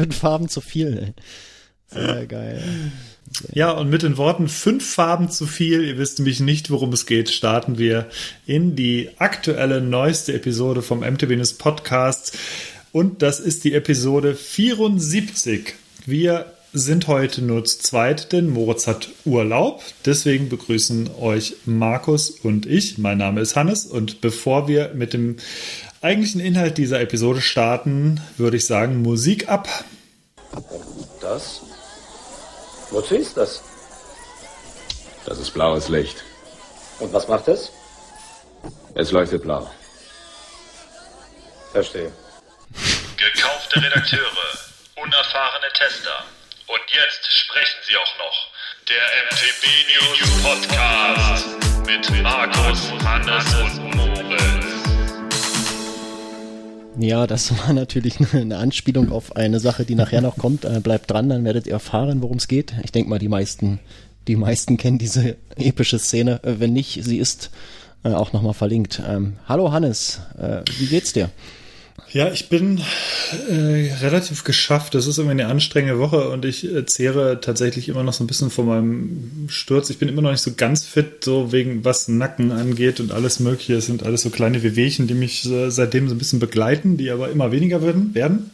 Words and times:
fünf 0.00 0.16
Farben 0.16 0.48
zu 0.48 0.62
viel. 0.62 1.12
Sehr 1.88 2.26
geil. 2.26 2.62
Ja, 3.52 3.72
und 3.72 3.90
mit 3.90 4.02
den 4.02 4.16
Worten 4.16 4.48
fünf 4.48 4.94
Farben 4.94 5.30
zu 5.30 5.46
viel, 5.46 5.84
ihr 5.84 5.98
wisst 5.98 6.18
nämlich 6.18 6.40
nicht, 6.40 6.70
worum 6.70 6.92
es 6.94 7.04
geht, 7.04 7.28
starten 7.28 7.76
wir 7.76 8.08
in 8.46 8.76
die 8.76 9.10
aktuelle, 9.18 9.82
neueste 9.82 10.32
Episode 10.32 10.80
vom 10.80 11.00
MTB 11.00 11.36
News 11.36 11.52
Podcast. 11.52 12.38
Und 12.92 13.20
das 13.20 13.40
ist 13.40 13.64
die 13.64 13.74
Episode 13.74 14.34
74. 14.34 15.74
Wir 16.06 16.46
sind 16.72 17.06
heute 17.06 17.42
nur 17.42 17.64
zu 17.66 17.80
zweit, 17.80 18.32
denn 18.32 18.48
Moritz 18.48 18.86
hat 18.86 19.10
Urlaub. 19.26 19.82
Deswegen 20.06 20.48
begrüßen 20.48 21.10
euch 21.20 21.56
Markus 21.66 22.30
und 22.30 22.64
ich. 22.64 22.96
Mein 22.96 23.18
Name 23.18 23.42
ist 23.42 23.54
Hannes 23.54 23.84
und 23.84 24.22
bevor 24.22 24.66
wir 24.66 24.92
mit 24.94 25.12
dem 25.12 25.36
eigentlichen 26.00 26.40
Inhalt 26.40 26.78
dieser 26.78 27.00
Episode 27.00 27.40
starten, 27.40 28.20
würde 28.36 28.56
ich 28.56 28.66
sagen, 28.66 29.02
Musik 29.02 29.48
ab. 29.48 29.68
Das? 31.20 31.60
Wozu 32.90 33.14
ist 33.14 33.36
das? 33.36 33.62
Das 35.26 35.38
ist 35.38 35.50
blaues 35.52 35.88
Licht. 35.88 36.24
Und 36.98 37.12
was 37.12 37.28
macht 37.28 37.48
es? 37.48 37.70
Es 38.94 39.12
leuchtet 39.12 39.42
blau. 39.42 39.70
Verstehe. 41.72 42.12
Gekaufte 43.16 43.82
Redakteure, 43.82 44.58
unerfahrene 44.96 45.72
Tester. 45.74 46.24
Und 46.66 46.80
jetzt 46.92 47.32
sprechen 47.32 47.78
sie 47.86 47.96
auch 47.96 48.18
noch. 48.18 48.50
Der 48.88 49.02
MTB 49.30 49.64
News 49.92 50.42
Podcast 50.42 51.46
mit 51.86 52.22
Markus, 52.22 52.90
Hannes 53.04 53.54
und 53.54 53.99
Ja, 57.00 57.26
das 57.26 57.50
war 57.66 57.72
natürlich 57.72 58.18
eine 58.34 58.58
Anspielung 58.58 59.10
auf 59.10 59.34
eine 59.34 59.58
Sache, 59.58 59.84
die 59.84 59.94
nachher 59.94 60.20
noch 60.20 60.36
kommt. 60.36 60.64
Äh, 60.64 60.80
bleibt 60.80 61.10
dran, 61.10 61.28
dann 61.30 61.44
werdet 61.44 61.66
ihr 61.66 61.72
erfahren, 61.72 62.22
worum 62.22 62.36
es 62.36 62.46
geht. 62.46 62.74
Ich 62.84 62.92
denke 62.92 63.08
mal, 63.08 63.18
die 63.18 63.28
meisten, 63.28 63.80
die 64.28 64.36
meisten 64.36 64.76
kennen 64.76 64.98
diese 64.98 65.36
epische 65.56 65.98
Szene. 65.98 66.44
Äh, 66.44 66.60
wenn 66.60 66.74
nicht, 66.74 67.02
sie 67.02 67.18
ist 67.18 67.50
äh, 68.04 68.10
auch 68.10 68.32
nochmal 68.32 68.54
verlinkt. 68.54 69.02
Ähm, 69.06 69.34
hallo 69.48 69.72
Hannes, 69.72 70.20
wie 70.78 70.86
geht's 70.86 71.12
dir? 71.12 71.30
Ja, 72.12 72.32
ich 72.32 72.48
bin 72.48 72.80
äh, 73.48 73.92
relativ 74.02 74.42
geschafft. 74.42 74.96
Das 74.96 75.06
ist 75.06 75.18
irgendwie 75.18 75.42
eine 75.42 75.46
anstrengende 75.46 76.00
Woche 76.00 76.28
und 76.30 76.44
ich 76.44 76.64
äh, 76.64 76.84
zehre 76.84 77.40
tatsächlich 77.40 77.88
immer 77.88 78.02
noch 78.02 78.12
so 78.12 78.24
ein 78.24 78.26
bisschen 78.26 78.50
von 78.50 78.66
meinem 78.66 79.46
Sturz. 79.48 79.90
Ich 79.90 79.98
bin 79.98 80.08
immer 80.08 80.22
noch 80.22 80.32
nicht 80.32 80.42
so 80.42 80.54
ganz 80.56 80.84
fit, 80.84 81.24
so 81.24 81.52
wegen 81.52 81.84
was 81.84 82.08
Nacken 82.08 82.50
angeht 82.50 82.98
und 82.98 83.12
alles 83.12 83.38
Mögliche. 83.38 83.74
Es 83.74 83.86
sind 83.86 84.02
alles 84.02 84.22
so 84.22 84.30
kleine 84.30 84.64
Wehwehchen, 84.64 85.06
die 85.06 85.14
mich 85.14 85.48
äh, 85.48 85.70
seitdem 85.70 86.08
so 86.08 86.14
ein 86.16 86.18
bisschen 86.18 86.40
begleiten, 86.40 86.96
die 86.96 87.10
aber 87.10 87.30
immer 87.30 87.52
weniger 87.52 87.80
werden. 87.80 88.12
werden. 88.12 88.50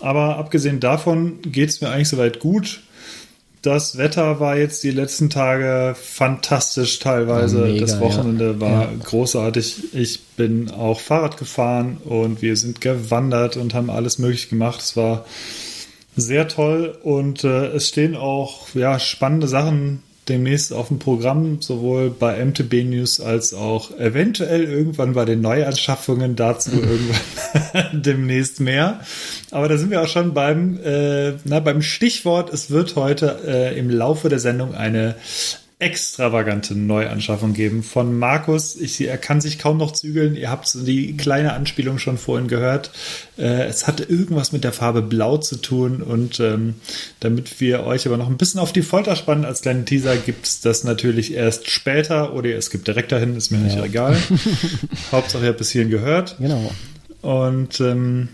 Aber 0.00 0.36
abgesehen 0.36 0.78
davon 0.78 1.40
geht 1.42 1.70
es 1.70 1.80
mir 1.80 1.88
eigentlich 1.88 2.08
soweit 2.08 2.38
gut. 2.38 2.80
Das 3.68 3.98
Wetter 3.98 4.40
war 4.40 4.56
jetzt 4.56 4.82
die 4.82 4.90
letzten 4.90 5.28
Tage 5.28 5.94
fantastisch 5.94 7.00
teilweise. 7.00 7.66
Mega, 7.66 7.80
das 7.80 8.00
Wochenende 8.00 8.52
ja. 8.52 8.60
war 8.60 8.82
Ja. 8.84 8.90
großartig. 9.04 9.92
Ich 9.92 10.20
bin 10.38 10.70
auch 10.70 11.00
Fahrrad 11.00 11.36
gefahren 11.36 11.98
und 12.02 12.40
wir 12.40 12.56
sind 12.56 12.80
gewandert 12.80 13.58
und 13.58 13.74
haben 13.74 13.90
alles 13.90 14.18
möglich 14.18 14.48
gemacht. 14.48 14.80
Es 14.80 14.96
war 14.96 15.26
sehr 16.16 16.48
toll 16.48 16.96
und 17.02 17.44
äh, 17.44 17.66
es 17.66 17.88
stehen 17.88 18.16
auch 18.16 18.74
ja, 18.74 18.98
spannende 18.98 19.48
Sachen 19.48 20.02
demnächst 20.28 20.72
auf 20.72 20.88
dem 20.88 20.98
Programm, 20.98 21.60
sowohl 21.60 22.10
bei 22.10 22.44
MTB 22.44 22.84
News 22.84 23.20
als 23.20 23.54
auch 23.54 23.96
eventuell 23.98 24.64
irgendwann 24.64 25.14
bei 25.14 25.24
den 25.24 25.40
Neuanschaffungen 25.40 26.36
dazu 26.36 26.70
irgendwann 26.72 28.02
demnächst 28.02 28.60
mehr. 28.60 29.00
Aber 29.50 29.68
da 29.68 29.76
sind 29.78 29.90
wir 29.90 30.02
auch 30.02 30.08
schon 30.08 30.34
beim, 30.34 30.78
äh, 30.84 31.32
na, 31.44 31.60
beim 31.60 31.82
Stichwort. 31.82 32.52
Es 32.52 32.70
wird 32.70 32.96
heute 32.96 33.40
äh, 33.46 33.78
im 33.78 33.90
Laufe 33.90 34.28
der 34.28 34.38
Sendung 34.38 34.74
eine 34.74 35.16
extravagante 35.80 36.74
Neuanschaffung 36.74 37.52
geben 37.54 37.84
von 37.84 38.18
Markus. 38.18 38.74
Ich, 38.74 39.00
er 39.00 39.16
kann 39.16 39.40
sich 39.40 39.58
kaum 39.60 39.76
noch 39.78 39.92
zügeln. 39.92 40.34
Ihr 40.34 40.50
habt 40.50 40.66
so 40.66 40.82
die 40.84 41.16
kleine 41.16 41.52
Anspielung 41.52 41.98
schon 41.98 42.18
vorhin 42.18 42.48
gehört. 42.48 42.90
Äh, 43.38 43.64
es 43.66 43.86
hatte 43.86 44.02
irgendwas 44.02 44.50
mit 44.50 44.64
der 44.64 44.72
Farbe 44.72 45.02
Blau 45.02 45.36
zu 45.38 45.56
tun 45.56 46.02
und 46.02 46.40
ähm, 46.40 46.74
damit 47.20 47.60
wir 47.60 47.84
euch 47.84 48.06
aber 48.06 48.16
noch 48.16 48.28
ein 48.28 48.38
bisschen 48.38 48.60
auf 48.60 48.72
die 48.72 48.82
Folter 48.82 49.14
spannen 49.14 49.44
als 49.44 49.62
kleinen 49.62 49.86
Teaser, 49.86 50.16
gibt 50.16 50.46
es 50.46 50.60
das 50.60 50.82
natürlich 50.82 51.32
erst 51.32 51.70
später 51.70 52.34
oder 52.34 52.50
es 52.56 52.70
gibt 52.70 52.88
direkt 52.88 53.12
dahin, 53.12 53.36
ist 53.36 53.52
mir 53.52 53.58
nicht 53.58 53.76
Ja. 53.76 53.84
egal. 53.84 54.16
Hauptsache 55.12 55.44
ihr 55.44 55.48
habt 55.50 55.58
bis 55.58 55.70
hierhin 55.70 55.90
gehört. 55.90 56.36
Genau. 56.40 56.72
Und 57.22 57.80
ähm, 57.80 58.28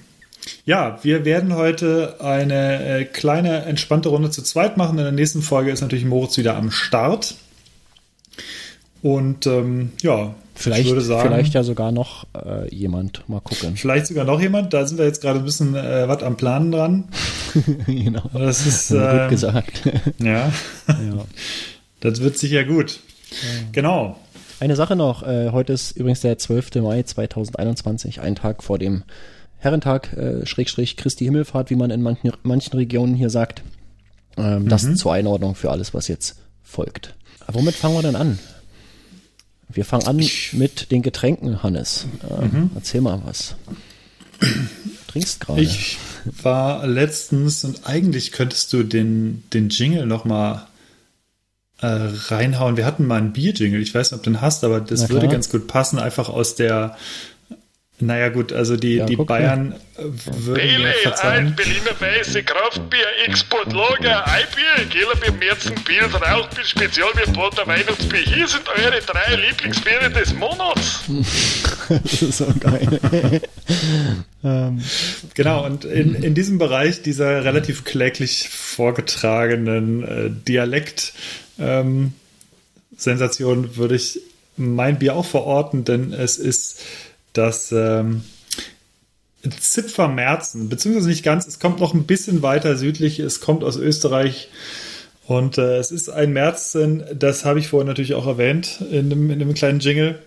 ja, 0.65 0.99
wir 1.03 1.25
werden 1.25 1.55
heute 1.55 2.17
eine 2.21 3.01
äh, 3.01 3.05
kleine 3.05 3.65
entspannte 3.65 4.09
Runde 4.09 4.31
zu 4.31 4.43
zweit 4.43 4.77
machen. 4.77 4.99
In 4.99 5.05
der 5.05 5.13
nächsten 5.13 5.43
Folge 5.43 5.71
ist 5.71 5.81
natürlich 5.81 6.05
Moritz 6.05 6.37
wieder 6.37 6.57
am 6.57 6.71
Start. 6.71 7.35
Und 9.03 9.47
ähm, 9.47 9.93
ja, 10.03 10.35
Vielleicht, 10.57 10.83
ich 10.83 10.89
würde 10.89 11.01
sagen, 11.01 11.29
vielleicht 11.29 11.55
ja 11.55 11.65
sogar 11.65 11.91
noch 11.91 12.27
äh, 12.33 12.73
jemand. 12.73 13.29
Mal 13.29 13.41
gucken. 13.41 13.77
vielleicht 13.77 14.07
sogar 14.07 14.25
noch 14.25 14.41
jemand. 14.41 14.73
Da 14.73 14.87
sind 14.87 14.99
wir 14.99 15.05
jetzt 15.05 15.21
gerade 15.21 15.41
ein 15.41 15.45
bisschen 15.45 15.75
äh, 15.75 16.09
was 16.09 16.23
am 16.23 16.37
Planen 16.37 16.71
dran. 16.71 17.09
genau. 17.87 18.31
Das 18.33 18.65
ist 18.65 18.91
Gut 18.91 19.01
äh, 19.01 19.29
gesagt. 19.29 19.83
ja, 20.21 20.53
ja. 20.89 21.25
das 22.01 22.21
wird 22.21 22.39
sicher 22.39 22.65
gut. 22.65 23.01
Genau. 23.73 24.17
Eine 24.61 24.77
Sache 24.77 24.95
noch, 24.95 25.25
äh, 25.25 25.51
heute 25.51 25.73
ist 25.73 25.97
übrigens 25.97 26.21
der 26.21 26.39
12. 26.39 26.77
Mai 26.77 27.03
2021, 27.03 28.21
ein 28.21 28.37
Tag 28.37 28.63
vor 28.63 28.79
dem 28.79 29.03
Herrentag, 29.65 30.13
äh, 30.13 30.47
Schrägstrich 30.47 30.97
Christi 30.97 31.25
Himmelfahrt, 31.25 31.71
wie 31.71 31.77
man 31.77 31.91
in 31.91 32.03
manchen, 32.03 32.33
manchen 32.43 32.77
Regionen 32.77 33.15
hier 33.15 33.31
sagt. 33.31 33.63
Ähm, 34.37 34.69
Das 34.69 34.95
zur 34.95 35.13
Einordnung 35.13 35.55
für 35.55 35.71
alles, 35.71 35.95
was 35.95 36.09
jetzt 36.09 36.37
folgt. 36.63 37.15
Aber 37.47 37.59
womit 37.61 37.75
fangen 37.75 37.95
wir 37.95 38.03
denn 38.03 38.17
an? 38.17 38.39
Wir 39.69 39.85
fangen 39.85 40.07
an 40.07 40.25
mit 40.53 40.91
den 40.91 41.03
Getränken, 41.03 41.63
Hannes. 41.63 42.07
Ähm, 42.31 42.71
Erzähl 42.75 43.01
mal 43.01 43.21
was. 43.25 43.57
Du 44.41 44.47
trinkst 45.09 45.41
gerade. 45.41 45.63
Ich 45.63 45.99
war 46.43 46.87
letztens 46.87 47.65
und 47.65 47.87
eigentlich 47.87 48.33
könntest 48.33 48.73
du 48.73 48.83
den, 48.83 49.43
den 49.53 49.69
Jingle 49.69 50.07
noch 50.07 50.25
mal 50.25 50.67
äh, 51.81 51.87
reinhauen. 51.87 52.77
Wir 52.77 52.87
hatten 52.87 53.07
mal 53.07 53.19
einen 53.19 53.33
Bier-Jingle. 53.33 53.81
Ich 53.81 53.95
weiß 53.95 54.11
nicht, 54.11 54.19
ob 54.19 54.25
du 54.25 54.31
den 54.31 54.41
hast, 54.41 54.65
aber 54.65 54.81
das 54.81 55.09
würde 55.09 55.29
ganz 55.29 55.51
gut 55.51 55.67
passen. 55.67 55.99
Einfach 55.99 56.29
aus 56.29 56.55
der. 56.55 56.97
Naja, 58.01 58.29
gut, 58.29 58.53
also 58.53 58.77
die, 58.77 58.97
Ja, 58.97 59.07
die 59.07 59.15
guck 59.15 59.29
mal. 59.29 59.39
Bayern 59.39 59.73
äh, 59.97 60.03
würden 60.03 60.67
mir 60.67 60.73
Pale 60.73 60.85
Ale, 60.85 60.95
verzeihen. 61.03 61.55
Berliner 61.55 62.01
Weiße, 62.01 62.43
Kraftbier, 62.43 63.07
Export 63.27 63.73
Lager, 63.73 64.27
Eibier, 64.27 64.85
Geller 64.91 65.15
mit 65.21 65.39
Märzen, 65.39 65.75
Bier, 65.85 66.13
Rauchbier, 66.13 66.65
Spezial 66.65 67.11
mit 67.15 67.33
Porter, 67.33 67.65
Weihnachtsbier. 67.69 68.21
Hier 68.21 68.49
sind 68.49 68.69
eure 68.69 69.01
drei 69.01 69.37
Lieblingsbiere 69.37 70.11
des 70.11 70.35
Monats. 70.35 71.03
das 71.89 72.23
ist 72.23 72.39
so 72.39 72.47
geil. 72.59 73.01
ähm, 74.45 74.83
Genau, 75.35 75.65
und 75.65 75.85
in, 75.85 76.15
in 76.15 76.35
diesem 76.35 76.59
Bereich 76.59 77.03
dieser 77.03 77.45
relativ 77.45 77.85
kläglich 77.85 78.49
vorgetragenen 78.49 80.03
äh, 80.03 80.31
Dialekt 80.31 81.13
ähm, 81.59 82.13
Sensation 82.97 83.77
würde 83.77 83.97
ich 83.97 84.21
mein 84.57 84.99
Bier 84.99 85.17
auch 85.17 85.27
verorten, 85.27 85.85
denn 85.85 86.13
es 86.13 86.39
ist 86.39 86.81
das 87.35 87.71
ähm, 87.73 88.25
Zipfermerzen, 89.51 90.71
beziehungsweise 90.71 91.09
nicht 91.09 91.23
ganz, 91.23 91.47
es 91.47 91.61
kommt 91.61 91.81
noch 91.81 91.93
ein 91.93 92.05
bisschen 92.05 92.43
weiter 92.43 92.77
südlich, 92.77 93.19
es 93.19 93.41
kommt 93.41 93.63
aus 93.63 93.77
Österreich 93.77 94.49
und 95.27 95.59
äh, 95.59 95.77
es 95.77 95.91
ist 95.91 96.09
ein 96.09 96.33
Märzen, 96.33 97.05
das 97.15 97.45
habe 97.45 97.59
ich 97.59 97.69
vorhin 97.69 97.89
natürlich 97.89 98.15
auch 98.15 98.27
erwähnt 98.27 98.81
in 98.91 99.13
einem, 99.13 99.31
in 99.31 99.43
einem 99.43 99.55
kleinen 99.55 99.81
Jingle. 99.81 100.19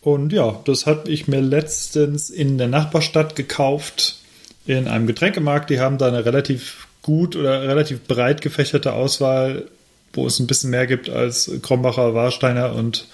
Und 0.00 0.32
ja, 0.32 0.60
das 0.64 0.86
habe 0.86 1.10
ich 1.10 1.28
mir 1.28 1.40
letztens 1.40 2.28
in 2.28 2.58
der 2.58 2.68
Nachbarstadt 2.68 3.36
gekauft, 3.36 4.18
in 4.66 4.88
einem 4.88 5.06
Getränkemarkt. 5.06 5.70
Die 5.70 5.78
haben 5.78 5.98
da 5.98 6.08
eine 6.08 6.24
relativ 6.24 6.88
gut 7.02 7.36
oder 7.36 7.62
relativ 7.62 8.00
breit 8.02 8.40
gefächerte 8.40 8.94
Auswahl, 8.94 9.68
wo 10.12 10.26
es 10.26 10.40
ein 10.40 10.46
bisschen 10.46 10.70
mehr 10.70 10.86
gibt 10.86 11.08
als 11.08 11.50
Krombacher, 11.62 12.14
Warsteiner 12.14 12.74
und 12.74 13.06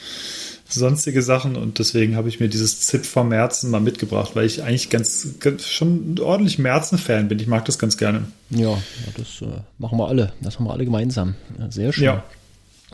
sonstige 0.68 1.22
Sachen. 1.22 1.56
Und 1.56 1.78
deswegen 1.78 2.16
habe 2.16 2.28
ich 2.28 2.40
mir 2.40 2.48
dieses 2.48 2.80
Zip 2.80 3.06
vom 3.06 3.28
Märzen 3.28 3.70
mal 3.70 3.80
mitgebracht, 3.80 4.32
weil 4.34 4.46
ich 4.46 4.62
eigentlich 4.62 4.90
ganz, 4.90 5.38
ganz 5.40 5.66
schon 5.66 6.18
ordentlich 6.20 6.58
Märzen-Fan 6.58 7.28
bin. 7.28 7.38
Ich 7.38 7.46
mag 7.46 7.64
das 7.64 7.78
ganz 7.78 7.96
gerne. 7.96 8.26
ja, 8.50 8.78
das 9.16 9.42
äh, 9.42 9.60
machen 9.78 9.98
wir 9.98 10.08
alle. 10.08 10.32
Das 10.40 10.58
machen 10.58 10.66
wir 10.66 10.72
alle 10.72 10.84
gemeinsam. 10.84 11.34
Ja, 11.58 11.70
sehr 11.70 11.92
schön. 11.92 12.04
Ja. 12.04 12.24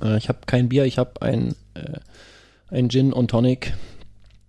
Äh, 0.02 0.18
ich 0.18 0.28
habe 0.28 0.38
kein 0.46 0.68
Bier, 0.68 0.84
ich 0.84 0.98
habe 0.98 1.20
ein, 1.22 1.54
äh, 1.74 1.98
ein 2.70 2.88
Gin 2.88 3.12
und 3.12 3.30
Tonic. 3.30 3.74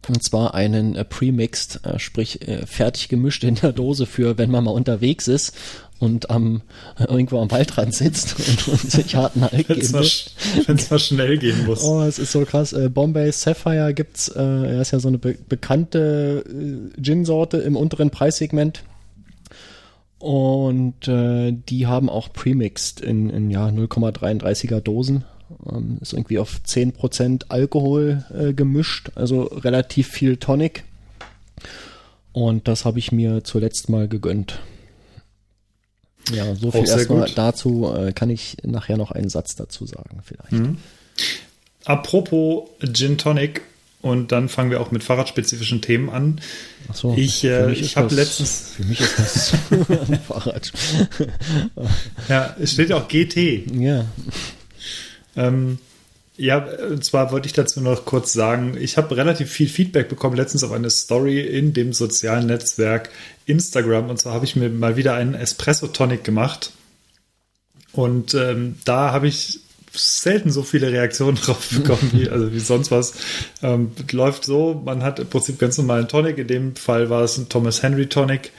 Und 0.07 0.23
zwar 0.23 0.53
einen 0.53 0.95
äh, 0.95 1.03
Premixed, 1.03 1.83
äh, 1.83 1.97
sprich 1.97 2.47
äh, 2.47 2.65
fertig 2.67 3.09
gemischt 3.09 3.43
in 3.43 3.55
der 3.55 3.73
Dose 3.73 4.05
für, 4.05 4.37
wenn 4.37 4.51
man 4.51 4.63
mal 4.63 4.71
unterwegs 4.71 5.27
ist 5.27 5.57
und 5.99 6.29
am 6.29 6.61
äh, 6.99 7.05
irgendwo 7.05 7.39
am 7.39 7.49
Waldrand 7.51 7.93
sitzt 7.93 8.35
und, 8.67 8.67
und 8.67 8.91
sich 8.91 9.15
harten 9.15 9.41
Halt 9.41 9.69
Wenn 9.69 9.79
es 9.79 9.87
geben 9.87 9.91
mal, 9.93 9.99
will. 10.01 10.07
sch- 10.07 10.67
wenn's 10.67 10.89
mal 10.89 10.99
schnell 10.99 11.37
gehen 11.37 11.65
muss. 11.65 11.83
Oh, 11.83 12.01
es 12.01 12.19
ist 12.19 12.31
so 12.31 12.43
krass. 12.45 12.73
Äh, 12.73 12.89
Bombay 12.89 13.31
Sapphire 13.31 13.93
gibt's, 13.93 14.27
äh, 14.27 14.41
er 14.41 14.81
ist 14.81 14.91
ja 14.91 14.99
so 14.99 15.07
eine 15.07 15.17
be 15.17 15.35
bekannte 15.47 16.43
äh, 16.47 17.01
Gin-Sorte 17.01 17.57
im 17.57 17.75
unteren 17.75 18.09
Preissegment. 18.09 18.83
Und 20.19 21.07
äh, 21.07 21.51
die 21.51 21.87
haben 21.87 22.09
auch 22.09 22.31
premixed 22.33 23.01
in, 23.01 23.29
in 23.29 23.51
ja, 23.51 23.67
0,33er 23.67 24.79
Dosen. 24.81 25.23
Ähm, 25.69 25.97
ist 26.01 26.13
irgendwie 26.13 26.39
auf 26.39 26.61
10% 26.65 27.45
Alkohol 27.49 28.23
äh, 28.33 28.53
gemischt, 28.53 29.11
also 29.15 29.43
relativ 29.43 30.07
viel 30.07 30.37
Tonic. 30.37 30.83
Und 32.31 32.67
das 32.67 32.85
habe 32.85 32.99
ich 32.99 33.11
mir 33.11 33.43
zuletzt 33.43 33.89
mal 33.89 34.07
gegönnt. 34.07 34.59
Ja, 36.31 36.55
so 36.55 36.71
viel 36.71 36.87
erstmal 36.87 37.29
dazu. 37.29 37.93
Äh, 37.95 38.13
kann 38.13 38.29
ich 38.29 38.57
nachher 38.63 38.97
noch 38.97 39.11
einen 39.11 39.29
Satz 39.29 39.55
dazu 39.55 39.85
sagen, 39.85 40.21
vielleicht. 40.23 40.51
Mhm. 40.51 40.77
Apropos 41.85 42.69
Gin 42.93 43.17
Tonic, 43.17 43.61
und 44.05 44.31
dann 44.31 44.49
fangen 44.49 44.69
wir 44.69 44.81
auch 44.81 44.91
mit 44.91 45.03
fahrradspezifischen 45.03 45.81
Themen 45.81 46.11
an. 46.11 46.39
Ach 46.91 46.93
so, 46.93 47.15
ich 47.17 47.43
äh, 47.43 47.71
ich 47.71 47.97
habe 47.97 48.13
letztens. 48.13 48.73
Für 48.75 48.83
mich 48.83 48.99
ist 48.99 49.17
das 49.17 49.49
Fahrrad. 50.27 50.71
ja, 52.29 52.55
es 52.59 52.73
steht 52.73 52.91
ja 52.91 52.97
auch 52.97 53.07
GT. 53.07 53.65
Ja. 53.73 54.05
Ähm, 55.35 55.79
ja, 56.37 56.65
und 56.89 57.03
zwar 57.05 57.31
wollte 57.31 57.47
ich 57.47 57.53
dazu 57.53 57.79
noch 57.79 58.03
kurz 58.03 58.33
sagen, 58.33 58.75
ich 58.77 58.97
habe 58.97 59.15
relativ 59.15 59.49
viel 59.49 59.69
Feedback 59.69 60.09
bekommen 60.09 60.35
letztens 60.35 60.63
auf 60.63 60.71
eine 60.71 60.89
Story 60.89 61.39
in 61.39 61.73
dem 61.73 61.93
sozialen 61.93 62.47
Netzwerk 62.47 63.09
Instagram. 63.45 64.09
Und 64.09 64.19
zwar 64.19 64.33
habe 64.33 64.45
ich 64.45 64.55
mir 64.55 64.69
mal 64.69 64.97
wieder 64.97 65.13
einen 65.13 65.33
Espresso 65.33 65.87
Tonic 65.87 66.23
gemacht. 66.23 66.71
Und 67.93 68.33
ähm, 68.33 68.75
da 68.83 69.13
habe 69.13 69.27
ich 69.27 69.61
selten 69.93 70.51
so 70.51 70.63
viele 70.63 70.91
Reaktionen 70.91 71.37
drauf 71.41 71.69
bekommen, 71.69 72.11
wie, 72.13 72.29
also 72.29 72.51
wie 72.51 72.59
sonst 72.59 72.91
was. 72.91 73.13
Ähm, 73.63 73.91
läuft 74.11 74.43
so, 74.43 74.81
man 74.83 75.03
hat 75.03 75.19
im 75.19 75.27
Prinzip 75.27 75.57
ganz 75.57 75.77
normalen 75.77 76.09
Tonic. 76.09 76.37
In 76.37 76.47
dem 76.47 76.75
Fall 76.75 77.09
war 77.09 77.23
es 77.23 77.37
ein 77.37 77.47
Thomas 77.47 77.81
Henry 77.81 78.07
Tonic. 78.07 78.51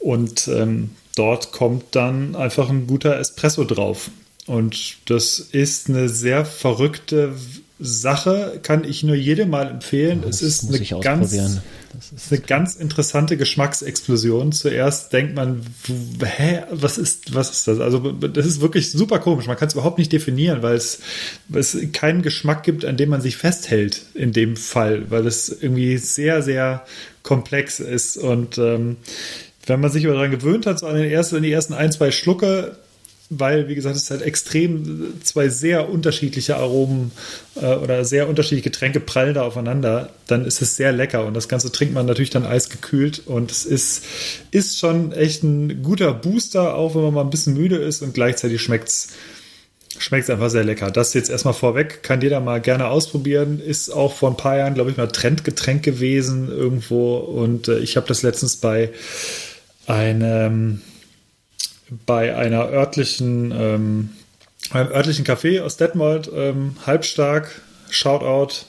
Und 0.00 0.48
ähm, 0.48 0.90
dort 1.16 1.50
kommt 1.52 1.96
dann 1.96 2.36
einfach 2.36 2.68
ein 2.68 2.86
guter 2.86 3.18
Espresso 3.18 3.64
drauf. 3.64 4.10
Und 4.46 4.96
das 5.06 5.38
ist 5.38 5.88
eine 5.88 6.08
sehr 6.08 6.44
verrückte 6.44 7.34
Sache, 7.80 8.60
kann 8.62 8.84
ich 8.84 9.02
nur 9.02 9.16
jedem 9.16 9.50
mal 9.50 9.68
empfehlen. 9.68 10.22
Das 10.22 10.42
es 10.42 10.62
ist 10.62 10.74
eine 10.74 11.00
ganz, 11.00 11.32
ist 11.32 12.32
eine 12.32 12.40
ganz 12.40 12.76
interessante 12.76 13.36
Geschmacksexplosion. 13.36 14.52
Zuerst 14.52 15.12
denkt 15.12 15.34
man, 15.34 15.62
hä, 16.22 16.62
was 16.70 16.98
ist, 16.98 17.34
was 17.34 17.50
ist 17.50 17.68
das? 17.68 17.80
Also 17.80 18.12
das 18.12 18.46
ist 18.46 18.60
wirklich 18.60 18.90
super 18.90 19.18
komisch. 19.18 19.46
Man 19.46 19.56
kann 19.56 19.68
es 19.68 19.74
überhaupt 19.74 19.98
nicht 19.98 20.12
definieren, 20.12 20.62
weil 20.62 20.76
es, 20.76 21.00
weil 21.48 21.60
es 21.60 21.76
keinen 21.92 22.22
Geschmack 22.22 22.62
gibt, 22.62 22.84
an 22.84 22.96
dem 22.96 23.08
man 23.08 23.20
sich 23.20 23.36
festhält 23.36 24.02
in 24.14 24.32
dem 24.32 24.56
Fall, 24.56 25.10
weil 25.10 25.26
es 25.26 25.48
irgendwie 25.48 25.98
sehr, 25.98 26.42
sehr 26.42 26.84
komplex 27.22 27.80
ist. 27.80 28.18
Und 28.18 28.56
ähm, 28.56 28.98
wenn 29.66 29.80
man 29.80 29.90
sich 29.90 30.04
aber 30.04 30.14
daran 30.14 30.30
gewöhnt 30.30 30.66
hat, 30.66 30.78
so 30.78 30.86
an 30.86 30.94
den 30.94 31.10
ersten, 31.10 31.36
in 31.36 31.42
die 31.42 31.52
ersten 31.52 31.74
ein, 31.74 31.90
zwei 31.90 32.10
Schlucke, 32.10 32.76
weil, 33.30 33.68
wie 33.68 33.74
gesagt, 33.74 33.96
es 33.96 34.10
halt 34.10 34.22
extrem 34.22 35.14
zwei 35.22 35.48
sehr 35.48 35.88
unterschiedliche 35.88 36.56
Aromen 36.56 37.10
äh, 37.56 37.74
oder 37.74 38.04
sehr 38.04 38.28
unterschiedliche 38.28 38.70
Getränke 38.70 39.00
prallen 39.00 39.34
da 39.34 39.42
aufeinander, 39.42 40.10
dann 40.26 40.44
ist 40.44 40.60
es 40.60 40.76
sehr 40.76 40.92
lecker 40.92 41.26
und 41.26 41.34
das 41.34 41.48
Ganze 41.48 41.72
trinkt 41.72 41.94
man 41.94 42.06
natürlich 42.06 42.30
dann 42.30 42.46
eisgekühlt 42.46 43.22
und 43.26 43.50
es 43.50 43.64
ist, 43.64 44.04
ist 44.50 44.78
schon 44.78 45.12
echt 45.12 45.42
ein 45.42 45.82
guter 45.82 46.12
Booster, 46.12 46.74
auch 46.74 46.94
wenn 46.94 47.02
man 47.02 47.14
mal 47.14 47.22
ein 47.22 47.30
bisschen 47.30 47.54
müde 47.54 47.76
ist 47.76 48.02
und 48.02 48.14
gleichzeitig 48.14 48.60
schmeckt 48.62 48.88
es 48.88 49.08
schmeckt 49.96 50.28
einfach 50.28 50.50
sehr 50.50 50.64
lecker. 50.64 50.90
Das 50.90 51.14
jetzt 51.14 51.30
erstmal 51.30 51.54
vorweg, 51.54 52.02
kann 52.02 52.20
jeder 52.20 52.40
mal 52.40 52.60
gerne 52.60 52.88
ausprobieren. 52.88 53.60
Ist 53.60 53.90
auch 53.90 54.12
vor 54.12 54.30
ein 54.30 54.36
paar 54.36 54.56
Jahren, 54.56 54.74
glaube 54.74 54.90
ich, 54.90 54.96
mal 54.96 55.06
Trendgetränk 55.06 55.84
gewesen 55.84 56.48
irgendwo. 56.48 57.16
Und 57.16 57.68
äh, 57.68 57.78
ich 57.78 57.96
habe 57.96 58.08
das 58.08 58.22
letztens 58.22 58.56
bei 58.56 58.90
einem 59.86 60.82
bei 62.06 62.36
einer 62.36 62.68
örtlichen, 62.68 63.52
ähm, 63.52 64.10
einem 64.70 64.90
örtlichen 64.90 65.24
Café 65.24 65.60
aus 65.62 65.76
Detmold, 65.76 66.30
ähm, 66.34 66.76
halbstark, 66.86 67.62
Shoutout, 67.90 68.66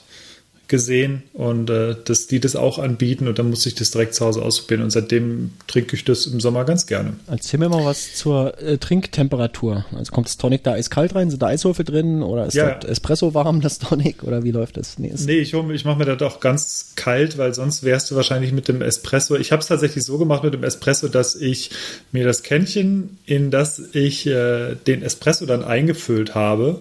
gesehen 0.68 1.22
und 1.32 1.70
äh, 1.70 1.94
dass 2.04 2.26
die 2.26 2.40
das 2.40 2.56
auch 2.56 2.78
anbieten 2.78 3.28
und 3.28 3.38
dann 3.38 3.50
musste 3.50 3.68
ich 3.68 3.74
das 3.74 3.90
direkt 3.90 4.14
zu 4.14 4.24
Hause 4.24 4.42
ausprobieren 4.42 4.82
und 4.82 4.90
seitdem 4.90 5.52
trinke 5.66 5.94
ich 5.94 6.04
das 6.04 6.26
im 6.26 6.40
Sommer 6.40 6.64
ganz 6.64 6.86
gerne. 6.86 7.14
Erzähl 7.28 7.60
mir 7.60 7.68
mal 7.68 7.84
was 7.84 8.14
zur 8.14 8.60
äh, 8.60 8.78
Trinktemperatur. 8.78 9.86
Also 9.94 10.12
kommt 10.12 10.26
das 10.26 10.36
Tonic 10.36 10.64
da 10.64 10.72
eiskalt 10.72 11.14
rein, 11.14 11.30
sind 11.30 11.40
da 11.40 11.48
Eiswürfel 11.48 11.84
drin 11.84 12.22
oder 12.22 12.46
ist 12.46 12.54
ja. 12.54 12.74
das 12.74 12.90
Espresso 12.90 13.34
warm, 13.34 13.60
das 13.60 13.78
Tonic 13.78 14.24
oder 14.24 14.42
wie 14.42 14.50
läuft 14.50 14.76
das? 14.76 14.98
Nee, 14.98 15.12
nee 15.26 15.38
ich, 15.38 15.54
ich 15.54 15.84
mache 15.84 15.98
mir 15.98 16.16
das 16.16 16.22
auch 16.22 16.40
ganz 16.40 16.92
kalt, 16.96 17.38
weil 17.38 17.54
sonst 17.54 17.84
wärst 17.84 18.10
du 18.10 18.16
wahrscheinlich 18.16 18.52
mit 18.52 18.66
dem 18.68 18.82
Espresso. 18.82 19.36
Ich 19.36 19.52
habe 19.52 19.62
es 19.62 19.68
tatsächlich 19.68 20.04
so 20.04 20.18
gemacht 20.18 20.42
mit 20.42 20.54
dem 20.54 20.64
Espresso, 20.64 21.08
dass 21.08 21.36
ich 21.36 21.70
mir 22.10 22.24
das 22.24 22.42
Kännchen, 22.42 23.18
in 23.24 23.50
das 23.50 23.80
ich 23.92 24.26
äh, 24.26 24.74
den 24.86 25.02
Espresso 25.02 25.46
dann 25.46 25.62
eingefüllt 25.64 26.34
habe, 26.34 26.80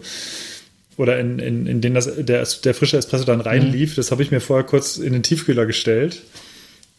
oder 0.97 1.19
in, 1.19 1.39
in, 1.39 1.67
in 1.67 1.81
den 1.81 1.93
das, 1.93 2.09
der, 2.17 2.45
der 2.45 2.73
frische 2.73 2.97
Espresso 2.97 3.25
dann 3.25 3.41
reinlief. 3.41 3.91
Mhm. 3.91 3.95
Das 3.95 4.11
habe 4.11 4.23
ich 4.23 4.31
mir 4.31 4.39
vorher 4.39 4.65
kurz 4.65 4.97
in 4.97 5.13
den 5.13 5.23
Tiefkühler 5.23 5.65
gestellt 5.65 6.21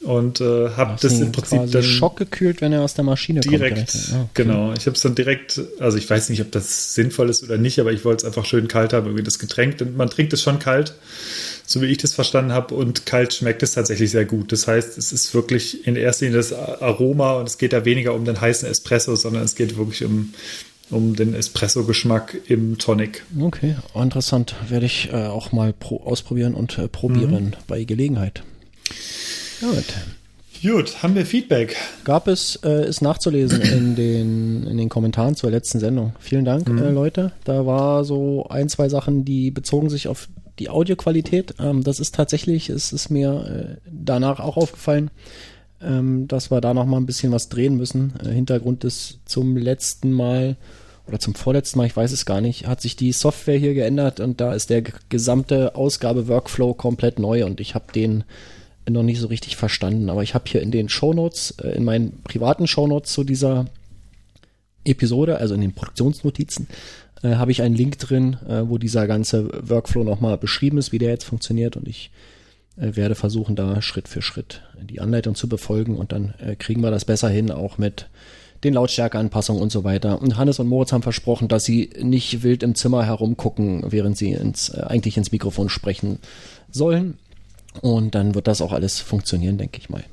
und 0.01 0.41
äh, 0.43 0.71
habe 0.71 0.97
das 1.01 1.21
im 1.21 1.33
Prinzip 1.33 1.71
dann 1.71 1.83
schockgekühlt, 1.83 2.61
wenn 2.61 2.73
er 2.73 2.83
aus 2.83 2.95
der 2.95 3.05
Maschine 3.05 3.41
direkt, 3.41 3.77
kommt. 3.77 3.95
Direkt, 3.95 4.13
okay. 4.13 4.29
genau. 4.35 4.75
Ich 4.75 4.87
habe 4.87 4.95
es 4.95 5.01
dann 5.01 5.15
direkt, 5.15 5.61
also 5.81 5.97
ich 5.97 6.09
weiß 6.09 6.29
nicht, 6.29 6.43
ob 6.43 6.53
das 6.53 6.95
sinnvoll 6.95 7.31
ist 7.31 7.43
oder 7.43 7.57
nicht, 7.57 7.81
aber 7.81 7.93
ich 7.93 8.05
wollte 8.05 8.23
es 8.23 8.25
einfach 8.25 8.45
schön 8.45 8.69
kalt 8.69 8.93
haben, 8.93 9.07
irgendwie 9.07 9.25
das 9.25 9.39
Getränk. 9.39 9.77
Man 9.97 10.11
trinkt 10.11 10.35
es 10.35 10.43
schon 10.43 10.59
kalt, 10.59 10.95
so 11.65 11.81
wie 11.81 11.87
ich 11.87 11.99
das 11.99 12.13
verstanden 12.13 12.53
habe, 12.53 12.75
und 12.75 13.07
kalt 13.07 13.33
schmeckt 13.33 13.63
es 13.63 13.73
tatsächlich 13.73 14.11
sehr 14.11 14.27
gut. 14.27 14.53
Das 14.53 14.69
heißt, 14.69 14.99
es 14.99 15.13
ist 15.13 15.35
wirklich 15.35 15.87
in 15.87 15.97
erster 15.97 16.27
Linie 16.27 16.39
das 16.39 16.53
Aroma 16.53 17.33
und 17.35 17.49
es 17.49 17.57
geht 17.57 17.73
da 17.73 17.87
weniger 17.87 18.13
um 18.13 18.27
den 18.27 18.39
heißen 18.39 18.69
Espresso, 18.69 19.17
sondern 19.17 19.45
es 19.45 19.55
geht 19.55 19.79
wirklich 19.79 20.05
um 20.05 20.35
um 20.91 21.17
den 21.17 21.35
Espresso-Geschmack 21.35 22.37
im 22.49 22.79
Tonic. 22.79 23.25
Okay, 23.41 23.77
interessant. 23.95 24.55
Werde 24.69 24.87
ich 24.87 25.11
äh, 25.13 25.27
auch 25.27 25.53
mal 25.53 25.75
ausprobieren 26.05 26.55
und 26.55 26.79
äh, 26.79 26.89
probieren 26.89 27.45
mhm. 27.47 27.55
bei 27.67 27.85
Gelegenheit. 27.85 28.43
Gut. 29.61 29.85
Gut, 30.63 31.03
haben 31.03 31.15
wir 31.15 31.27
Feedback? 31.27 31.77
Gab 32.05 32.29
es, 32.29 32.57
äh, 32.65 32.89
ist 32.89 33.03
nachzulesen 33.03 33.61
in 33.61 33.95
den, 33.97 34.67
in 34.67 34.77
den 34.79 34.89
Kommentaren 34.89 35.35
zur 35.35 35.51
letzten 35.51 35.81
Sendung. 35.81 36.15
Vielen 36.19 36.45
Dank, 36.45 36.69
mhm. 36.69 36.79
äh, 36.79 36.91
Leute. 36.91 37.33
Da 37.45 37.67
war 37.67 38.05
so 38.05 38.47
ein, 38.49 38.69
zwei 38.69 38.89
Sachen, 38.89 39.25
die 39.25 39.51
bezogen 39.51 39.91
sich 39.91 40.09
auf 40.09 40.29
die 40.59 40.71
Audioqualität. 40.71 41.55
Ähm, 41.59 41.83
das 41.83 42.01
ist 42.01 42.15
tatsächlich, 42.15 42.71
es 42.71 42.93
ist 42.93 43.11
mir 43.11 43.79
äh, 43.79 43.89
danach 43.91 44.41
auch 44.41 44.57
aufgefallen, 44.57 45.11
ähm, 45.87 46.29
dass 46.29 46.51
wir 46.51 46.61
da 46.61 46.75
noch 46.75 46.87
mal 46.87 46.99
ein 46.99 47.07
bisschen 47.07 47.33
was 47.33 47.49
drehen 47.49 47.77
müssen. 47.77 48.15
Äh, 48.25 48.31
Hintergrund 48.31 48.85
ist 48.85 49.21
zum 49.25 49.57
letzten 49.57 50.13
Mal 50.13 50.57
oder 51.07 51.21
zum 51.21 51.35
vorletzten 51.35 51.79
Mal, 51.79 51.87
ich 51.87 51.97
weiß 51.97 52.11
es 52.13 52.27
gar 52.27 52.41
nicht, 52.41 52.67
hat 52.67 52.81
sich 52.81 52.97
die 52.97 53.13
Software 53.13 53.59
hier 53.59 53.75
geändert 53.75 54.19
und 54.19 54.41
da 54.41 54.53
ist 54.53 54.71
der 54.71 54.83
gesamte 55.09 55.77
Ausgabe-Workflow 55.77 56.75
komplett 56.75 57.19
neu 57.19 57.45
und 57.45 57.61
ich 57.61 57.75
habe 57.75 57.93
den 57.93 58.25
noch 58.89 59.03
nicht 59.03 59.21
so 59.21 59.29
richtig 59.29 59.57
verstanden. 59.57 60.11
Aber 60.11 60.23
ich 60.23 60.35
habe 60.35 60.45
hier 60.49 60.63
in 60.63 60.71
den 60.71 60.89
Shownotes, 60.89 61.53
äh, 61.63 61.71
in 61.77 61.85
meinen 61.85 62.23
privaten 62.23 62.67
Shownotes 62.67 63.13
zu 63.13 63.25
dieser 63.25 63.67
Episode, 64.85 65.39
also 65.39 65.55
in 65.55 65.61
den 65.61 65.73
Produktionsnotizen, 65.73 66.69
äh, 67.23 67.35
habe 67.37 67.51
ich 67.51 67.63
einen 67.63 67.75
Link 67.75 67.99
drin, 67.99 68.37
äh, 68.49 68.69
wo 68.69 68.79
dieser 68.79 69.07
ganze 69.07 69.49
Workflow 69.69 70.05
nochmal 70.05 70.39
beschrieben 70.39 70.79
ist, 70.79 70.93
wie 70.93 70.99
der 70.99 71.11
jetzt 71.11 71.25
funktioniert 71.25 71.77
und 71.77 71.89
ich 71.89 72.11
werde 72.77 73.15
versuchen, 73.15 73.57
da 73.57 73.81
Schritt 73.83 74.09
für 74.09 74.23
Schritt 74.23 74.63
die 74.81 75.01
Anleitung 75.01 75.35
zu 75.35 75.49
befolgen 75.49 75.97
und 75.97 76.13
dann 76.13 76.35
äh, 76.39 76.57
kriegen 76.57 76.83
wir 76.83 76.91
das 76.91 77.05
besser 77.05 77.29
hin, 77.29 77.51
auch 77.51 77.79
mit 77.79 78.09
den 78.65 78.75
Lautstärkeanpassungen 78.75 79.63
und 79.63 79.71
so 79.71 79.85
weiter. 79.85 80.21
Und 80.21 80.37
Hannes 80.37 80.59
und 80.59 80.67
Moritz 80.67 80.93
haben 80.93 81.03
versprochen, 81.03 81.49
dass 81.49 81.65
sie 81.65 81.91
nicht 82.01 82.43
wild 82.43 82.63
im 82.63 82.75
Zimmer 82.75 83.05
herumgucken, 83.05 83.85
während 83.91 84.17
sie 84.17 84.33
ins, 84.33 84.71
äh, 84.71 84.83
eigentlich 84.83 85.17
ins 85.17 85.33
Mikrofon 85.33 85.69
sprechen 85.69 86.19
sollen. 86.71 87.19
Und 87.83 88.15
dann 88.15 88.35
wird 88.35 88.47
das 88.47 88.61
auch 88.61 88.73
alles 88.73 89.01
funktionieren, 89.01 89.59
denke 89.59 89.79
ich 89.79 89.91
mal. 89.91 90.05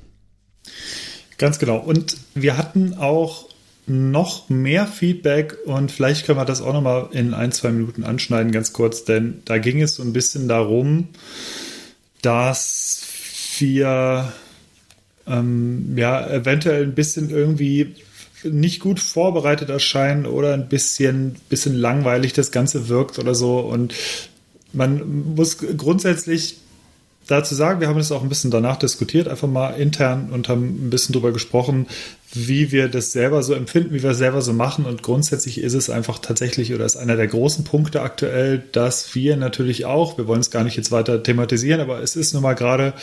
Ganz 1.37 1.59
genau. 1.59 1.77
Und 1.79 2.17
wir 2.35 2.57
hatten 2.57 2.93
auch 2.93 3.49
noch 3.85 4.49
mehr 4.49 4.87
Feedback 4.87 5.57
und 5.65 5.91
vielleicht 5.91 6.25
können 6.25 6.37
wir 6.37 6.45
das 6.45 6.61
auch 6.61 6.71
noch 6.71 6.81
mal 6.81 7.09
in 7.11 7.33
ein, 7.33 7.51
zwei 7.51 7.69
Minuten 7.71 8.05
anschneiden, 8.05 8.53
ganz 8.53 8.71
kurz, 8.71 9.03
denn 9.03 9.41
da 9.43 9.57
ging 9.57 9.81
es 9.81 9.95
so 9.95 10.03
ein 10.03 10.13
bisschen 10.13 10.47
darum, 10.47 11.09
dass 12.23 13.05
wir 13.59 14.33
ähm, 15.27 15.93
ja 15.95 16.27
eventuell 16.27 16.83
ein 16.83 16.95
bisschen 16.95 17.29
irgendwie 17.29 17.95
nicht 18.43 18.79
gut 18.79 18.99
vorbereitet 18.99 19.69
erscheinen 19.69 20.25
oder 20.25 20.53
ein 20.53 20.67
bisschen, 20.67 21.35
bisschen 21.49 21.75
langweilig 21.75 22.33
das 22.33 22.51
Ganze 22.51 22.89
wirkt 22.89 23.19
oder 23.19 23.35
so. 23.35 23.59
Und 23.59 23.93
man 24.73 25.35
muss 25.35 25.57
grundsätzlich 25.57 26.57
dazu 27.27 27.55
sagen, 27.55 27.79
wir 27.79 27.87
haben 27.87 27.99
es 27.99 28.11
auch 28.11 28.23
ein 28.23 28.29
bisschen 28.29 28.51
danach 28.51 28.77
diskutiert, 28.77 29.27
einfach 29.27 29.47
mal 29.47 29.71
intern 29.71 30.29
und 30.31 30.49
haben 30.49 30.87
ein 30.87 30.89
bisschen 30.89 31.13
drüber 31.13 31.31
gesprochen, 31.31 31.87
wie 32.33 32.71
wir 32.71 32.87
das 32.87 33.11
selber 33.11 33.43
so 33.43 33.53
empfinden, 33.53 33.93
wie 33.93 34.01
wir 34.01 34.11
es 34.11 34.17
selber 34.17 34.41
so 34.41 34.53
machen. 34.53 34.85
Und 34.85 35.03
grundsätzlich 35.03 35.59
ist 35.59 35.73
es 35.73 35.89
einfach 35.89 36.19
tatsächlich 36.19 36.73
oder 36.73 36.85
ist 36.85 36.97
einer 36.97 37.15
der 37.15 37.27
großen 37.27 37.63
Punkte 37.63 38.01
aktuell, 38.01 38.63
dass 38.71 39.13
wir 39.15 39.37
natürlich 39.37 39.85
auch, 39.85 40.17
wir 40.17 40.27
wollen 40.27 40.41
es 40.41 40.51
gar 40.51 40.63
nicht 40.63 40.75
jetzt 40.75 40.91
weiter 40.91 41.21
thematisieren, 41.21 41.79
aber 41.79 42.01
es 42.01 42.15
ist 42.15 42.33
nun 42.33 42.43
mal 42.43 42.53
gerade 42.53 42.93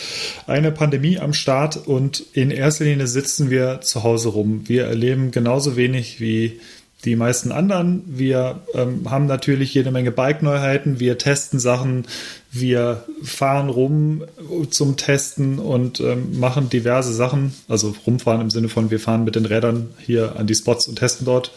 eine 0.46 0.72
Pandemie 0.72 1.18
am 1.18 1.32
Start 1.32 1.76
und 1.86 2.24
in 2.32 2.50
erster 2.50 2.84
Linie 2.84 3.06
sitzen 3.06 3.50
wir 3.50 3.80
zu 3.82 4.02
Hause 4.02 4.30
rum. 4.30 4.62
Wir 4.66 4.86
erleben 4.86 5.30
genauso 5.30 5.76
wenig 5.76 6.20
wie 6.20 6.60
die 7.04 7.16
meisten 7.16 7.50
anderen. 7.50 8.02
Wir 8.06 8.60
ähm, 8.74 9.10
haben 9.10 9.26
natürlich 9.26 9.72
jede 9.72 9.90
Menge 9.90 10.10
Bike-Neuheiten. 10.10 11.00
Wir 11.00 11.16
testen 11.16 11.58
Sachen. 11.58 12.06
Wir 12.52 13.04
fahren 13.22 13.70
rum 13.70 14.24
zum 14.70 14.96
Testen 14.96 15.58
und 15.58 16.00
ähm, 16.00 16.38
machen 16.38 16.68
diverse 16.68 17.14
Sachen. 17.14 17.54
Also 17.68 17.94
rumfahren 18.06 18.40
im 18.40 18.50
Sinne 18.50 18.68
von, 18.68 18.90
wir 18.90 19.00
fahren 19.00 19.24
mit 19.24 19.36
den 19.36 19.46
Rädern 19.46 19.90
hier 19.98 20.36
an 20.36 20.46
die 20.46 20.54
Spots 20.54 20.88
und 20.88 20.96
testen 20.96 21.24
dort. 21.24 21.52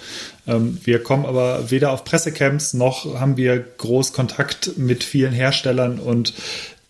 Ähm, 0.47 0.77
wir 0.83 1.01
kommen 1.01 1.25
aber 1.25 1.71
weder 1.71 1.91
auf 1.91 2.05
Pressecamps 2.05 2.73
noch 2.73 3.19
haben 3.19 3.35
wir 3.38 3.59
groß 3.59 4.13
Kontakt 4.13 4.77
mit 4.77 5.03
vielen 5.03 5.33
Herstellern 5.33 6.00
und 6.00 6.33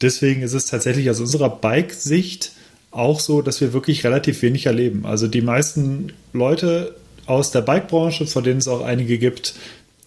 deswegen 0.01 0.41
ist 0.41 0.53
es 0.53 0.65
tatsächlich 0.65 1.09
aus 1.09 1.19
unserer 1.19 1.49
Bike-Sicht 1.49 2.51
auch 2.91 3.19
so, 3.19 3.41
dass 3.41 3.61
wir 3.61 3.73
wirklich 3.73 4.03
relativ 4.03 4.41
wenig 4.41 4.67
erleben. 4.67 5.05
Also 5.05 5.27
die 5.27 5.41
meisten 5.41 6.13
Leute 6.33 6.93
aus 7.25 7.51
der 7.51 7.61
Bike-Branche, 7.61 8.27
von 8.27 8.43
denen 8.43 8.59
es 8.59 8.67
auch 8.67 8.81
einige 8.81 9.17
gibt, 9.17 9.55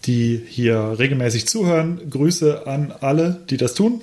die 0.05 0.41
hier 0.47 0.95
regelmäßig 0.97 1.47
zuhören. 1.47 2.09
Grüße 2.09 2.67
an 2.67 2.93
alle, 3.01 3.41
die 3.49 3.57
das 3.57 3.73
tun. 3.73 4.01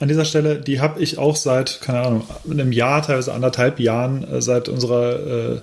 An 0.00 0.08
dieser 0.08 0.24
Stelle, 0.24 0.60
die 0.60 0.80
habe 0.80 1.00
ich 1.00 1.18
auch 1.18 1.36
seit, 1.36 1.80
keine 1.80 2.00
Ahnung, 2.00 2.22
einem 2.50 2.72
Jahr, 2.72 3.02
teilweise 3.02 3.32
anderthalb 3.32 3.78
Jahren, 3.80 4.24
äh, 4.24 4.42
seit 4.42 4.68
unserer 4.68 5.60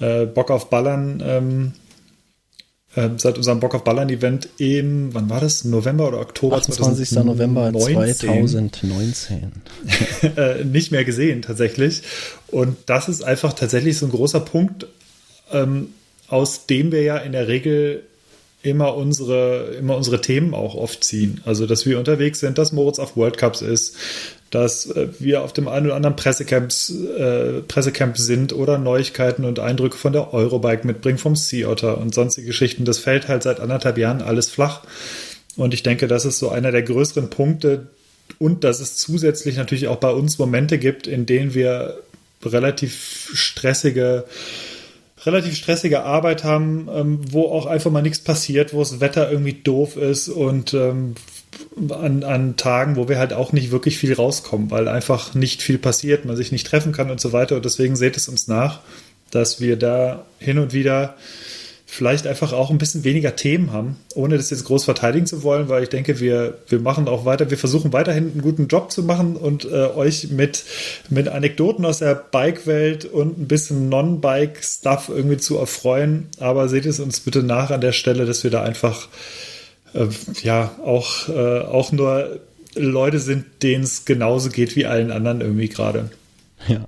äh, 0.00 0.22
äh, 0.22 0.26
Bock 0.26 0.50
auf 0.50 0.68
Ballern, 0.68 1.22
ähm, 1.24 1.72
äh, 2.94 3.08
seit 3.16 3.38
unserem 3.38 3.60
Bock 3.60 3.74
auf 3.74 3.84
Ballern 3.84 4.10
Event 4.10 4.48
im, 4.58 5.14
wann 5.14 5.30
war 5.30 5.40
das? 5.40 5.64
November 5.64 6.08
oder 6.08 6.20
Oktober 6.20 6.56
28. 6.56 7.08
2019. 7.08 7.26
November 7.26 7.72
2019. 7.72 9.52
Äh, 10.36 10.64
nicht 10.64 10.92
mehr 10.92 11.04
gesehen, 11.04 11.42
tatsächlich. 11.42 12.02
Und 12.48 12.76
das 12.86 13.08
ist 13.08 13.24
einfach 13.24 13.54
tatsächlich 13.54 13.98
so 13.98 14.06
ein 14.06 14.12
großer 14.12 14.40
Punkt, 14.40 14.86
ähm, 15.50 15.94
aus 16.28 16.66
dem 16.66 16.92
wir 16.92 17.02
ja 17.02 17.18
in 17.18 17.32
der 17.32 17.48
Regel 17.48 18.02
immer 18.62 18.96
unsere, 18.96 19.74
immer 19.78 19.96
unsere 19.96 20.20
Themen 20.20 20.54
auch 20.54 20.74
oft 20.74 21.02
ziehen. 21.02 21.40
Also, 21.44 21.66
dass 21.66 21.84
wir 21.84 21.98
unterwegs 21.98 22.40
sind, 22.40 22.58
dass 22.58 22.72
Moritz 22.72 22.98
auf 22.98 23.16
World 23.16 23.36
Cups 23.36 23.60
ist, 23.60 23.96
dass 24.50 24.86
äh, 24.86 25.08
wir 25.18 25.42
auf 25.42 25.52
dem 25.52 25.66
einen 25.66 25.86
oder 25.86 25.96
anderen 25.96 26.16
Pressecamps, 26.16 26.90
äh, 26.90 27.62
Pressecamp 27.62 28.16
sind 28.16 28.52
oder 28.52 28.78
Neuigkeiten 28.78 29.44
und 29.44 29.58
Eindrücke 29.58 29.96
von 29.96 30.12
der 30.12 30.32
Eurobike 30.32 30.86
mitbringen, 30.86 31.18
vom 31.18 31.34
Sea 31.34 31.68
Otter 31.68 31.98
und 31.98 32.14
sonstige 32.14 32.46
Geschichten. 32.46 32.84
Das 32.84 32.98
fällt 32.98 33.28
halt 33.28 33.42
seit 33.42 33.58
anderthalb 33.58 33.98
Jahren 33.98 34.22
alles 34.22 34.48
flach. 34.48 34.82
Und 35.56 35.74
ich 35.74 35.82
denke, 35.82 36.06
das 36.06 36.24
ist 36.24 36.38
so 36.38 36.48
einer 36.50 36.70
der 36.70 36.82
größeren 36.82 37.30
Punkte 37.30 37.88
und 38.38 38.64
dass 38.64 38.80
es 38.80 38.96
zusätzlich 38.96 39.56
natürlich 39.56 39.88
auch 39.88 39.96
bei 39.96 40.10
uns 40.10 40.38
Momente 40.38 40.78
gibt, 40.78 41.06
in 41.06 41.26
denen 41.26 41.54
wir 41.54 41.98
relativ 42.44 43.30
stressige 43.34 44.24
relativ 45.24 45.56
stressige 45.56 46.02
Arbeit 46.02 46.44
haben, 46.44 46.88
ähm, 46.92 47.20
wo 47.30 47.46
auch 47.46 47.66
einfach 47.66 47.90
mal 47.90 48.02
nichts 48.02 48.20
passiert, 48.20 48.74
wo 48.74 48.80
das 48.80 49.00
Wetter 49.00 49.30
irgendwie 49.30 49.54
doof 49.54 49.96
ist 49.96 50.28
und 50.28 50.74
ähm, 50.74 51.14
an, 51.90 52.24
an 52.24 52.56
Tagen, 52.56 52.96
wo 52.96 53.08
wir 53.08 53.18
halt 53.18 53.32
auch 53.32 53.52
nicht 53.52 53.70
wirklich 53.70 53.98
viel 53.98 54.14
rauskommen, 54.14 54.70
weil 54.70 54.88
einfach 54.88 55.34
nicht 55.34 55.62
viel 55.62 55.78
passiert, 55.78 56.24
man 56.24 56.36
sich 56.36 56.52
nicht 56.52 56.66
treffen 56.66 56.92
kann 56.92 57.10
und 57.10 57.20
so 57.20 57.32
weiter. 57.32 57.56
Und 57.56 57.64
deswegen 57.64 57.96
seht 57.96 58.16
es 58.16 58.28
uns 58.28 58.48
nach, 58.48 58.80
dass 59.30 59.60
wir 59.60 59.76
da 59.76 60.24
hin 60.38 60.58
und 60.58 60.72
wieder 60.72 61.16
vielleicht 61.92 62.26
einfach 62.26 62.54
auch 62.54 62.70
ein 62.70 62.78
bisschen 62.78 63.04
weniger 63.04 63.36
Themen 63.36 63.70
haben, 63.70 63.98
ohne 64.14 64.38
das 64.38 64.48
jetzt 64.48 64.64
groß 64.64 64.84
verteidigen 64.84 65.26
zu 65.26 65.42
wollen, 65.42 65.68
weil 65.68 65.82
ich 65.82 65.90
denke, 65.90 66.20
wir, 66.20 66.56
wir 66.66 66.80
machen 66.80 67.06
auch 67.06 67.26
weiter, 67.26 67.50
wir 67.50 67.58
versuchen 67.58 67.92
weiterhin 67.92 68.32
einen 68.32 68.40
guten 68.40 68.66
Job 68.66 68.90
zu 68.90 69.02
machen 69.02 69.36
und 69.36 69.66
äh, 69.66 69.88
euch 69.94 70.30
mit, 70.30 70.64
mit 71.10 71.28
Anekdoten 71.28 71.84
aus 71.84 71.98
der 71.98 72.14
Bike-Welt 72.14 73.04
und 73.04 73.38
ein 73.38 73.46
bisschen 73.46 73.90
Non-Bike-Stuff 73.90 75.10
irgendwie 75.10 75.36
zu 75.36 75.58
erfreuen. 75.58 76.28
Aber 76.40 76.70
seht 76.70 76.86
es 76.86 76.98
uns 76.98 77.20
bitte 77.20 77.42
nach 77.42 77.70
an 77.70 77.82
der 77.82 77.92
Stelle, 77.92 78.24
dass 78.24 78.42
wir 78.42 78.50
da 78.50 78.62
einfach 78.62 79.08
äh, 79.92 80.06
ja 80.42 80.74
auch, 80.82 81.28
äh, 81.28 81.60
auch 81.60 81.92
nur 81.92 82.40
Leute 82.74 83.18
sind, 83.18 83.44
denen 83.62 83.84
es 83.84 84.06
genauso 84.06 84.48
geht 84.48 84.76
wie 84.76 84.86
allen 84.86 85.10
anderen 85.10 85.42
irgendwie 85.42 85.68
gerade. 85.68 86.10
Ja. 86.68 86.86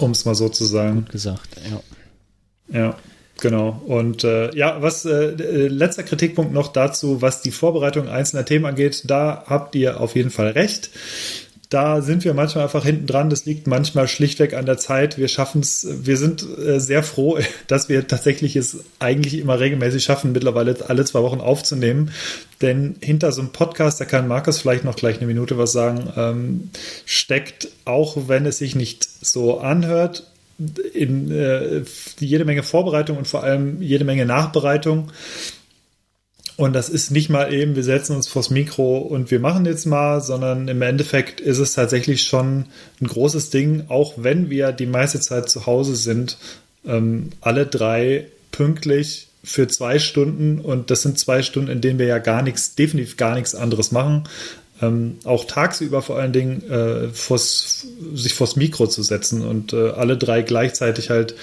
Um 0.00 0.10
es 0.10 0.24
mal 0.24 0.34
so 0.34 0.48
zu 0.48 0.64
sagen. 0.64 1.02
Gut 1.02 1.12
gesagt, 1.12 1.48
ja. 1.70 2.80
Ja. 2.80 2.96
Genau. 3.40 3.80
Und 3.86 4.24
äh, 4.24 4.54
ja, 4.54 4.82
was 4.82 5.04
äh, 5.04 5.32
äh, 5.32 5.68
letzter 5.68 6.02
Kritikpunkt 6.02 6.52
noch 6.52 6.68
dazu, 6.68 7.22
was 7.22 7.42
die 7.42 7.50
Vorbereitung 7.50 8.08
einzelner 8.08 8.44
Themen 8.44 8.66
angeht, 8.66 9.04
da 9.06 9.44
habt 9.46 9.74
ihr 9.74 10.00
auf 10.00 10.14
jeden 10.14 10.30
Fall 10.30 10.48
recht. 10.48 10.90
Da 11.70 12.02
sind 12.02 12.24
wir 12.24 12.34
manchmal 12.34 12.64
einfach 12.64 12.84
hinten 12.84 13.06
dran. 13.06 13.30
Das 13.30 13.46
liegt 13.46 13.68
manchmal 13.68 14.08
schlichtweg 14.08 14.54
an 14.54 14.66
der 14.66 14.76
Zeit. 14.76 15.18
Wir 15.18 15.28
schaffen 15.28 15.60
es, 15.60 15.86
wir 15.88 16.16
sind 16.16 16.44
äh, 16.58 16.80
sehr 16.80 17.04
froh, 17.04 17.38
dass 17.68 17.88
wir 17.88 18.08
tatsächlich 18.08 18.56
es 18.56 18.78
eigentlich 18.98 19.38
immer 19.38 19.60
regelmäßig 19.60 20.02
schaffen, 20.02 20.32
mittlerweile 20.32 20.76
alle 20.88 21.04
zwei 21.04 21.22
Wochen 21.22 21.40
aufzunehmen. 21.40 22.10
Denn 22.60 22.96
hinter 23.00 23.30
so 23.30 23.40
einem 23.40 23.52
Podcast, 23.52 24.00
da 24.00 24.04
kann 24.04 24.26
Markus 24.26 24.58
vielleicht 24.58 24.84
noch 24.84 24.96
gleich 24.96 25.18
eine 25.18 25.28
Minute 25.28 25.58
was 25.58 25.72
sagen, 25.72 26.12
ähm, 26.16 26.70
steckt, 27.06 27.68
auch 27.84 28.28
wenn 28.28 28.46
es 28.46 28.58
sich 28.58 28.74
nicht 28.74 29.08
so 29.24 29.60
anhört, 29.60 30.29
in 30.94 31.30
äh, 31.30 31.82
jede 32.18 32.44
Menge 32.44 32.62
Vorbereitung 32.62 33.16
und 33.16 33.28
vor 33.28 33.42
allem 33.42 33.80
jede 33.80 34.04
Menge 34.04 34.26
Nachbereitung. 34.26 35.10
Und 36.56 36.74
das 36.74 36.90
ist 36.90 37.10
nicht 37.10 37.30
mal 37.30 37.52
eben, 37.54 37.74
wir 37.74 37.82
setzen 37.82 38.14
uns 38.14 38.28
vors 38.28 38.50
Mikro 38.50 38.98
und 38.98 39.30
wir 39.30 39.40
machen 39.40 39.64
jetzt 39.64 39.86
mal, 39.86 40.20
sondern 40.20 40.68
im 40.68 40.82
Endeffekt 40.82 41.40
ist 41.40 41.58
es 41.58 41.72
tatsächlich 41.72 42.24
schon 42.24 42.66
ein 43.00 43.06
großes 43.06 43.48
Ding, 43.48 43.84
auch 43.88 44.14
wenn 44.18 44.50
wir 44.50 44.72
die 44.72 44.84
meiste 44.84 45.20
Zeit 45.20 45.48
zu 45.48 45.64
Hause 45.64 45.96
sind, 45.96 46.36
ähm, 46.84 47.30
alle 47.40 47.64
drei 47.64 48.26
pünktlich 48.52 49.28
für 49.42 49.68
zwei 49.68 49.98
Stunden 49.98 50.60
und 50.60 50.90
das 50.90 51.00
sind 51.00 51.18
zwei 51.18 51.42
Stunden, 51.42 51.70
in 51.70 51.80
denen 51.80 51.98
wir 51.98 52.06
ja 52.06 52.18
gar 52.18 52.42
nichts, 52.42 52.74
definitiv 52.74 53.16
gar 53.16 53.36
nichts 53.36 53.54
anderes 53.54 53.90
machen, 53.90 54.24
ähm, 54.80 55.18
auch 55.24 55.44
tagsüber 55.44 56.02
vor 56.02 56.18
allen 56.18 56.32
Dingen 56.32 56.68
äh, 56.70 57.08
vors, 57.08 57.86
sich 58.14 58.34
vors 58.34 58.56
Mikro 58.56 58.86
zu 58.86 59.02
setzen 59.02 59.46
und 59.46 59.72
äh, 59.72 59.90
alle 59.90 60.16
drei 60.16 60.42
gleichzeitig 60.42 61.10
halt 61.10 61.34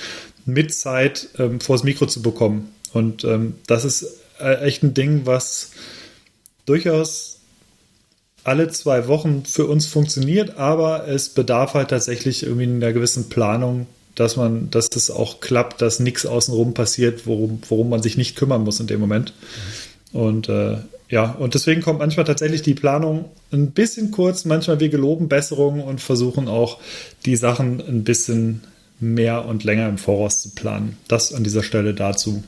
mit 0.46 0.74
Zeit 0.74 1.29
ähm, 1.38 1.60
vors 1.60 1.84
Mikro 1.84 2.06
zu 2.08 2.22
bekommen. 2.22 2.74
Und 2.94 3.24
ähm, 3.24 3.56
das 3.67 3.86
ist 3.86 4.06
äh, 4.39 4.62
echt 4.62 4.84
ein 4.84 4.94
Ding, 4.94 5.22
was 5.25 5.72
durchaus 6.65 7.38
alle 8.44 8.70
zwei 8.70 9.08
Wochen 9.08 9.44
für 9.46 9.65
uns 9.65 9.88
funktioniert, 9.88 10.58
aber 10.58 11.08
es 11.08 11.29
bedarf 11.29 11.74
halt 11.74 11.89
tatsächlich 11.89 12.44
irgendwie 12.44 12.63
einer 12.63 12.94
gewissen 12.94 13.27
Planung, 13.27 13.88
dass 14.15 14.38
man, 14.38 14.72
dass 14.72 14.89
das 14.89 15.12
auch 15.12 15.41
klappt, 15.41 15.82
dass 15.82 16.00
nichts 16.00 16.25
außenrum 16.25 16.74
passiert, 16.74 17.27
worum, 17.27 17.62
worum 17.67 17.89
man 17.89 18.01
sich 18.01 18.17
nicht 18.17 18.38
kümmern 18.38 18.63
muss 18.63 18.79
in 18.79 18.88
dem 18.88 19.01
Moment. 19.01 19.34
Und 20.14 20.50
äh, 20.50 20.78
ja, 21.10 21.32
und 21.32 21.54
deswegen 21.54 21.82
kommt 21.82 22.00
manchmal 22.00 22.26
tatsächlich 22.26 22.62
die 22.62 22.74
Planung 22.74 23.26
ein 23.52 23.72
bisschen 23.72 24.12
kurz. 24.12 24.46
Manchmal 24.46 24.80
wir 24.80 24.90
geloben 24.90 25.30
Besserungen 25.30 25.82
und 25.82 26.02
versuchen 26.02 26.48
auch 26.48 26.80
die 27.26 27.36
Sachen 27.36 27.82
ein 27.82 28.04
bisschen 28.04 28.64
mehr 29.00 29.46
und 29.46 29.64
länger 29.64 29.88
im 29.88 29.98
Voraus 29.98 30.42
zu 30.42 30.50
planen. 30.50 30.98
Das 31.08 31.34
an 31.34 31.44
dieser 31.44 31.64
Stelle 31.64 31.94
dazu. 31.94 32.44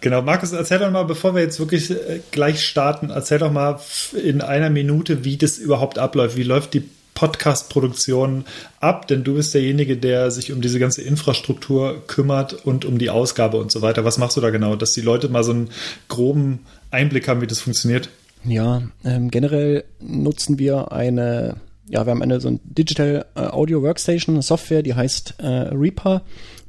Genau, 0.00 0.22
Markus, 0.22 0.52
erzähl 0.52 0.78
doch 0.78 0.90
mal, 0.90 1.02
bevor 1.02 1.34
wir 1.34 1.42
jetzt 1.42 1.58
wirklich 1.60 1.90
äh, 1.90 2.20
gleich 2.30 2.64
starten, 2.64 3.10
erzähl 3.10 3.38
doch 3.38 3.52
mal 3.52 3.78
in 4.24 4.40
einer 4.40 4.70
Minute, 4.70 5.24
wie 5.24 5.36
das 5.36 5.58
überhaupt 5.58 5.98
abläuft. 5.98 6.36
Wie 6.36 6.42
läuft 6.42 6.72
die 6.72 6.88
Podcast-Produktion 7.20 8.46
ab? 8.80 9.06
Denn 9.06 9.24
du 9.24 9.34
bist 9.34 9.52
derjenige, 9.52 9.98
der 9.98 10.30
sich 10.30 10.52
um 10.52 10.62
diese 10.62 10.78
ganze 10.78 11.02
Infrastruktur 11.02 12.02
kümmert 12.06 12.54
und 12.64 12.86
um 12.86 12.98
die 12.98 13.10
Ausgabe 13.10 13.58
und 13.58 13.70
so 13.70 13.82
weiter. 13.82 14.06
Was 14.06 14.16
machst 14.16 14.38
du 14.38 14.40
da 14.40 14.48
genau? 14.48 14.74
Dass 14.74 14.94
die 14.94 15.02
Leute 15.02 15.28
mal 15.28 15.44
so 15.44 15.52
einen 15.52 15.68
groben 16.08 16.60
Einblick 16.90 17.28
haben, 17.28 17.42
wie 17.42 17.46
das 17.46 17.60
funktioniert? 17.60 18.08
Ja, 18.44 18.82
ähm, 19.04 19.30
generell 19.30 19.84
nutzen 20.00 20.58
wir 20.58 20.92
eine, 20.92 21.56
ja, 21.90 22.06
wir 22.06 22.10
haben 22.10 22.22
eine 22.22 22.40
so 22.40 22.48
ein 22.48 22.60
Digital 22.64 23.26
äh, 23.34 23.40
Audio 23.40 23.82
Workstation 23.82 24.40
Software, 24.40 24.82
die 24.82 24.94
heißt 24.94 25.34
äh, 25.38 25.46
Reaper. 25.46 26.22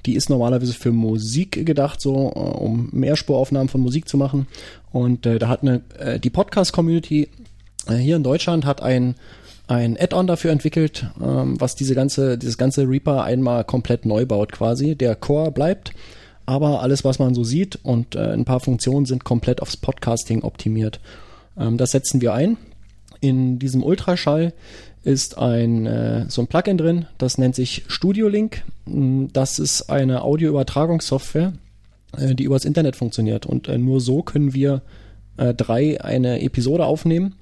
Die 0.05 0.15
ist 0.15 0.29
normalerweise 0.29 0.74
für 0.74 0.91
Musik 0.91 1.65
gedacht, 1.65 2.01
so 2.01 2.34
äh, 2.36 2.39
um 2.39 2.89
Mehrspuraufnahmen 2.91 3.70
von 3.70 3.79
Musik 3.79 4.10
zu 4.10 4.17
machen. 4.17 4.48
Und 4.91 5.25
äh, 5.25 5.39
da 5.39 5.48
hat 5.48 5.62
eine 5.62 5.81
äh, 5.98 6.20
die 6.20 6.29
Podcast 6.29 6.74
Community 6.74 7.29
äh, 7.88 7.96
hier 7.96 8.15
in 8.15 8.24
Deutschland 8.24 8.65
hat 8.65 8.81
ein 8.81 9.15
ein 9.71 9.97
Add-on 9.97 10.27
dafür 10.27 10.51
entwickelt, 10.51 11.05
ähm, 11.21 11.59
was 11.59 11.75
diese 11.75 11.95
ganze 11.95 12.37
dieses 12.37 12.57
ganze 12.57 12.87
Reaper 12.89 13.23
einmal 13.23 13.63
komplett 13.63 14.05
neu 14.05 14.25
baut 14.25 14.51
quasi. 14.51 14.95
Der 14.95 15.15
Core 15.15 15.51
bleibt 15.51 15.93
aber 16.45 16.81
alles, 16.81 17.05
was 17.05 17.19
man 17.19 17.33
so 17.33 17.45
sieht 17.45 17.79
und 17.81 18.15
äh, 18.15 18.33
ein 18.33 18.43
paar 18.43 18.59
Funktionen 18.59 19.05
sind 19.05 19.23
komplett 19.23 19.61
aufs 19.61 19.77
Podcasting 19.77 20.43
optimiert. 20.43 20.99
Ähm, 21.57 21.77
das 21.77 21.91
setzen 21.91 22.19
wir 22.19 22.33
ein. 22.33 22.57
In 23.21 23.59
diesem 23.59 23.81
Ultraschall 23.81 24.53
ist 25.03 25.37
ein 25.37 25.85
äh, 25.85 26.25
so 26.27 26.41
ein 26.41 26.47
Plugin 26.47 26.77
drin, 26.77 27.05
das 27.17 27.37
nennt 27.37 27.55
sich 27.55 27.83
Studio 27.87 28.27
Link. 28.27 28.63
Mm, 28.85 29.27
das 29.31 29.57
ist 29.57 29.89
eine 29.89 30.23
Audioübertragungssoftware, 30.23 31.53
äh, 32.17 32.35
die 32.35 32.43
übers 32.43 32.65
Internet 32.65 32.97
funktioniert 32.97 33.45
und 33.45 33.69
äh, 33.69 33.77
nur 33.77 34.01
so 34.01 34.21
können 34.21 34.53
wir 34.53 34.81
äh, 35.37 35.53
drei 35.53 36.01
eine 36.01 36.41
Episode 36.41 36.85
aufnehmen, 36.85 37.35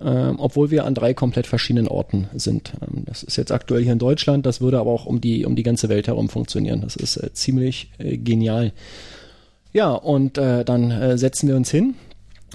ähm, 0.00 0.36
obwohl 0.38 0.70
wir 0.70 0.84
an 0.84 0.94
drei 0.94 1.14
komplett 1.14 1.46
verschiedenen 1.46 1.88
Orten 1.88 2.28
sind. 2.34 2.72
Ähm, 2.82 3.04
das 3.06 3.22
ist 3.22 3.36
jetzt 3.36 3.52
aktuell 3.52 3.82
hier 3.82 3.92
in 3.92 3.98
Deutschland, 3.98 4.46
das 4.46 4.60
würde 4.60 4.78
aber 4.78 4.90
auch 4.90 5.06
um 5.06 5.20
die 5.20 5.44
um 5.44 5.56
die 5.56 5.62
ganze 5.62 5.88
Welt 5.88 6.06
herum 6.06 6.28
funktionieren. 6.28 6.80
Das 6.80 6.96
ist 6.96 7.16
äh, 7.16 7.32
ziemlich 7.32 7.90
äh, 7.98 8.16
genial. 8.16 8.72
Ja, 9.72 9.92
und 9.92 10.38
äh, 10.38 10.64
dann 10.64 10.90
äh, 10.90 11.18
setzen 11.18 11.48
wir 11.48 11.56
uns 11.56 11.70
hin, 11.70 11.94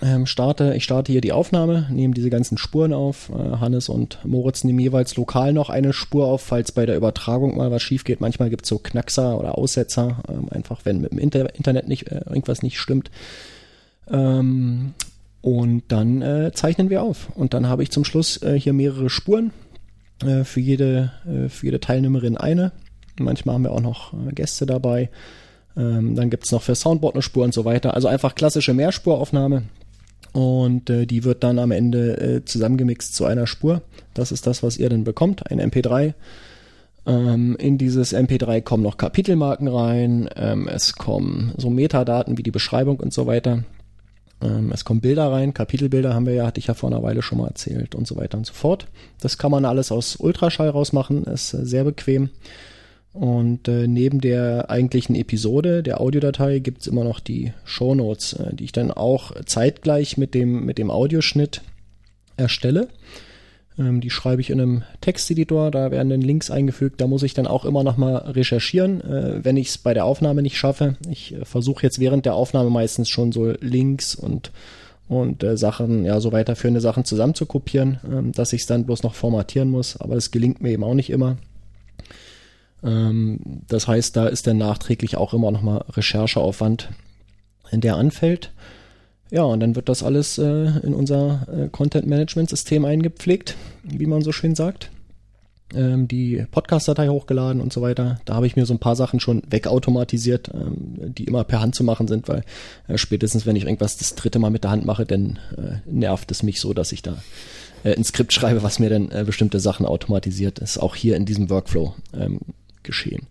ähm, 0.01 0.25
starte, 0.25 0.73
ich 0.75 0.83
starte 0.83 1.11
hier 1.11 1.21
die 1.21 1.31
Aufnahme, 1.31 1.87
nehme 1.91 2.13
diese 2.15 2.31
ganzen 2.31 2.57
Spuren 2.57 2.93
auf. 2.93 3.29
Äh, 3.29 3.57
Hannes 3.57 3.87
und 3.87 4.17
Moritz 4.25 4.63
nehmen 4.63 4.79
jeweils 4.79 5.15
lokal 5.15 5.53
noch 5.53 5.69
eine 5.69 5.93
Spur 5.93 6.25
auf, 6.25 6.41
falls 6.41 6.71
bei 6.71 6.87
der 6.87 6.97
Übertragung 6.97 7.57
mal 7.57 7.69
was 7.69 7.83
schief 7.83 8.03
geht. 8.03 8.21
Manchmal 8.21 8.49
gibt 8.49 8.63
es 8.63 8.69
so 8.69 8.79
Knackser 8.79 9.39
oder 9.39 9.57
Aussetzer, 9.57 10.23
ähm, 10.27 10.47
einfach 10.49 10.81
wenn 10.85 11.01
mit 11.01 11.11
dem 11.11 11.19
Inter 11.19 11.53
Internet 11.53 11.87
nicht 11.87 12.11
äh, 12.11 12.21
irgendwas 12.27 12.63
nicht 12.63 12.79
stimmt. 12.79 13.11
Ähm, 14.09 14.93
und 15.41 15.83
dann 15.87 16.21
äh, 16.21 16.51
zeichnen 16.53 16.89
wir 16.89 17.01
auf. 17.03 17.29
Und 17.35 17.53
dann 17.53 17.67
habe 17.67 17.83
ich 17.83 17.91
zum 17.91 18.05
Schluss 18.05 18.41
äh, 18.41 18.59
hier 18.59 18.73
mehrere 18.73 19.09
Spuren. 19.09 19.51
Äh, 20.23 20.43
für, 20.43 20.59
jede, 20.59 21.11
äh, 21.25 21.49
für 21.49 21.67
jede 21.67 21.79
Teilnehmerin 21.79 22.37
eine. 22.37 22.71
Manchmal 23.19 23.55
haben 23.55 23.63
wir 23.63 23.71
auch 23.71 23.81
noch 23.81 24.13
äh, 24.13 24.31
Gäste 24.33 24.65
dabei. 24.65 25.09
Ähm, 25.75 26.15
dann 26.15 26.29
gibt 26.29 26.45
es 26.45 26.51
noch 26.51 26.61
für 26.61 26.75
Soundboard 26.75 27.15
eine 27.15 27.21
Spur 27.21 27.43
und 27.43 27.53
so 27.53 27.65
weiter. 27.65 27.93
Also 27.93 28.07
einfach 28.07 28.35
klassische 28.35 28.73
Mehrspuraufnahme. 28.73 29.63
Und 30.33 30.89
äh, 30.89 31.05
die 31.05 31.23
wird 31.23 31.43
dann 31.43 31.59
am 31.59 31.71
Ende 31.71 32.43
zusammengemixt 32.45 33.15
zu 33.15 33.25
einer 33.25 33.47
Spur. 33.47 33.81
Das 34.13 34.31
ist 34.31 34.47
das, 34.47 34.63
was 34.63 34.77
ihr 34.77 34.89
dann 34.89 35.03
bekommt, 35.03 35.49
ein 35.51 35.59
MP3. 35.59 36.13
Ähm, 37.05 37.55
in 37.57 37.77
dieses 37.77 38.13
MP3 38.13 38.61
kommen 38.61 38.83
noch 38.83 38.97
Kapitelmarken 38.97 39.67
rein, 39.67 40.29
ähm, 40.35 40.67
es 40.67 40.93
kommen 40.93 41.51
so 41.57 41.69
Metadaten 41.71 42.37
wie 42.37 42.43
die 42.43 42.51
Beschreibung 42.51 42.99
und 42.99 43.11
so 43.11 43.25
weiter. 43.25 43.63
Ähm, 44.41 44.71
es 44.73 44.85
kommen 44.85 45.01
Bilder 45.01 45.31
rein, 45.31 45.53
Kapitelbilder 45.53 46.13
haben 46.13 46.25
wir 46.25 46.33
ja, 46.33 46.45
hatte 46.45 46.59
ich 46.59 46.67
ja 46.67 46.73
vor 46.73 46.89
einer 46.89 47.03
Weile 47.03 47.21
schon 47.21 47.37
mal 47.37 47.47
erzählt 47.47 47.95
und 47.95 48.07
so 48.07 48.15
weiter 48.17 48.37
und 48.37 48.45
so 48.45 48.53
fort. 48.53 48.87
Das 49.19 49.37
kann 49.37 49.51
man 49.51 49.65
alles 49.65 49.91
aus 49.91 50.15
Ultraschall 50.15 50.69
rausmachen, 50.69 51.23
ist 51.25 51.53
äh, 51.53 51.65
sehr 51.65 51.83
bequem. 51.83 52.29
Und 53.13 53.67
äh, 53.67 53.87
neben 53.87 54.21
der 54.21 54.69
eigentlichen 54.69 55.15
Episode, 55.15 55.83
der 55.83 55.99
Audiodatei, 55.99 56.59
gibt's 56.59 56.87
immer 56.87 57.03
noch 57.03 57.19
die 57.19 57.51
Shownotes, 57.65 58.33
äh, 58.33 58.55
die 58.55 58.63
ich 58.65 58.71
dann 58.71 58.91
auch 58.91 59.33
zeitgleich 59.45 60.17
mit 60.17 60.33
dem, 60.33 60.65
mit 60.65 60.77
dem 60.77 60.89
Audioschnitt 60.89 61.61
erstelle. 62.37 62.87
Ähm, 63.81 64.01
die 64.01 64.09
schreibe 64.09 64.41
ich 64.41 64.49
in 64.49 64.61
einem 64.61 64.83
Texteditor, 65.01 65.71
da 65.71 65.91
werden 65.91 66.09
dann 66.09 66.21
Links 66.21 66.51
eingefügt, 66.51 67.01
da 67.01 67.07
muss 67.07 67.23
ich 67.23 67.33
dann 67.33 67.47
auch 67.47 67.65
immer 67.65 67.83
noch 67.83 67.97
mal 67.97 68.15
recherchieren, 68.17 69.01
äh, 69.01 69.43
wenn 69.43 69.57
ich 69.57 69.69
es 69.69 69.77
bei 69.77 69.93
der 69.93 70.05
Aufnahme 70.05 70.41
nicht 70.41 70.57
schaffe. 70.57 70.97
Ich 71.09 71.33
äh, 71.33 71.45
versuche 71.45 71.83
jetzt 71.83 71.99
während 71.99 72.25
der 72.25 72.35
Aufnahme 72.35 72.69
meistens 72.69 73.09
schon 73.09 73.31
so 73.31 73.53
Links 73.59 74.15
und 74.15 74.51
und 75.07 75.43
äh, 75.43 75.57
Sachen, 75.57 76.05
ja, 76.05 76.21
so 76.21 76.31
weiterführende 76.31 76.79
Sachen 76.79 77.03
zusammen 77.03 77.35
zu 77.35 77.45
kopieren, 77.45 77.99
ähm, 78.09 78.31
dass 78.31 78.53
ich 78.53 78.61
es 78.61 78.67
dann 78.67 78.85
bloß 78.85 79.03
noch 79.03 79.13
formatieren 79.13 79.69
muss, 79.69 79.97
aber 79.97 80.15
das 80.15 80.31
gelingt 80.31 80.61
mir 80.61 80.69
eben 80.69 80.85
auch 80.85 80.93
nicht 80.93 81.09
immer. 81.09 81.37
Ähm, 82.81 83.39
das 83.67 83.89
heißt, 83.89 84.15
da 84.15 84.27
ist 84.27 84.47
dann 84.47 84.57
nachträglich 84.57 85.17
auch 85.17 85.33
immer 85.33 85.51
noch 85.51 85.63
mal 85.63 85.83
Rechercheaufwand, 85.89 86.89
der 87.73 87.95
anfällt. 87.95 88.53
Ja, 89.31 89.43
und 89.43 89.61
dann 89.61 89.77
wird 89.77 89.87
das 89.87 90.03
alles 90.03 90.37
äh, 90.37 90.43
in 90.83 90.93
unser 90.93 91.47
äh, 91.47 91.69
Content-Management-System 91.69 92.83
eingepflegt, 92.83 93.55
wie 93.83 94.05
man 94.05 94.21
so 94.21 94.33
schön 94.33 94.55
sagt. 94.55 94.91
Ähm, 95.73 96.09
die 96.09 96.45
Podcast-Datei 96.51 97.07
hochgeladen 97.07 97.61
und 97.61 97.71
so 97.71 97.81
weiter. 97.81 98.19
Da 98.25 98.35
habe 98.35 98.45
ich 98.45 98.57
mir 98.57 98.65
so 98.65 98.73
ein 98.73 98.79
paar 98.79 98.97
Sachen 98.97 99.21
schon 99.21 99.41
wegautomatisiert, 99.49 100.51
ähm, 100.53 101.13
die 101.15 101.23
immer 101.23 101.45
per 101.45 101.61
Hand 101.61 101.75
zu 101.75 101.85
machen 101.85 102.09
sind, 102.09 102.27
weil 102.27 102.43
äh, 102.89 102.97
spätestens, 102.97 103.45
wenn 103.45 103.55
ich 103.55 103.63
irgendwas 103.63 103.95
das 103.95 104.15
dritte 104.15 104.37
Mal 104.37 104.51
mit 104.51 104.65
der 104.65 104.71
Hand 104.71 104.85
mache, 104.85 105.05
dann 105.05 105.39
äh, 105.57 105.89
nervt 105.89 106.29
es 106.29 106.43
mich 106.43 106.59
so, 106.59 106.73
dass 106.73 106.91
ich 106.91 107.01
da 107.01 107.17
äh, 107.85 107.95
ein 107.95 108.03
Skript 108.03 108.33
schreibe, 108.33 108.63
was 108.63 108.79
mir 108.79 108.89
dann 108.89 109.11
äh, 109.11 109.23
bestimmte 109.25 109.61
Sachen 109.61 109.85
automatisiert. 109.85 110.59
Das 110.59 110.71
ist 110.71 110.77
auch 110.77 110.97
hier 110.97 111.15
in 111.15 111.25
diesem 111.25 111.49
Workflow 111.49 111.95
ähm, 112.13 112.39
geschehen. 112.83 113.27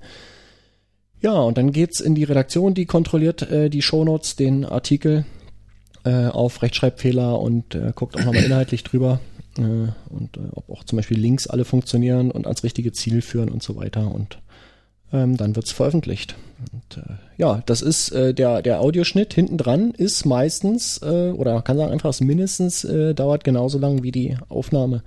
Ja, 1.21 1.33
und 1.33 1.59
dann 1.59 1.73
geht's 1.73 2.01
in 2.01 2.15
die 2.15 2.25
Redaktion, 2.25 2.73
die 2.73 2.87
kontrolliert 2.87 3.43
äh, 3.43 3.69
die 3.69 3.83
Shownotes, 3.83 4.37
den 4.37 4.65
Artikel 4.65 5.27
äh, 6.05 6.27
auf 6.27 6.63
Rechtschreibfehler 6.63 7.39
und 7.39 7.75
äh, 7.75 7.93
guckt 7.95 8.17
auch 8.17 8.25
nochmal 8.25 8.45
inhaltlich 8.45 8.85
drüber 8.85 9.21
äh, 9.59 9.63
und 9.63 10.37
äh, 10.37 10.41
ob 10.55 10.71
auch 10.71 10.85
zum 10.85 10.97
Beispiel 10.97 11.19
Links 11.19 11.47
alle 11.47 11.65
funktionieren 11.65 12.31
und 12.31 12.47
ans 12.47 12.63
richtige 12.63 12.93
Ziel 12.93 13.23
führen 13.23 13.49
und 13.51 13.63
so 13.63 13.77
weiter 13.77 14.13
und 14.13 14.39
ähm, 15.13 15.37
dann 15.37 15.57
wird's 15.57 15.73
veröffentlicht. 15.73 16.37
Und, 16.73 17.03
äh, 17.03 17.17
ja, 17.37 17.63
das 17.67 17.83
ist 17.83 18.13
äh, 18.13 18.33
der 18.33 18.63
der 18.63 18.81
Audioschnitt 18.81 19.35
hinten 19.35 19.59
dran 19.59 19.91
ist 19.91 20.25
meistens 20.25 21.03
oder 21.03 21.55
man 21.55 21.65
kann 21.65 21.77
sagen 21.77 21.93
einfach 21.93 22.19
mindestens 22.21 22.85
äh, 22.85 23.15
dauert 23.15 23.45
genauso 23.45 23.79
lang 23.79 24.03
wie 24.03 24.13
die 24.13 24.37
Aufnahme. 24.49 25.03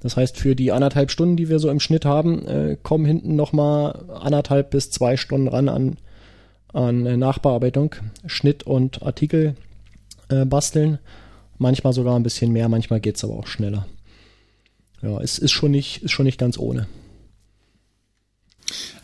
Das 0.00 0.16
heißt, 0.16 0.36
für 0.36 0.54
die 0.54 0.72
anderthalb 0.72 1.10
Stunden, 1.10 1.36
die 1.36 1.48
wir 1.48 1.58
so 1.58 1.70
im 1.70 1.80
Schnitt 1.80 2.04
haben, 2.04 2.78
kommen 2.82 3.06
hinten 3.06 3.34
nochmal 3.34 4.04
anderthalb 4.12 4.70
bis 4.70 4.90
zwei 4.90 5.16
Stunden 5.16 5.48
ran 5.48 5.70
an, 5.70 5.96
an 6.72 7.18
Nachbearbeitung, 7.18 7.94
Schnitt 8.26 8.62
und 8.62 9.02
Artikel 9.02 9.56
äh, 10.28 10.44
basteln. 10.44 10.98
Manchmal 11.58 11.92
sogar 11.92 12.16
ein 12.16 12.22
bisschen 12.22 12.52
mehr, 12.52 12.68
manchmal 12.68 13.00
geht's 13.00 13.24
aber 13.24 13.34
auch 13.34 13.46
schneller. 13.46 13.86
Ja, 15.02 15.20
es 15.20 15.38
ist 15.38 15.52
schon 15.52 15.70
nicht, 15.70 16.02
ist 16.02 16.12
schon 16.12 16.26
nicht 16.26 16.38
ganz 16.38 16.58
ohne. 16.58 16.86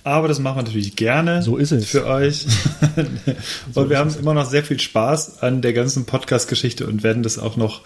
Aber 0.04 0.26
das 0.26 0.40
machen 0.40 0.56
wir 0.56 0.62
natürlich 0.64 0.96
gerne. 0.96 1.42
So 1.42 1.56
ist 1.56 1.70
es. 1.70 1.86
Für 1.86 2.06
euch. 2.06 2.46
und 3.74 3.88
wir 3.88 3.98
haben 3.98 4.08
es 4.08 4.16
immer 4.16 4.34
noch 4.34 4.46
sehr 4.46 4.64
viel 4.64 4.80
Spaß 4.80 5.42
an 5.42 5.62
der 5.62 5.72
ganzen 5.72 6.06
Podcast-Geschichte 6.06 6.86
und 6.86 7.02
werden 7.02 7.22
das 7.22 7.38
auch 7.38 7.56
noch 7.56 7.82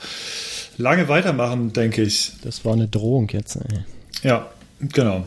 lange 0.79 1.09
weitermachen, 1.09 1.73
denke 1.73 2.03
ich. 2.03 2.33
Das 2.43 2.65
war 2.65 2.73
eine 2.73 2.89
Drohung 2.89 3.29
jetzt. 3.29 3.57
Ey. 3.57 3.85
Ja, 4.23 4.51
genau. 4.81 5.25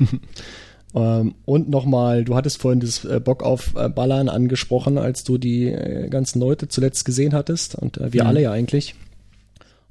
ähm, 0.94 1.34
und 1.44 1.68
nochmal, 1.68 2.24
du 2.24 2.34
hattest 2.34 2.60
vorhin 2.60 2.80
das 2.80 3.04
äh, 3.04 3.20
Bock 3.20 3.42
auf 3.42 3.74
äh, 3.76 3.88
Ballern 3.88 4.28
angesprochen, 4.28 4.98
als 4.98 5.24
du 5.24 5.38
die 5.38 5.66
äh, 5.66 6.08
ganzen 6.08 6.40
Leute 6.40 6.68
zuletzt 6.68 7.04
gesehen 7.04 7.34
hattest 7.34 7.74
und 7.74 7.98
wir 8.00 8.22
mhm. 8.22 8.28
alle 8.28 8.42
ja 8.42 8.52
eigentlich. 8.52 8.94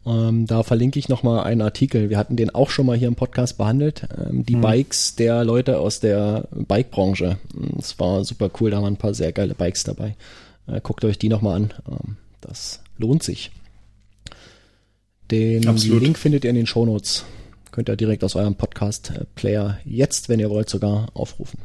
Ähm, 0.05 0.47
da 0.47 0.63
verlinke 0.63 0.97
ich 0.97 1.09
nochmal 1.09 1.43
einen 1.43 1.61
Artikel. 1.61 2.09
Wir 2.09 2.17
hatten 2.17 2.35
den 2.35 2.49
auch 2.49 2.69
schon 2.69 2.85
mal 2.85 2.97
hier 2.97 3.09
im 3.09 3.15
Podcast 3.15 3.57
behandelt. 3.57 4.07
Ähm, 4.17 4.45
die 4.45 4.55
mhm. 4.55 4.61
Bikes 4.61 5.15
der 5.15 5.43
Leute 5.43 5.79
aus 5.79 5.99
der 5.99 6.47
Bike-Branche. 6.51 7.37
Es 7.77 7.99
war 7.99 8.23
super 8.23 8.49
cool, 8.59 8.71
da 8.71 8.81
waren 8.81 8.93
ein 8.93 8.97
paar 8.97 9.13
sehr 9.13 9.31
geile 9.33 9.53
Bikes 9.53 9.83
dabei. 9.83 10.15
Guckt 10.83 11.05
euch 11.05 11.17
die 11.17 11.29
nochmal 11.29 11.55
an. 11.55 11.73
Das 12.41 12.81
lohnt 12.97 13.23
sich. 13.23 13.51
Den 15.31 15.65
Absolut. 15.65 16.03
Link 16.03 16.17
findet 16.17 16.43
ihr 16.43 16.49
in 16.49 16.57
den 16.57 16.67
Shownotes. 16.67 17.23
Könnt 17.77 17.89
ihr 17.89 17.95
direkt 17.95 18.23
aus 18.23 18.35
eurem 18.35 18.55
Podcast-Player 18.55 19.77
jetzt, 19.85 20.29
wenn 20.29 20.39
ihr 20.39 20.49
wollt, 20.49 20.67
sogar 20.67 21.09
aufrufen. 21.13 21.59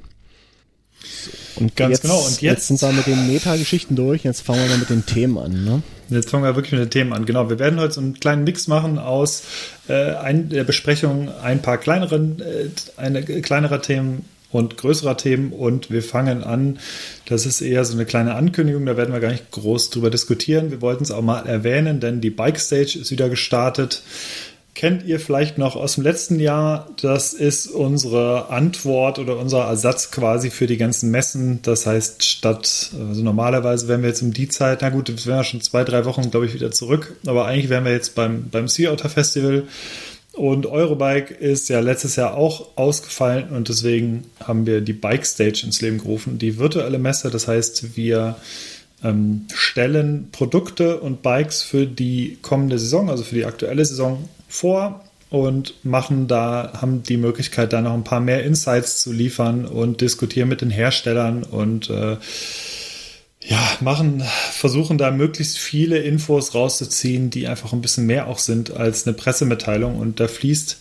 So, 1.01 1.31
und 1.59 1.75
Ganz 1.75 1.91
jetzt, 1.93 2.03
genau. 2.03 2.19
Und 2.19 2.33
jetzt, 2.33 2.43
jetzt 2.43 2.67
sind 2.67 2.83
wir 2.83 2.93
mit 2.93 3.07
den 3.07 3.29
Meta-Geschichten 3.29 3.97
durch. 3.97 4.23
Jetzt 4.23 4.43
fangen 4.43 4.61
wir 4.61 4.69
mal 4.69 4.77
mit 4.77 4.91
den 4.91 5.07
Themen 5.07 5.39
an. 5.39 5.65
Ne? 5.65 5.83
Jetzt 6.11 6.29
fangen 6.29 6.45
wir 6.45 6.55
wirklich 6.55 6.73
mit 6.73 6.83
den 6.83 6.91
Themen 6.91 7.15
an. 7.15 7.25
Genau. 7.25 7.49
Wir 7.49 7.59
werden 7.59 7.81
heute 7.81 7.95
so 7.95 8.03
einen 8.03 8.21
kleinen 8.21 8.45
Mix 8.45 8.69
machen 8.69 8.99
aus 8.99 9.45
äh, 9.89 10.13
ein, 10.17 10.51
der 10.51 10.65
Besprechung 10.65 11.31
ein 11.43 11.63
paar 11.63 11.79
kleineren, 11.79 12.43
äh, 12.43 12.69
eine, 12.99 13.23
kleinerer 13.23 13.81
Themen 13.81 14.27
und 14.51 14.77
größerer 14.77 15.17
Themen. 15.17 15.55
Und 15.55 15.91
wir 15.91 16.03
fangen 16.03 16.45
an, 16.45 16.79
das 17.25 17.47
ist 17.47 17.63
eher 17.63 17.87
so 17.87 17.95
eine 17.95 18.05
kleine 18.05 18.35
Ankündigung, 18.35 18.85
da 18.85 18.99
werden 18.99 19.15
wir 19.15 19.21
gar 19.21 19.33
nicht 19.33 19.51
groß 19.51 19.89
drüber 19.89 20.11
diskutieren. 20.11 20.71
Wir 20.71 20.83
wollten 20.83 21.05
es 21.05 21.11
auch 21.11 21.23
mal 21.23 21.47
erwähnen, 21.47 22.01
denn 22.01 22.21
die 22.21 22.29
Bike 22.29 22.61
Stage 22.61 22.99
ist 23.01 23.11
wieder 23.11 23.31
gestartet. 23.31 24.03
Kennt 24.75 25.05
ihr 25.05 25.21
vielleicht 25.21 25.59
noch 25.59 25.77
aus 25.77 25.97
dem 25.97 26.05
letzten 26.05 26.41
Jahr? 26.41 26.89
Das 27.03 27.35
ist 27.35 27.67
unsere 27.67 28.49
Antwort 28.49 29.19
oder 29.19 29.37
unser 29.37 29.65
Ersatz 29.65 30.11
quasi 30.11 30.51
für 30.51 30.67
die 30.67 30.79
ganzen 30.79 31.11
Messen. 31.11 31.61
Das 31.63 31.87
heißt, 31.87 32.25
statt, 32.25 32.91
also 32.99 33.23
normalerweise 33.23 33.87
wären 33.87 34.01
wir 34.01 34.09
jetzt 34.09 34.23
um 34.23 34.33
die 34.33 34.49
Zeit, 34.49 34.79
na 34.81 34.89
gut, 34.89 35.11
das 35.11 35.27
wären 35.27 35.39
ja 35.39 35.45
schon 35.45 35.61
zwei, 35.61 35.85
drei 35.85 36.07
Wochen, 36.07 36.31
glaube 36.31 36.47
ich, 36.47 36.55
wieder 36.55 36.71
zurück. 36.71 37.17
Aber 37.27 37.45
eigentlich 37.45 37.69
wären 37.69 37.85
wir 37.85 37.93
jetzt 37.93 38.15
beim, 38.15 38.49
beim 38.51 38.67
Sea 38.67 38.93
Otter 38.93 39.11
Festival. 39.11 39.65
Und 40.33 40.65
Eurobike 40.65 41.35
ist 41.35 41.69
ja 41.69 41.81
letztes 41.81 42.17
Jahr 42.17 42.35
auch 42.35 42.69
ausgefallen 42.77 43.51
und 43.51 43.69
deswegen 43.69 44.25
haben 44.43 44.65
wir 44.65 44.81
die 44.81 44.95
Bike 44.95 45.27
Stage 45.27 45.65
ins 45.65 45.83
Leben 45.83 45.99
gerufen. 45.99 46.39
Die 46.39 46.59
virtuelle 46.59 46.99
Messe, 46.99 47.29
das 47.29 47.47
heißt, 47.47 47.95
wir 47.97 48.37
ähm, 49.05 49.47
stellen 49.53 50.31
Produkte 50.33 51.01
und 51.01 51.21
Bikes 51.21 51.63
für 51.63 51.87
die 51.87 52.39
kommende 52.41 52.79
Saison, 52.79 53.11
also 53.11 53.25
für 53.25 53.35
die 53.35 53.45
aktuelle 53.45 53.85
Saison 53.85 54.27
vor 54.53 55.03
und 55.31 55.83
machen 55.83 56.29
da, 56.29 56.75
haben 56.81 57.03
die 57.03 57.17
Möglichkeit, 57.17 57.73
da 57.73 57.81
noch 57.81 57.95
ein 57.95 58.05
paar 58.05 58.21
mehr 58.21 58.45
Insights 58.45 59.03
zu 59.03 59.11
liefern 59.11 59.65
und 59.65 60.03
diskutieren 60.03 60.49
mit 60.49 60.61
den 60.61 60.69
Herstellern 60.69 61.43
und 61.43 61.89
äh, 61.89 62.19
ja, 63.41 63.77
machen, 63.81 64.23
versuchen 64.53 64.99
da 64.99 65.11
möglichst 65.11 65.59
viele 65.59 65.99
Infos 65.99 66.55
rauszuziehen, 66.55 67.31
die 67.31 67.49
einfach 67.49 67.73
ein 67.73 67.81
bisschen 67.81 68.07
mehr 68.07 68.29
auch 68.29 68.39
sind 68.39 68.77
als 68.77 69.07
eine 69.07 69.15
Pressemitteilung. 69.15 69.99
Und 69.99 70.21
da 70.21 70.29
fließt 70.29 70.77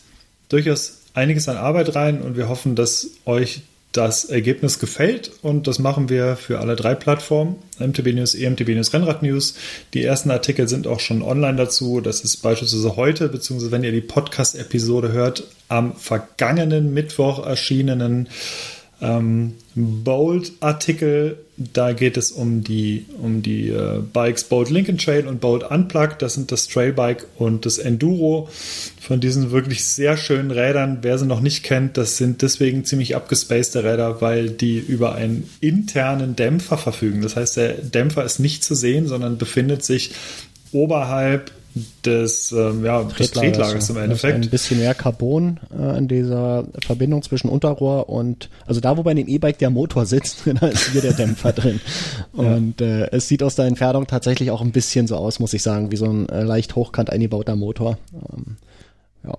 durchaus 0.49 0.99
einiges 1.13 1.47
an 1.47 1.57
Arbeit 1.57 1.95
rein 1.95 2.21
und 2.21 2.35
wir 2.35 2.49
hoffen, 2.49 2.75
dass 2.75 3.07
euch 3.25 3.61
das 3.91 4.25
Ergebnis 4.25 4.79
gefällt 4.79 5.31
und 5.41 5.67
das 5.67 5.79
machen 5.79 6.07
wir 6.09 6.37
für 6.37 6.59
alle 6.59 6.75
drei 6.75 6.95
Plattformen, 6.95 7.57
MTB 7.77 8.13
News, 8.13 8.35
EMTB 8.35 8.69
News, 8.69 8.93
Rennrad 8.93 9.21
News. 9.21 9.55
Die 9.93 10.03
ersten 10.03 10.31
Artikel 10.31 10.69
sind 10.69 10.87
auch 10.87 11.01
schon 11.01 11.21
online 11.21 11.57
dazu. 11.57 11.99
Das 11.99 12.21
ist 12.21 12.37
beispielsweise 12.37 12.95
heute, 12.95 13.27
beziehungsweise 13.27 13.71
wenn 13.71 13.83
ihr 13.83 13.91
die 13.91 14.01
Podcast-Episode 14.01 15.11
hört, 15.11 15.43
am 15.67 15.95
vergangenen 15.95 16.93
Mittwoch 16.93 17.45
erschienenen 17.45 18.29
ähm, 19.01 19.53
Bold-Artikel. 19.75 21.37
Da 21.57 21.93
geht 21.93 22.17
es 22.17 22.31
um 22.31 22.63
die, 22.63 23.05
um 23.21 23.41
die 23.41 23.69
äh, 23.69 23.99
Bikes 24.13 24.45
Bold 24.45 24.69
Lincoln 24.69 24.97
Trail 24.97 25.27
und 25.27 25.41
Bold 25.41 25.63
Unplugged. 25.63 26.21
Das 26.21 26.35
sind 26.35 26.51
das 26.51 26.67
Trailbike 26.67 27.25
und 27.37 27.65
das 27.65 27.77
Enduro. 27.77 28.49
Von 28.99 29.19
diesen 29.19 29.51
wirklich 29.51 29.83
sehr 29.83 30.17
schönen 30.17 30.51
Rädern, 30.51 30.99
wer 31.01 31.17
sie 31.17 31.25
noch 31.25 31.41
nicht 31.41 31.63
kennt, 31.63 31.97
das 31.97 32.17
sind 32.17 32.41
deswegen 32.41 32.85
ziemlich 32.85 33.15
abgespacede 33.15 33.83
Räder, 33.83 34.21
weil 34.21 34.49
die 34.49 34.77
über 34.77 35.15
einen 35.15 35.49
internen 35.59 36.35
Dämpfer 36.35 36.77
verfügen. 36.77 37.21
Das 37.21 37.35
heißt, 37.35 37.57
der 37.57 37.73
Dämpfer 37.73 38.23
ist 38.23 38.39
nicht 38.39 38.63
zu 38.63 38.75
sehen, 38.75 39.07
sondern 39.07 39.37
befindet 39.37 39.83
sich 39.83 40.11
oberhalb 40.71 41.51
des, 42.05 42.51
ähm, 42.51 42.83
ja, 42.83 43.03
des 43.03 43.31
Tretlagers 43.31 43.89
im 43.89 43.97
Endeffekt. 43.97 44.43
Ein 44.43 44.49
bisschen 44.49 44.79
mehr 44.79 44.93
Carbon 44.93 45.59
äh, 45.77 45.97
in 45.97 46.07
dieser 46.07 46.65
Verbindung 46.85 47.21
zwischen 47.21 47.49
Unterrohr 47.49 48.09
und, 48.09 48.49
also 48.65 48.81
da, 48.81 48.97
wo 48.97 49.03
bei 49.03 49.13
dem 49.13 49.27
E-Bike 49.27 49.57
der 49.57 49.69
Motor 49.69 50.05
sitzt, 50.05 50.43
da 50.61 50.67
ist 50.67 50.89
hier 50.91 51.01
der 51.01 51.13
Dämpfer 51.13 51.53
drin. 51.53 51.79
Und 52.33 52.81
äh, 52.81 53.09
es 53.11 53.27
sieht 53.27 53.43
aus 53.43 53.55
der 53.55 53.65
Entfernung 53.65 54.07
tatsächlich 54.07 54.51
auch 54.51 54.61
ein 54.61 54.71
bisschen 54.71 55.07
so 55.07 55.15
aus, 55.15 55.39
muss 55.39 55.53
ich 55.53 55.61
sagen, 55.63 55.91
wie 55.91 55.97
so 55.97 56.05
ein 56.05 56.29
äh, 56.29 56.43
leicht 56.43 56.75
hochkant 56.75 57.09
eingebauter 57.09 57.55
Motor. 57.55 57.97
Ähm, 58.13 58.57
ja. 59.23 59.37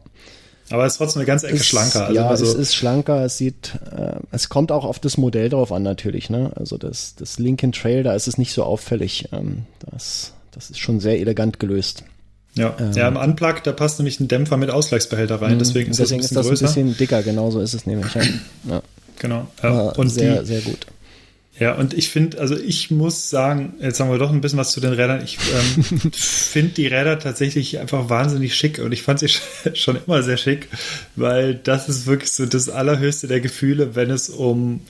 Aber 0.70 0.86
es 0.86 0.92
ist 0.92 0.98
trotzdem 0.98 1.20
eine 1.20 1.26
ganze 1.26 1.48
Ecke 1.48 1.56
ist, 1.56 1.66
schlanker. 1.66 2.06
Also 2.06 2.14
ja, 2.14 2.28
also 2.28 2.44
es 2.44 2.54
ist 2.54 2.74
schlanker. 2.74 3.24
Es 3.24 3.36
sieht, 3.36 3.78
äh, 3.94 4.16
es 4.30 4.48
kommt 4.48 4.72
auch 4.72 4.84
auf 4.84 4.98
das 4.98 5.18
Modell 5.18 5.48
drauf 5.48 5.72
an 5.72 5.82
natürlich. 5.82 6.30
Ne? 6.30 6.52
Also 6.54 6.78
das, 6.78 7.14
das 7.14 7.38
Lincoln 7.38 7.72
Trail, 7.72 8.02
da 8.02 8.14
ist 8.14 8.26
es 8.26 8.38
nicht 8.38 8.52
so 8.52 8.64
auffällig. 8.64 9.28
Ähm, 9.32 9.64
das, 9.90 10.32
das 10.52 10.70
ist 10.70 10.78
schon 10.78 11.00
sehr 11.00 11.18
elegant 11.18 11.60
gelöst. 11.60 12.04
Ja, 12.54 12.76
ähm, 12.78 12.92
ja 12.92 13.08
im 13.08 13.16
Unplug, 13.16 13.62
da 13.64 13.72
passt 13.72 13.98
nämlich 13.98 14.20
ein 14.20 14.28
Dämpfer 14.28 14.56
mit 14.56 14.70
Ausgleichsbehälter 14.70 15.40
rein, 15.40 15.58
deswegen 15.58 15.90
ist 15.90 16.00
deswegen 16.00 16.20
das 16.20 16.30
ein 16.32 16.36
bisschen 16.36 16.52
ist 16.52 16.62
das 16.62 16.76
ein 16.76 16.86
bisschen 16.86 16.96
dicker, 16.96 17.22
genau 17.22 17.50
so 17.50 17.60
ist 17.60 17.74
es 17.74 17.86
nämlich. 17.86 18.14
Ja. 18.14 18.22
ja. 18.68 18.82
Genau. 19.18 19.48
Ja. 19.62 19.70
Und 19.90 20.08
sehr, 20.08 20.40
die, 20.40 20.46
sehr 20.46 20.60
gut. 20.60 20.86
Ja, 21.58 21.74
und 21.74 21.94
ich 21.94 22.08
finde, 22.08 22.40
also 22.40 22.56
ich 22.56 22.90
muss 22.90 23.30
sagen, 23.30 23.74
jetzt 23.80 24.00
haben 24.00 24.10
wir 24.10 24.18
doch 24.18 24.32
ein 24.32 24.40
bisschen 24.40 24.58
was 24.58 24.72
zu 24.72 24.80
den 24.80 24.94
Rädern. 24.94 25.22
Ich 25.22 25.38
ähm, 25.54 26.00
finde 26.12 26.72
die 26.72 26.86
Räder 26.86 27.18
tatsächlich 27.18 27.78
einfach 27.78 28.08
wahnsinnig 28.08 28.56
schick 28.56 28.78
und 28.78 28.92
ich 28.92 29.02
fand 29.02 29.20
sie 29.20 29.28
schon 29.74 29.98
immer 30.04 30.22
sehr 30.22 30.38
schick, 30.38 30.68
weil 31.14 31.54
das 31.54 31.88
ist 31.88 32.06
wirklich 32.06 32.32
so 32.32 32.46
das 32.46 32.68
allerhöchste 32.68 33.28
der 33.28 33.40
Gefühle, 33.40 33.94
wenn 33.94 34.10
es 34.10 34.28
um 34.28 34.80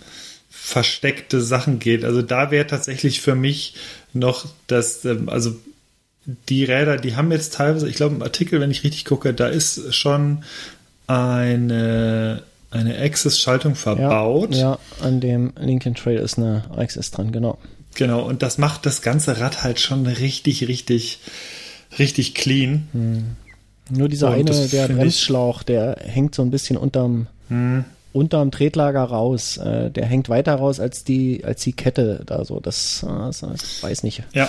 versteckte 0.48 1.40
Sachen 1.42 1.78
geht. 1.80 2.04
Also 2.04 2.22
da 2.22 2.50
wäre 2.50 2.66
tatsächlich 2.66 3.20
für 3.20 3.34
mich 3.34 3.74
noch 4.12 4.46
das, 4.68 5.04
ähm, 5.04 5.28
also 5.28 5.56
die 6.24 6.64
Räder, 6.64 6.96
die 6.96 7.16
haben 7.16 7.32
jetzt 7.32 7.54
teilweise, 7.54 7.88
ich 7.88 7.96
glaube 7.96 8.14
im 8.14 8.22
Artikel, 8.22 8.60
wenn 8.60 8.70
ich 8.70 8.84
richtig 8.84 9.04
gucke, 9.04 9.34
da 9.34 9.48
ist 9.48 9.94
schon 9.94 10.44
eine, 11.06 12.42
eine 12.70 12.98
Access-Schaltung 12.98 13.74
verbaut. 13.74 14.54
Ja, 14.54 14.60
ja, 14.60 14.78
an 15.00 15.20
dem 15.20 15.52
Lincoln 15.58 15.94
Trail 15.94 16.18
ist 16.18 16.38
eine 16.38 16.64
Access 16.76 17.10
dran, 17.10 17.32
genau. 17.32 17.58
Genau, 17.94 18.22
und 18.22 18.42
das 18.42 18.58
macht 18.58 18.86
das 18.86 19.02
ganze 19.02 19.40
Rad 19.40 19.62
halt 19.62 19.80
schon 19.80 20.06
richtig, 20.06 20.66
richtig, 20.66 21.18
richtig 21.98 22.34
clean. 22.34 22.88
Hm. 22.92 23.36
Nur 23.90 24.08
dieser 24.08 24.28
und 24.28 24.50
eine, 24.50 24.68
der 24.68 24.88
Bremsschlauch, 24.88 25.62
der 25.62 25.96
hängt 26.02 26.34
so 26.34 26.42
ein 26.42 26.50
bisschen 26.50 26.78
unterm, 26.78 27.26
hm. 27.48 27.84
unterm 28.12 28.50
Tretlager 28.50 29.02
raus. 29.02 29.58
Äh, 29.58 29.90
der 29.90 30.06
hängt 30.06 30.28
weiter 30.30 30.54
raus 30.54 30.80
als 30.80 31.04
die, 31.04 31.44
als 31.44 31.62
die 31.62 31.74
Kette 31.74 32.22
da 32.24 32.44
so. 32.44 32.60
Das, 32.60 33.04
das, 33.06 33.40
das 33.40 33.82
weiß 33.82 34.04
nicht. 34.04 34.22
Ja. 34.32 34.48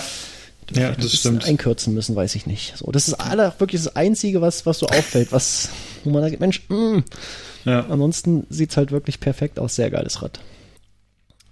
Ja, 0.72 0.92
das 0.92 1.12
stimmt. 1.12 1.44
Einkürzen 1.44 1.94
müssen, 1.94 2.16
weiß 2.16 2.34
ich 2.34 2.46
nicht. 2.46 2.76
So, 2.76 2.90
das 2.90 3.08
ist 3.08 3.14
alle 3.14 3.52
wirklich 3.58 3.82
das 3.82 3.96
Einzige, 3.96 4.40
was, 4.40 4.66
was 4.66 4.78
so 4.78 4.86
auffällt, 4.86 5.32
was, 5.32 5.68
wo 6.04 6.10
man 6.10 6.22
sagt, 6.22 6.40
Mensch. 6.40 6.62
Mm. 6.68 7.00
Ja. 7.64 7.86
Ansonsten 7.88 8.46
sieht's 8.50 8.76
halt 8.76 8.92
wirklich 8.92 9.20
perfekt 9.20 9.58
aus. 9.58 9.74
Sehr 9.74 9.90
geiles 9.90 10.22
Rad. 10.22 10.40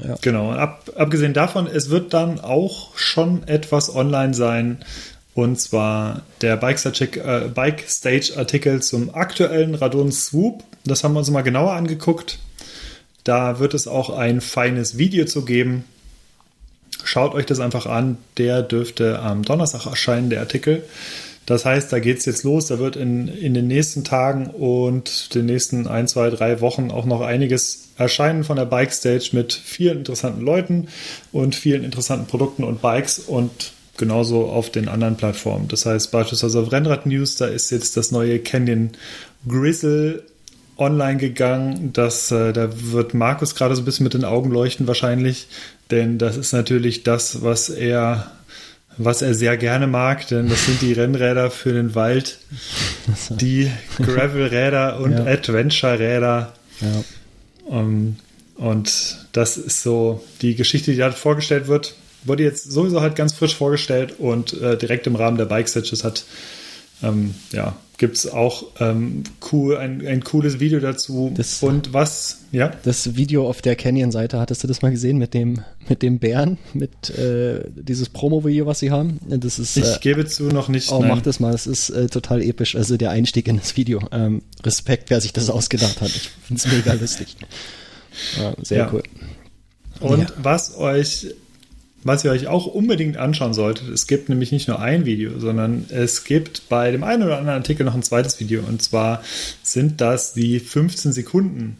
Ja. 0.02 0.16
Genau. 0.20 0.52
Ab, 0.52 0.90
abgesehen 0.96 1.34
davon, 1.34 1.66
es 1.66 1.90
wird 1.90 2.12
dann 2.12 2.40
auch 2.40 2.96
schon 2.96 3.46
etwas 3.46 3.94
online 3.94 4.34
sein. 4.34 4.78
Und 5.34 5.58
zwar 5.58 6.22
der 6.42 6.56
Bike 6.56 6.78
Stage, 6.78 7.20
äh, 7.20 7.48
Bike 7.48 7.84
Stage 7.88 8.34
Artikel 8.36 8.82
zum 8.82 9.14
aktuellen 9.14 9.74
Radon 9.74 10.12
Swoop. 10.12 10.62
Das 10.84 11.04
haben 11.04 11.14
wir 11.14 11.20
uns 11.20 11.30
mal 11.30 11.42
genauer 11.42 11.72
angeguckt. 11.72 12.38
Da 13.24 13.58
wird 13.58 13.72
es 13.72 13.86
auch 13.86 14.10
ein 14.10 14.40
feines 14.40 14.98
Video 14.98 15.24
zu 15.24 15.44
geben. 15.44 15.84
Schaut 17.04 17.34
euch 17.34 17.46
das 17.46 17.60
einfach 17.60 17.86
an. 17.86 18.18
Der 18.38 18.62
dürfte 18.62 19.18
am 19.20 19.42
Donnerstag 19.42 19.86
erscheinen, 19.86 20.30
der 20.30 20.40
Artikel. 20.40 20.82
Das 21.46 21.64
heißt, 21.64 21.92
da 21.92 21.98
geht 21.98 22.18
es 22.18 22.24
jetzt 22.24 22.44
los. 22.44 22.66
Da 22.66 22.78
wird 22.78 22.96
in, 22.96 23.28
in 23.28 23.54
den 23.54 23.66
nächsten 23.66 24.04
Tagen 24.04 24.46
und 24.46 25.34
den 25.34 25.46
nächsten 25.46 25.86
ein, 25.86 26.06
zwei, 26.06 26.30
drei 26.30 26.60
Wochen 26.60 26.90
auch 26.90 27.04
noch 27.04 27.20
einiges 27.20 27.90
erscheinen 27.98 28.44
von 28.44 28.56
der 28.56 28.64
Bike 28.64 28.92
Stage 28.92 29.30
mit 29.32 29.52
vielen 29.52 29.98
interessanten 29.98 30.42
Leuten 30.42 30.88
und 31.32 31.54
vielen 31.54 31.84
interessanten 31.84 32.26
Produkten 32.26 32.64
und 32.64 32.80
Bikes 32.80 33.18
und 33.18 33.72
genauso 33.98 34.46
auf 34.46 34.70
den 34.70 34.88
anderen 34.88 35.16
Plattformen. 35.16 35.68
Das 35.68 35.84
heißt, 35.84 36.10
beispielsweise 36.10 36.60
auf 36.60 36.72
Rennrad 36.72 37.06
News, 37.06 37.36
da 37.36 37.46
ist 37.46 37.70
jetzt 37.70 37.96
das 37.96 38.10
neue 38.10 38.38
Canyon 38.38 38.90
Grizzle 39.46 40.22
online 40.76 41.18
gegangen. 41.18 41.92
Das, 41.92 42.30
äh, 42.30 42.52
da 42.52 42.68
wird 42.72 43.14
Markus 43.14 43.54
gerade 43.54 43.74
so 43.74 43.82
ein 43.82 43.84
bisschen 43.84 44.04
mit 44.04 44.14
den 44.14 44.24
Augen 44.24 44.50
leuchten 44.50 44.86
wahrscheinlich, 44.86 45.48
denn 45.90 46.18
das 46.18 46.36
ist 46.36 46.52
natürlich 46.52 47.02
das, 47.02 47.42
was 47.42 47.68
er, 47.68 48.30
was 48.96 49.22
er 49.22 49.34
sehr 49.34 49.56
gerne 49.56 49.86
mag, 49.86 50.26
denn 50.28 50.48
das 50.48 50.66
sind 50.66 50.82
die 50.82 50.92
Rennräder 50.98 51.50
für 51.50 51.72
den 51.72 51.94
Wald, 51.94 52.38
die 53.30 53.70
Gravel-Räder 53.98 55.00
und 55.00 55.12
ja. 55.12 55.24
Adventure-Räder. 55.24 56.52
Ja. 56.80 57.04
Um, 57.64 57.78
ähm, 57.78 58.16
und 58.56 59.16
das 59.32 59.56
ist 59.56 59.82
so 59.82 60.22
die 60.40 60.54
Geschichte, 60.54 60.92
die 60.92 60.98
da 60.98 61.10
vorgestellt 61.10 61.68
wird. 61.68 61.94
Wurde 62.24 62.44
jetzt 62.44 62.70
sowieso 62.70 63.00
halt 63.00 63.16
ganz 63.16 63.32
frisch 63.32 63.56
vorgestellt 63.56 64.14
und 64.18 64.52
äh, 64.60 64.76
direkt 64.76 65.06
im 65.08 65.16
Rahmen 65.16 65.36
der 65.36 65.46
Bike 65.46 65.68
Stitches 65.68 66.04
hat 66.04 66.24
ähm, 67.02 67.34
ja, 67.52 67.76
gibt 67.98 68.16
es 68.16 68.26
auch 68.30 68.64
ähm, 68.80 69.22
cool, 69.52 69.76
ein, 69.76 70.04
ein 70.06 70.24
cooles 70.24 70.58
Video 70.58 70.80
dazu. 70.80 71.32
Das, 71.36 71.62
und 71.62 71.92
was, 71.92 72.40
ja? 72.50 72.72
Das 72.82 73.14
Video 73.14 73.48
auf 73.48 73.62
der 73.62 73.76
Canyon-Seite, 73.76 74.40
hattest 74.40 74.64
du 74.64 74.68
das 74.68 74.82
mal 74.82 74.90
gesehen 74.90 75.18
mit 75.18 75.34
dem, 75.34 75.60
mit 75.88 76.02
dem 76.02 76.18
Bären, 76.18 76.58
mit 76.74 77.10
äh, 77.10 77.62
dieses 77.74 78.08
Promo-Video, 78.08 78.66
was 78.66 78.80
sie 78.80 78.90
haben? 78.90 79.20
Das 79.28 79.58
ist, 79.58 79.76
ich 79.76 79.84
äh, 79.84 79.98
gebe 80.00 80.26
zu, 80.26 80.44
noch 80.44 80.68
nicht. 80.68 80.90
Oh, 80.90 80.98
nein. 80.98 81.10
mach 81.10 81.22
das 81.22 81.38
mal, 81.38 81.54
es 81.54 81.66
ist 81.66 81.90
äh, 81.90 82.06
total 82.08 82.42
episch. 82.42 82.74
Also 82.74 82.96
der 82.96 83.10
Einstieg 83.10 83.46
in 83.46 83.58
das 83.58 83.76
Video. 83.76 84.00
Ähm, 84.10 84.42
Respekt, 84.64 85.10
wer 85.10 85.20
sich 85.20 85.32
das 85.32 85.48
ausgedacht 85.48 86.00
hat. 86.00 86.08
Ich 86.08 86.30
finde 86.44 86.62
es 86.64 86.72
mega 86.72 86.92
lustig. 86.94 87.36
Ja, 88.38 88.52
sehr 88.62 88.78
ja. 88.78 88.90
cool. 88.92 89.02
Und 90.00 90.20
ja. 90.20 90.26
was 90.36 90.76
euch 90.76 91.28
was 92.04 92.24
ihr 92.24 92.30
euch 92.30 92.46
auch 92.48 92.66
unbedingt 92.66 93.16
anschauen 93.16 93.54
solltet. 93.54 93.88
Es 93.88 94.06
gibt 94.06 94.28
nämlich 94.28 94.52
nicht 94.52 94.68
nur 94.68 94.80
ein 94.80 95.06
Video, 95.06 95.38
sondern 95.38 95.86
es 95.90 96.24
gibt 96.24 96.68
bei 96.68 96.90
dem 96.90 97.04
einen 97.04 97.22
oder 97.22 97.38
anderen 97.38 97.58
Artikel 97.58 97.84
noch 97.84 97.94
ein 97.94 98.02
zweites 98.02 98.40
Video. 98.40 98.62
Und 98.62 98.82
zwar 98.82 99.22
sind 99.62 100.00
das 100.00 100.34
die 100.34 100.58
15 100.60 101.12
Sekunden. 101.12 101.76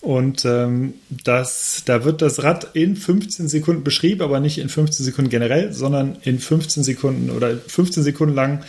Und 0.00 0.44
ähm, 0.44 0.94
das, 1.08 1.82
da 1.86 2.04
wird 2.04 2.20
das 2.20 2.42
Rad 2.42 2.68
in 2.74 2.94
15 2.94 3.48
Sekunden 3.48 3.84
beschrieben, 3.84 4.20
aber 4.20 4.38
nicht 4.38 4.58
in 4.58 4.68
15 4.68 5.04
Sekunden 5.04 5.30
generell, 5.30 5.72
sondern 5.72 6.16
in 6.22 6.38
15 6.38 6.82
Sekunden 6.82 7.30
oder 7.30 7.56
15 7.56 8.02
Sekunden 8.02 8.34
lang 8.34 8.62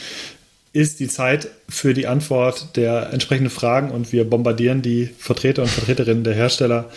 ist 0.71 0.99
die 0.99 1.07
Zeit 1.07 1.49
für 1.69 1.93
die 1.93 2.07
Antwort 2.07 2.75
der 2.75 3.11
entsprechenden 3.13 3.49
Fragen 3.49 3.91
und 3.91 4.11
wir 4.11 4.29
bombardieren 4.29 4.81
die 4.81 5.09
Vertreter 5.17 5.61
und 5.61 5.69
Vertreterinnen 5.69 6.23
der 6.23 6.35
Hersteller 6.35 6.89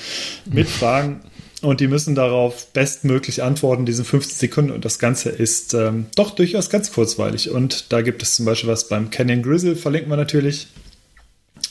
mit 0.47 0.69
Fragen 0.69 1.21
und 1.61 1.81
die 1.81 1.89
müssen 1.89 2.15
darauf 2.15 2.69
bestmöglich 2.73 3.43
antworten, 3.43 3.85
diesen 3.85 4.05
15 4.05 4.37
Sekunden. 4.37 4.71
Und 4.71 4.85
das 4.85 4.99
Ganze 4.99 5.31
ist 5.31 5.75
ähm, 5.75 6.07
doch 6.15 6.31
durchaus 6.31 6.71
ganz 6.71 6.93
kurzweilig. 6.93 7.51
Und 7.51 7.93
da 7.93 8.03
gibt 8.03 8.23
es 8.23 8.37
zum 8.37 8.47
Beispiel 8.47 8.71
was 8.71 8.89
beim 8.89 9.11
Canyon 9.11 9.43
Grizzle, 9.43 9.75
verlinken 9.75 10.11
wir 10.11 10.17
natürlich. 10.17 10.69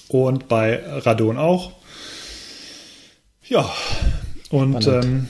Und 0.10 0.47
bei 0.47 0.84
Radon 0.86 1.38
auch. 1.38 1.71
Ja, 3.47 3.71
und 4.50 4.88
ähm, 4.88 5.30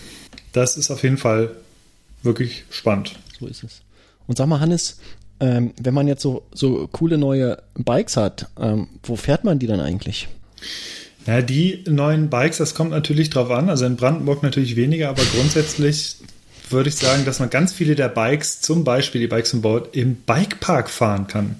das 0.53 0.75
ist 0.75 0.89
auf 0.89 1.03
jeden 1.03 1.17
Fall 1.17 1.51
wirklich 2.23 2.65
spannend. 2.71 3.13
So 3.39 3.45
ist 3.45 3.63
es. 3.63 3.81
Und 4.25 4.37
sag 4.37 4.47
mal, 4.47 4.59
Hannes, 4.59 4.97
ähm, 5.39 5.73
wenn 5.79 5.93
man 5.93 6.07
jetzt 6.07 6.23
so, 6.23 6.43
so 6.51 6.87
coole 6.91 7.19
neue 7.19 7.61
Bikes 7.75 8.17
hat, 8.17 8.49
ähm, 8.59 8.87
wo 9.03 9.15
fährt 9.15 9.43
man 9.43 9.59
die 9.59 9.67
dann 9.67 9.79
eigentlich? 9.79 10.27
Ja, 11.27 11.41
die 11.41 11.83
neuen 11.87 12.29
Bikes, 12.29 12.57
das 12.57 12.73
kommt 12.73 12.91
natürlich 12.91 13.29
drauf 13.29 13.51
an. 13.51 13.69
Also 13.69 13.85
in 13.85 13.97
Brandenburg 13.97 14.43
natürlich 14.43 14.77
weniger, 14.77 15.09
aber 15.09 15.23
grundsätzlich 15.35 16.15
würde 16.69 16.89
ich 16.89 16.95
sagen, 16.95 17.25
dass 17.25 17.39
man 17.39 17.49
ganz 17.49 17.73
viele 17.73 17.95
der 17.95 18.09
Bikes, 18.09 18.61
zum 18.61 18.83
Beispiel 18.83 19.21
die 19.21 19.27
Bikes 19.27 19.51
von 19.51 19.61
Board, 19.61 19.95
im 19.95 20.15
Bikepark 20.15 20.89
fahren 20.89 21.27
kann. 21.27 21.55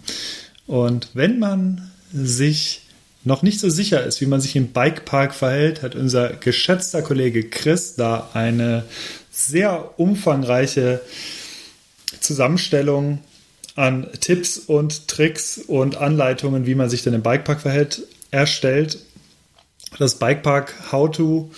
Und 0.66 1.10
wenn 1.14 1.38
man 1.40 1.92
sich 2.14 2.82
noch 3.26 3.42
nicht 3.44 3.60
so 3.60 3.70
sicher 3.70 4.04
ist, 4.06 4.22
wie 4.22 4.26
man 4.26 4.40
sich 4.40 4.56
im 4.56 4.70
Bikepark 4.70 5.36
verhält, 5.36 5.82
hat 5.82 5.96
unser 5.96 6.30
geschätzter 6.30 7.02
Kollege 7.02 7.50
Chris 7.50 7.96
da 7.96 8.30
eine 8.34 8.86
sehr 9.32 10.00
umfangreiche 10.00 11.02
Zusammenstellung 12.22 13.20
an 13.76 14.08
Tipps 14.22 14.58
und 14.58 15.10
Tricks 15.10 15.58
und 15.58 15.98
Anleitungen, 15.98 16.66
wie 16.66 16.76
man 16.76 16.90
sich 16.90 17.04
denn 17.04 17.14
im 17.14 17.22
Bikepark 17.22 17.62
verhält, 17.62 18.04
erstellt. 18.32 19.00
Das 19.98 20.16
Bikepark 20.16 20.92
How-To 20.92 21.50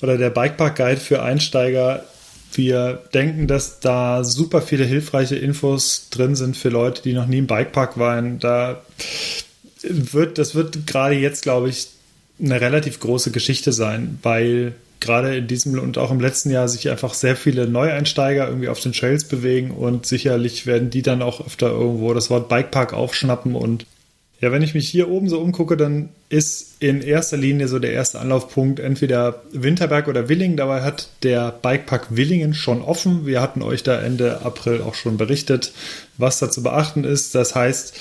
oder 0.00 0.18
der 0.18 0.30
Bikepark 0.30 0.76
Guide 0.76 1.00
für 1.00 1.22
Einsteiger. 1.22 2.04
Wir 2.52 3.02
denken, 3.12 3.48
dass 3.48 3.80
da 3.80 4.22
super 4.22 4.62
viele 4.62 4.84
hilfreiche 4.84 5.36
Infos 5.36 6.08
drin 6.10 6.36
sind 6.36 6.56
für 6.56 6.68
Leute, 6.68 7.02
die 7.02 7.12
noch 7.12 7.26
nie 7.26 7.38
im 7.38 7.46
Bikepark 7.46 7.98
waren. 7.98 8.38
Da 8.38 8.82
wird, 9.82 10.38
das 10.38 10.54
wird 10.54 10.86
gerade 10.86 11.16
jetzt, 11.16 11.42
glaube 11.42 11.68
ich, 11.68 11.88
eine 12.40 12.60
relativ 12.60 13.00
große 13.00 13.30
Geschichte 13.30 13.72
sein, 13.72 14.18
weil 14.22 14.74
gerade 15.00 15.36
in 15.36 15.46
diesem 15.46 15.78
und 15.78 15.98
auch 15.98 16.10
im 16.10 16.20
letzten 16.20 16.50
Jahr 16.50 16.68
sich 16.68 16.90
einfach 16.90 17.14
sehr 17.14 17.36
viele 17.36 17.68
Neueinsteiger 17.68 18.48
irgendwie 18.48 18.68
auf 18.68 18.80
den 18.80 18.92
Trails 18.92 19.24
bewegen 19.24 19.70
und 19.70 20.06
sicherlich 20.06 20.66
werden 20.66 20.90
die 20.90 21.02
dann 21.02 21.22
auch 21.22 21.46
öfter 21.46 21.68
irgendwo 21.68 22.14
das 22.14 22.30
Wort 22.30 22.48
Bikepark 22.48 22.92
aufschnappen 22.92 23.54
und 23.54 23.86
ja, 24.44 24.52
wenn 24.52 24.60
ich 24.60 24.74
mich 24.74 24.90
hier 24.90 25.08
oben 25.08 25.30
so 25.30 25.40
umgucke, 25.40 25.74
dann 25.74 26.10
ist 26.28 26.76
in 26.78 27.00
erster 27.00 27.38
Linie 27.38 27.66
so 27.66 27.78
der 27.78 27.94
erste 27.94 28.20
Anlaufpunkt 28.20 28.78
entweder 28.78 29.42
Winterberg 29.52 30.06
oder 30.06 30.28
Willingen. 30.28 30.58
Dabei 30.58 30.82
hat 30.82 31.08
der 31.22 31.50
Bikepark 31.50 32.14
Willingen 32.14 32.52
schon 32.52 32.82
offen. 32.82 33.24
Wir 33.24 33.40
hatten 33.40 33.62
euch 33.62 33.84
da 33.84 33.98
Ende 33.98 34.42
April 34.42 34.82
auch 34.82 34.96
schon 34.96 35.16
berichtet, 35.16 35.72
was 36.18 36.40
da 36.40 36.50
zu 36.50 36.62
beachten 36.62 37.04
ist. 37.04 37.34
Das 37.34 37.54
heißt, 37.54 37.94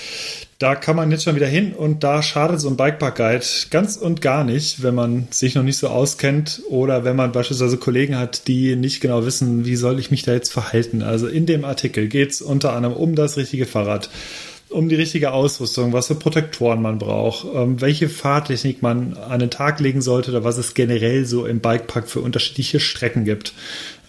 da 0.59 0.75
kann 0.75 0.97
man 0.97 1.11
jetzt 1.11 1.23
schon 1.23 1.37
wieder 1.37 1.47
hin 1.47 1.71
und 1.71 2.03
da 2.03 2.21
schadet 2.21 2.59
so 2.59 2.67
ein 2.67 2.75
Bikepark-Guide 2.75 3.45
ganz 3.69 3.95
und 3.95 4.19
gar 4.19 4.43
nicht, 4.43 4.83
wenn 4.83 4.95
man 4.95 5.29
sich 5.31 5.55
noch 5.55 5.63
nicht 5.63 5.77
so 5.77 5.87
auskennt 5.87 6.61
oder 6.69 7.05
wenn 7.05 7.15
man 7.15 7.31
beispielsweise 7.31 7.77
Kollegen 7.77 8.17
hat, 8.17 8.49
die 8.49 8.75
nicht 8.75 8.99
genau 8.99 9.25
wissen, 9.25 9.65
wie 9.65 9.77
soll 9.77 9.97
ich 9.97 10.11
mich 10.11 10.23
da 10.23 10.33
jetzt 10.33 10.51
verhalten. 10.51 11.03
Also 11.03 11.27
in 11.27 11.45
dem 11.45 11.63
Artikel 11.63 12.09
geht 12.09 12.31
es 12.31 12.41
unter 12.41 12.73
anderem 12.73 12.97
um 12.97 13.15
das 13.15 13.37
richtige 13.37 13.65
Fahrrad, 13.65 14.09
um 14.73 14.89
die 14.89 14.95
richtige 14.95 15.31
Ausrüstung, 15.31 15.93
was 15.93 16.07
für 16.07 16.15
Protektoren 16.15 16.81
man 16.81 16.99
braucht, 16.99 17.45
ähm, 17.53 17.79
welche 17.79 18.09
Fahrtechnik 18.09 18.81
man 18.81 19.15
an 19.15 19.39
den 19.39 19.49
Tag 19.49 19.79
legen 19.79 20.01
sollte 20.01 20.31
oder 20.31 20.43
was 20.43 20.57
es 20.57 20.73
generell 20.73 21.25
so 21.25 21.45
im 21.45 21.59
Bikepark 21.59 22.09
für 22.09 22.21
unterschiedliche 22.21 22.79
Strecken 22.79 23.25
gibt. 23.25 23.53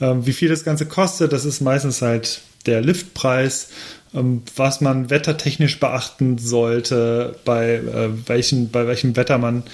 Ähm, 0.01 0.27
wie 0.27 0.33
viel 0.33 0.49
das 0.49 0.65
Ganze 0.65 0.87
kostet, 0.87 1.33
das 1.33 1.45
ist 1.45 1.61
meistens 1.61 2.03
halt 2.03 2.41
der 2.67 2.81
Liftpreis 2.81 3.69
ähm, 4.15 4.43
was 4.55 4.81
man 4.81 5.11
wettertechnisch 5.11 5.81
beachten 5.81 6.39
sollte, 6.39 7.37
bei, 7.45 7.75
äh, 7.75 8.11
welchen, 8.27 8.71
bei 8.71 8.87
welchem 8.87 9.17
Wetter 9.17 9.39
man 9.39 9.65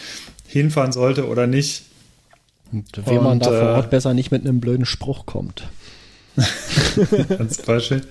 hinfahren 0.47 0.93
sollte 0.93 1.29
oder 1.29 1.47
nicht. 1.47 1.83
Und 2.73 2.87
wie 3.07 3.19
man 3.19 3.41
da 3.41 3.51
vor 3.51 3.69
Ort 3.75 3.87
äh, 3.87 3.91
besser 3.91 4.15
nicht 4.15 4.31
mit 4.31 4.47
einem 4.47 4.61
blöden 4.61 4.87
Spruch 4.87 5.27
kommt. 5.27 5.69
Als 7.39 7.59
Beispiel. 7.63 8.03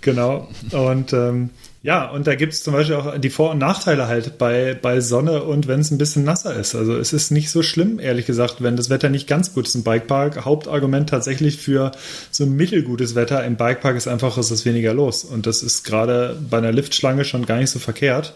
genau. 0.00 0.48
Und 0.70 1.12
ähm, 1.12 1.50
ja, 1.84 2.08
und 2.08 2.28
da 2.28 2.36
gibt 2.36 2.52
es 2.52 2.62
zum 2.62 2.74
Beispiel 2.74 2.94
auch 2.94 3.18
die 3.18 3.30
Vor- 3.30 3.50
und 3.50 3.58
Nachteile 3.58 4.06
halt 4.06 4.38
bei, 4.38 4.78
bei 4.80 5.00
Sonne 5.00 5.42
und 5.42 5.66
wenn 5.66 5.80
es 5.80 5.90
ein 5.90 5.98
bisschen 5.98 6.22
nasser 6.22 6.54
ist. 6.54 6.76
Also 6.76 6.96
es 6.96 7.12
ist 7.12 7.32
nicht 7.32 7.50
so 7.50 7.64
schlimm, 7.64 7.98
ehrlich 7.98 8.24
gesagt, 8.24 8.62
wenn 8.62 8.76
das 8.76 8.88
Wetter 8.88 9.08
nicht 9.08 9.26
ganz 9.26 9.52
gut 9.52 9.66
ist 9.66 9.74
im 9.74 9.82
Bikepark. 9.82 10.44
Hauptargument 10.44 11.08
tatsächlich 11.08 11.56
für 11.58 11.90
so 12.30 12.46
mittelgutes 12.46 13.16
Wetter 13.16 13.44
im 13.44 13.56
Bikepark 13.56 13.96
ist 13.96 14.06
einfach, 14.06 14.38
es 14.38 14.52
ist 14.52 14.64
weniger 14.64 14.94
los. 14.94 15.24
Und 15.24 15.46
das 15.46 15.64
ist 15.64 15.82
gerade 15.82 16.38
bei 16.48 16.58
einer 16.58 16.70
Liftschlange 16.70 17.24
schon 17.24 17.46
gar 17.46 17.58
nicht 17.58 17.70
so 17.70 17.80
verkehrt. 17.80 18.34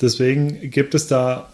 Deswegen 0.00 0.70
gibt 0.70 0.94
es 0.94 1.08
da 1.08 1.50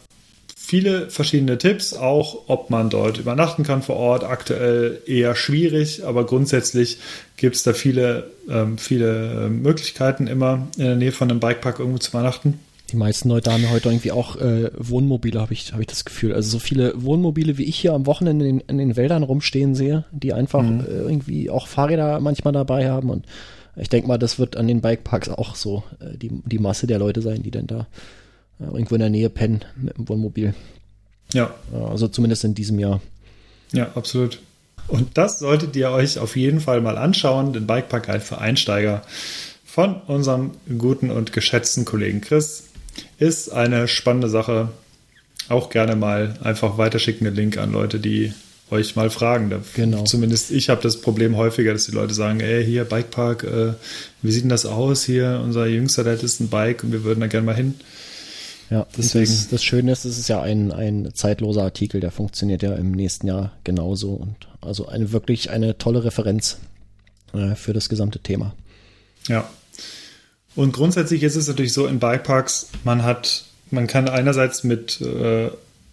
viele 0.69 1.09
verschiedene 1.09 1.57
Tipps, 1.57 1.95
auch 1.95 2.43
ob 2.47 2.69
man 2.69 2.91
dort 2.91 3.17
übernachten 3.17 3.63
kann 3.63 3.81
vor 3.81 3.97
Ort. 3.97 4.23
Aktuell 4.23 5.01
eher 5.07 5.35
schwierig, 5.35 6.05
aber 6.05 6.27
grundsätzlich 6.27 6.99
gibt 7.39 7.57
es 7.57 7.63
da 7.63 7.73
viele, 7.73 8.31
ähm, 8.51 8.77
viele 8.77 9.47
äh, 9.47 9.49
Möglichkeiten, 9.49 10.27
immer 10.27 10.69
in 10.77 10.85
der 10.85 10.97
Nähe 10.97 11.13
von 11.13 11.31
einem 11.31 11.41
Bikepark 11.41 11.79
irgendwo 11.79 11.97
zu 11.97 12.11
übernachten. 12.11 12.61
Die 12.93 12.97
meisten 12.97 13.31
Leute 13.31 13.51
haben 13.51 13.71
heute 13.71 13.89
irgendwie 13.89 14.13
auch 14.13 14.37
äh, 14.37 14.71
Wohnmobile, 14.77 15.41
habe 15.41 15.55
ich, 15.55 15.73
hab 15.73 15.81
ich 15.81 15.87
das 15.87 16.05
Gefühl. 16.05 16.35
Also 16.35 16.51
so 16.51 16.59
viele 16.59 16.93
Wohnmobile, 17.03 17.57
wie 17.57 17.65
ich 17.65 17.79
hier 17.79 17.95
am 17.95 18.05
Wochenende 18.05 18.47
in, 18.47 18.61
in 18.61 18.77
den 18.77 18.95
Wäldern 18.95 19.23
rumstehen 19.23 19.75
sehe, 19.75 20.05
die 20.11 20.35
einfach 20.35 20.63
mhm. 20.63 20.81
äh, 20.81 20.99
irgendwie 20.99 21.49
auch 21.49 21.67
Fahrräder 21.67 22.21
manchmal 22.21 22.53
dabei 22.53 22.91
haben. 22.91 23.09
Und 23.09 23.25
ich 23.77 23.89
denke 23.89 24.07
mal, 24.07 24.19
das 24.19 24.39
wird 24.39 24.59
an 24.59 24.69
den 24.69 24.83
Bikeparks 24.83 25.31
auch 25.31 25.55
so 25.55 25.83
äh, 25.99 26.19
die, 26.19 26.43
die 26.45 26.59
Masse 26.59 26.87
der 26.87 26.99
Leute 26.99 27.23
sein, 27.23 27.43
die 27.43 27.51
denn 27.51 27.67
da 27.67 27.87
irgendwo 28.61 28.95
in 28.95 29.01
der 29.01 29.11
Nähe 29.11 29.31
pennen 29.31 29.65
mit 29.77 29.97
dem 29.97 30.09
Wohnmobil. 30.09 30.55
Ja. 31.33 31.55
Also 31.73 32.09
zumindest 32.09 32.45
in 32.45 32.55
diesem 32.55 32.79
Jahr. 32.79 33.01
Ja, 33.73 33.91
absolut. 33.95 34.41
Und 34.87 35.19
das 35.19 35.39
solltet 35.39 35.77
ihr 35.77 35.91
euch 35.91 36.19
auf 36.19 36.37
jeden 36.37 36.61
Fall 36.61 36.81
mal 36.81 36.97
anschauen, 36.97 37.53
den 37.53 37.67
Bikepark 37.67 38.07
Guide 38.07 38.21
für 38.21 38.39
Einsteiger 38.39 39.03
von 39.67 40.01
unserem 40.07 40.53
guten 40.79 41.11
und 41.11 41.33
geschätzten 41.33 41.85
Kollegen 41.85 42.23
Chris. 42.23 42.65
Ist 43.19 43.51
eine 43.51 43.87
spannende 43.87 44.29
Sache. 44.29 44.71
Auch 45.49 45.71
gerne 45.71 45.95
mal 45.95 46.35
einfach 46.43 46.79
weiterschicken 46.79 47.25
den 47.27 47.35
Link 47.35 47.59
an 47.59 47.73
Leute, 47.73 48.01
die 48.01 48.33
euch 48.71 48.97
mal 48.97 49.11
fragen. 49.11 49.53
Genau. 49.75 50.05
Zumindest 50.05 50.51
ich 50.51 50.69
habe 50.69 50.83
das 50.83 51.01
Problem 51.01 51.37
häufiger, 51.37 51.73
dass 51.73 51.87
die 51.87 51.93
Leute 51.93 52.15
sagen, 52.15 52.41
ey, 52.41 52.65
hier 52.65 52.85
Bikepark, 52.85 53.45
äh, 53.45 53.73
wie 54.23 54.33
sieht 54.33 54.43
denn 54.43 54.51
das 54.51 54.67
aus 54.67 55.05
hier? 55.05 55.41
Unser 55.43 55.67
Jüngster, 55.67 56.05
der 56.05 56.15
hat 56.15 56.23
ist 56.23 56.41
ein 56.41 56.49
Bike 56.49 56.83
und 56.85 56.93
wir 56.93 57.05
würden 57.05 57.21
da 57.21 57.27
gerne 57.27 57.47
mal 57.47 57.55
hin. 57.55 57.75
Ja, 58.71 58.87
deswegen. 58.97 59.27
Das, 59.27 59.49
das 59.49 59.65
Schöne 59.65 59.93
ist, 59.93 60.05
es 60.05 60.19
ist 60.19 60.29
ja 60.29 60.43
ein, 60.43 60.73
ein 60.73 61.11
zeitloser 61.15 61.63
Artikel, 61.63 62.01
der 62.01 62.11
funktioniert 62.11 62.63
ja 62.63 62.75
im 62.75 62.93
nächsten 62.93 63.27
Jahr 63.27 63.53
genauso 63.65 64.13
und 64.13 64.37
also 64.61 64.89
eine 64.89 65.13
wirklich 65.13 65.51
eine 65.51 65.79
tolle 65.79 66.05
Referenz 66.05 66.59
äh, 67.33 67.55
für 67.55 67.73
das 67.73 67.89
gesamte 67.89 68.19
Thema. 68.19 68.55
Ja. 69.27 69.49
Und 70.55 70.73
grundsätzlich 70.73 71.23
ist 71.23 71.37
es 71.37 71.49
natürlich 71.49 71.73
so 71.73 71.87
in 71.87 71.99
Bikeparks, 71.99 72.69
man 72.85 73.05
hat, 73.05 73.45
man 73.71 73.87
kann 73.87 74.09
einerseits 74.09 74.65
mit, 74.65 75.01
äh, 75.01 75.51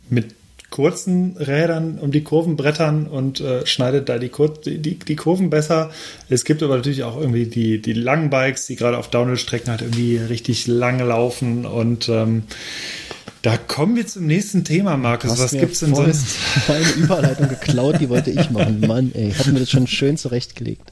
mit 0.10 0.36
kurzen 0.76 1.38
Rädern 1.38 2.00
um 2.00 2.12
die 2.12 2.22
Kurven 2.22 2.58
brettern 2.58 3.08
und 3.08 3.40
äh, 3.40 3.66
schneidet 3.66 4.10
da 4.10 4.18
die, 4.18 4.28
Kur 4.28 4.54
die, 4.54 5.00
die, 5.00 5.16
Kurven 5.16 5.50
besser. 5.50 5.90
Es 6.28 6.44
gibt 6.44 6.62
aber 6.62 6.76
natürlich 6.76 7.04
auch 7.04 7.18
irgendwie 7.18 7.46
die, 7.46 7.82
die 7.82 7.94
langen 7.94 8.30
Bikes, 8.30 8.66
die 8.66 8.76
gerade 8.76 8.98
auf 8.98 9.10
Downhill-Strecken 9.10 9.70
halt 9.72 9.82
irgendwie 9.84 10.18
richtig 10.18 10.68
lang 10.68 11.00
laufen 11.00 11.66
und 11.66 12.10
ähm, 12.10 12.44
da 13.42 13.56
kommen 13.56 13.96
wir 13.96 14.06
zum 14.06 14.28
nächsten 14.28 14.66
Thema, 14.66 14.98
Markus. 14.98 15.40
Was 15.40 15.52
gibt's 15.52 15.80
denn 15.80 15.96
sonst? 15.96 16.36
Meine 16.68 16.90
Überleitung 16.98 17.48
geklaut, 17.48 18.02
die 18.02 18.10
wollte 18.10 18.32
ich 18.32 18.50
machen. 18.50 18.82
Mann, 18.82 19.12
ey, 19.14 19.32
hat 19.32 19.48
mir 19.48 19.60
das 19.60 19.70
schon 19.70 19.88
schön 19.88 20.18
zurechtgelegt. 20.18 20.92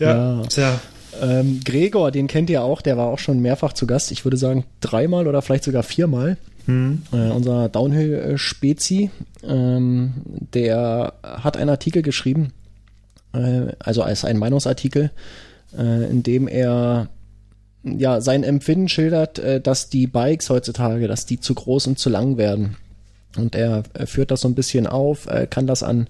Ja, 0.00 0.40
ja. 0.40 0.42
tja. 0.48 0.80
Ähm, 1.22 1.60
Gregor, 1.64 2.10
den 2.10 2.26
kennt 2.26 2.50
ihr 2.50 2.64
auch, 2.64 2.82
der 2.82 2.96
war 2.96 3.06
auch 3.06 3.20
schon 3.20 3.38
mehrfach 3.38 3.72
zu 3.72 3.86
Gast. 3.86 4.10
Ich 4.10 4.24
würde 4.24 4.36
sagen 4.36 4.64
dreimal 4.80 5.28
oder 5.28 5.42
vielleicht 5.42 5.62
sogar 5.62 5.84
viermal. 5.84 6.38
Hm. 6.66 7.02
Äh, 7.12 7.30
unser 7.30 7.68
Downhill-Spezi, 7.68 9.10
ähm, 9.44 10.14
der 10.52 11.14
hat 11.22 11.56
einen 11.56 11.70
Artikel 11.70 12.02
geschrieben, 12.02 12.52
äh, 13.32 13.72
also 13.78 14.02
als 14.02 14.24
ein 14.24 14.38
Meinungsartikel, 14.38 15.10
äh, 15.76 16.10
in 16.10 16.22
dem 16.22 16.48
er 16.48 17.08
ja 17.84 18.20
sein 18.20 18.42
Empfinden 18.42 18.88
schildert, 18.88 19.38
äh, 19.38 19.60
dass 19.60 19.90
die 19.90 20.08
Bikes 20.08 20.50
heutzutage, 20.50 21.06
dass 21.06 21.24
die 21.24 21.38
zu 21.38 21.54
groß 21.54 21.86
und 21.86 21.98
zu 21.98 22.10
lang 22.10 22.36
werden. 22.36 22.76
Und 23.36 23.54
er, 23.54 23.84
er 23.94 24.06
führt 24.06 24.30
das 24.30 24.40
so 24.40 24.48
ein 24.48 24.54
bisschen 24.54 24.86
auf, 24.86 25.28
kann 25.50 25.66
das 25.66 25.82
an, 25.82 26.06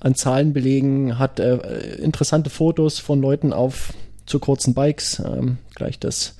an 0.00 0.14
Zahlen 0.14 0.52
belegen, 0.52 1.18
hat 1.18 1.40
äh, 1.40 1.56
interessante 1.96 2.50
Fotos 2.50 3.00
von 3.00 3.20
Leuten 3.20 3.52
auf 3.52 3.92
zu 4.26 4.38
kurzen 4.38 4.74
Bikes, 4.74 5.20
ähm, 5.24 5.58
gleich 5.74 5.98
das 5.98 6.34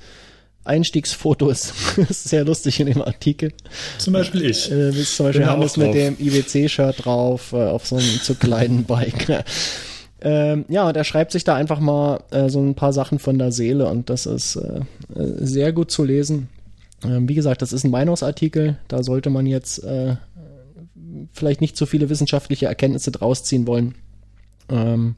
Einstiegsfoto 0.69 1.49
ist, 1.49 1.73
sehr 2.09 2.45
lustig 2.45 2.79
in 2.79 2.87
dem 2.87 3.01
Artikel. 3.01 3.51
Zum 3.97 4.13
Beispiel 4.13 4.45
ich. 4.45 4.71
Äh, 4.71 4.89
äh 4.89 5.03
zum 5.03 5.25
Beispiel 5.27 5.45
Hannes 5.45 5.77
mit 5.77 5.93
dem 5.93 6.15
IWC-Shirt 6.19 7.05
drauf, 7.05 7.51
äh, 7.53 7.57
auf 7.57 7.87
so 7.87 7.97
einem 7.97 8.21
zu 8.21 8.35
kleinen 8.35 8.85
Bike. 8.85 9.43
ähm, 10.21 10.65
ja, 10.69 10.87
und 10.87 10.95
er 10.95 11.03
schreibt 11.03 11.31
sich 11.31 11.43
da 11.43 11.55
einfach 11.55 11.79
mal 11.79 12.23
äh, 12.31 12.49
so 12.49 12.61
ein 12.61 12.75
paar 12.75 12.93
Sachen 12.93 13.19
von 13.19 13.37
der 13.37 13.51
Seele 13.51 13.87
und 13.87 14.09
das 14.09 14.25
ist 14.25 14.55
äh, 14.55 14.81
sehr 15.15 15.73
gut 15.73 15.91
zu 15.91 16.03
lesen. 16.03 16.49
Ähm, 17.03 17.27
wie 17.27 17.35
gesagt, 17.35 17.61
das 17.61 17.73
ist 17.73 17.83
ein 17.83 17.91
Meinungsartikel, 17.91 18.77
da 18.87 19.03
sollte 19.03 19.29
man 19.29 19.45
jetzt 19.45 19.83
äh, 19.83 20.15
vielleicht 21.33 21.61
nicht 21.61 21.77
so 21.77 21.85
viele 21.85 22.09
wissenschaftliche 22.09 22.67
Erkenntnisse 22.67 23.11
draus 23.11 23.43
ziehen 23.43 23.67
wollen. 23.67 23.95
Ähm, 24.69 25.15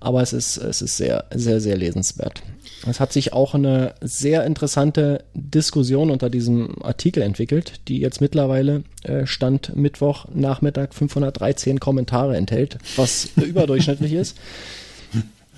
aber 0.00 0.22
es 0.22 0.32
ist, 0.32 0.56
es 0.58 0.82
ist 0.82 0.96
sehr, 0.96 1.24
sehr, 1.34 1.60
sehr 1.60 1.76
lesenswert. 1.76 2.42
Es 2.86 3.00
hat 3.00 3.12
sich 3.12 3.32
auch 3.32 3.54
eine 3.54 3.94
sehr 4.00 4.44
interessante 4.44 5.24
Diskussion 5.34 6.10
unter 6.10 6.30
diesem 6.30 6.82
Artikel 6.82 7.22
entwickelt, 7.22 7.80
die 7.88 7.98
jetzt 7.98 8.20
mittlerweile 8.20 8.84
äh, 9.02 9.26
Stand 9.26 9.74
Mittwoch 9.74 10.26
Nachmittag 10.34 10.94
513 10.94 11.80
Kommentare 11.80 12.36
enthält, 12.36 12.78
was 12.96 13.30
überdurchschnittlich 13.36 14.12
ist. 14.12 14.36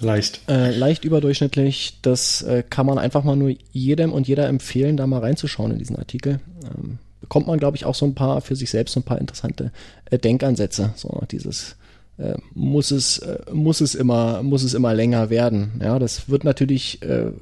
Leicht. 0.01 0.41
Äh, 0.49 0.71
leicht 0.71 1.05
überdurchschnittlich. 1.05 1.99
Das 2.03 2.43
äh, 2.43 2.63
kann 2.69 2.87
man 2.87 2.99
einfach 2.99 3.25
mal 3.25 3.37
nur 3.37 3.55
jedem 3.73 4.13
und 4.13 4.29
jeder 4.29 4.47
empfehlen, 4.49 4.97
da 4.97 5.07
mal 5.07 5.21
reinzuschauen 5.21 5.73
in 5.73 5.79
diesen 5.79 5.97
Artikel. 5.97 6.41
Ähm, 6.65 6.99
bekommt 7.21 7.49
man, 7.49 7.59
glaube 7.59 7.77
ich, 7.77 7.85
auch 7.85 7.97
so 7.97 8.07
ein 8.07 8.15
paar 8.15 8.41
für 8.41 8.55
sich 8.55 8.71
selbst 8.71 8.93
so 8.93 9.01
ein 9.01 9.05
paar 9.05 9.21
interessante 9.21 9.73
äh, 10.11 10.19
Denkansätze. 10.19 10.93
So 10.95 11.23
dieses 11.31 11.77
äh, 12.19 12.35
muss 12.55 12.91
es 12.91 13.19
äh, 13.19 13.39
muss 13.53 13.81
es 13.81 13.95
immer 13.95 14.43
muss 14.43 14.63
es 14.63 14.75
immer 14.75 14.95
länger 14.95 15.31
werden. 15.31 15.81
Ja, 15.83 15.99
das 15.99 16.29
wird 16.29 16.45
natürlich 16.45 17.03
äh, 17.03 17.33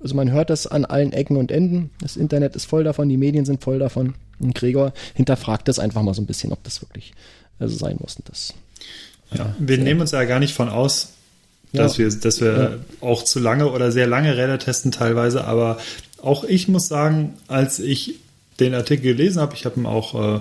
also 0.00 0.16
man 0.16 0.30
hört 0.30 0.50
das 0.50 0.66
an 0.66 0.84
allen 0.84 1.12
Ecken 1.14 1.38
und 1.38 1.50
Enden. 1.50 1.90
Das 2.00 2.16
Internet 2.16 2.54
ist 2.56 2.66
voll 2.66 2.84
davon, 2.84 3.08
die 3.08 3.16
Medien 3.16 3.46
sind 3.46 3.62
voll 3.62 3.78
davon. 3.78 4.14
Und 4.38 4.54
Gregor 4.54 4.92
hinterfragt 5.14 5.66
das 5.66 5.78
einfach 5.78 6.02
mal 6.02 6.12
so 6.12 6.20
ein 6.20 6.26
bisschen, 6.26 6.52
ob 6.52 6.62
das 6.62 6.82
wirklich 6.82 7.14
so 7.58 7.68
sein 7.68 7.96
muss. 7.98 8.16
Und 8.16 8.28
das, 8.28 8.52
ja, 9.32 9.54
wir 9.58 9.78
nehmen 9.78 10.02
uns 10.02 10.10
ja 10.10 10.24
gar 10.24 10.40
nicht 10.40 10.54
von 10.54 10.68
aus, 10.68 11.14
dass 11.72 11.96
ja. 11.96 12.04
wir, 12.04 12.20
dass 12.20 12.40
wir 12.40 12.52
ja. 12.52 12.70
auch 13.00 13.24
zu 13.24 13.40
lange 13.40 13.70
oder 13.70 13.92
sehr 13.92 14.06
lange 14.06 14.36
Räder 14.36 14.58
testen 14.58 14.92
teilweise. 14.92 15.44
Aber 15.44 15.78
auch 16.20 16.44
ich 16.44 16.68
muss 16.68 16.86
sagen, 16.88 17.34
als 17.48 17.78
ich 17.78 18.16
den 18.60 18.74
Artikel 18.74 19.04
gelesen 19.16 19.40
habe, 19.40 19.54
ich 19.54 19.64
habe 19.64 19.80
ihn 19.80 19.86
auch, 19.86 20.36
äh, 20.36 20.40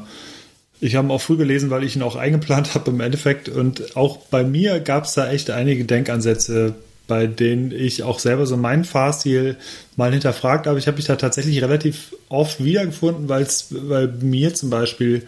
ich 0.83 0.95
habe 0.95 1.07
ihn 1.07 1.11
auch 1.11 1.21
früh 1.21 1.37
gelesen, 1.37 1.69
weil 1.69 1.85
ich 1.85 1.95
ihn 1.95 2.01
auch 2.01 2.17
eingeplant 2.17 2.75
habe 2.75 2.91
im 2.91 2.99
Endeffekt. 2.99 3.47
Und 3.47 3.95
auch 3.95 4.17
bei 4.17 4.43
mir 4.43 4.81
gab 4.81 5.05
es 5.05 5.13
da 5.13 5.31
echt 5.31 5.49
einige 5.49 5.85
Denkansätze, 5.85 6.75
bei 7.07 7.25
denen 7.25 7.71
ich 7.71 8.03
auch 8.03 8.19
selber 8.19 8.45
so 8.45 8.57
meinen 8.57 8.83
Fahrstil 8.83 9.55
mal 9.95 10.11
hinterfragt 10.11 10.67
habe. 10.67 10.79
Ich 10.79 10.87
habe 10.87 10.97
mich 10.97 11.05
da 11.05 11.15
tatsächlich 11.15 11.61
relativ 11.61 12.13
oft 12.27 12.61
wiedergefunden, 12.61 13.29
weil 13.29 13.43
es, 13.43 13.67
weil 13.69 14.09
mir 14.09 14.53
zum 14.55 14.69
Beispiel, 14.69 15.23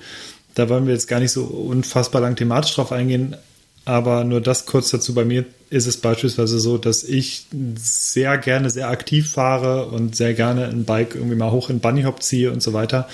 da 0.55 0.67
wollen 0.67 0.87
wir 0.87 0.93
jetzt 0.93 1.07
gar 1.07 1.21
nicht 1.21 1.31
so 1.31 1.45
unfassbar 1.45 2.21
lang 2.21 2.35
thematisch 2.35 2.75
drauf 2.75 2.91
eingehen, 2.91 3.37
aber 3.85 4.25
nur 4.25 4.41
das 4.41 4.65
kurz 4.65 4.89
dazu. 4.89 5.13
Bei 5.13 5.23
mir 5.23 5.45
ist 5.69 5.87
es 5.87 5.95
beispielsweise 5.97 6.59
so, 6.59 6.77
dass 6.77 7.05
ich 7.05 7.45
sehr 7.75 8.37
gerne 8.37 8.69
sehr 8.69 8.89
aktiv 8.89 9.31
fahre 9.31 9.85
und 9.85 10.17
sehr 10.17 10.33
gerne 10.33 10.65
ein 10.67 10.83
Bike 10.83 11.15
irgendwie 11.15 11.35
mal 11.35 11.51
hoch 11.51 11.69
in 11.69 11.79
Bunny 11.79 12.03
Hop 12.03 12.21
ziehe 12.21 12.51
und 12.51 12.61
so 12.61 12.73
weiter. 12.73 13.07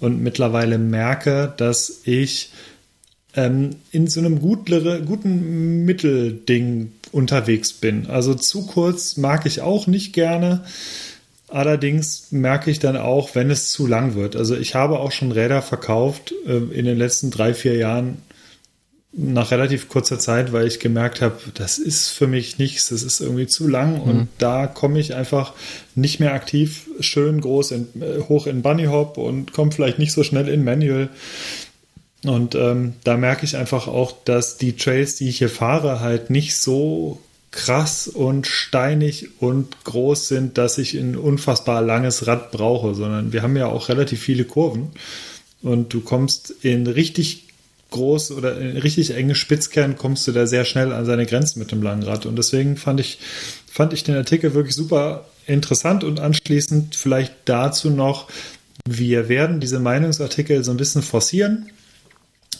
Und 0.00 0.22
mittlerweile 0.22 0.78
merke, 0.78 1.52
dass 1.56 2.02
ich 2.04 2.50
ähm, 3.34 3.70
in 3.90 4.06
so 4.06 4.20
einem 4.20 4.40
gutlere, 4.40 5.02
guten 5.02 5.84
Mittelding 5.84 6.92
unterwegs 7.12 7.72
bin. 7.72 8.06
Also 8.06 8.34
zu 8.34 8.66
kurz 8.66 9.16
mag 9.16 9.46
ich 9.46 9.60
auch 9.60 9.86
nicht 9.86 10.12
gerne. 10.12 10.64
Allerdings 11.48 12.30
merke 12.30 12.70
ich 12.70 12.78
dann 12.78 12.96
auch, 12.96 13.34
wenn 13.34 13.50
es 13.50 13.72
zu 13.72 13.86
lang 13.86 14.14
wird. 14.14 14.36
Also 14.36 14.54
ich 14.54 14.74
habe 14.74 14.98
auch 14.98 15.12
schon 15.12 15.32
Räder 15.32 15.62
verkauft 15.62 16.34
äh, 16.46 16.56
in 16.56 16.84
den 16.84 16.98
letzten 16.98 17.30
drei, 17.30 17.54
vier 17.54 17.76
Jahren 17.76 18.18
nach 19.20 19.50
relativ 19.50 19.88
kurzer 19.88 20.20
Zeit, 20.20 20.52
weil 20.52 20.68
ich 20.68 20.78
gemerkt 20.78 21.20
habe, 21.20 21.36
das 21.54 21.78
ist 21.78 22.08
für 22.10 22.28
mich 22.28 22.58
nichts, 22.58 22.90
das 22.90 23.02
ist 23.02 23.20
irgendwie 23.20 23.48
zu 23.48 23.66
lang 23.66 23.94
mhm. 23.94 24.02
und 24.02 24.28
da 24.38 24.68
komme 24.68 25.00
ich 25.00 25.14
einfach 25.14 25.54
nicht 25.96 26.20
mehr 26.20 26.34
aktiv 26.34 26.86
schön 27.00 27.40
groß 27.40 27.72
in, 27.72 27.88
äh, 28.00 28.20
hoch 28.28 28.46
in 28.46 28.62
Bunny 28.62 28.84
Hop 28.84 29.18
und 29.18 29.52
komme 29.52 29.72
vielleicht 29.72 29.98
nicht 29.98 30.12
so 30.12 30.22
schnell 30.22 30.48
in 30.48 30.62
Manual. 30.62 31.08
Und 32.24 32.54
ähm, 32.54 32.94
da 33.02 33.16
merke 33.16 33.44
ich 33.44 33.56
einfach 33.56 33.88
auch, 33.88 34.12
dass 34.24 34.56
die 34.56 34.76
Trails, 34.76 35.16
die 35.16 35.28
ich 35.28 35.38
hier 35.38 35.50
fahre, 35.50 36.00
halt 36.00 36.30
nicht 36.30 36.56
so 36.56 37.20
krass 37.50 38.06
und 38.06 38.46
steinig 38.46 39.40
und 39.40 39.84
groß 39.84 40.28
sind, 40.28 40.58
dass 40.58 40.78
ich 40.78 40.94
ein 40.94 41.16
unfassbar 41.16 41.82
langes 41.82 42.28
Rad 42.28 42.52
brauche, 42.52 42.94
sondern 42.94 43.32
wir 43.32 43.42
haben 43.42 43.56
ja 43.56 43.66
auch 43.66 43.88
relativ 43.88 44.20
viele 44.20 44.44
Kurven 44.44 44.90
und 45.62 45.92
du 45.92 46.02
kommst 46.02 46.50
in 46.62 46.86
richtig 46.86 47.47
groß 47.90 48.32
oder 48.32 48.56
richtig 48.56 49.14
enge 49.14 49.34
Spitzkern 49.34 49.96
kommst 49.96 50.26
du 50.28 50.32
da 50.32 50.46
sehr 50.46 50.64
schnell 50.64 50.92
an 50.92 51.06
seine 51.06 51.26
Grenzen 51.26 51.58
mit 51.58 51.72
dem 51.72 51.82
langen 51.82 52.02
Rad 52.02 52.26
und 52.26 52.36
deswegen 52.36 52.76
fand 52.76 53.00
ich 53.00 53.18
fand 53.70 53.92
ich 53.92 54.04
den 54.04 54.16
Artikel 54.16 54.54
wirklich 54.54 54.74
super 54.74 55.24
interessant 55.46 56.04
und 56.04 56.20
anschließend 56.20 56.96
vielleicht 56.96 57.34
dazu 57.46 57.90
noch 57.90 58.28
wir 58.88 59.28
werden 59.28 59.60
diese 59.60 59.80
Meinungsartikel 59.80 60.64
so 60.64 60.70
ein 60.70 60.76
bisschen 60.76 61.02
forcieren. 61.02 61.70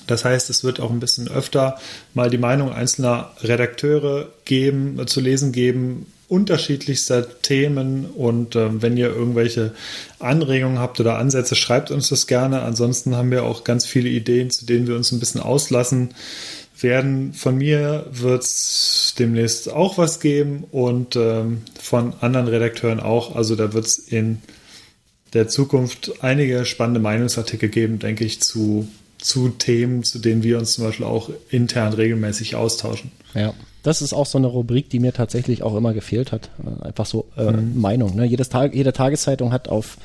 Das 0.07 0.25
heißt, 0.25 0.51
es 0.51 0.65
wird 0.65 0.81
auch 0.81 0.91
ein 0.91 1.01
bisschen 1.01 1.29
öfter 1.29 1.79
mal 2.15 2.31
die 2.31 2.39
Meinung 2.39 2.73
einzelner 2.73 3.31
Redakteure 3.43 4.29
geben, 4.45 5.07
zu 5.07 5.21
lesen 5.21 5.53
geben, 5.53 6.07
unterschiedlichster 6.29 7.41
Themen. 7.43 8.07
Und 8.07 8.57
äh, 8.57 8.83
wenn 8.83 8.97
ihr 8.97 9.09
irgendwelche 9.09 9.73
Anregungen 10.19 10.79
habt 10.79 11.01
oder 11.01 11.19
Ansätze, 11.19 11.57
schreibt 11.57 11.91
uns 11.91 12.09
das 12.09 12.27
gerne. 12.27 12.63
Ansonsten 12.63 13.17
haben 13.17 13.31
wir 13.31 13.45
auch 13.45 13.65
ganz 13.65 13.87
viele 13.87 14.09
Ideen, 14.09 14.51
zu 14.51 14.67
denen 14.67 14.87
wir 14.87 14.97
uns 14.97 15.13
ein 15.13 15.21
bisschen 15.21 15.41
auslassen 15.41 16.11
werden. 16.81 17.33
Von 17.33 17.57
mir 17.57 18.07
wird 18.11 18.45
es 18.45 19.15
demnächst 19.19 19.71
auch 19.73 19.99
was 19.99 20.21
geben 20.21 20.65
und 20.71 21.17
ähm, 21.17 21.63
von 21.81 22.15
anderen 22.21 22.49
Redakteuren 22.49 23.01
auch. 23.01 23.35
Also 23.35 23.57
da 23.57 23.73
wird 23.73 23.87
es 23.87 23.99
in 23.99 24.39
der 25.35 25.49
Zukunft 25.49 26.23
einige 26.23 26.65
spannende 26.65 27.01
Meinungsartikel 27.01 27.69
geben, 27.69 27.99
denke 27.99 28.25
ich, 28.25 28.41
zu 28.41 28.89
zu 29.19 29.49
Themen, 29.49 30.05
zu 30.05 30.19
denen 30.19 30.43
wir 30.43 30.59
uns 30.59 30.75
zum 30.75 30.85
Beispiel 30.85 31.05
auch 31.07 31.31
intern 31.51 31.93
regelmäßig 31.93 32.55
austauschen. 32.55 33.11
Ja. 33.35 33.53
Das 33.83 34.03
ist 34.03 34.13
auch 34.13 34.27
so 34.27 34.39
eine 34.39 34.49
Rubrik, 34.49 34.91
die 34.91 34.99
mir 34.99 35.13
tatsächlich 35.13 35.63
auch 35.63 35.77
immer 35.77 35.95
gefehlt 35.95 36.33
hat. 36.33 36.51
Äh, 36.65 36.87
einfach 36.87 37.07
so 37.07 37.27
äh, 37.37 37.51
mhm. 37.51 37.81
Meinung. 37.81 38.17
Ne? 38.17 38.25
Jedes 38.25 38.49
Tag, 38.49 38.75
jede 38.75 38.93
Tageszeitung 38.93 39.53
hat 39.53 39.69
auf, 39.69 39.97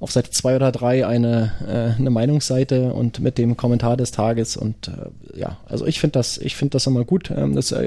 auf 0.00 0.10
Seite 0.10 0.30
zwei 0.30 0.56
oder 0.56 0.72
drei 0.72 1.06
eine, 1.06 1.52
äh, 1.66 1.98
eine 1.98 2.10
Meinungsseite 2.10 2.92
und 2.92 3.20
mit 3.20 3.38
dem 3.38 3.56
Kommentar 3.56 3.96
des 3.96 4.10
Tages. 4.10 4.56
Und 4.56 4.88
äh, 4.88 5.38
ja, 5.38 5.58
also 5.66 5.86
ich 5.86 6.00
finde 6.00 6.18
das, 6.18 6.38
ich 6.38 6.56
finde 6.56 6.72
das 6.72 6.86
immer 6.86 7.04
gut. 7.04 7.30
Ähm, 7.30 7.54
das 7.54 7.72
äh, 7.72 7.86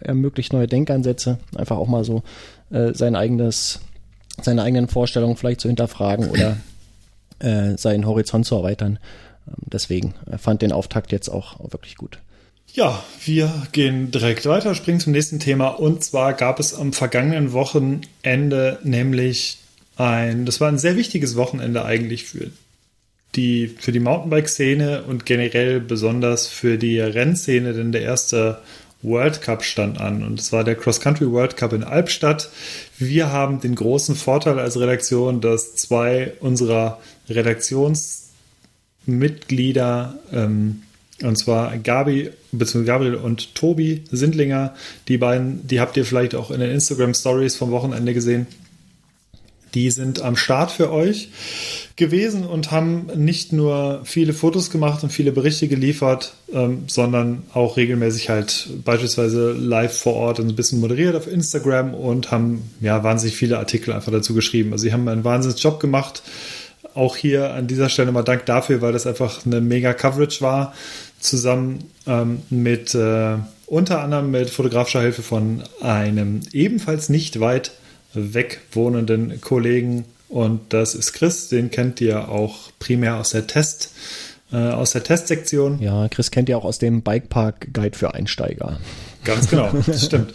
ermöglicht 0.00 0.52
neue 0.52 0.66
Denkansätze, 0.66 1.38
einfach 1.56 1.76
auch 1.76 1.88
mal 1.88 2.04
so 2.04 2.22
äh, 2.70 2.94
sein 2.94 3.16
eigenes, 3.16 3.80
seine 4.40 4.62
eigenen 4.62 4.88
Vorstellungen 4.88 5.36
vielleicht 5.36 5.60
zu 5.60 5.68
hinterfragen 5.68 6.30
oder 6.30 6.56
äh, 7.40 7.76
seinen 7.76 8.06
Horizont 8.06 8.46
zu 8.46 8.54
erweitern. 8.54 8.98
Ähm, 9.48 9.54
deswegen 9.66 10.14
äh, 10.30 10.38
fand 10.38 10.62
den 10.62 10.72
Auftakt 10.72 11.12
jetzt 11.12 11.28
auch, 11.28 11.58
wirklich 11.72 11.96
gut. 11.96 12.20
Ja, 12.72 13.02
wir 13.24 13.66
gehen 13.72 14.10
direkt 14.10 14.46
weiter, 14.46 14.74
springen 14.74 15.00
zum 15.00 15.12
nächsten 15.12 15.40
Thema. 15.40 15.68
Und 15.68 16.04
zwar 16.04 16.34
gab 16.34 16.60
es 16.60 16.74
am 16.74 16.92
vergangenen 16.92 17.52
Wochenende 17.52 18.78
nämlich 18.84 19.58
ein, 19.96 20.46
das 20.46 20.60
war 20.60 20.68
ein 20.68 20.78
sehr 20.78 20.96
wichtiges 20.96 21.36
Wochenende 21.36 21.84
eigentlich 21.84 22.24
für 22.24 22.50
die, 23.34 23.68
für 23.68 23.92
die 23.92 24.00
Mountainbike-Szene 24.00 25.02
und 25.02 25.26
generell 25.26 25.80
besonders 25.80 26.46
für 26.46 26.78
die 26.78 26.98
Rennszene, 27.00 27.72
denn 27.72 27.92
der 27.92 28.02
erste 28.02 28.60
World 29.02 29.40
Cup 29.40 29.64
stand 29.64 29.98
an 29.98 30.22
und 30.22 30.40
es 30.40 30.52
war 30.52 30.62
der 30.62 30.74
Cross 30.74 31.00
Country 31.00 31.30
World 31.30 31.56
Cup 31.56 31.72
in 31.72 31.84
Albstadt. 31.84 32.50
Wir 32.98 33.32
haben 33.32 33.60
den 33.60 33.74
großen 33.74 34.14
Vorteil 34.14 34.58
als 34.58 34.78
Redaktion, 34.78 35.40
dass 35.40 35.74
zwei 35.76 36.34
unserer 36.40 37.00
Redaktions 37.28 38.28
Mitglieder, 39.06 40.18
ähm, 40.32 40.82
und 41.22 41.36
zwar 41.36 41.76
Gabi, 41.78 42.30
bzw. 42.52 42.84
Gabriel 42.84 43.14
und 43.14 43.54
Tobi 43.54 44.02
Sindlinger. 44.10 44.74
Die 45.08 45.18
beiden, 45.18 45.66
die 45.66 45.80
habt 45.80 45.96
ihr 45.96 46.04
vielleicht 46.04 46.34
auch 46.34 46.50
in 46.50 46.60
den 46.60 46.70
Instagram 46.70 47.14
Stories 47.14 47.56
vom 47.56 47.70
Wochenende 47.70 48.14
gesehen. 48.14 48.46
Die 49.74 49.90
sind 49.90 50.20
am 50.20 50.34
Start 50.36 50.72
für 50.72 50.90
euch 50.90 51.28
gewesen 51.94 52.44
und 52.44 52.72
haben 52.72 53.06
nicht 53.14 53.52
nur 53.52 54.00
viele 54.04 54.32
Fotos 54.32 54.70
gemacht 54.70 55.04
und 55.04 55.10
viele 55.10 55.30
Berichte 55.30 55.68
geliefert, 55.68 56.32
ähm, 56.52 56.84
sondern 56.88 57.44
auch 57.52 57.76
regelmäßig 57.76 58.30
halt 58.30 58.68
beispielsweise 58.84 59.52
live 59.52 59.96
vor 59.96 60.14
Ort 60.14 60.40
und 60.40 60.48
ein 60.48 60.56
bisschen 60.56 60.80
moderiert 60.80 61.14
auf 61.14 61.28
Instagram 61.28 61.94
und 61.94 62.32
haben 62.32 62.70
ja 62.80 63.04
wahnsinnig 63.04 63.36
viele 63.36 63.58
Artikel 63.58 63.92
einfach 63.92 64.10
dazu 64.10 64.34
geschrieben. 64.34 64.72
Also 64.72 64.82
sie 64.82 64.92
haben 64.92 65.06
einen 65.06 65.22
wahnsinns 65.22 65.62
Job 65.62 65.78
gemacht 65.78 66.22
auch 66.94 67.16
hier 67.16 67.52
an 67.54 67.66
dieser 67.66 67.88
Stelle 67.88 68.12
mal 68.12 68.22
Dank 68.22 68.46
dafür, 68.46 68.80
weil 68.80 68.92
das 68.92 69.06
einfach 69.06 69.46
eine 69.46 69.60
mega 69.60 69.92
Coverage 69.94 70.40
war, 70.40 70.74
zusammen 71.20 71.90
ähm, 72.06 72.42
mit 72.50 72.94
äh, 72.94 73.36
unter 73.66 74.02
anderem 74.02 74.30
mit 74.30 74.50
fotografischer 74.50 75.02
Hilfe 75.02 75.22
von 75.22 75.62
einem 75.80 76.40
ebenfalls 76.52 77.08
nicht 77.08 77.38
weit 77.40 77.72
weg 78.14 78.60
wohnenden 78.72 79.40
Kollegen 79.40 80.04
und 80.30 80.72
das 80.72 80.94
ist 80.94 81.12
Chris, 81.12 81.48
den 81.48 81.70
kennt 81.70 82.00
ihr 82.00 82.28
auch 82.28 82.70
primär 82.78 83.16
aus 83.16 83.30
der 83.30 83.48
Test, 83.48 83.90
äh, 84.52 84.56
aus 84.56 84.92
der 84.92 85.02
Testsektion. 85.02 85.80
Ja, 85.80 86.08
Chris 86.08 86.30
kennt 86.30 86.48
ihr 86.48 86.56
auch 86.56 86.64
aus 86.64 86.78
dem 86.78 87.02
Bikepark 87.02 87.68
Guide 87.72 87.98
für 87.98 88.14
Einsteiger. 88.14 88.78
Ganz 89.24 89.50
genau, 89.50 89.70
das 89.86 90.06
stimmt. 90.06 90.32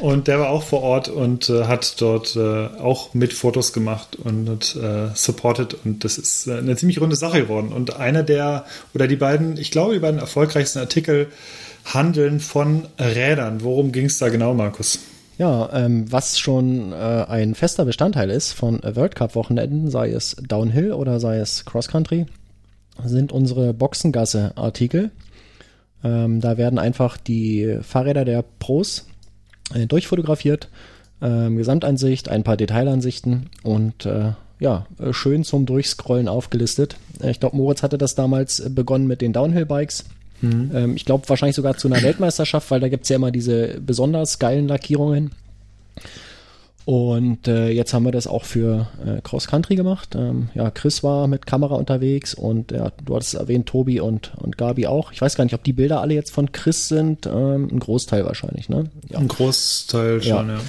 Und 0.00 0.28
der 0.28 0.38
war 0.38 0.50
auch 0.50 0.62
vor 0.62 0.82
Ort 0.82 1.08
und 1.08 1.48
äh, 1.48 1.64
hat 1.64 2.00
dort 2.00 2.36
äh, 2.36 2.66
auch 2.78 3.14
mit 3.14 3.32
Fotos 3.32 3.72
gemacht 3.72 4.16
und 4.16 4.76
äh, 4.76 5.08
supported. 5.14 5.76
Und 5.84 6.04
das 6.04 6.18
ist 6.18 6.46
äh, 6.46 6.58
eine 6.58 6.76
ziemlich 6.76 7.00
runde 7.00 7.16
Sache 7.16 7.42
geworden. 7.42 7.72
Und 7.72 7.96
einer 7.96 8.22
der, 8.22 8.64
oder 8.94 9.08
die 9.08 9.16
beiden, 9.16 9.56
ich 9.56 9.70
glaube, 9.70 9.94
die 9.94 10.00
beiden 10.00 10.20
erfolgreichsten 10.20 10.78
Artikel 10.78 11.28
handeln 11.84 12.40
von 12.40 12.86
Rädern. 12.98 13.62
Worum 13.62 13.92
ging 13.92 14.06
es 14.06 14.18
da 14.18 14.28
genau, 14.28 14.54
Markus? 14.54 15.00
Ja, 15.38 15.70
ähm, 15.72 16.10
was 16.10 16.38
schon 16.38 16.92
äh, 16.92 16.96
ein 16.96 17.54
fester 17.54 17.84
Bestandteil 17.84 18.28
ist 18.30 18.52
von 18.52 18.80
World 18.82 19.14
Cup 19.14 19.34
Wochenenden, 19.36 19.90
sei 19.90 20.10
es 20.10 20.36
Downhill 20.40 20.92
oder 20.92 21.20
sei 21.20 21.38
es 21.38 21.64
Cross 21.64 21.88
Country, 21.88 22.26
sind 23.04 23.30
unsere 23.30 23.72
Boxengasse 23.72 24.52
Artikel. 24.56 25.10
Ähm, 26.04 26.40
da 26.40 26.56
werden 26.56 26.78
einfach 26.78 27.16
die 27.16 27.78
Fahrräder 27.82 28.24
der 28.24 28.44
Pros 28.58 29.06
äh, 29.74 29.86
durchfotografiert. 29.86 30.68
Ähm, 31.20 31.56
Gesamtansicht, 31.56 32.28
ein 32.28 32.44
paar 32.44 32.56
Detailansichten 32.56 33.50
und 33.64 34.06
äh, 34.06 34.32
ja, 34.60 34.86
äh, 35.00 35.12
schön 35.12 35.44
zum 35.44 35.66
Durchscrollen 35.66 36.28
aufgelistet. 36.28 36.96
Äh, 37.20 37.30
ich 37.30 37.40
glaube, 37.40 37.56
Moritz 37.56 37.82
hatte 37.82 37.98
das 37.98 38.14
damals 38.14 38.60
äh, 38.60 38.70
begonnen 38.70 39.06
mit 39.06 39.20
den 39.20 39.32
Downhill-Bikes. 39.32 40.04
Mhm. 40.40 40.70
Ähm, 40.72 40.96
ich 40.96 41.04
glaube 41.04 41.28
wahrscheinlich 41.28 41.56
sogar 41.56 41.76
zu 41.76 41.88
einer 41.88 42.02
Weltmeisterschaft, 42.02 42.70
weil 42.70 42.80
da 42.80 42.88
gibt's 42.88 43.08
ja 43.08 43.16
immer 43.16 43.30
diese 43.30 43.80
besonders 43.80 44.38
geilen 44.38 44.68
Lackierungen. 44.68 45.32
Und 46.88 47.46
äh, 47.48 47.68
jetzt 47.68 47.92
haben 47.92 48.06
wir 48.06 48.12
das 48.12 48.26
auch 48.26 48.46
für 48.46 48.88
äh, 49.04 49.20
Cross 49.20 49.46
Country 49.46 49.76
gemacht. 49.76 50.14
Ähm, 50.14 50.48
ja, 50.54 50.70
Chris 50.70 51.04
war 51.04 51.26
mit 51.26 51.44
Kamera 51.44 51.74
unterwegs 51.74 52.32
und 52.32 52.72
ja, 52.72 52.90
du 53.04 53.14
hattest 53.14 53.34
erwähnt, 53.34 53.66
Tobi 53.66 54.00
und, 54.00 54.32
und 54.38 54.56
Gabi 54.56 54.86
auch. 54.86 55.12
Ich 55.12 55.20
weiß 55.20 55.34
gar 55.34 55.44
nicht, 55.44 55.52
ob 55.52 55.62
die 55.62 55.74
Bilder 55.74 56.00
alle 56.00 56.14
jetzt 56.14 56.30
von 56.30 56.50
Chris 56.50 56.88
sind. 56.88 57.26
Ähm, 57.26 57.68
ein 57.70 57.78
Großteil 57.78 58.24
wahrscheinlich, 58.24 58.70
ne? 58.70 58.84
Ja. 59.10 59.18
Ein 59.18 59.28
Großteil 59.28 60.22
schon, 60.22 60.48
ja. 60.48 60.60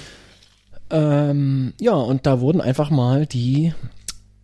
ja. 0.92 1.30
Ähm, 1.30 1.72
ja, 1.80 1.94
und 1.94 2.26
da 2.26 2.42
wurden 2.42 2.60
einfach 2.60 2.90
mal 2.90 3.26
die 3.26 3.74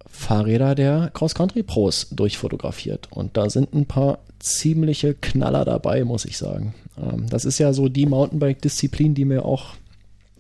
Fahrräder 0.08 0.76
der 0.76 1.12
Cross 1.14 1.36
Country 1.36 1.64
Pros 1.64 2.08
durchfotografiert. 2.10 3.10
Und 3.12 3.36
da 3.36 3.50
sind 3.50 3.74
ein 3.74 3.86
paar 3.86 4.20
ziemliche 4.40 5.14
Knaller 5.14 5.66
dabei, 5.66 6.06
muss 6.06 6.24
ich 6.24 6.38
sagen. 6.38 6.74
Ähm, 6.98 7.28
das 7.30 7.44
ist 7.44 7.60
ja 7.60 7.74
so 7.74 7.90
die 7.90 8.06
Mountainbike-Disziplin, 8.06 9.14
die 9.14 9.26
mir 9.26 9.44
auch 9.44 9.74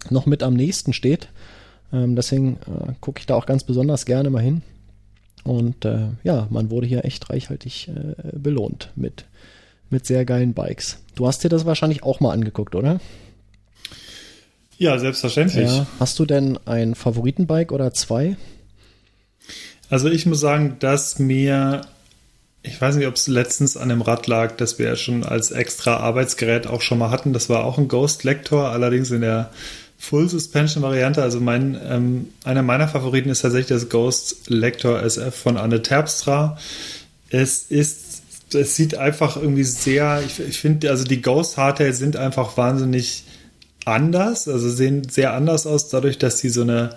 noch 0.09 0.25
mit 0.25 0.43
am 0.43 0.53
nächsten 0.53 0.93
steht. 0.93 1.29
Ähm, 1.93 2.15
deswegen 2.15 2.57
äh, 2.67 2.93
gucke 3.01 3.19
ich 3.19 3.25
da 3.25 3.35
auch 3.35 3.45
ganz 3.45 3.63
besonders 3.63 4.05
gerne 4.05 4.29
mal 4.29 4.41
hin. 4.41 4.61
Und 5.43 5.85
äh, 5.85 6.07
ja, 6.23 6.47
man 6.49 6.71
wurde 6.71 6.87
hier 6.87 7.05
echt 7.05 7.29
reichhaltig 7.29 7.89
äh, 7.89 8.37
belohnt 8.37 8.89
mit, 8.95 9.25
mit 9.89 10.05
sehr 10.05 10.25
geilen 10.25 10.53
Bikes. 10.53 10.97
Du 11.15 11.27
hast 11.27 11.43
dir 11.43 11.49
das 11.49 11.65
wahrscheinlich 11.65 12.03
auch 12.03 12.19
mal 12.19 12.31
angeguckt, 12.31 12.75
oder? 12.75 12.99
Ja, 14.77 14.97
selbstverständlich. 14.99 15.69
Ja. 15.69 15.87
Hast 15.99 16.19
du 16.19 16.25
denn 16.25 16.59
ein 16.65 16.95
Favoritenbike 16.95 17.71
oder 17.71 17.93
zwei? 17.93 18.35
Also 19.89 20.09
ich 20.09 20.25
muss 20.25 20.39
sagen, 20.39 20.77
dass 20.79 21.19
mir, 21.19 21.81
ich 22.63 22.81
weiß 22.81 22.95
nicht, 22.95 23.07
ob 23.07 23.15
es 23.15 23.27
letztens 23.27 23.77
an 23.77 23.89
dem 23.89 24.01
Rad 24.01 24.27
lag, 24.27 24.57
das 24.57 24.79
wir 24.79 24.87
ja 24.87 24.95
schon 24.95 25.23
als 25.23 25.51
extra 25.51 25.97
Arbeitsgerät 25.97 26.67
auch 26.67 26.81
schon 26.81 26.97
mal 26.97 27.11
hatten. 27.11 27.33
Das 27.33 27.49
war 27.49 27.63
auch 27.63 27.77
ein 27.77 27.87
Ghost 27.87 28.23
Lector, 28.23 28.69
allerdings 28.71 29.11
in 29.11 29.21
der 29.21 29.51
Full 30.09 30.29
Suspension 30.29 30.83
Variante. 30.83 31.21
Also 31.21 31.39
mein, 31.39 31.79
ähm, 31.87 32.27
einer 32.43 32.61
meiner 32.61 32.87
Favoriten 32.87 33.29
ist 33.29 33.41
tatsächlich 33.41 33.69
das 33.69 33.89
Ghost 33.89 34.49
Lector 34.49 35.01
SF 35.01 35.35
von 35.35 35.57
Anne 35.57 35.81
Terpstra. 35.81 36.57
Es 37.29 37.63
ist, 37.63 38.21
es 38.53 38.75
sieht 38.75 38.95
einfach 38.95 39.35
irgendwie 39.35 39.63
sehr, 39.63 40.21
ich, 40.25 40.39
ich 40.39 40.59
finde, 40.59 40.91
also 40.91 41.05
die 41.05 41.21
Ghost 41.21 41.57
Hardtails 41.57 41.97
sind 41.97 42.17
einfach 42.17 42.55
wahnsinnig 42.55 43.23
anders, 43.85 44.47
also 44.47 44.69
sehen 44.69 45.07
sehr 45.09 45.33
anders 45.33 45.65
aus, 45.65 45.89
dadurch, 45.89 46.17
dass 46.17 46.39
sie 46.39 46.49
so 46.49 46.61
eine 46.61 46.95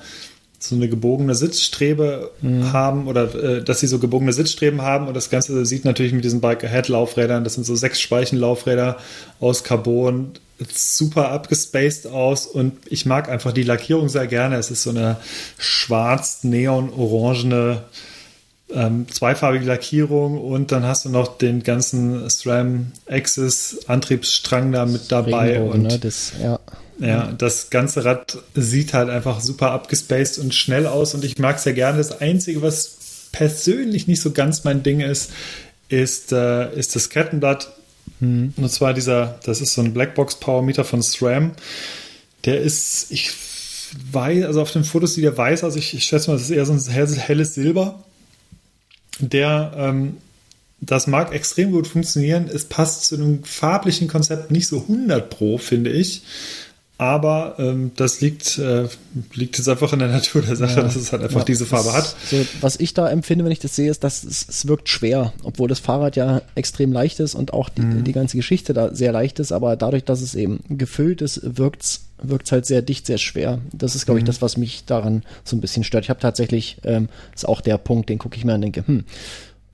so 0.60 0.74
eine 0.74 0.88
gebogene 0.88 1.36
Sitzstrebe 1.36 2.32
mhm. 2.42 2.72
haben 2.72 3.06
oder 3.06 3.32
äh, 3.32 3.62
dass 3.62 3.78
sie 3.78 3.86
so 3.86 4.00
gebogene 4.00 4.32
Sitzstreben 4.32 4.82
haben 4.82 5.06
und 5.06 5.14
das 5.14 5.30
Ganze 5.30 5.64
sieht 5.64 5.84
natürlich 5.84 6.12
mit 6.12 6.24
diesen 6.24 6.40
Bike 6.40 6.64
Ahead 6.64 6.88
Laufrädern, 6.88 7.44
das 7.44 7.54
sind 7.54 7.64
so 7.64 7.76
sechs 7.76 8.00
Speichenlaufräder 8.00 8.96
aus 9.38 9.62
Carbon, 9.62 10.32
super 10.72 11.30
abgespaced 11.30 12.06
aus 12.06 12.46
und 12.46 12.74
ich 12.86 13.06
mag 13.06 13.28
einfach 13.28 13.52
die 13.52 13.62
Lackierung 13.62 14.08
sehr 14.08 14.26
gerne. 14.26 14.56
Es 14.56 14.70
ist 14.70 14.82
so 14.82 14.90
eine 14.90 15.16
schwarz 15.58 16.44
neon 16.44 16.92
orangene 16.92 17.82
ähm, 18.74 19.06
zweifarbige 19.08 19.64
Lackierung 19.64 20.38
und 20.38 20.72
dann 20.72 20.84
hast 20.84 21.04
du 21.04 21.08
noch 21.08 21.38
den 21.38 21.62
ganzen 21.62 22.28
SRAM 22.28 22.92
Axis 23.08 23.80
Antriebsstrang 23.86 24.72
da 24.72 24.84
mit 24.84 25.10
dabei 25.10 25.60
und 25.60 25.82
ne? 25.84 25.98
das, 25.98 26.32
ja. 26.42 26.58
Ja, 27.00 27.30
das 27.30 27.70
ganze 27.70 28.04
Rad 28.04 28.38
sieht 28.54 28.92
halt 28.92 29.08
einfach 29.08 29.40
super 29.40 29.70
abgespaced 29.70 30.38
und 30.40 30.52
schnell 30.52 30.86
aus 30.86 31.14
und 31.14 31.24
ich 31.24 31.38
mag 31.38 31.56
es 31.56 31.62
sehr 31.62 31.72
gerne. 31.72 31.98
Das 31.98 32.20
Einzige, 32.20 32.60
was 32.60 33.28
persönlich 33.30 34.08
nicht 34.08 34.20
so 34.20 34.32
ganz 34.32 34.64
mein 34.64 34.82
Ding 34.82 35.00
ist, 35.00 35.30
ist, 35.88 36.32
äh, 36.32 36.74
ist 36.74 36.96
das 36.96 37.08
Kettenblatt. 37.08 37.70
Mhm. 38.20 38.54
Und 38.56 38.70
zwar 38.70 38.94
dieser, 38.94 39.38
das 39.44 39.60
ist 39.60 39.74
so 39.74 39.82
ein 39.82 39.94
Blackbox 39.94 40.36
Power 40.36 40.62
Meter 40.62 40.84
von 40.84 41.02
SRAM. 41.02 41.52
Der 42.44 42.60
ist, 42.60 43.10
ich 43.10 43.32
weiß, 44.12 44.44
also 44.44 44.62
auf 44.62 44.72
den 44.72 44.84
Fotos 44.84 45.14
sieht 45.14 45.24
er 45.24 45.36
weiß 45.36 45.64
aus. 45.64 45.76
Ich, 45.76 45.94
ich 45.94 46.04
schätze 46.04 46.30
mal, 46.30 46.36
das 46.36 46.44
ist 46.44 46.50
eher 46.50 46.66
so 46.66 46.72
ein 46.72 47.18
helles 47.18 47.54
Silber. 47.54 48.02
Der, 49.20 49.72
ähm, 49.76 50.18
das 50.80 51.06
mag 51.06 51.32
extrem 51.32 51.72
gut 51.72 51.86
funktionieren. 51.86 52.48
Es 52.52 52.64
passt 52.64 53.04
zu 53.06 53.16
einem 53.16 53.42
farblichen 53.44 54.08
Konzept 54.08 54.50
nicht 54.50 54.68
so 54.68 54.82
100 54.82 55.28
pro, 55.28 55.58
finde 55.58 55.90
ich. 55.90 56.22
Aber 57.00 57.54
ähm, 57.58 57.92
das 57.94 58.20
liegt, 58.20 58.58
äh, 58.58 58.88
liegt 59.32 59.56
jetzt 59.56 59.68
einfach 59.68 59.92
in 59.92 60.00
der 60.00 60.08
Natur 60.08 60.42
der 60.42 60.56
Sache, 60.56 60.78
ja. 60.78 60.82
dass 60.82 60.96
es 60.96 61.12
halt 61.12 61.22
einfach 61.22 61.40
ja, 61.40 61.44
diese 61.44 61.64
Farbe 61.64 61.92
hat. 61.92 62.16
So, 62.28 62.44
was 62.60 62.74
ich 62.74 62.92
da 62.92 63.08
empfinde, 63.08 63.44
wenn 63.44 63.52
ich 63.52 63.60
das 63.60 63.76
sehe, 63.76 63.88
ist, 63.88 64.02
dass 64.02 64.24
es, 64.24 64.48
es 64.48 64.66
wirkt 64.66 64.88
schwer, 64.88 65.32
obwohl 65.44 65.68
das 65.68 65.78
Fahrrad 65.78 66.16
ja 66.16 66.42
extrem 66.56 66.92
leicht 66.92 67.20
ist 67.20 67.36
und 67.36 67.52
auch 67.52 67.68
die, 67.68 67.82
mhm. 67.82 68.02
die 68.02 68.12
ganze 68.12 68.36
Geschichte 68.36 68.72
da 68.72 68.92
sehr 68.92 69.12
leicht 69.12 69.38
ist, 69.38 69.52
aber 69.52 69.76
dadurch, 69.76 70.02
dass 70.02 70.20
es 70.20 70.34
eben 70.34 70.58
gefüllt 70.68 71.22
ist, 71.22 71.40
wirkt 71.56 71.82
es 71.84 72.52
halt 72.52 72.66
sehr 72.66 72.82
dicht, 72.82 73.06
sehr 73.06 73.18
schwer. 73.18 73.60
Das 73.72 73.94
ist, 73.94 74.04
glaube 74.04 74.18
ich, 74.18 74.24
mhm. 74.24 74.28
das, 74.28 74.42
was 74.42 74.56
mich 74.56 74.84
daran 74.84 75.22
so 75.44 75.54
ein 75.54 75.60
bisschen 75.60 75.84
stört. 75.84 76.02
Ich 76.02 76.10
habe 76.10 76.18
tatsächlich, 76.18 76.78
ähm, 76.82 77.08
ist 77.32 77.46
auch 77.46 77.60
der 77.60 77.78
Punkt, 77.78 78.08
den 78.08 78.18
gucke 78.18 78.36
ich 78.36 78.44
mir 78.44 78.54
an 78.54 78.64
und 78.64 78.74
denke, 78.74 78.84
hm, 78.84 79.04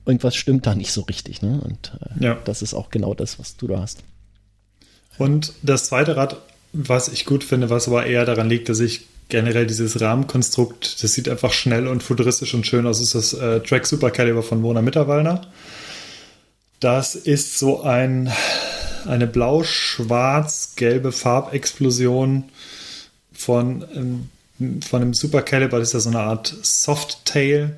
irgendwas 0.05 0.35
stimmt 0.35 0.67
da 0.67 0.75
nicht 0.75 0.91
so 0.91 1.01
richtig. 1.01 1.41
Ne? 1.41 1.59
Und 1.59 1.97
äh, 2.19 2.23
ja. 2.23 2.37
das 2.45 2.61
ist 2.61 2.75
auch 2.75 2.91
genau 2.91 3.15
das, 3.15 3.39
was 3.39 3.57
du 3.57 3.65
da 3.65 3.79
hast. 3.79 4.03
Und 5.17 5.53
das 5.63 5.85
zweite 5.85 6.17
Rad 6.17 6.37
was 6.75 7.07
ich 7.07 7.25
gut 7.25 7.43
finde, 7.43 7.69
was 7.69 7.87
aber 7.87 8.05
eher 8.05 8.25
daran 8.25 8.49
liegt, 8.49 8.69
dass 8.69 8.79
ich 8.79 9.07
generell 9.29 9.65
dieses 9.65 9.99
Rahmenkonstrukt, 10.01 11.01
das 11.03 11.13
sieht 11.13 11.27
einfach 11.29 11.53
schnell 11.53 11.87
und 11.87 12.03
futuristisch 12.03 12.53
und 12.53 12.67
schön 12.67 12.85
aus, 12.85 13.01
ist 13.01 13.15
das 13.15 13.33
äh, 13.33 13.59
Track 13.61 13.87
Super 13.87 14.11
Caliber 14.11 14.43
von 14.43 14.61
Mona 14.61 14.81
Mitterwallner. 14.81 15.41
Das 16.79 17.15
ist 17.15 17.57
so 17.57 17.81
ein, 17.81 18.31
eine 19.07 19.25
blau-schwarz-gelbe 19.25 21.11
Farbexplosion 21.11 22.43
von, 23.33 23.85
ähm, 23.95 24.29
von 24.81 25.01
einem 25.01 25.13
Super 25.13 25.41
Caliber, 25.41 25.79
das 25.79 25.89
ist 25.89 25.93
ja 25.93 25.99
so 26.01 26.09
eine 26.09 26.19
Art 26.19 26.53
Softtail. 26.61 27.77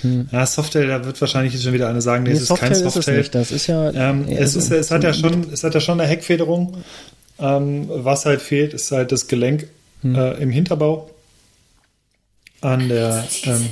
Hm. 0.00 0.28
Ja, 0.32 0.46
Softail, 0.46 0.88
da 0.88 1.04
wird 1.04 1.20
wahrscheinlich 1.20 1.60
schon 1.60 1.72
wieder 1.72 1.88
eine 1.88 2.00
sagen, 2.00 2.24
nee, 2.24 2.30
nee 2.30 2.36
es 2.36 2.50
ist 2.50 2.56
kein 2.56 2.74
Softail. 2.74 3.20
Ist 3.20 3.26
es, 3.26 3.30
das 3.30 3.50
ist 3.50 3.66
ja. 3.66 3.90
Ähm, 3.92 4.26
es, 4.28 4.56
ist, 4.56 4.70
es, 4.70 4.90
hat 4.90 5.04
ja 5.04 5.12
schon, 5.12 5.52
es 5.52 5.62
hat 5.62 5.74
ja 5.74 5.80
schon 5.80 6.00
eine 6.00 6.08
Heckfederung. 6.08 6.82
Ähm, 7.38 7.86
was 7.88 8.24
halt 8.24 8.40
fehlt, 8.40 8.72
ist 8.74 8.90
halt 8.92 9.12
das 9.12 9.28
Gelenk 9.28 9.68
hm. 10.02 10.14
äh, 10.14 10.32
im 10.34 10.50
Hinterbau. 10.50 11.10
An 12.60 12.88
der. 12.88 13.26
Ähm, 13.44 13.68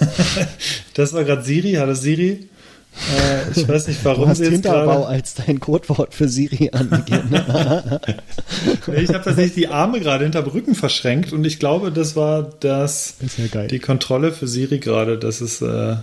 das 0.94 1.12
war 1.12 1.24
gerade 1.24 1.42
Siri. 1.42 1.74
Hallo 1.74 1.94
Siri. 1.94 2.48
Äh, 2.96 3.58
ich 3.58 3.68
weiß 3.68 3.86
nicht, 3.88 4.04
warum 4.04 4.24
du 4.24 4.30
hast 4.30 4.38
sie 4.38 4.44
jetzt 4.44 4.52
Hinterbau 4.52 5.02
grade... 5.02 5.06
als 5.06 5.34
dein 5.34 5.60
Codewort 5.60 6.14
für 6.14 6.28
Siri 6.28 6.70
angegeben. 6.72 7.30
ich 8.96 9.08
habe 9.10 9.24
tatsächlich 9.24 9.54
die 9.54 9.68
Arme 9.68 10.00
gerade 10.00 10.24
hinter 10.24 10.44
Rücken 10.52 10.74
verschränkt 10.74 11.32
und 11.32 11.44
ich 11.44 11.58
glaube, 11.58 11.92
das 11.92 12.16
war 12.16 12.50
das, 12.60 13.14
das 13.20 13.36
ja 13.52 13.66
die 13.66 13.78
Kontrolle 13.78 14.32
für 14.32 14.48
Siri 14.48 14.78
gerade, 14.78 15.18
dass 15.18 15.40
es, 15.40 15.62
äh, 15.62 15.96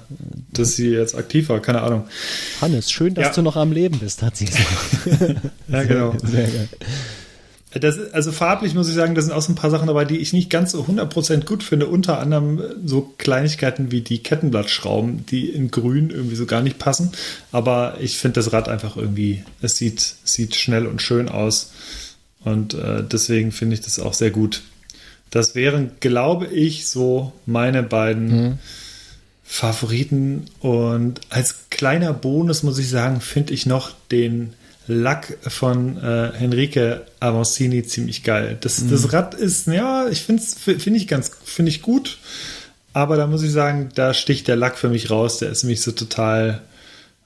dass 0.54 0.76
sie 0.76 0.90
jetzt 0.90 1.16
aktiv 1.16 1.50
war. 1.50 1.60
Keine 1.60 1.82
Ahnung. 1.82 2.06
Hannes, 2.62 2.92
schön, 2.92 3.14
dass 3.14 3.28
ja. 3.28 3.34
du 3.34 3.42
noch 3.42 3.56
am 3.56 3.72
Leben 3.72 4.00
bist, 4.00 4.22
hat 4.22 4.38
sie 4.38 4.46
gesagt. 4.46 5.42
ja, 5.68 5.84
genau. 5.84 6.14
Sehr, 6.24 6.48
sehr 6.48 6.48
geil. 6.48 6.70
Das, 7.80 8.14
also 8.14 8.32
farblich 8.32 8.74
muss 8.74 8.88
ich 8.88 8.96
sagen, 8.96 9.16
da 9.16 9.22
sind 9.22 9.34
auch 9.34 9.42
so 9.42 9.52
ein 9.52 9.56
paar 9.56 9.70
Sachen 9.70 9.88
dabei, 9.88 10.06
die 10.06 10.18
ich 10.18 10.32
nicht 10.32 10.50
ganz 10.50 10.72
so 10.72 10.84
100% 10.84 11.44
gut 11.44 11.62
finde. 11.62 11.88
Unter 11.88 12.20
anderem 12.20 12.62
so 12.86 13.14
Kleinigkeiten 13.18 13.92
wie 13.92 14.00
die 14.00 14.24
Kettenblattschrauben, 14.24 15.26
die 15.26 15.50
in 15.50 15.72
grün 15.72 16.10
irgendwie 16.10 16.38
so 16.38 16.46
gar 16.46 16.62
nicht 16.62 16.80
passen. 16.80 17.12
Aber 17.52 17.98
ich 18.00 18.18
finde 18.18 18.40
das 18.40 18.54
Rad 18.54 18.70
einfach 18.70 18.96
irgendwie, 18.96 19.44
es 19.62 19.76
sieht, 19.76 20.16
sieht 20.24 20.56
schnell 20.56 20.88
und 20.88 21.02
schön 21.02 21.28
aus. 21.28 21.74
Und 22.46 22.76
äh, 22.76 23.04
deswegen 23.04 23.52
finde 23.52 23.74
ich 23.74 23.82
das 23.82 24.00
auch 24.00 24.14
sehr 24.14 24.32
gut. 24.32 24.62
Das 25.30 25.54
wären, 25.54 25.92
glaube 26.00 26.48
ich, 26.48 26.88
so 26.88 27.34
meine 27.46 27.84
beiden 27.84 28.28
mhm. 28.28 28.58
Favoriten. 29.44 30.46
Und 30.62 31.20
als 31.30 31.70
kleiner 31.70 32.14
Bonus 32.14 32.64
muss 32.64 32.80
ich 32.80 32.90
sagen, 32.90 33.20
finde 33.20 33.54
ich 33.54 33.66
noch 33.66 33.92
den 34.12 34.54
Lack 34.88 35.38
von 35.42 35.98
äh, 35.98 36.32
Henrique 36.34 37.02
Avancini 37.20 37.84
ziemlich 37.84 38.24
geil. 38.24 38.58
Das, 38.62 38.82
mhm. 38.82 38.92
das 38.92 39.14
Rad 39.14 39.34
ist, 39.34 39.68
ja, 39.68 40.08
ich 40.10 40.22
finde 40.22 40.44
finde 40.44 40.98
ich 40.98 41.08
ganz, 41.08 41.32
finde 41.44 41.72
ich 41.72 41.82
gut. 41.82 42.18
Aber 42.94 43.18
da 43.18 43.28
muss 43.28 43.44
ich 43.44 43.52
sagen, 43.52 43.90
da 43.96 44.14
sticht 44.14 44.48
der 44.48 44.56
Lack 44.56 44.78
für 44.78 44.90
mich 44.90 45.10
raus. 45.10 45.40
Der 45.40 45.50
ist 45.50 45.64
nämlich 45.64 45.82
so 45.82 45.92
total, 45.92 46.62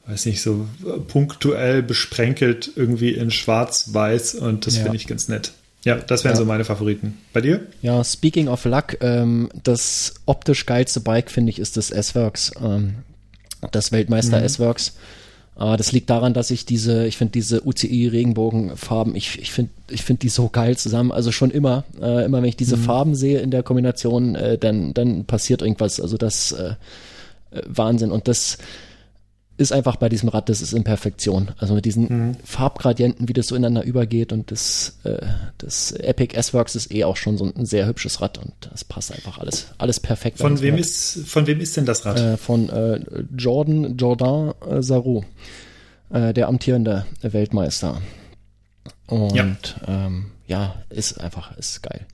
weiß 0.07 0.25
nicht, 0.25 0.41
so 0.41 0.67
punktuell 1.07 1.83
besprenkelt 1.83 2.71
irgendwie 2.75 3.11
in 3.11 3.29
schwarz-weiß 3.29 4.35
und 4.35 4.65
das 4.65 4.77
ja. 4.77 4.83
finde 4.83 4.97
ich 4.97 5.05
ganz 5.05 5.27
nett. 5.27 5.51
Ja, 5.85 5.95
das 5.95 6.23
wären 6.23 6.33
ja. 6.33 6.39
so 6.39 6.45
meine 6.45 6.65
Favoriten. 6.65 7.17
Bei 7.33 7.41
dir? 7.41 7.65
Ja, 7.81 8.03
speaking 8.03 8.47
of 8.47 8.65
Luck, 8.65 8.97
ähm, 9.01 9.49
das 9.63 10.15
optisch 10.25 10.65
geilste 10.65 10.99
Bike, 10.99 11.31
finde 11.31 11.51
ich, 11.51 11.59
ist 11.59 11.77
das 11.77 11.91
S-Works. 11.91 12.51
Ähm, 12.61 12.95
das 13.71 13.91
Weltmeister 13.91 14.39
mhm. 14.39 14.45
S-Works. 14.45 14.93
Aber 15.59 15.75
das 15.75 15.91
liegt 15.91 16.09
daran, 16.09 16.33
dass 16.33 16.51
ich 16.51 16.65
diese, 16.65 17.05
ich 17.05 17.17
finde 17.17 17.33
diese 17.33 17.67
UCI-Regenbogenfarben, 17.67 19.13
ich, 19.13 19.39
ich 19.41 19.51
finde 19.51 19.73
ich 19.89 20.03
finde 20.03 20.21
die 20.21 20.29
so 20.29 20.47
geil 20.47 20.77
zusammen. 20.77 21.11
Also 21.11 21.33
schon 21.33 21.51
immer, 21.51 21.83
äh, 22.01 22.23
immer 22.23 22.41
wenn 22.41 22.47
ich 22.47 22.55
diese 22.55 22.77
mhm. 22.77 22.83
Farben 22.83 23.13
sehe 23.13 23.41
in 23.41 23.51
der 23.51 23.61
Kombination, 23.61 24.35
äh, 24.35 24.57
dann, 24.57 24.93
dann 24.93 25.25
passiert 25.25 25.61
irgendwas. 25.61 25.99
Also 25.99 26.15
das 26.15 26.53
äh, 26.53 26.75
äh 27.51 27.61
Wahnsinn. 27.67 28.11
Und 28.11 28.29
das 28.29 28.57
ist 29.59 29.73
einfach 29.73 29.97
bei 29.97 30.07
diesem 30.07 30.29
Rad, 30.29 30.47
das 30.47 30.61
ist 30.61 30.71
in 30.71 30.85
Perfektion. 30.85 31.51
Also 31.57 31.73
mit 31.73 31.83
diesen 31.83 32.03
mhm. 32.07 32.35
Farbgradienten, 32.45 33.27
wie 33.27 33.33
das 33.33 33.47
so 33.47 33.55
ineinander 33.55 33.83
übergeht 33.83 34.31
und 34.31 34.51
das, 34.51 34.99
äh, 35.03 35.17
das 35.57 35.91
Epic 35.91 36.33
S-Works 36.35 36.75
ist 36.75 36.93
eh 36.93 37.03
auch 37.03 37.17
schon 37.17 37.37
so 37.37 37.43
ein 37.43 37.65
sehr 37.65 37.85
hübsches 37.85 38.21
Rad 38.21 38.37
und 38.37 38.53
das 38.71 38.85
passt 38.85 39.11
einfach 39.11 39.37
alles, 39.37 39.67
alles 39.77 39.99
perfekt. 39.99 40.37
Von 40.37 40.61
wem 40.61 40.77
ist, 40.77 41.27
von 41.27 41.45
wem 41.45 41.59
ist 41.59 41.75
denn 41.75 41.85
das 41.85 42.05
Rad? 42.05 42.19
Äh, 42.19 42.37
von 42.37 42.69
äh, 42.69 43.01
Jordan, 43.37 43.97
Jordan 43.97 44.53
äh, 44.65 44.81
Sarou, 44.81 45.25
äh, 46.09 46.33
der 46.33 46.47
amtierende 46.47 47.05
Weltmeister. 47.21 48.01
Und 49.07 49.35
ja. 49.35 49.45
Ähm, 49.87 50.27
ja, 50.47 50.75
ist 50.89 51.19
einfach, 51.19 51.57
ist 51.57 51.83
geil. 51.83 52.05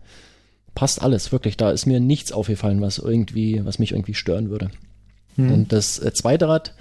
Passt 0.73 1.01
alles, 1.01 1.31
wirklich. 1.31 1.57
Da 1.57 1.69
ist 1.69 1.85
mir 1.85 1.99
nichts 1.99 2.31
aufgefallen, 2.31 2.81
was 2.81 2.97
irgendwie, 2.97 3.63
was 3.63 3.77
mich 3.77 3.91
irgendwie 3.91 4.15
stören 4.15 4.49
würde. 4.49 4.71
Mhm. 5.35 5.51
Und 5.51 5.71
das 5.73 5.99
äh, 5.99 6.11
zweite 6.11 6.47
Rad, 6.47 6.73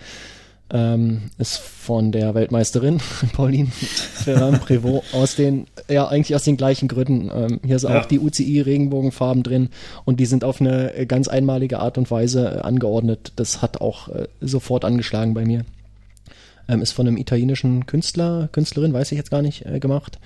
ähm, 0.70 1.30
ist 1.38 1.58
von 1.58 2.10
der 2.10 2.34
Weltmeisterin 2.34 3.00
Pauline 3.32 3.70
Ferrand-Prévot 3.70 5.02
aus 5.12 5.36
den, 5.36 5.66
ja, 5.88 6.08
eigentlich 6.08 6.34
aus 6.34 6.44
den 6.44 6.56
gleichen 6.56 6.88
Gründen. 6.88 7.30
Ähm, 7.34 7.60
hier 7.64 7.78
sind 7.78 7.90
ja. 7.90 8.00
auch 8.00 8.06
die 8.06 8.18
UCI-Regenbogenfarben 8.18 9.42
drin 9.42 9.68
und 10.04 10.20
die 10.20 10.26
sind 10.26 10.42
auf 10.44 10.60
eine 10.60 11.06
ganz 11.06 11.28
einmalige 11.28 11.80
Art 11.80 11.98
und 11.98 12.10
Weise 12.10 12.56
äh, 12.56 12.60
angeordnet. 12.60 13.32
Das 13.36 13.62
hat 13.62 13.80
auch 13.80 14.08
äh, 14.08 14.26
sofort 14.40 14.84
angeschlagen 14.84 15.34
bei 15.34 15.44
mir. 15.44 15.64
Ähm, 16.66 16.80
ist 16.80 16.92
von 16.92 17.06
einem 17.06 17.18
italienischen 17.18 17.86
Künstler, 17.86 18.48
Künstlerin, 18.50 18.94
weiß 18.94 19.12
ich 19.12 19.18
jetzt 19.18 19.30
gar 19.30 19.42
nicht, 19.42 19.66
äh, 19.66 19.78
gemacht. 19.80 20.18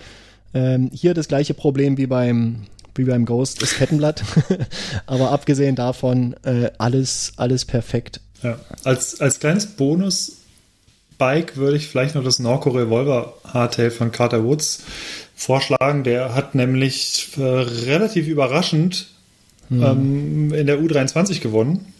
Ähm, 0.54 0.90
hier 0.92 1.14
das 1.14 1.28
gleiche 1.28 1.54
Problem 1.54 1.98
wie 1.98 2.06
beim 2.06 2.62
wie 2.94 3.04
beim 3.04 3.24
Ghost, 3.24 3.62
das 3.62 3.76
Kettenblatt. 3.76 4.24
Aber 5.06 5.30
abgesehen 5.30 5.76
davon, 5.76 6.34
äh, 6.42 6.70
alles, 6.78 7.32
alles 7.36 7.64
perfekt. 7.64 8.20
Ja, 8.42 8.58
als, 8.84 9.20
als 9.20 9.40
kleines 9.40 9.66
Bonus-Bike 9.66 11.56
würde 11.56 11.76
ich 11.76 11.88
vielleicht 11.88 12.14
noch 12.14 12.24
das 12.24 12.38
Norco 12.38 12.70
Revolver 12.70 13.34
Hardtail 13.44 13.90
von 13.90 14.12
Carter 14.12 14.44
Woods 14.44 14.84
vorschlagen. 15.34 16.04
Der 16.04 16.34
hat 16.34 16.54
nämlich 16.54 17.30
äh, 17.36 17.42
relativ 17.42 18.28
überraschend 18.28 19.08
hm. 19.68 19.82
ähm, 19.82 20.54
in 20.54 20.66
der 20.66 20.80
U23 20.80 21.40
gewonnen. 21.40 21.92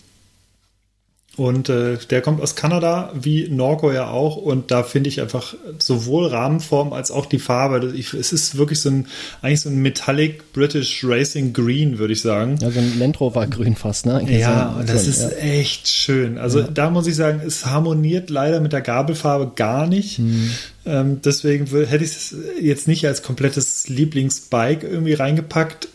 Und 1.39 1.68
äh, 1.68 1.99
der 2.11 2.20
kommt 2.20 2.41
aus 2.41 2.57
Kanada, 2.57 3.12
wie 3.14 3.49
Norco 3.49 3.93
ja 3.93 4.09
auch. 4.09 4.36
Und 4.36 4.72
da 4.72 4.82
finde 4.82 5.09
ich 5.09 5.20
einfach 5.20 5.55
sowohl 5.78 6.26
Rahmenform 6.26 6.93
als 6.93 7.12
auch 7.12 7.26
die 7.26 7.39
Farbe. 7.39 7.93
Ich, 7.95 8.12
es 8.12 8.32
ist 8.32 8.59
wirklich 8.59 8.80
so 8.80 8.91
ein, 8.91 9.07
eigentlich 9.41 9.61
so 9.61 9.68
ein 9.68 9.76
Metallic 9.76 10.53
British 10.53 11.05
Racing 11.05 11.53
Green, 11.53 11.99
würde 11.99 12.12
ich 12.12 12.22
sagen. 12.22 12.57
Ja, 12.61 12.72
so 12.72 12.80
ein 12.80 12.99
Land 12.99 13.20
Rover 13.20 13.47
Grün 13.47 13.76
fast, 13.76 14.05
ne? 14.05 14.16
Eigentlich 14.16 14.41
ja, 14.41 14.72
so 14.74 14.80
und 14.80 14.89
das 14.89 15.07
ist 15.07 15.22
ja. 15.22 15.28
echt 15.28 15.86
schön. 15.86 16.39
Also 16.39 16.59
ja. 16.59 16.66
da 16.66 16.91
muss 16.91 17.07
ich 17.07 17.14
sagen, 17.14 17.41
es 17.47 17.64
harmoniert 17.66 18.30
leider 18.30 18.61
mit 18.61 18.72
der 18.72 18.80
Gabelfarbe 18.80 19.53
gar 19.55 19.86
nicht. 19.86 20.18
Hm. 20.18 20.51
Ähm, 20.86 21.20
deswegen 21.24 21.66
hätte 21.66 22.03
ich 22.03 22.11
es 22.11 22.34
jetzt 22.61 22.89
nicht 22.89 23.07
als 23.07 23.22
komplettes 23.22 23.86
Lieblingsbike 23.86 24.82
irgendwie 24.82 25.14
reingepackt 25.14 25.86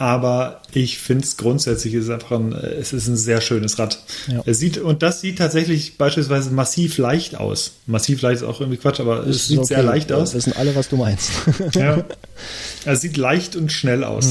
aber 0.00 0.62
ich 0.72 0.96
finde 0.96 1.24
es 1.24 1.36
grundsätzlich 1.36 1.92
ist 1.92 2.08
einfach 2.08 2.30
ein, 2.32 2.54
es 2.54 2.94
ist 2.94 3.06
ein 3.06 3.18
sehr 3.18 3.42
schönes 3.42 3.78
Rad. 3.78 3.98
Ja. 4.28 4.42
Es 4.46 4.58
sieht, 4.58 4.78
und 4.78 5.02
das 5.02 5.20
sieht 5.20 5.36
tatsächlich 5.36 5.98
beispielsweise 5.98 6.50
massiv 6.52 6.96
leicht 6.96 7.36
aus. 7.36 7.72
Massiv 7.84 8.22
leicht 8.22 8.40
ist 8.40 8.48
auch 8.48 8.62
irgendwie 8.62 8.78
Quatsch, 8.78 8.98
aber 8.98 9.26
es 9.26 9.48
sieht 9.48 9.58
okay. 9.58 9.66
sehr 9.66 9.82
leicht 9.82 10.10
aus. 10.10 10.32
Wir 10.32 10.38
wissen 10.38 10.54
alle, 10.56 10.74
was 10.74 10.88
du 10.88 10.96
meinst. 10.96 11.30
ja. 11.74 12.02
Es 12.86 13.02
sieht 13.02 13.18
leicht 13.18 13.56
und 13.56 13.72
schnell 13.72 14.02
aus. 14.02 14.28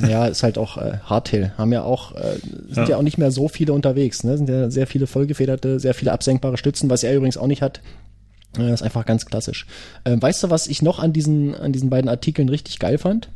Mhm. 0.00 0.08
Ja, 0.08 0.28
ist 0.28 0.42
halt 0.42 0.56
auch 0.56 0.78
äh, 0.78 0.96
Hardtail. 1.04 1.52
Haben 1.58 1.74
ja 1.74 1.82
auch, 1.82 2.14
äh, 2.14 2.38
sind 2.70 2.76
ja. 2.76 2.88
ja. 2.88 2.96
auch 2.96 3.02
nicht 3.02 3.18
mehr 3.18 3.30
so 3.30 3.48
viele 3.48 3.74
unterwegs. 3.74 4.24
Ne? 4.24 4.38
Sind 4.38 4.48
ja 4.48 4.70
sehr 4.70 4.86
viele 4.86 5.06
vollgefederte, 5.06 5.78
sehr 5.78 5.92
viele 5.92 6.12
absenkbare 6.12 6.56
Stützen, 6.56 6.88
was 6.88 7.02
er 7.02 7.14
übrigens 7.14 7.36
auch 7.36 7.48
nicht 7.48 7.60
hat. 7.60 7.82
Das 8.54 8.80
ist 8.80 8.82
einfach 8.82 9.04
ganz 9.04 9.26
klassisch. 9.26 9.66
Ähm, 10.06 10.22
weißt 10.22 10.42
du, 10.42 10.48
was 10.48 10.68
ich 10.68 10.80
noch 10.80 11.00
an 11.00 11.12
diesen, 11.12 11.54
an 11.54 11.72
diesen 11.72 11.90
beiden 11.90 12.08
Artikeln 12.08 12.48
richtig 12.48 12.78
geil 12.78 12.96
fand? 12.96 13.28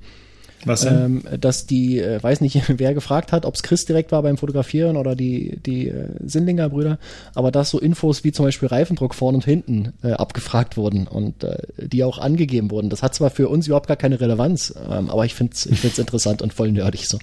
Was 0.66 0.82
denn? 0.82 1.22
Ähm, 1.26 1.40
dass 1.40 1.66
die, 1.66 2.00
äh, 2.00 2.22
weiß 2.22 2.40
nicht, 2.40 2.60
wer 2.78 2.92
gefragt 2.92 3.32
hat, 3.32 3.46
ob 3.46 3.54
es 3.54 3.62
Chris 3.62 3.84
direkt 3.84 4.12
war 4.12 4.22
beim 4.22 4.36
Fotografieren 4.36 4.96
oder 4.96 5.14
die, 5.14 5.58
die 5.64 5.88
äh, 5.88 6.08
Sindlinger 6.24 6.68
Brüder, 6.68 6.98
aber 7.34 7.50
dass 7.50 7.70
so 7.70 7.78
Infos 7.78 8.24
wie 8.24 8.32
zum 8.32 8.44
Beispiel 8.44 8.68
Reifendruck 8.68 9.14
vorne 9.14 9.38
und 9.38 9.44
hinten 9.44 9.92
äh, 10.02 10.12
abgefragt 10.12 10.76
wurden 10.76 11.06
und 11.06 11.44
äh, 11.44 11.56
die 11.78 12.04
auch 12.04 12.18
angegeben 12.18 12.70
wurden. 12.70 12.90
Das 12.90 13.02
hat 13.02 13.14
zwar 13.14 13.30
für 13.30 13.48
uns 13.48 13.66
überhaupt 13.66 13.86
gar 13.86 13.96
keine 13.96 14.20
Relevanz, 14.20 14.74
ähm, 14.90 15.10
aber 15.10 15.24
ich 15.24 15.34
finde 15.34 15.54
es 15.54 15.66
ich 15.66 15.80
find's 15.80 15.98
interessant 15.98 16.42
und 16.42 16.52
voll 16.52 16.72
nerdig 16.72 17.08
so. 17.08 17.18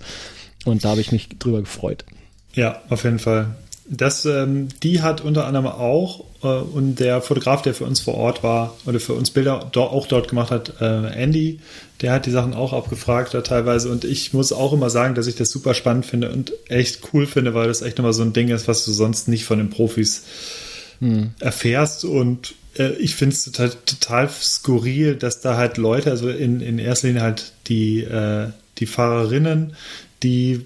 Und 0.65 0.85
da 0.85 0.89
habe 0.89 1.01
ich 1.01 1.11
mich 1.11 1.29
drüber 1.39 1.59
gefreut. 1.59 2.05
Ja, 2.53 2.81
auf 2.89 3.03
jeden 3.03 3.19
Fall. 3.19 3.47
Das, 3.85 4.25
ähm, 4.25 4.69
die 4.81 5.01
hat 5.01 5.21
unter 5.21 5.45
anderem 5.45 5.67
auch 5.67 6.25
äh, 6.41 6.47
und 6.47 6.99
der 6.99 7.21
Fotograf, 7.21 7.61
der 7.61 7.73
für 7.73 7.83
uns 7.83 7.99
vor 7.99 8.15
Ort 8.15 8.41
war 8.41 8.77
oder 8.85 8.99
für 8.99 9.13
uns 9.13 9.31
Bilder 9.31 9.69
do 9.71 9.83
auch 9.83 10.07
dort 10.07 10.29
gemacht 10.29 10.51
hat, 10.51 10.75
äh, 10.79 11.07
Andy, 11.13 11.59
der 12.01 12.13
hat 12.13 12.25
die 12.25 12.31
Sachen 12.31 12.53
auch 12.53 12.71
abgefragt 12.71 13.33
da 13.33 13.41
teilweise 13.41 13.89
und 13.89 14.05
ich 14.05 14.33
muss 14.33 14.53
auch 14.53 14.71
immer 14.71 14.89
sagen, 14.89 15.15
dass 15.15 15.27
ich 15.27 15.35
das 15.35 15.49
super 15.49 15.73
spannend 15.73 16.05
finde 16.05 16.31
und 16.31 16.53
echt 16.69 17.01
cool 17.13 17.25
finde, 17.25 17.53
weil 17.53 17.67
das 17.67 17.81
echt 17.81 17.97
nochmal 17.97 18.13
so 18.13 18.23
ein 18.23 18.33
Ding 18.33 18.49
ist, 18.49 18.69
was 18.69 18.85
du 18.85 18.91
sonst 18.91 19.27
nicht 19.27 19.43
von 19.43 19.57
den 19.57 19.69
Profis 19.69 20.23
hm. 20.99 21.31
erfährst 21.39 22.05
und 22.05 22.55
äh, 22.77 22.93
ich 22.93 23.15
finde 23.15 23.35
es 23.35 23.43
total, 23.43 23.71
total, 23.85 24.29
skurril, 24.29 25.15
dass 25.15 25.41
da 25.41 25.57
halt 25.57 25.77
Leute, 25.77 26.09
also 26.09 26.29
in, 26.29 26.61
in 26.61 26.79
erster 26.79 27.07
Linie 27.07 27.21
halt 27.21 27.51
die, 27.67 28.01
äh, 28.01 28.47
die 28.77 28.85
Fahrerinnen, 28.85 29.75
die 30.23 30.61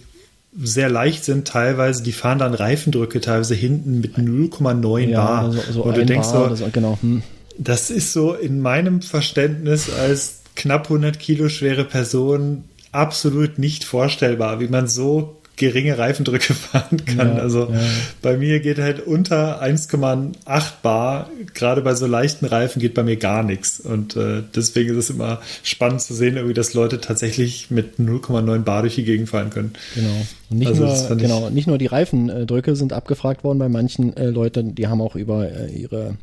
sehr 0.59 0.89
leicht 0.89 1.23
sind 1.23 1.47
teilweise, 1.47 2.03
die 2.03 2.11
fahren 2.11 2.39
dann 2.39 2.53
Reifendrücke 2.53 3.21
teilweise 3.21 3.55
hinten 3.55 3.99
mit 4.01 4.17
0,9 4.17 4.99
ja, 5.09 5.23
Bar. 5.23 5.51
So, 5.51 5.61
so 5.71 5.83
und 5.83 5.97
du 5.97 6.05
denkst 6.05 6.29
Bar 6.29 6.55
so, 6.55 6.69
genau. 6.71 6.97
hm. 7.01 7.23
das 7.57 7.89
ist 7.89 8.13
so 8.13 8.33
in 8.33 8.59
meinem 8.59 9.01
Verständnis 9.01 9.89
als 9.89 10.41
knapp 10.55 10.85
100 10.85 11.19
Kilo 11.19 11.49
schwere 11.49 11.83
Person 11.83 12.63
absolut 12.91 13.59
nicht 13.59 13.83
vorstellbar, 13.83 14.59
wie 14.59 14.67
man 14.67 14.87
so 14.87 15.36
geringe 15.57 15.97
Reifendrücke 15.97 16.53
fahren 16.53 17.03
kann. 17.05 17.35
Ja, 17.35 17.41
also 17.41 17.69
ja. 17.71 17.79
bei 18.21 18.37
mir 18.37 18.59
geht 18.61 18.77
halt 18.77 19.05
unter 19.05 19.61
1,8 19.61 20.33
Bar, 20.81 21.29
gerade 21.53 21.81
bei 21.81 21.93
so 21.95 22.05
leichten 22.05 22.45
Reifen 22.45 22.79
geht 22.79 22.93
bei 22.93 23.03
mir 23.03 23.17
gar 23.17 23.43
nichts. 23.43 23.79
Und 23.79 24.15
äh, 24.15 24.43
deswegen 24.55 24.91
ist 24.91 24.97
es 24.97 25.09
immer 25.09 25.41
spannend 25.63 26.01
zu 26.01 26.13
sehen, 26.13 26.37
irgendwie, 26.37 26.53
dass 26.53 26.73
Leute 26.73 27.01
tatsächlich 27.01 27.69
mit 27.69 27.99
0,9 27.99 28.59
Bar 28.59 28.83
durch 28.83 28.95
die 28.95 29.03
Gegend 29.03 29.29
fahren 29.29 29.49
können. 29.49 29.73
Genau. 29.95 30.25
Und 30.49 30.59
nicht, 30.59 30.67
also, 30.69 30.85
nur, 30.85 31.17
genau, 31.17 31.49
nicht 31.49 31.67
nur 31.67 31.77
die 31.77 31.87
Reifendrücke 31.87 32.75
sind 32.75 32.93
abgefragt 32.93 33.43
worden 33.43 33.59
bei 33.59 33.67
manchen 33.67 34.15
äh, 34.15 34.29
Leuten, 34.29 34.75
die 34.75 34.87
haben 34.87 35.01
auch 35.01 35.15
über 35.15 35.51
äh, 35.51 35.69
ihre 35.71 36.15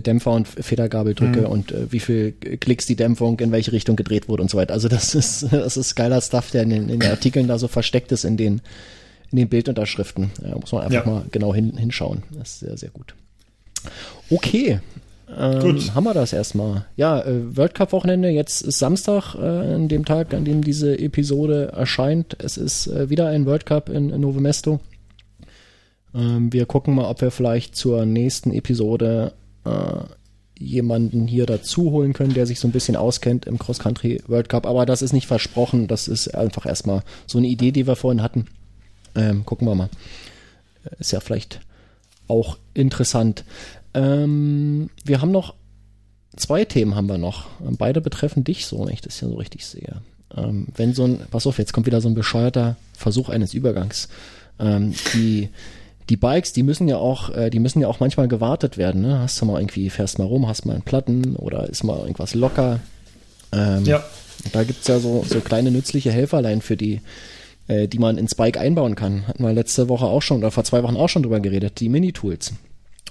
Dämpfer 0.00 0.32
und 0.32 0.48
Federgabeldrücke 0.48 1.40
mhm. 1.40 1.46
und 1.46 1.72
äh, 1.72 1.92
wie 1.92 2.00
viel 2.00 2.32
Klicks 2.32 2.86
die 2.86 2.96
Dämpfung 2.96 3.38
in 3.40 3.52
welche 3.52 3.72
Richtung 3.72 3.96
gedreht 3.96 4.28
wurde 4.28 4.42
und 4.42 4.50
so 4.50 4.56
weiter. 4.56 4.72
Also 4.72 4.88
das 4.88 5.14
ist, 5.14 5.52
das 5.52 5.76
ist 5.76 5.94
geiler 5.94 6.20
Stuff, 6.20 6.50
der 6.50 6.62
in 6.62 6.70
den, 6.70 6.88
in 6.88 7.00
den 7.00 7.10
Artikeln 7.10 7.48
da 7.48 7.58
so 7.58 7.68
versteckt 7.68 8.12
ist 8.12 8.24
in 8.24 8.36
den, 8.36 8.62
in 9.30 9.38
den 9.38 9.48
Bildunterschriften. 9.48 10.30
Da 10.40 10.56
muss 10.58 10.72
man 10.72 10.82
einfach 10.82 11.06
ja. 11.06 11.12
mal 11.12 11.24
genau 11.30 11.54
hin, 11.54 11.76
hinschauen. 11.76 12.22
Das 12.32 12.54
ist 12.54 12.60
sehr, 12.60 12.76
sehr 12.76 12.90
gut. 12.90 13.14
Okay. 14.30 14.80
Ähm, 15.36 15.60
gut. 15.60 15.94
Haben 15.94 16.04
wir 16.04 16.14
das 16.14 16.32
erstmal. 16.32 16.86
Ja, 16.96 17.20
äh, 17.20 17.56
World 17.56 17.74
Cup 17.74 17.92
Wochenende. 17.92 18.28
Jetzt 18.28 18.62
ist 18.62 18.78
Samstag, 18.78 19.34
äh, 19.34 19.74
an 19.74 19.88
dem 19.88 20.04
Tag, 20.04 20.34
an 20.34 20.44
dem 20.44 20.62
diese 20.62 20.98
Episode 20.98 21.72
erscheint. 21.74 22.36
Es 22.42 22.56
ist 22.56 22.86
äh, 22.86 23.10
wieder 23.10 23.28
ein 23.28 23.46
World 23.46 23.66
Cup 23.66 23.88
in, 23.88 24.10
in 24.10 24.20
Novo 24.20 24.40
Mesto. 24.40 24.80
Ähm, 26.14 26.52
wir 26.52 26.66
gucken 26.66 26.94
mal, 26.94 27.08
ob 27.08 27.20
wir 27.20 27.30
vielleicht 27.30 27.76
zur 27.76 28.04
nächsten 28.04 28.52
Episode 28.52 29.32
äh, 29.64 30.04
jemanden 30.58 31.26
hier 31.26 31.46
dazu 31.46 31.90
holen 31.90 32.12
können, 32.12 32.34
der 32.34 32.46
sich 32.46 32.60
so 32.60 32.68
ein 32.68 32.72
bisschen 32.72 32.96
auskennt 32.96 33.46
im 33.46 33.58
Cross-Country 33.58 34.22
World 34.26 34.48
Cup. 34.48 34.66
Aber 34.66 34.86
das 34.86 35.02
ist 35.02 35.12
nicht 35.12 35.26
versprochen. 35.26 35.88
Das 35.88 36.08
ist 36.08 36.28
einfach 36.34 36.66
erstmal 36.66 37.02
so 37.26 37.38
eine 37.38 37.48
Idee, 37.48 37.72
die 37.72 37.86
wir 37.86 37.96
vorhin 37.96 38.22
hatten. 38.22 38.46
Ähm, 39.14 39.44
gucken 39.44 39.66
wir 39.66 39.74
mal. 39.74 39.90
Ist 40.98 41.12
ja 41.12 41.20
vielleicht 41.20 41.60
auch 42.28 42.58
interessant. 42.74 43.44
Ähm, 43.94 44.90
wir 45.04 45.20
haben 45.20 45.32
noch 45.32 45.54
zwei 46.36 46.64
Themen 46.64 46.94
haben 46.94 47.08
wir 47.08 47.18
noch. 47.18 47.46
Beide 47.60 48.00
betreffen 48.00 48.44
dich 48.44 48.66
so, 48.66 48.86
wenn 48.86 48.94
ich 48.94 49.02
das 49.02 49.20
ja 49.20 49.28
so 49.28 49.34
richtig 49.34 49.66
sehe. 49.66 50.02
Ähm, 50.34 50.68
wenn 50.74 50.94
so 50.94 51.04
ein, 51.04 51.20
pass 51.30 51.46
auf, 51.46 51.58
jetzt 51.58 51.72
kommt 51.72 51.86
wieder 51.86 52.00
so 52.00 52.08
ein 52.08 52.14
bescheuerter 52.14 52.76
Versuch 52.94 53.28
eines 53.28 53.54
Übergangs. 53.54 54.08
Ähm, 54.58 54.94
die 55.14 55.50
die 56.08 56.16
Bikes, 56.16 56.52
die 56.52 56.62
müssen 56.62 56.88
ja 56.88 56.96
auch, 56.96 57.30
äh, 57.30 57.50
die 57.50 57.60
müssen 57.60 57.80
ja 57.80 57.88
auch 57.88 58.00
manchmal 58.00 58.28
gewartet 58.28 58.76
werden. 58.76 59.02
Ne? 59.02 59.20
Hast 59.20 59.40
du 59.40 59.46
mal 59.46 59.60
irgendwie, 59.60 59.90
fährst 59.90 60.18
mal 60.18 60.24
rum, 60.24 60.48
hast 60.48 60.66
mal 60.66 60.74
einen 60.74 60.82
Platten 60.82 61.36
oder 61.36 61.68
ist 61.68 61.84
mal 61.84 62.00
irgendwas 62.00 62.34
locker. 62.34 62.80
Ähm, 63.52 63.84
ja. 63.84 64.02
Da 64.52 64.64
gibt's 64.64 64.88
ja 64.88 64.98
so, 64.98 65.24
so 65.26 65.40
kleine 65.40 65.70
nützliche 65.70 66.10
Helferlein 66.10 66.62
für 66.62 66.76
die, 66.76 67.00
äh, 67.68 67.86
die 67.86 67.98
man 67.98 68.18
ins 68.18 68.34
Bike 68.34 68.58
einbauen 68.58 68.96
kann. 68.96 69.26
Hatten 69.28 69.44
wir 69.44 69.52
letzte 69.52 69.88
Woche 69.88 70.06
auch 70.06 70.22
schon 70.22 70.38
oder 70.38 70.50
vor 70.50 70.64
zwei 70.64 70.82
Wochen 70.82 70.96
auch 70.96 71.08
schon 71.08 71.22
drüber 71.22 71.40
geredet, 71.40 71.80
die 71.80 71.88
Mini-Tools. 71.88 72.52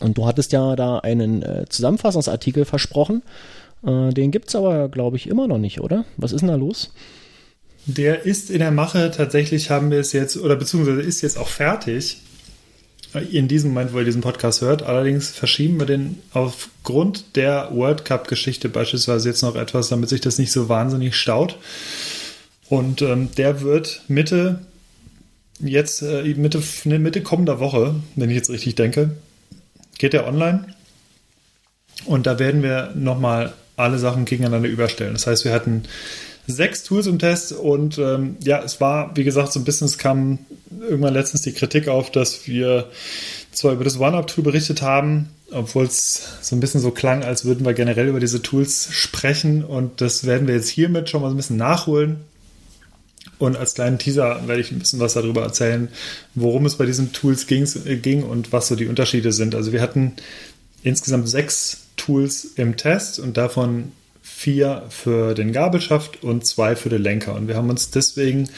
Und 0.01 0.17
du 0.17 0.25
hattest 0.25 0.51
ja 0.51 0.75
da 0.75 0.99
einen 0.99 1.43
äh, 1.43 1.65
Zusammenfassungsartikel 1.69 2.65
versprochen. 2.65 3.21
Äh, 3.85 4.09
den 4.09 4.31
gibt's 4.31 4.55
aber, 4.55 4.89
glaube 4.89 5.15
ich, 5.17 5.27
immer 5.27 5.47
noch 5.47 5.59
nicht, 5.59 5.79
oder? 5.79 6.05
Was 6.17 6.31
ist 6.33 6.41
denn 6.41 6.49
da 6.49 6.55
los? 6.55 6.91
Der 7.85 8.25
ist 8.25 8.49
in 8.49 8.59
der 8.59 8.71
Mache. 8.71 9.11
Tatsächlich 9.11 9.69
haben 9.69 9.91
wir 9.91 9.99
es 9.99 10.11
jetzt, 10.11 10.37
oder 10.37 10.55
beziehungsweise 10.55 11.01
ist 11.01 11.21
jetzt 11.21 11.37
auch 11.37 11.47
fertig. 11.47 12.17
In 13.13 13.49
diesem 13.49 13.71
Moment, 13.71 13.93
wo 13.93 13.99
ihr 13.99 14.05
diesen 14.05 14.21
Podcast 14.21 14.61
hört. 14.61 14.83
Allerdings 14.83 15.31
verschieben 15.31 15.79
wir 15.79 15.85
den 15.85 16.19
aufgrund 16.31 17.35
der 17.35 17.69
World 17.71 18.05
Cup-Geschichte 18.05 18.69
beispielsweise 18.69 19.27
jetzt 19.27 19.41
noch 19.41 19.55
etwas, 19.55 19.89
damit 19.89 20.07
sich 20.07 20.21
das 20.21 20.37
nicht 20.37 20.51
so 20.51 20.69
wahnsinnig 20.69 21.15
staut. 21.15 21.57
Und 22.69 23.01
ähm, 23.01 23.29
der 23.35 23.61
wird 23.61 24.03
Mitte, 24.07 24.61
jetzt, 25.59 26.01
äh, 26.03 26.23
Mitte, 26.35 26.61
Mitte 26.85 27.21
kommender 27.21 27.59
Woche, 27.59 27.95
wenn 28.15 28.29
ich 28.29 28.37
jetzt 28.37 28.49
richtig 28.49 28.75
denke, 28.75 29.11
geht 29.97 30.13
der 30.13 30.25
online. 30.25 30.73
Und 32.05 32.27
da 32.27 32.39
werden 32.39 32.63
wir 32.63 32.93
nochmal 32.95 33.53
alle 33.75 33.99
Sachen 33.99 34.23
gegeneinander 34.23 34.69
überstellen. 34.69 35.13
Das 35.13 35.27
heißt, 35.27 35.43
wir 35.43 35.51
hatten 35.51 35.83
sechs 36.47 36.83
Tools 36.83 37.07
im 37.07 37.19
Test 37.19 37.51
und 37.51 37.97
ähm, 37.97 38.37
ja, 38.43 38.61
es 38.63 38.81
war, 38.81 39.15
wie 39.15 39.23
gesagt, 39.23 39.53
so 39.53 39.59
ein 39.59 39.63
bisschen, 39.63 39.85
es 39.85 39.97
kam 39.97 40.39
irgendwann 40.79 41.13
letztens 41.13 41.41
die 41.43 41.53
Kritik 41.53 41.87
auf, 41.87 42.11
dass 42.11 42.47
wir 42.47 42.89
zwar 43.51 43.73
über 43.73 43.83
das 43.83 43.99
One-Up-Tool 43.99 44.43
berichtet 44.43 44.81
haben, 44.81 45.29
obwohl 45.51 45.85
es 45.85 46.37
so 46.41 46.55
ein 46.55 46.59
bisschen 46.59 46.81
so 46.81 46.91
klang, 46.91 47.23
als 47.23 47.45
würden 47.45 47.65
wir 47.65 47.73
generell 47.73 48.07
über 48.07 48.19
diese 48.19 48.41
Tools 48.41 48.89
sprechen 48.91 49.63
und 49.63 50.01
das 50.01 50.25
werden 50.25 50.47
wir 50.47 50.55
jetzt 50.55 50.69
hiermit 50.69 51.09
schon 51.09 51.21
mal 51.21 51.29
so 51.29 51.35
ein 51.35 51.37
bisschen 51.37 51.57
nachholen. 51.57 52.17
Und 53.37 53.57
als 53.57 53.73
kleinen 53.73 53.97
Teaser 53.97 54.47
werde 54.47 54.61
ich 54.61 54.71
ein 54.71 54.77
bisschen 54.77 54.99
was 54.99 55.13
darüber 55.13 55.41
erzählen, 55.41 55.89
worum 56.35 56.65
es 56.67 56.75
bei 56.75 56.85
diesen 56.85 57.11
Tools 57.11 57.47
ging, 57.47 57.67
ging 58.01 58.23
und 58.23 58.51
was 58.51 58.67
so 58.67 58.75
die 58.75 58.87
Unterschiede 58.87 59.31
sind. 59.31 59.55
Also 59.55 59.71
wir 59.71 59.81
hatten 59.81 60.13
insgesamt 60.83 61.27
sechs 61.27 61.77
Tools 61.97 62.45
im 62.55 62.77
Test 62.77 63.19
und 63.19 63.37
davon 63.37 63.91
vier 64.35 64.83
für 64.89 65.33
den 65.33 65.51
Gabelschaft 65.51 66.23
und 66.23 66.45
zwei 66.45 66.75
für 66.75 66.89
den 66.89 67.01
Lenker. 67.01 67.35
Und 67.35 67.47
wir 67.47 67.55
haben 67.55 67.69
uns 67.69 67.91
deswegen 67.91 68.49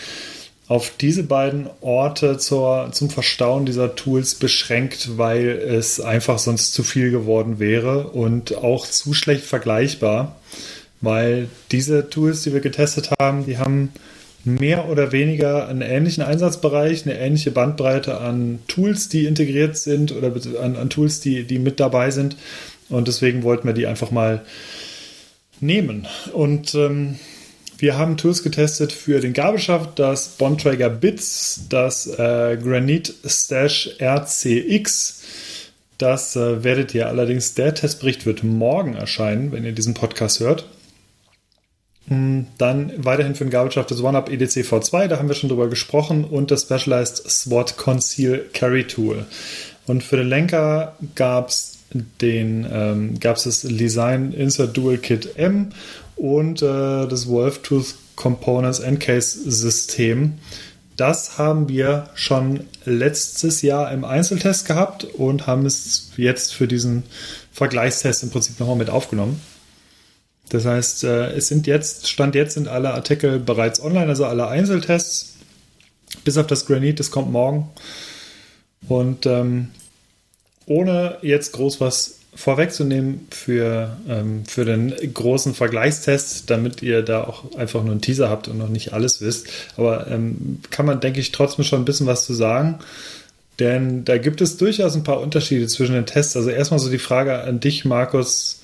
auf 0.67 0.93
diese 0.99 1.23
beiden 1.23 1.67
Orte 1.81 2.37
zur, 2.37 2.89
zum 2.93 3.09
Verstauen 3.09 3.65
dieser 3.65 3.95
Tools 3.95 4.35
beschränkt, 4.35 5.17
weil 5.17 5.49
es 5.49 5.99
einfach 5.99 6.39
sonst 6.39 6.73
zu 6.73 6.83
viel 6.83 7.11
geworden 7.11 7.59
wäre 7.59 8.07
und 8.07 8.55
auch 8.55 8.87
zu 8.87 9.13
schlecht 9.13 9.43
vergleichbar, 9.43 10.37
weil 11.01 11.49
diese 11.71 12.09
Tools, 12.09 12.43
die 12.43 12.53
wir 12.53 12.61
getestet 12.61 13.09
haben, 13.19 13.45
die 13.45 13.57
haben 13.57 13.91
mehr 14.45 14.89
oder 14.89 15.11
weniger 15.11 15.67
einen 15.67 15.81
ähnlichen 15.81 16.23
Einsatzbereich, 16.23 17.05
eine 17.05 17.17
ähnliche 17.17 17.51
Bandbreite 17.51 18.19
an 18.19 18.59
Tools, 18.67 19.09
die 19.09 19.25
integriert 19.25 19.77
sind 19.77 20.11
oder 20.11 20.33
an, 20.61 20.75
an 20.75 20.89
Tools, 20.89 21.19
die, 21.21 21.43
die 21.43 21.59
mit 21.59 21.79
dabei 21.79 22.11
sind. 22.11 22.35
Und 22.89 23.07
deswegen 23.07 23.43
wollten 23.43 23.67
wir 23.67 23.73
die 23.73 23.87
einfach 23.87 24.11
mal 24.11 24.41
nehmen. 25.65 26.07
Und 26.33 26.75
ähm, 26.75 27.19
wir 27.77 27.97
haben 27.97 28.17
Tools 28.17 28.43
getestet 28.43 28.93
für 28.93 29.19
den 29.19 29.33
Gabelschaft, 29.33 29.99
das 29.99 30.29
Bontrager 30.29 30.89
Bits, 30.89 31.65
das 31.69 32.07
äh, 32.07 32.57
Granite 32.61 33.13
Stash 33.25 33.97
RCX. 33.99 35.23
Das 35.97 36.35
äh, 36.35 36.63
werdet 36.63 36.93
ihr 36.93 37.07
allerdings, 37.07 37.55
der 37.55 37.73
Testbericht 37.73 38.25
wird 38.25 38.43
morgen 38.43 38.95
erscheinen, 38.95 39.51
wenn 39.51 39.65
ihr 39.65 39.73
diesen 39.73 39.93
Podcast 39.93 40.39
hört. 40.39 40.67
Hm, 42.07 42.47
dann 42.57 42.91
weiterhin 42.97 43.35
für 43.35 43.45
den 43.45 43.51
Gabelschaft 43.51 43.89
das 43.89 44.01
OneUp 44.01 44.29
EDC 44.29 44.65
V2, 44.65 45.07
da 45.07 45.17
haben 45.17 45.27
wir 45.27 45.35
schon 45.35 45.49
drüber 45.49 45.69
gesprochen, 45.69 46.25
und 46.25 46.51
das 46.51 46.63
Specialized 46.63 47.17
SWAT 47.29 47.77
Conceal 47.77 48.45
Carry 48.53 48.85
Tool. 48.85 49.25
Und 49.87 50.03
für 50.03 50.17
den 50.17 50.27
Lenker 50.27 50.95
gab 51.15 51.49
es 51.49 51.72
den 51.93 52.67
ähm, 52.71 53.19
gab 53.19 53.37
es 53.37 53.43
das 53.43 53.61
Design 53.61 54.33
Insert 54.33 54.75
Dual 54.75 54.97
Kit 54.97 55.37
M 55.37 55.69
und 56.15 56.61
äh, 56.61 57.07
das 57.07 57.27
Wolf 57.27 57.61
Tooth 57.61 57.95
Components 58.15 58.79
Encase 58.79 59.49
System. 59.49 60.33
Das 60.95 61.37
haben 61.37 61.69
wir 61.69 62.09
schon 62.13 62.67
letztes 62.85 63.61
Jahr 63.63 63.91
im 63.91 64.05
Einzeltest 64.05 64.67
gehabt 64.67 65.05
und 65.05 65.47
haben 65.47 65.65
es 65.65 66.11
jetzt 66.17 66.53
für 66.53 66.67
diesen 66.67 67.03
Vergleichstest 67.51 68.23
im 68.23 68.29
Prinzip 68.29 68.59
nochmal 68.59 68.75
mit 68.75 68.89
aufgenommen. 68.89 69.41
Das 70.49 70.65
heißt, 70.65 71.03
äh, 71.05 71.31
es 71.31 71.47
sind 71.47 71.65
jetzt, 71.65 72.09
Stand 72.09 72.35
jetzt 72.35 72.53
sind 72.53 72.67
alle 72.67 72.93
Artikel 72.93 73.39
bereits 73.39 73.81
online, 73.81 74.07
also 74.07 74.25
alle 74.25 74.47
Einzeltests, 74.47 75.35
bis 76.23 76.37
auf 76.37 76.45
das 76.45 76.67
Granite, 76.67 76.95
das 76.95 77.09
kommt 77.09 77.31
morgen. 77.31 77.69
Und 78.87 79.25
ähm, 79.25 79.69
ohne 80.65 81.17
jetzt 81.21 81.53
groß 81.53 81.81
was 81.81 82.19
vorwegzunehmen 82.35 83.27
für, 83.29 83.97
ähm, 84.07 84.43
für 84.45 84.65
den 84.65 84.93
großen 85.13 85.53
Vergleichstest, 85.53 86.49
damit 86.49 86.81
ihr 86.81 87.03
da 87.03 87.23
auch 87.23 87.55
einfach 87.55 87.83
nur 87.83 87.91
einen 87.91 88.01
Teaser 88.01 88.29
habt 88.29 88.47
und 88.47 88.57
noch 88.57 88.69
nicht 88.69 88.93
alles 88.93 89.21
wisst. 89.21 89.47
Aber 89.77 90.07
ähm, 90.07 90.59
kann 90.71 90.85
man, 90.85 90.99
denke 90.99 91.19
ich, 91.19 91.31
trotzdem 91.31 91.63
schon 91.63 91.81
ein 91.81 91.85
bisschen 91.85 92.07
was 92.07 92.25
zu 92.25 92.33
sagen. 92.33 92.79
Denn 93.59 94.03
da 94.03 94.17
gibt 94.17 94.41
es 94.41 94.57
durchaus 94.57 94.95
ein 94.95 95.03
paar 95.03 95.21
Unterschiede 95.21 95.67
zwischen 95.67 95.93
den 95.93 96.07
Tests. 96.07 96.35
Also 96.35 96.49
erstmal 96.49 96.79
so 96.79 96.89
die 96.89 96.97
Frage 96.97 97.41
an 97.41 97.59
dich, 97.59 97.85
Markus. 97.85 98.61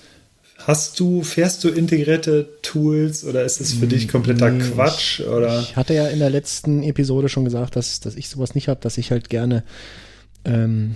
Hast 0.58 1.00
du, 1.00 1.24
fährst 1.24 1.64
du 1.64 1.70
integrierte 1.70 2.48
Tools 2.62 3.24
oder 3.24 3.44
ist 3.44 3.62
es 3.62 3.74
für 3.74 3.88
dich 3.88 4.08
kompletter 4.10 4.50
nee, 4.50 4.64
Quatsch? 4.64 5.22
Oder? 5.22 5.62
Ich 5.62 5.76
hatte 5.76 5.94
ja 5.94 6.08
in 6.08 6.20
der 6.20 6.30
letzten 6.30 6.84
Episode 6.84 7.30
schon 7.30 7.46
gesagt, 7.46 7.76
dass, 7.76 8.00
dass 8.02 8.16
ich 8.16 8.28
sowas 8.30 8.56
nicht 8.56 8.68
habe, 8.68 8.80
dass 8.82 8.98
ich 8.98 9.12
halt 9.12 9.30
gerne 9.30 9.64
ähm, 10.44 10.96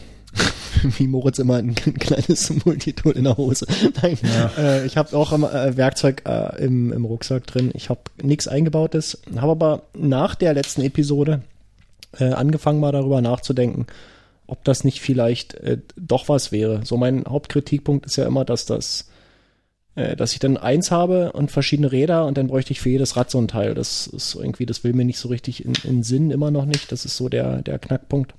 wie 0.98 1.08
Moritz 1.08 1.40
immer 1.40 1.58
ein, 1.58 1.76
kleines 1.76 2.52
Multitool 2.66 3.14
in 3.14 3.26
der 3.26 3.38
Hose. 3.38 3.66
Nein, 4.02 4.18
ja. 4.24 4.52
äh, 4.58 4.86
ich 4.86 4.98
habe 4.98 5.16
auch 5.16 5.32
äh, 5.34 5.78
Werkzeug 5.78 6.24
äh, 6.26 6.64
im, 6.64 6.92
im 6.92 7.06
Rucksack 7.06 7.48
drin. 7.48 7.72
Ich 7.74 7.90
habe 7.90 8.02
nichts 8.22 8.48
eingebautes, 8.48 9.22
habe 9.36 9.52
aber 9.52 9.84
nach 9.94 10.36
der 10.36 10.54
letzten 10.54 10.82
Episode 10.82 11.42
äh, 12.20 12.26
angefangen 12.26 12.80
mal 12.80 12.92
darüber 12.92 13.22
nachzudenken, 13.22 13.88
ob 14.48 14.64
das 14.64 14.84
nicht 14.84 15.02
vielleicht 15.02 15.56
äh, 15.56 15.80
doch 15.96 16.30
was 16.30 16.52
wäre. 16.52 16.82
So 16.86 16.98
mein 16.98 17.24
Hauptkritikpunkt 17.28 18.06
ist 18.06 18.18
ja 18.18 18.26
immer, 18.26 18.46
dass 18.46 18.66
das 18.66 19.08
äh, 19.96 20.16
dass 20.16 20.34
ich 20.34 20.40
dann 20.40 20.58
eins 20.58 20.92
habe 20.92 21.34
und 21.34 21.52
verschiedene 21.52 21.92
Räder 21.92 22.26
und 22.26 22.38
dann 22.38 22.48
bräuchte 22.48 22.72
ich 22.72 22.82
für 22.82 22.90
jedes 22.90 23.16
Rad 23.16 23.30
so 23.30 23.38
ein 23.38 23.48
Teil. 23.48 23.76
Das 23.76 24.08
ist 24.08 24.36
irgendwie, 24.36 24.66
das 24.66 24.84
will 24.84 24.94
mir 24.94 25.06
nicht 25.06 25.20
so 25.20 25.30
richtig 25.30 25.64
in, 25.64 25.74
in 25.84 26.04
Sinn 26.04 26.32
immer 26.32 26.52
noch 26.52 26.66
nicht. 26.66 26.92
Das 26.92 27.06
ist 27.06 27.16
so 27.16 27.30
der, 27.30 27.62
der 27.62 27.80
Knackpunkt. 27.80 28.34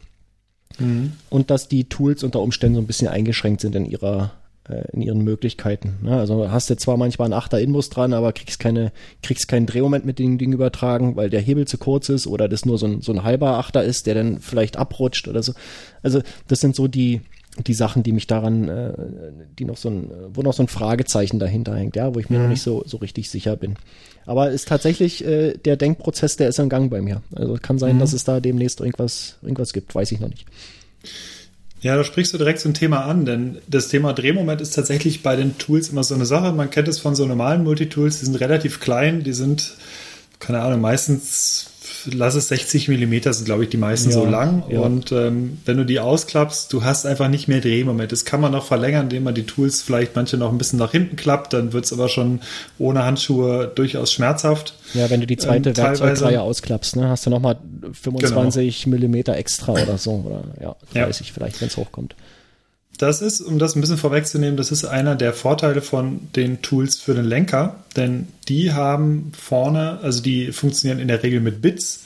Mhm. 0.79 1.12
Und 1.31 1.51
dass 1.51 1.68
die 1.68 1.85
Tools 1.85 2.22
unter 2.22 2.41
Umständen 2.41 2.77
so 2.77 2.83
ein 2.83 2.87
bisschen 2.87 3.09
eingeschränkt 3.09 3.61
sind 3.61 3.75
in 3.75 3.87
ihrer 3.87 4.33
äh, 4.68 4.85
in 4.93 5.03
ihren 5.03 5.22
Möglichkeiten. 5.22 5.99
Ne? 6.03 6.16
Also 6.16 6.51
hast 6.51 6.70
du 6.70 6.77
zwar 6.77 6.97
manchmal 6.97 7.27
einen 7.27 7.35
Achter 7.35 7.61
Inbus 7.61 7.91
dran, 7.91 8.14
aber 8.14 8.33
kriegst 8.33 8.59
keine, 8.59 8.93
kriegst 9.22 9.47
keinen 9.47 9.66
Drehmoment 9.66 10.07
mit 10.07 10.18
dem 10.18 10.39
Ding 10.39 10.53
übertragen, 10.53 11.16
weil 11.16 11.29
der 11.29 11.41
Hebel 11.41 11.66
zu 11.66 11.77
kurz 11.77 12.09
ist 12.09 12.27
oder 12.27 12.49
das 12.49 12.64
nur 12.64 12.79
so 12.79 12.87
ein, 12.87 13.03
so 13.03 13.12
ein 13.12 13.25
halber 13.25 13.59
Achter 13.59 13.85
ist, 13.85 14.07
der 14.07 14.14
dann 14.14 14.41
vielleicht 14.41 14.79
abrutscht 14.79 15.29
oder 15.29 15.43
so. 15.43 15.53
Also 16.03 16.22
das 16.49 16.61
sind 16.61 16.75
so 16.75 16.89
die, 16.89 17.20
die 17.67 17.75
Sachen, 17.75 18.03
die 18.03 18.13
mich 18.13 18.27
daran, 18.27 18.69
äh, 18.69 18.93
die 19.59 19.65
noch 19.65 19.77
so 19.77 19.89
ein, 19.89 20.11
wo 20.33 20.43
noch 20.43 20.53
so 20.53 20.63
ein 20.63 20.69
Fragezeichen 20.69 21.39
dahinter 21.39 21.77
hängt, 21.77 21.97
ja, 21.97 22.15
wo 22.15 22.19
ich 22.19 22.29
mir 22.29 22.39
mhm. 22.39 22.43
noch 22.45 22.51
nicht 22.51 22.63
so, 22.63 22.83
so 22.87 22.97
richtig 22.97 23.31
sicher 23.31 23.57
bin. 23.57 23.77
Aber 24.27 24.51
ist 24.51 24.69
tatsächlich 24.69 25.25
äh, 25.25 25.55
der 25.57 25.77
Denkprozess, 25.77 26.37
der 26.37 26.49
ist 26.49 26.59
im 26.59 26.69
Gang 26.69 26.91
bei 26.91 27.01
mir. 27.01 27.23
Also 27.35 27.57
kann 27.61 27.79
sein, 27.79 27.97
mhm. 27.97 28.01
dass 28.01 28.13
es 28.13 28.25
da 28.25 28.41
demnächst 28.41 28.81
irgendwas, 28.81 29.37
irgendwas 29.43 29.73
gibt, 29.73 29.95
weiß 29.95 30.11
ich 30.13 30.21
noch 30.21 30.29
nicht. 30.29 30.47
Ja, 31.81 31.97
da 31.97 32.03
sprichst 32.03 32.33
du 32.33 32.39
direkt 32.39 32.61
so 32.61 32.69
ein 32.71 32.75
Thema 32.75 33.05
an, 33.05 33.27
denn 33.27 33.59
das 33.69 33.89
Thema 33.89 34.15
Drehmoment 34.15 34.63
ist 34.63 34.71
tatsächlich 34.71 35.23
bei 35.23 35.37
den 35.37 35.59
Tools 35.59 35.91
immer 35.91 36.03
so 36.03 36.15
eine 36.15 36.25
Sache. 36.25 36.53
Man 36.53 36.71
kennt 36.71 36.89
es 36.89 36.99
von 36.99 37.15
so 37.15 37.27
normalen 37.27 37.63
Multitools, 37.63 38.21
die 38.21 38.25
sind 38.25 38.37
relativ 38.37 38.81
klein, 38.81 39.23
die 39.23 39.35
sind, 39.35 39.75
keine 40.39 40.61
Ahnung, 40.61 40.81
meistens 40.81 41.74
lass 42.13 42.35
es 42.35 42.49
60 42.49 42.89
Millimeter 42.89 43.33
sind, 43.33 43.45
glaube 43.45 43.65
ich, 43.65 43.71
die 43.71 43.77
meisten 43.77 44.11
ja, 44.11 44.15
so 44.15 44.25
lang. 44.25 44.65
Ja. 44.69 44.81
Und 44.81 45.13
ähm, 45.13 45.59
wenn 45.65 45.77
du 45.77 45.85
die 45.85 46.01
ausklappst, 46.01 46.73
du 46.73 46.85
hast 46.85 47.07
einfach 47.07 47.29
nicht 47.29 47.49
mehr 47.49 47.61
Drehmoment. 47.61 48.13
Das 48.13 48.25
kann 48.25 48.41
man 48.41 48.53
noch 48.53 48.65
verlängern, 48.65 49.05
indem 49.05 49.25
man 49.25 49.35
die 49.35 49.45
Tools 49.45 49.83
vielleicht 49.83 50.17
manche 50.17 50.37
noch 50.37 50.51
ein 50.53 50.59
bisschen 50.59 50.79
nach 50.79 50.93
hinten 50.93 51.17
klappt. 51.17 51.53
Dann 51.53 51.73
wird 51.73 51.85
es 51.85 51.93
aber 51.93 52.09
schon 52.09 52.41
ohne 52.79 53.05
Handschuhe 53.05 53.71
durchaus 53.75 54.13
schmerzhaft. 54.13 54.75
Ja, 54.95 55.11
wenn 55.11 55.21
du 55.21 55.27
die 55.27 55.37
zweite 55.37 55.71
ähm, 55.71 55.77
Werkzeugreihe 55.77 56.41
ausklappst, 56.41 56.97
ne, 56.97 57.09
hast 57.09 57.27
du 57.27 57.31
nochmal 57.31 57.59
25 57.93 58.85
genau. 58.85 58.95
Millimeter 58.95 59.37
extra 59.37 59.73
oder 59.73 59.99
so. 59.99 60.25
Oder 60.27 60.45
ja, 60.61 60.77
30 60.93 61.29
ja. 61.29 61.35
vielleicht, 61.35 61.61
wenn 61.61 61.69
es 61.69 61.77
hochkommt. 61.77 62.15
Das 62.99 63.23
ist, 63.23 63.41
um 63.41 63.59
das 63.59 63.75
ein 63.75 63.81
bisschen 63.81 63.99
vorwegzunehmen, 63.99 64.57
das 64.57 64.71
ist 64.71 64.85
einer 64.85 65.17
der 65.17 65.33
Vorteile 65.33 65.83
von 65.83 66.29
den 66.37 66.63
Tools 66.63 66.97
für 66.97 67.15
den 67.15 67.25
Lenker, 67.25 67.85
denn 67.97 68.29
die 68.49 68.73
haben 68.73 69.33
vorne, 69.39 69.99
also 70.03 70.23
die 70.23 70.53
funktionieren 70.53 71.01
in 71.01 71.09
der 71.09 71.23
Regel 71.23 71.41
mit 71.41 71.61
Bits. 71.61 72.05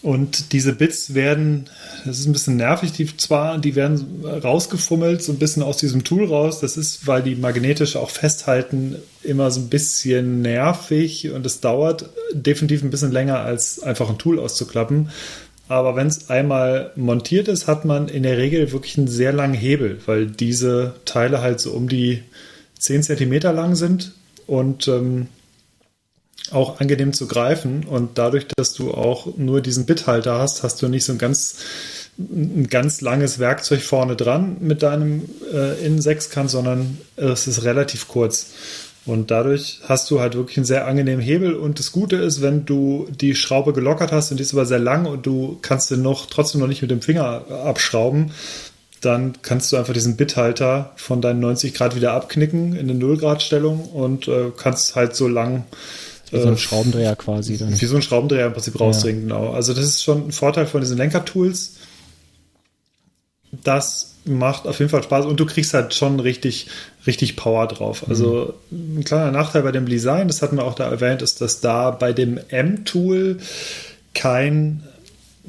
Und 0.00 0.52
diese 0.52 0.74
Bits 0.74 1.14
werden, 1.14 1.68
das 2.04 2.20
ist 2.20 2.26
ein 2.26 2.32
bisschen 2.32 2.56
nervig, 2.56 2.92
die 2.92 3.16
zwar, 3.16 3.58
die 3.58 3.74
werden 3.74 4.24
rausgefummelt, 4.24 5.24
so 5.24 5.32
ein 5.32 5.40
bisschen 5.40 5.64
aus 5.64 5.78
diesem 5.78 6.04
Tool 6.04 6.26
raus. 6.26 6.60
Das 6.60 6.76
ist, 6.76 7.08
weil 7.08 7.22
die 7.22 7.34
magnetisch 7.34 7.96
auch 7.96 8.10
festhalten, 8.10 8.96
immer 9.24 9.50
so 9.50 9.60
ein 9.60 9.68
bisschen 9.68 10.40
nervig 10.40 11.30
und 11.32 11.44
es 11.44 11.60
dauert 11.60 12.10
definitiv 12.32 12.84
ein 12.84 12.90
bisschen 12.90 13.10
länger, 13.10 13.40
als 13.40 13.82
einfach 13.82 14.08
ein 14.08 14.18
Tool 14.18 14.38
auszuklappen. 14.38 15.10
Aber 15.68 15.96
wenn 15.96 16.06
es 16.06 16.30
einmal 16.30 16.92
montiert 16.96 17.46
ist, 17.46 17.66
hat 17.66 17.84
man 17.84 18.08
in 18.08 18.22
der 18.22 18.38
Regel 18.38 18.72
wirklich 18.72 18.96
einen 18.96 19.08
sehr 19.08 19.32
langen 19.32 19.54
Hebel, 19.54 20.00
weil 20.06 20.26
diese 20.26 20.94
Teile 21.04 21.42
halt 21.42 21.60
so 21.60 21.72
um 21.72 21.88
die 21.88 22.22
10 22.78 23.02
cm 23.02 23.32
lang 23.54 23.74
sind 23.74 24.12
und 24.46 24.88
ähm, 24.88 25.28
auch 26.50 26.80
angenehm 26.80 27.12
zu 27.12 27.26
greifen. 27.26 27.84
Und 27.84 28.16
dadurch, 28.16 28.46
dass 28.56 28.72
du 28.72 28.92
auch 28.92 29.36
nur 29.36 29.60
diesen 29.60 29.84
Bithalter 29.84 30.38
hast, 30.38 30.62
hast 30.62 30.80
du 30.80 30.88
nicht 30.88 31.04
so 31.04 31.12
ein 31.12 31.18
ganz, 31.18 31.56
ein 32.18 32.68
ganz 32.68 33.02
langes 33.02 33.38
Werkzeug 33.38 33.82
vorne 33.82 34.16
dran 34.16 34.56
mit 34.60 34.82
deinem 34.82 35.28
äh, 35.52 35.84
Innensechskant, 35.84 36.50
sondern 36.50 36.98
es 37.16 37.46
ist 37.46 37.64
relativ 37.64 38.08
kurz. 38.08 38.52
Und 39.08 39.30
dadurch 39.30 39.80
hast 39.88 40.10
du 40.10 40.20
halt 40.20 40.34
wirklich 40.34 40.58
einen 40.58 40.66
sehr 40.66 40.86
angenehmen 40.86 41.24
Hebel. 41.24 41.54
Und 41.54 41.78
das 41.78 41.92
Gute 41.92 42.16
ist, 42.16 42.42
wenn 42.42 42.66
du 42.66 43.08
die 43.10 43.34
Schraube 43.34 43.72
gelockert 43.72 44.12
hast 44.12 44.30
und 44.30 44.36
die 44.36 44.42
ist 44.42 44.52
aber 44.52 44.66
sehr 44.66 44.78
lang 44.78 45.06
und 45.06 45.24
du 45.24 45.58
kannst 45.62 45.90
den 45.90 46.02
noch 46.02 46.26
trotzdem 46.26 46.60
noch 46.60 46.68
nicht 46.68 46.82
mit 46.82 46.90
dem 46.90 47.00
Finger 47.00 47.44
abschrauben, 47.64 48.32
dann 49.00 49.40
kannst 49.40 49.72
du 49.72 49.76
einfach 49.76 49.94
diesen 49.94 50.16
Bithalter 50.16 50.92
von 50.96 51.22
deinen 51.22 51.40
90 51.40 51.72
Grad 51.72 51.96
wieder 51.96 52.12
abknicken 52.12 52.74
in 52.74 52.90
eine 52.90 52.94
0 52.94 53.16
Grad 53.16 53.42
Stellung 53.42 53.80
und 53.80 54.28
äh, 54.28 54.52
kannst 54.54 54.94
halt 54.94 55.16
so 55.16 55.26
lang 55.26 55.64
wie 56.30 56.40
so 56.40 56.48
ein 56.48 56.54
äh, 56.54 56.58
Schraubendreher 56.58 57.16
quasi 57.16 57.56
dann. 57.56 57.80
Wie 57.80 57.86
so 57.86 57.96
ein 57.96 58.02
Schraubendreher 58.02 58.48
im 58.48 58.52
Prinzip 58.52 58.78
rausdrehen, 58.78 59.28
ja. 59.28 59.36
genau. 59.36 59.52
Also 59.52 59.72
das 59.72 59.86
ist 59.86 60.02
schon 60.02 60.28
ein 60.28 60.32
Vorteil 60.32 60.66
von 60.66 60.82
diesen 60.82 60.98
Lenkertools. 60.98 61.76
Das 63.50 64.14
macht 64.24 64.66
auf 64.66 64.78
jeden 64.78 64.90
Fall 64.90 65.02
Spaß 65.02 65.26
und 65.26 65.40
du 65.40 65.46
kriegst 65.46 65.72
halt 65.74 65.94
schon 65.94 66.20
richtig, 66.20 66.66
richtig 67.06 67.36
Power 67.36 67.66
drauf. 67.66 68.04
Also 68.08 68.54
mhm. 68.70 68.98
ein 68.98 69.04
kleiner 69.04 69.30
Nachteil 69.30 69.62
bei 69.62 69.72
dem 69.72 69.86
Design, 69.86 70.28
das 70.28 70.42
hatten 70.42 70.56
wir 70.56 70.64
auch 70.64 70.74
da 70.74 70.90
erwähnt, 70.90 71.22
ist, 71.22 71.40
dass 71.40 71.60
da 71.60 71.90
bei 71.90 72.12
dem 72.12 72.38
M-Tool 72.48 73.38
kein 74.14 74.82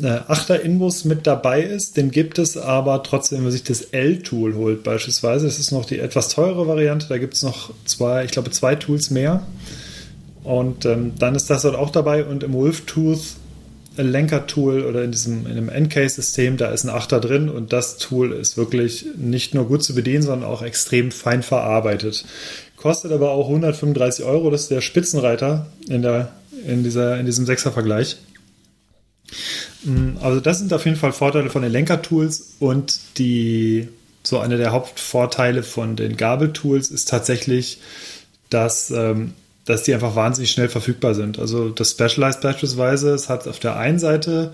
äh, 0.02 0.20
Achter-Inbus 0.28 1.06
mit 1.06 1.28
dabei 1.28 1.62
ist. 1.62 1.98
Den 1.98 2.12
gibt 2.12 2.40
es 2.40 2.58
aber 2.58 3.04
trotzdem, 3.04 3.40
wenn 3.40 3.44
man 3.46 3.52
sich 3.52 3.64
das 3.64 3.82
L-Tool 3.82 4.56
holt 4.56 4.84
beispielsweise. 4.84 5.46
Das 5.46 5.60
ist 5.60 5.72
noch 5.72 5.86
die 5.86 6.00
etwas 6.00 6.30
teure 6.30 6.68
Variante. 6.68 7.08
Da 7.10 7.18
gibt 7.18 7.34
es 7.34 7.44
noch 7.44 7.72
zwei, 7.86 8.24
ich 8.24 8.32
glaube, 8.32 8.52
zwei 8.52 8.76
Tools 8.76 9.10
mehr. 9.10 9.46
Und 10.44 10.86
ähm, 10.86 11.14
dann 11.20 11.36
ist 11.36 11.50
das 11.50 11.64
dort 11.64 11.76
auch 11.76 11.90
dabei 11.90 12.24
und 12.24 12.44
im 12.44 12.54
Wolftooth 12.54 13.36
Lenker-Tool 14.08 14.86
oder 14.86 15.04
in 15.04 15.12
diesem 15.12 15.46
in 15.46 15.54
einem 15.54 15.70
Encase-System, 15.70 16.58
da 16.58 16.72
ist 16.72 16.84
ein 16.84 16.90
Achter 16.90 17.20
drin 17.20 17.50
und 17.50 17.74
das 17.74 17.98
Tool 17.98 18.32
ist 18.32 18.58
wirklich 18.58 19.06
nicht 19.18 19.54
nur 19.54 19.68
gut 19.68 19.84
zu 19.84 19.96
bedienen, 19.96 20.24
sondern 20.24 20.50
auch 20.50 20.62
extrem 20.62 21.12
fein 21.12 21.44
verarbeitet. 21.44 22.26
Kostet 22.78 23.12
aber 23.12 23.32
auch 23.32 23.48
135 23.48 24.26
Euro, 24.26 24.50
das 24.50 24.62
ist 24.64 24.72
der 24.72 24.82
Spitzenreiter 24.82 25.68
in, 25.90 26.02
der, 26.02 26.32
in, 26.66 26.84
dieser, 26.84 27.20
in 27.20 27.26
diesem 27.26 27.46
Sechser-Vergleich. 27.46 28.18
Mm, 29.84 30.18
also 30.22 30.40
das 30.40 30.60
sind 30.60 30.72
auf 30.74 30.86
jeden 30.86 30.98
Fall 30.98 31.12
Vorteile 31.12 31.50
von 31.50 31.62
den 31.62 31.72
Lenker-Tools 31.72 32.56
und 32.60 33.00
die 33.18 33.90
so 34.24 34.40
einer 34.40 34.58
der 34.58 34.72
Hauptvorteile 34.72 35.64
von 35.64 35.96
den 35.96 36.18
Gabeltools 36.18 36.92
ist 36.92 37.10
tatsächlich, 37.10 37.80
dass 38.50 38.92
ähm, 38.92 39.34
dass 39.70 39.84
die 39.84 39.94
einfach 39.94 40.16
wahnsinnig 40.16 40.50
schnell 40.50 40.68
verfügbar 40.68 41.14
sind. 41.14 41.38
Also 41.38 41.70
das 41.70 41.92
Specialized 41.92 42.42
beispielsweise, 42.42 43.12
es 43.14 43.30
hat 43.30 43.48
auf 43.48 43.60
der 43.60 43.78
einen 43.78 44.00
Seite 44.00 44.52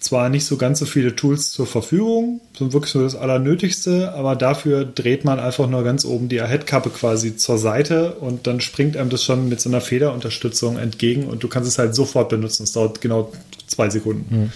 zwar 0.00 0.28
nicht 0.28 0.46
so 0.46 0.56
ganz 0.56 0.80
so 0.80 0.84
viele 0.84 1.14
Tools 1.14 1.52
zur 1.52 1.66
Verfügung, 1.66 2.40
sind 2.56 2.72
wirklich 2.72 2.92
nur 2.94 3.04
das 3.04 3.14
Allernötigste, 3.14 4.12
aber 4.14 4.34
dafür 4.34 4.84
dreht 4.84 5.24
man 5.24 5.38
einfach 5.38 5.68
nur 5.68 5.84
ganz 5.84 6.04
oben 6.04 6.28
die 6.28 6.40
Ahead-Kappe 6.40 6.90
quasi 6.90 7.36
zur 7.36 7.56
Seite 7.56 8.14
und 8.14 8.48
dann 8.48 8.60
springt 8.60 8.96
einem 8.96 9.10
das 9.10 9.22
schon 9.22 9.48
mit 9.48 9.60
so 9.60 9.68
einer 9.68 9.80
Federunterstützung 9.80 10.76
entgegen 10.76 11.28
und 11.28 11.44
du 11.44 11.48
kannst 11.48 11.68
es 11.68 11.78
halt 11.78 11.94
sofort 11.94 12.28
benutzen. 12.28 12.64
Es 12.64 12.72
dauert 12.72 13.00
genau 13.00 13.32
zwei 13.68 13.90
Sekunden. 13.90 14.34
Mhm. 14.34 14.52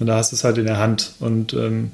Und 0.00 0.06
da 0.06 0.16
hast 0.16 0.32
du 0.32 0.36
es 0.36 0.44
halt 0.44 0.56
in 0.56 0.64
der 0.64 0.78
Hand. 0.78 1.12
Und 1.20 1.52
ähm, 1.52 1.92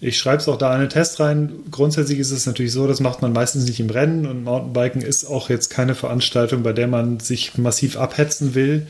ich 0.00 0.18
schreibe 0.18 0.38
es 0.38 0.48
auch 0.48 0.56
da 0.56 0.74
in 0.74 0.80
den 0.80 0.88
Test 0.88 1.20
rein. 1.20 1.52
Grundsätzlich 1.70 2.18
ist 2.18 2.30
es 2.30 2.46
natürlich 2.46 2.72
so, 2.72 2.86
das 2.86 3.00
macht 3.00 3.20
man 3.20 3.32
meistens 3.32 3.66
nicht 3.66 3.80
im 3.80 3.90
Rennen 3.90 4.24
und 4.26 4.44
Mountainbiken 4.44 5.02
ist 5.02 5.26
auch 5.26 5.50
jetzt 5.50 5.68
keine 5.68 5.94
Veranstaltung, 5.94 6.62
bei 6.62 6.72
der 6.72 6.88
man 6.88 7.20
sich 7.20 7.58
massiv 7.58 7.98
abhetzen 7.98 8.54
will. 8.54 8.86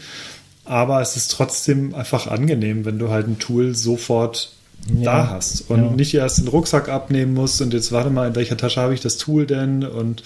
Aber 0.64 1.00
es 1.00 1.16
ist 1.16 1.32
trotzdem 1.32 1.94
einfach 1.96 2.28
angenehm, 2.28 2.84
wenn 2.84 3.00
du 3.00 3.10
halt 3.10 3.26
ein 3.26 3.40
Tool 3.40 3.74
sofort 3.74 4.52
ja. 4.86 5.04
da 5.04 5.30
hast 5.30 5.68
und 5.68 5.84
ja. 5.84 5.90
nicht 5.90 6.14
erst 6.14 6.38
den 6.38 6.48
Rucksack 6.48 6.88
abnehmen 6.88 7.34
musst 7.34 7.60
und 7.60 7.74
jetzt 7.74 7.90
warte 7.90 8.10
mal, 8.10 8.28
in 8.28 8.36
welcher 8.36 8.56
Tasche 8.56 8.80
habe 8.80 8.94
ich 8.94 9.00
das 9.00 9.16
Tool 9.16 9.46
denn 9.46 9.84
und 9.84 10.22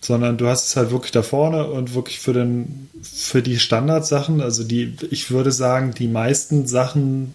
sondern 0.00 0.36
du 0.36 0.46
hast 0.46 0.68
es 0.68 0.76
halt 0.76 0.92
wirklich 0.92 1.12
da 1.12 1.22
vorne 1.22 1.66
und 1.66 1.94
wirklich 1.94 2.20
für 2.20 2.32
den 2.32 2.88
für 3.02 3.42
die 3.42 3.58
Standardsachen, 3.58 4.40
also 4.40 4.64
die 4.64 4.96
ich 5.10 5.30
würde 5.30 5.52
sagen, 5.52 5.92
die 5.92 6.08
meisten 6.08 6.66
Sachen 6.66 7.34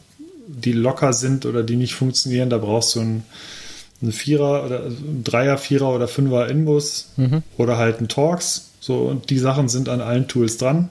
die 0.52 0.74
locker 0.74 1.14
sind 1.14 1.46
oder 1.46 1.64
die 1.64 1.76
nicht 1.76 1.96
funktionieren, 1.96 2.50
da 2.50 2.58
brauchst 2.58 2.96
du 2.96 3.02
einen, 3.02 3.24
einen 4.02 4.12
Vierer 4.12 4.66
oder 4.66 4.86
einen 4.86 5.24
Dreier, 5.24 5.58
Vierer 5.58 5.94
oder 5.94 6.08
Fünfer 6.08 6.50
Inbus 6.50 7.10
mhm. 7.18 7.44
oder 7.58 7.78
halt 7.78 8.00
einen 8.00 8.08
Torx. 8.08 8.70
So, 8.80 9.00
und 9.00 9.30
die 9.30 9.40
Sachen 9.40 9.70
sind 9.70 9.90
an 9.90 10.02
allen 10.02 10.28
Tools 10.28 10.58
dran. 10.58 10.90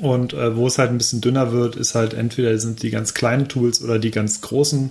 Und 0.00 0.32
äh, 0.32 0.56
wo 0.56 0.66
es 0.66 0.78
halt 0.78 0.90
ein 0.90 0.98
bisschen 0.98 1.20
dünner 1.20 1.52
wird, 1.52 1.74
ist 1.74 1.94
halt 1.94 2.14
entweder 2.14 2.56
sind 2.58 2.82
die 2.82 2.90
ganz 2.90 3.14
kleinen 3.14 3.48
Tools 3.48 3.82
oder 3.82 3.98
die 3.98 4.12
ganz 4.12 4.40
großen 4.40 4.90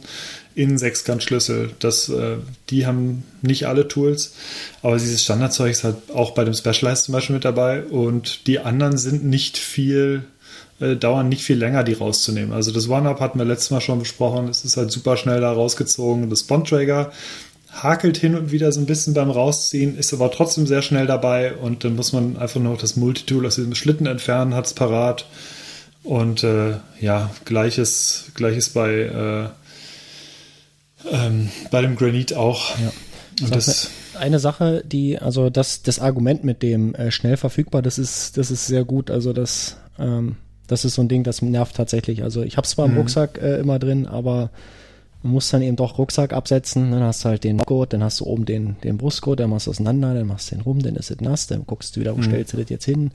Innen-Sechskant-Schlüssel. 0.56 1.72
Das, 1.80 2.10
äh, 2.10 2.38
die 2.70 2.86
haben 2.86 3.24
nicht 3.42 3.68
alle 3.68 3.88
Tools, 3.88 4.34
aber 4.82 4.98
dieses 4.98 5.24
Standardzeug 5.24 5.72
ist 5.72 5.86
halt 5.86 5.96
auch 6.14 6.32
bei 6.32 6.44
dem 6.44 6.54
Specialized 6.54 7.06
zum 7.06 7.14
Beispiel 7.14 7.36
mit 7.36 7.46
dabei. 7.46 7.84
Und 7.84 8.48
die 8.48 8.60
anderen 8.60 8.98
sind 8.98 9.24
nicht 9.24 9.58
viel 9.58 10.24
äh, 10.80 10.96
dauern 10.96 11.30
nicht 11.30 11.44
viel 11.44 11.58
länger, 11.58 11.84
die 11.84 11.94
rauszunehmen. 11.94 12.54
Also 12.54 12.72
das 12.72 12.90
One-Up 12.90 13.20
hatten 13.20 13.40
wir 13.40 13.46
letztes 13.46 13.72
Mal 13.72 13.82
schon 13.82 14.00
besprochen. 14.00 14.48
Es 14.48 14.64
ist 14.64 14.78
halt 14.78 14.92
super 14.92 15.18
schnell 15.18 15.42
da 15.42 15.52
rausgezogen. 15.52 16.30
Das 16.30 16.44
Bond-Trigger 16.44 17.12
hakelt 17.72 18.18
hin 18.18 18.36
und 18.36 18.52
wieder 18.52 18.72
so 18.72 18.80
ein 18.80 18.86
bisschen 18.86 19.14
beim 19.14 19.30
Rausziehen, 19.30 19.98
ist 19.98 20.14
aber 20.14 20.32
trotzdem 20.32 20.68
sehr 20.68 20.82
schnell 20.82 21.06
dabei 21.06 21.54
und 21.54 21.84
dann 21.84 21.96
muss 21.96 22.14
man 22.14 22.38
einfach 22.38 22.60
nur 22.60 22.78
das 22.78 22.96
Multitool 22.96 23.46
aus 23.46 23.56
diesem 23.56 23.76
Schlitten 23.76 24.08
entfernen, 24.08 24.56
hat 24.56 24.66
es 24.66 24.74
parat. 24.74 25.26
Und 26.04 26.44
äh, 26.44 26.76
ja, 27.02 27.30
gleiches, 27.46 28.32
gleiches 28.34 28.70
bei, 28.70 28.92
äh, 28.92 29.50
ähm, 31.12 31.50
bei 31.70 31.82
dem 31.82 31.96
Granite 31.98 32.40
auch. 32.40 32.78
Ja. 32.80 32.92
Und 33.44 33.56
das, 33.56 33.92
eine 34.20 34.40
Sache, 34.40 34.84
die, 34.86 35.20
also 35.20 35.50
das, 35.50 35.84
das 35.84 36.00
Argument 36.00 36.44
mit 36.44 36.64
dem 36.64 36.96
äh, 36.96 37.12
schnell 37.12 37.38
verfügbar, 37.38 37.82
das 37.82 38.00
ist, 38.00 38.38
das 38.38 38.52
ist 38.52 38.68
sehr 38.68 38.86
gut. 38.86 39.12
Also 39.12 39.34
das 39.34 39.78
ähm, 40.00 40.38
das 40.68 40.86
ist 40.86 40.96
so 40.96 41.02
ein 41.02 41.08
Ding, 41.08 41.24
das 41.24 41.42
nervt 41.42 41.76
tatsächlich. 41.76 42.24
Also 42.24 42.44
ich 42.44 42.58
habe 42.58 42.66
es 42.66 42.72
zwar 42.72 42.88
mhm. 42.88 42.94
im 42.94 43.00
Rucksack 43.00 43.40
äh, 43.42 43.60
immer 43.60 43.80
drin, 43.80 44.06
aber 44.06 44.52
man 45.24 45.34
muss 45.34 45.50
dann 45.50 45.62
eben 45.62 45.76
doch 45.76 45.98
Rucksack 45.98 46.34
absetzen. 46.34 46.92
Dann 46.92 47.02
hast 47.02 47.26
du 47.26 47.30
halt 47.30 47.44
den 47.44 47.58
Gurt, 47.58 47.94
dann 47.94 48.04
hast 48.04 48.20
du 48.20 48.26
oben 48.26 48.46
den, 48.46 48.76
den 48.84 48.98
Brustgurt, 48.98 49.40
dann 49.40 49.50
machst 49.50 49.68
du 49.68 49.72
auseinander, 49.72 50.14
dann 50.14 50.28
machst 50.28 50.52
du 50.52 50.56
den 50.56 50.62
rum, 50.62 50.82
dann 50.82 50.96
ist 50.96 51.12
es 51.12 51.22
nass, 51.22 51.48
dann 51.48 51.66
guckst 51.66 51.96
du 51.96 52.02
wieder, 52.02 52.14
wo 52.14 52.20
mhm. 52.20 52.26
stellst 52.26 52.54
du 52.54 52.58
das 52.58 52.70
jetzt 52.70 52.86
hin. 52.86 53.12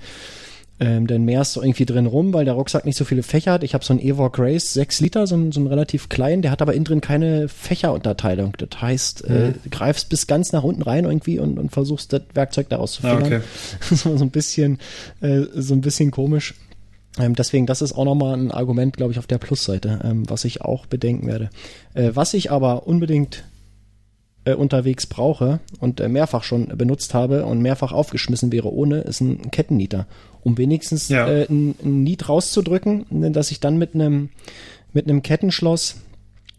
Ähm, 0.80 1.06
dann 1.06 1.24
mehrst 1.24 1.54
du 1.54 1.62
irgendwie 1.62 1.84
drin 1.84 2.06
rum, 2.06 2.32
weil 2.32 2.44
der 2.44 2.54
Rucksack 2.54 2.84
nicht 2.84 2.96
so 2.96 3.04
viele 3.04 3.22
Fächer 3.22 3.52
hat. 3.52 3.62
Ich 3.62 3.72
habe 3.74 3.84
so 3.84 3.92
einen 3.92 4.00
Evoque 4.02 4.42
Race, 4.42 4.72
6 4.72 5.00
Liter, 5.00 5.26
so 5.28 5.36
einen, 5.36 5.52
so 5.52 5.60
einen 5.60 5.68
relativ 5.68 6.08
kleinen, 6.08 6.42
der 6.42 6.50
hat 6.50 6.60
aber 6.60 6.74
innen 6.74 6.84
drin 6.84 7.00
keine 7.00 7.48
Fächerunterteilung. 7.48 8.54
Das 8.58 8.80
heißt, 8.80 9.24
äh, 9.28 9.32
mhm. 9.32 9.54
äh, 9.64 9.68
greifst 9.70 10.08
bis 10.08 10.26
ganz 10.26 10.50
nach 10.50 10.64
unten 10.64 10.82
rein 10.82 11.04
irgendwie 11.04 11.38
und, 11.38 11.58
und 11.58 11.70
versuchst 11.70 12.12
das 12.12 12.22
Werkzeug 12.34 12.68
daraus 12.68 12.94
zu 12.94 13.02
finden. 13.02 13.22
Ah, 13.22 13.26
okay. 13.26 13.40
so, 13.94 14.16
so 14.16 14.24
ein 14.24 14.30
bisschen, 14.30 14.78
äh, 15.20 15.42
so 15.54 15.74
ein 15.74 15.82
bisschen 15.82 16.10
komisch. 16.10 16.54
Ähm, 17.18 17.34
deswegen, 17.34 17.66
das 17.66 17.82
ist 17.82 17.92
auch 17.92 18.04
nochmal 18.04 18.34
ein 18.34 18.50
Argument, 18.50 18.96
glaube 18.96 19.12
ich, 19.12 19.18
auf 19.18 19.26
der 19.26 19.38
Plusseite, 19.38 20.00
ähm, 20.02 20.28
was 20.28 20.44
ich 20.44 20.62
auch 20.62 20.86
bedenken 20.86 21.26
werde. 21.26 21.50
Äh, 21.94 22.10
was 22.14 22.32
ich 22.34 22.50
aber 22.50 22.86
unbedingt 22.86 23.44
äh, 24.44 24.54
unterwegs 24.54 25.06
brauche 25.06 25.60
und 25.78 26.00
äh, 26.00 26.08
mehrfach 26.08 26.42
schon 26.42 26.68
benutzt 26.68 27.14
habe 27.14 27.44
und 27.44 27.60
mehrfach 27.60 27.92
aufgeschmissen 27.92 28.50
wäre 28.50 28.72
ohne, 28.72 29.02
ist 29.02 29.20
ein 29.20 29.50
Kettennieter. 29.50 30.06
Um 30.42 30.58
wenigstens 30.58 31.08
ja. 31.08 31.28
äh, 31.28 31.46
ein, 31.48 31.74
ein 31.84 32.02
Niet 32.02 32.28
rauszudrücken, 32.28 33.06
ne, 33.10 33.30
dass 33.30 33.50
ich 33.50 33.60
dann 33.60 33.76
mit 33.76 33.94
einem 33.94 34.30
mit 34.92 35.08
einem 35.08 35.22
Kettenschloss 35.22 35.96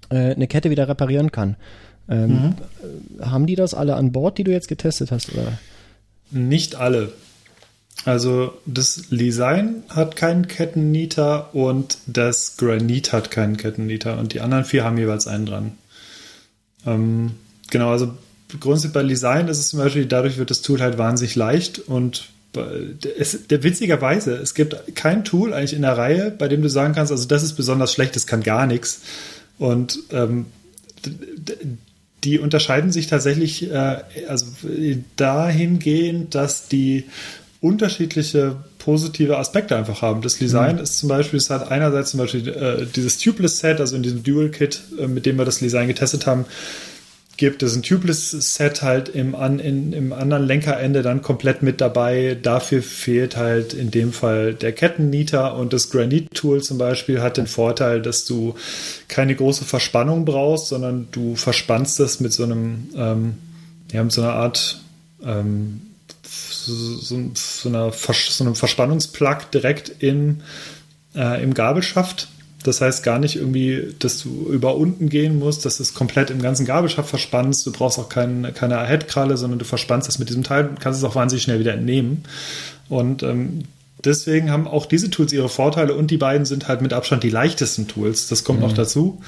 äh, 0.09 0.33
eine 0.33 0.47
Kette 0.47 0.69
wieder 0.69 0.87
reparieren 0.87 1.31
kann. 1.31 1.55
Ähm, 2.09 2.29
mhm. 2.29 2.55
Äh, 3.19 3.25
haben 3.25 3.47
die 3.47 3.55
das 3.55 3.73
alle 3.73 3.95
an 3.95 4.11
Bord, 4.11 4.37
die 4.37 4.43
du 4.43 4.51
jetzt 4.51 4.67
getestet 4.67 5.11
hast? 5.11 5.33
Oder? 5.33 5.59
Nicht 6.31 6.75
alle. 6.75 7.11
Also 8.05 8.53
das 8.65 9.03
Design 9.09 9.83
hat 9.89 10.15
keinen 10.15 10.47
Kettennieter 10.47 11.53
und 11.55 11.97
das 12.05 12.57
Granit 12.57 13.13
hat 13.13 13.31
keinen 13.31 13.55
Kettennieter 13.55 14.17
und 14.17 14.33
die 14.33 14.41
anderen 14.41 14.65
vier 14.65 14.83
haben 14.83 14.97
jeweils 14.97 15.27
einen 15.27 15.45
dran. 15.45 15.71
Ähm, 16.85 17.31
genau, 17.69 17.91
also 17.91 18.13
grundsätzlich 18.59 18.93
bei 18.93 19.03
Design 19.03 19.47
ist 19.47 19.59
es 19.59 19.69
zum 19.69 19.79
Beispiel, 19.79 20.05
dadurch 20.05 20.37
wird 20.37 20.49
das 20.49 20.61
Tool 20.61 20.81
halt 20.81 20.97
wahnsinnig 20.97 21.35
leicht 21.35 21.79
und 21.79 22.29
es, 23.17 23.47
der 23.47 23.63
witzigerweise, 23.63 24.35
es 24.35 24.53
gibt 24.53 24.95
kein 24.95 25.23
Tool 25.23 25.53
eigentlich 25.53 25.73
in 25.73 25.81
der 25.81 25.97
Reihe, 25.97 26.31
bei 26.31 26.47
dem 26.47 26.61
du 26.61 26.69
sagen 26.69 26.93
kannst, 26.93 27.11
also 27.11 27.27
das 27.27 27.41
ist 27.43 27.53
besonders 27.53 27.93
schlecht, 27.93 28.15
das 28.15 28.27
kann 28.27 28.43
gar 28.43 28.67
nichts. 28.67 29.01
Und 29.57 29.99
ähm, 30.11 30.45
die 32.23 32.39
unterscheiden 32.39 32.91
sich 32.91 33.07
tatsächlich 33.07 33.71
äh, 33.71 33.97
also 34.27 34.45
dahingehend, 35.15 36.35
dass 36.35 36.67
die 36.67 37.05
unterschiedliche 37.63 38.57
positive 38.77 39.37
Aspekte 39.37 39.77
einfach 39.77 40.01
haben. 40.01 40.21
Das 40.21 40.37
Design 40.37 40.79
ist 40.79 40.97
zum 40.97 41.07
Beispiel, 41.07 41.37
es 41.37 41.49
hat 41.49 41.71
einerseits 41.71 42.11
zum 42.11 42.19
Beispiel 42.19 42.47
äh, 42.49 42.85
dieses 42.93 43.17
Tubeless 43.17 43.59
Set, 43.59 43.79
also 43.79 43.95
in 43.95 44.03
diesem 44.03 44.21
Dual 44.21 44.49
Kit, 44.49 44.81
äh, 44.99 45.07
mit 45.07 45.25
dem 45.25 45.37
wir 45.37 45.45
das 45.45 45.59
Design 45.59 45.87
getestet 45.87 46.27
haben, 46.27 46.45
gibt 47.37 47.63
es 47.63 47.75
ein 47.75 47.81
Tubeless-Set 47.81 48.83
halt 48.83 49.09
im, 49.09 49.33
an, 49.33 49.59
in, 49.59 49.93
im 49.93 50.13
anderen 50.13 50.45
Lenkerende 50.45 51.01
dann 51.01 51.21
komplett 51.21 51.63
mit 51.63 51.81
dabei. 51.81 52.37
Dafür 52.39 52.83
fehlt 52.83 53.37
halt 53.37 53.73
in 53.73 53.89
dem 53.89 54.11
Fall 54.11 54.53
der 54.53 54.71
Kettennieter 54.73 55.55
und 55.55 55.73
das 55.73 55.89
Granite-Tool 55.89 56.61
zum 56.61 56.77
Beispiel 56.77 57.21
hat 57.21 57.37
den 57.37 57.47
Vorteil, 57.47 58.01
dass 58.01 58.25
du 58.25 58.55
keine 59.07 59.35
große 59.35 59.65
Verspannung 59.65 60.25
brauchst, 60.25 60.67
sondern 60.67 61.07
du 61.11 61.35
verspannst 61.35 61.99
das 61.99 62.19
mit 62.19 62.33
so 62.33 62.43
einem, 62.43 62.89
ähm, 62.95 63.33
ja, 63.91 64.03
mit 64.03 64.11
so 64.11 64.21
einer 64.21 64.33
Art 64.33 64.81
ähm, 65.25 65.81
so, 66.65 67.19
so, 67.33 67.69
einer, 67.69 67.91
so 67.91 68.43
einem 68.43 68.55
Verspannungsplug 68.55 69.51
direkt 69.51 69.91
im, 69.99 70.41
äh, 71.15 71.43
im 71.43 71.53
Gabelschaft 71.53 72.27
das 72.63 72.81
heißt 72.81 73.03
gar 73.03 73.19
nicht 73.19 73.35
irgendwie, 73.35 73.93
dass 73.99 74.21
du 74.23 74.47
über 74.49 74.75
unten 74.75 75.09
gehen 75.09 75.37
musst, 75.37 75.65
dass 75.65 75.77
du 75.77 75.83
es 75.83 75.93
komplett 75.93 76.29
im 76.29 76.41
ganzen 76.41 76.65
Gabelschaft 76.65 77.09
verspannst. 77.09 77.65
Du 77.65 77.71
brauchst 77.71 77.99
auch 77.99 78.09
kein, 78.09 78.53
keine 78.53 78.83
Headkralle, 78.85 79.37
sondern 79.37 79.59
du 79.59 79.65
verspannst 79.65 80.09
es 80.09 80.19
mit 80.19 80.29
diesem 80.29 80.43
Teil 80.43 80.67
und 80.67 80.79
kannst 80.79 80.99
es 80.99 81.03
auch 81.03 81.15
wahnsinnig 81.15 81.43
schnell 81.43 81.59
wieder 81.59 81.73
entnehmen. 81.73 82.23
Und 82.89 83.21
ähm, 83.23 83.65
deswegen 84.03 84.49
haben 84.49 84.67
auch 84.67 84.85
diese 84.85 85.09
Tools 85.09 85.33
ihre 85.33 85.49
Vorteile 85.49 85.93
und 85.93 86.09
die 86.09 86.17
beiden 86.17 86.45
sind 86.45 86.67
halt 86.67 86.81
mit 86.81 86.93
Abstand 86.93 87.23
die 87.23 87.29
leichtesten 87.29 87.87
Tools. 87.87 88.27
Das 88.27 88.43
kommt 88.43 88.59
mhm. 88.59 88.67
noch 88.67 88.73
dazu. 88.73 89.21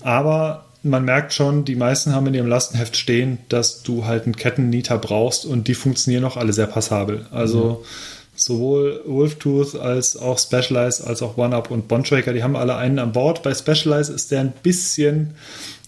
Aber 0.00 0.66
man 0.82 1.04
merkt 1.04 1.32
schon, 1.32 1.64
die 1.64 1.76
meisten 1.76 2.14
haben 2.14 2.26
in 2.26 2.34
ihrem 2.34 2.48
Lastenheft 2.48 2.96
stehen, 2.96 3.38
dass 3.48 3.82
du 3.82 4.04
halt 4.04 4.24
einen 4.24 4.36
Kettennieter 4.36 4.98
brauchst 4.98 5.46
und 5.46 5.68
die 5.68 5.74
funktionieren 5.74 6.24
auch 6.24 6.36
alle 6.36 6.52
sehr 6.52 6.66
passabel. 6.66 7.26
Also 7.30 7.80
mhm 7.80 7.86
sowohl 8.34 9.02
Wolftooth 9.06 9.74
als 9.74 10.16
auch 10.16 10.38
Specialized, 10.38 11.06
als 11.06 11.22
auch 11.22 11.36
OneUp 11.36 11.70
und 11.70 11.88
Bondtraker, 11.88 12.32
die 12.32 12.42
haben 12.42 12.56
alle 12.56 12.76
einen 12.76 12.98
an 12.98 13.12
Bord. 13.12 13.42
Bei 13.42 13.54
Specialized 13.54 14.14
ist 14.14 14.30
der 14.30 14.40
ein 14.40 14.52
bisschen, 14.62 15.34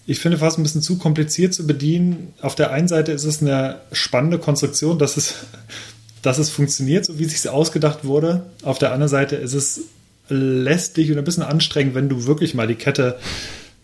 ich 0.05 0.19
finde 0.19 0.37
fast 0.37 0.57
ein 0.57 0.63
bisschen 0.63 0.81
zu 0.81 0.97
kompliziert 0.97 1.53
zu 1.53 1.65
bedienen. 1.65 2.33
Auf 2.41 2.55
der 2.55 2.71
einen 2.71 2.87
Seite 2.87 3.11
ist 3.11 3.23
es 3.23 3.41
eine 3.41 3.79
spannende 3.91 4.37
Konstruktion, 4.37 4.99
dass 4.99 5.17
es, 5.17 5.35
dass 6.21 6.37
es 6.37 6.49
funktioniert, 6.49 7.05
so 7.05 7.19
wie 7.19 7.25
es 7.25 7.41
sich 7.41 7.49
ausgedacht 7.49 8.05
wurde. 8.05 8.45
Auf 8.63 8.77
der 8.79 8.91
anderen 8.91 9.09
Seite 9.09 9.35
ist 9.35 9.53
es 9.53 9.81
lästig 10.27 11.11
und 11.11 11.17
ein 11.17 11.23
bisschen 11.23 11.43
anstrengend, 11.43 11.93
wenn 11.93 12.09
du 12.09 12.25
wirklich 12.25 12.55
mal 12.55 12.67
die 12.67 12.75
Kette 12.75 13.17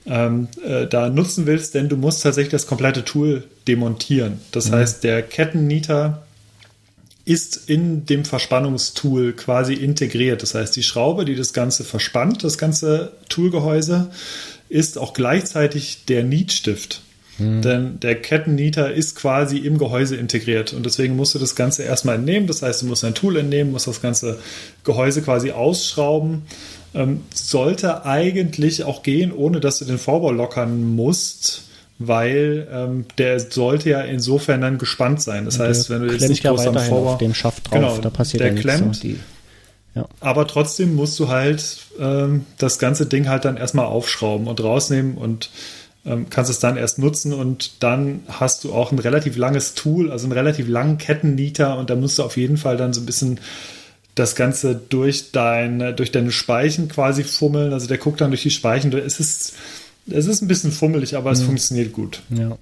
ähm, 0.05 0.47
äh, 0.65 0.87
da 0.87 1.09
nutzen 1.09 1.45
willst, 1.45 1.75
denn 1.75 1.89
du 1.89 1.97
musst 1.97 2.23
tatsächlich 2.23 2.51
das 2.51 2.67
komplette 2.67 3.05
Tool 3.05 3.43
demontieren. 3.67 4.39
Das 4.51 4.69
mhm. 4.69 4.75
heißt, 4.75 5.03
der 5.03 5.21
Kettennieter 5.21 6.23
ist 7.23 7.69
in 7.69 8.05
dem 8.05 8.25
Verspannungstool 8.25 9.33
quasi 9.33 9.73
integriert. 9.75 10.41
Das 10.41 10.55
heißt, 10.55 10.75
die 10.75 10.83
Schraube, 10.83 11.23
die 11.25 11.35
das 11.35 11.53
Ganze 11.53 11.83
verspannt, 11.83 12.43
das 12.43 12.57
ganze 12.57 13.11
Toolgehäuse, 13.29 14.09
ist 14.69 14.97
auch 14.97 15.13
gleichzeitig 15.13 16.05
der 16.05 16.23
Nietstift. 16.23 17.01
Mhm. 17.37 17.61
Denn 17.61 17.99
der 17.99 18.15
Kettennieter 18.15 18.91
ist 18.91 19.15
quasi 19.15 19.57
im 19.57 19.77
Gehäuse 19.77 20.15
integriert 20.15 20.73
und 20.73 20.85
deswegen 20.85 21.15
musst 21.15 21.35
du 21.35 21.39
das 21.39 21.55
Ganze 21.55 21.83
erstmal 21.83 22.15
entnehmen. 22.15 22.47
Das 22.47 22.61
heißt, 22.61 22.81
du 22.81 22.87
musst 22.87 23.03
ein 23.03 23.15
Tool 23.15 23.37
entnehmen, 23.37 23.71
musst 23.71 23.87
das 23.87 24.01
ganze 24.01 24.39
Gehäuse 24.83 25.21
quasi 25.21 25.51
ausschrauben. 25.51 26.43
Ähm, 26.93 27.21
sollte 27.33 28.05
eigentlich 28.05 28.83
auch 28.83 29.01
gehen, 29.01 29.31
ohne 29.31 29.61
dass 29.61 29.79
du 29.79 29.85
den 29.85 29.97
Vorbau 29.97 30.31
lockern 30.31 30.95
musst 30.95 31.63
weil 32.07 32.67
ähm, 32.71 33.05
der 33.17 33.39
sollte 33.39 33.89
ja 33.89 34.01
insofern 34.01 34.61
dann 34.61 34.77
gespannt 34.77 35.21
sein. 35.21 35.45
Das 35.45 35.59
heißt, 35.59 35.89
wenn 35.89 36.01
du 36.01 36.11
jetzt 36.11 36.27
nicht 36.27 36.43
ja 36.43 36.51
groß 36.51 36.67
am 36.67 36.77
Vorbau... 36.79 37.11
auf 37.13 37.17
dem 37.19 37.33
Schaft 37.33 37.69
drauf, 37.69 37.73
genau, 37.73 37.97
da 37.97 38.09
passiert 38.09 38.41
der 38.41 38.53
ja 38.53 38.59
klemmt, 38.59 38.95
so. 38.95 39.01
Die, 39.03 39.19
ja. 39.95 40.07
Aber 40.19 40.47
trotzdem 40.47 40.95
musst 40.95 41.19
du 41.19 41.27
halt 41.27 41.77
ähm, 41.99 42.45
das 42.57 42.79
ganze 42.79 43.05
Ding 43.05 43.27
halt 43.27 43.45
dann 43.45 43.57
erstmal 43.57 43.85
aufschrauben 43.85 44.47
und 44.47 44.63
rausnehmen 44.63 45.17
und 45.17 45.49
ähm, 46.05 46.27
kannst 46.29 46.49
es 46.49 46.59
dann 46.59 46.77
erst 46.77 46.97
nutzen 46.97 47.33
und 47.33 47.83
dann 47.83 48.21
hast 48.27 48.63
du 48.63 48.73
auch 48.73 48.91
ein 48.91 48.99
relativ 48.99 49.37
langes 49.37 49.75
Tool, 49.75 50.11
also 50.11 50.25
einen 50.25 50.33
relativ 50.33 50.67
langen 50.67 50.97
Kettennieter 50.97 51.77
und 51.77 51.89
da 51.89 51.95
musst 51.95 52.17
du 52.17 52.23
auf 52.23 52.37
jeden 52.37 52.57
Fall 52.57 52.77
dann 52.77 52.93
so 52.93 53.01
ein 53.01 53.05
bisschen 53.05 53.39
das 54.15 54.35
Ganze 54.35 54.75
durch, 54.75 55.31
dein, 55.31 55.95
durch 55.95 56.11
deine 56.11 56.31
Speichen 56.31 56.89
quasi 56.89 57.23
fummeln. 57.23 57.73
Also 57.73 57.87
der 57.87 57.97
guckt 57.97 58.21
dann 58.21 58.31
durch 58.31 58.43
die 58.43 58.51
Speichen. 58.51 58.91
Es 58.93 59.19
ist 59.19 59.53
es 60.09 60.27
ist 60.27 60.41
ein 60.41 60.47
bisschen 60.47 60.71
fummelig, 60.71 61.15
aber 61.15 61.31
es 61.31 61.41
mhm. 61.41 61.45
funktioniert 61.45 61.93
gut. 61.93 62.21
Ja. 62.29 62.57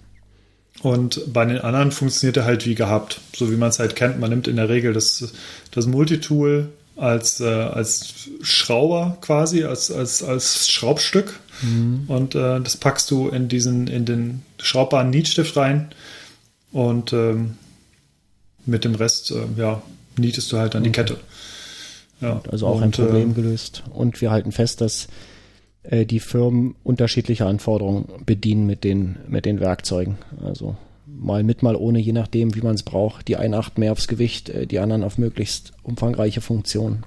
Und 0.81 1.33
bei 1.33 1.45
den 1.45 1.59
anderen 1.59 1.91
funktioniert 1.91 2.37
er 2.37 2.45
halt 2.45 2.65
wie 2.65 2.75
gehabt, 2.75 3.19
so 3.35 3.51
wie 3.51 3.57
man 3.57 3.69
es 3.69 3.79
halt 3.79 3.95
kennt. 3.95 4.19
Man 4.19 4.29
nimmt 4.29 4.47
in 4.47 4.55
der 4.55 4.69
Regel 4.69 4.93
das, 4.93 5.33
das 5.71 5.87
Multitool 5.87 6.69
als, 6.95 7.39
äh, 7.41 7.45
als 7.45 8.29
Schrauber 8.41 9.17
quasi, 9.21 9.63
als, 9.63 9.91
als, 9.91 10.23
als 10.23 10.69
Schraubstück. 10.69 11.39
Mhm. 11.61 12.03
Und 12.07 12.35
äh, 12.35 12.61
das 12.61 12.77
packst 12.77 13.11
du 13.11 13.29
in 13.29 13.49
diesen, 13.49 13.87
in 13.87 14.05
den 14.05 14.43
schraubbaren 14.57 15.09
Nietstift 15.09 15.55
rein. 15.57 15.89
Und 16.71 17.13
ähm, 17.13 17.57
mit 18.65 18.85
dem 18.85 18.95
Rest, 18.95 19.31
äh, 19.31 19.45
ja, 19.57 19.81
nietest 20.17 20.51
du 20.51 20.57
halt 20.57 20.75
dann 20.75 20.83
okay. 20.83 20.89
die 20.89 20.95
Kette. 20.95 21.17
Ja. 22.21 22.41
Also 22.51 22.67
auch 22.67 22.77
und, 22.77 22.83
ein 22.83 22.91
Problem 22.91 23.31
äh, 23.31 23.33
gelöst. 23.33 23.83
Und 23.93 24.21
wir 24.21 24.31
halten 24.31 24.51
fest, 24.51 24.81
dass 24.81 25.07
äh, 25.83 26.05
die 26.05 26.19
Firmen 26.19 26.75
unterschiedliche 26.83 27.45
Anforderungen 27.45 28.07
bedienen 28.25 28.65
mit 28.65 28.83
den, 28.83 29.17
mit 29.27 29.45
den 29.45 29.59
Werkzeugen. 29.59 30.17
Also 30.43 30.75
mal 31.07 31.43
mit, 31.43 31.63
mal 31.63 31.75
ohne, 31.75 31.99
je 31.99 32.13
nachdem, 32.13 32.55
wie 32.55 32.61
man 32.61 32.75
es 32.75 32.83
braucht. 32.83 33.27
Die 33.27 33.37
einen 33.37 33.53
achten 33.53 33.79
mehr 33.79 33.91
aufs 33.91 34.07
Gewicht, 34.07 34.49
äh, 34.49 34.67
die 34.67 34.79
anderen 34.79 35.03
auf 35.03 35.17
möglichst 35.17 35.73
umfangreiche 35.83 36.41
Funktionen. 36.41 37.03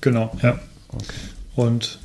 Genau, 0.00 0.30
ja. 0.42 0.58
Okay. 0.88 1.04
Und 1.56 1.98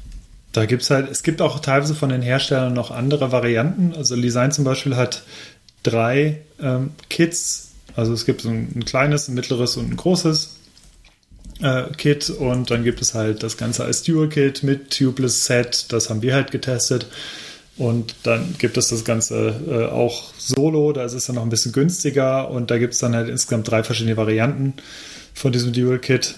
da 0.52 0.66
gibt 0.66 0.84
es 0.84 0.90
halt, 0.90 1.10
es 1.10 1.24
gibt 1.24 1.42
auch 1.42 1.60
teilweise 1.60 1.96
von 1.96 2.10
den 2.10 2.22
Herstellern 2.22 2.74
noch 2.74 2.92
andere 2.92 3.32
Varianten. 3.32 3.94
Also 3.96 4.16
Design 4.16 4.52
zum 4.52 4.64
Beispiel 4.64 4.96
hat 4.96 5.24
drei 5.84 6.42
ähm, 6.62 6.92
Kits. 7.10 7.72
Also 7.96 8.14
es 8.14 8.26
gibt 8.26 8.42
so 8.42 8.50
ein, 8.50 8.72
ein 8.76 8.86
kleines, 8.86 9.28
ein 9.28 9.36
mittleres 9.36 9.78
und 9.78 9.92
ein 9.92 9.98
großes 9.98 10.56
äh, 11.62 11.84
Kit 11.98 12.30
und 12.30 12.72
dann 12.72 12.84
gibt 12.84 13.02
es 13.02 13.14
halt 13.14 13.44
das 13.44 13.58
Ganze 13.58 13.84
als 13.84 14.04
Dual-Kit 14.04 14.64
mit 14.64 14.92
Tubeless 14.92 15.46
Set, 15.46 15.86
das 15.90 16.10
haben 16.10 16.22
wir 16.22 16.34
halt 16.34 16.52
getestet. 16.52 17.08
Und 17.78 18.16
dann 18.24 18.56
gibt 18.58 18.78
es 18.78 18.88
das 18.88 19.04
Ganze 19.04 19.54
äh, 19.68 19.86
auch 19.92 20.34
solo, 20.38 20.94
da 20.94 21.04
ist 21.04 21.14
es 21.14 21.26
dann 21.26 21.36
noch 21.36 21.44
ein 21.44 21.50
bisschen 21.50 21.74
günstiger 21.74 22.50
und 22.50 22.72
da 22.72 22.78
gibt 22.78 22.94
es 22.94 23.00
dann 23.00 23.14
halt 23.14 23.28
insgesamt 23.28 23.70
drei 23.70 23.84
verschiedene 23.84 24.16
Varianten 24.16 24.74
von 25.34 25.52
diesem 25.52 25.74
Dual-Kit. 25.74 26.36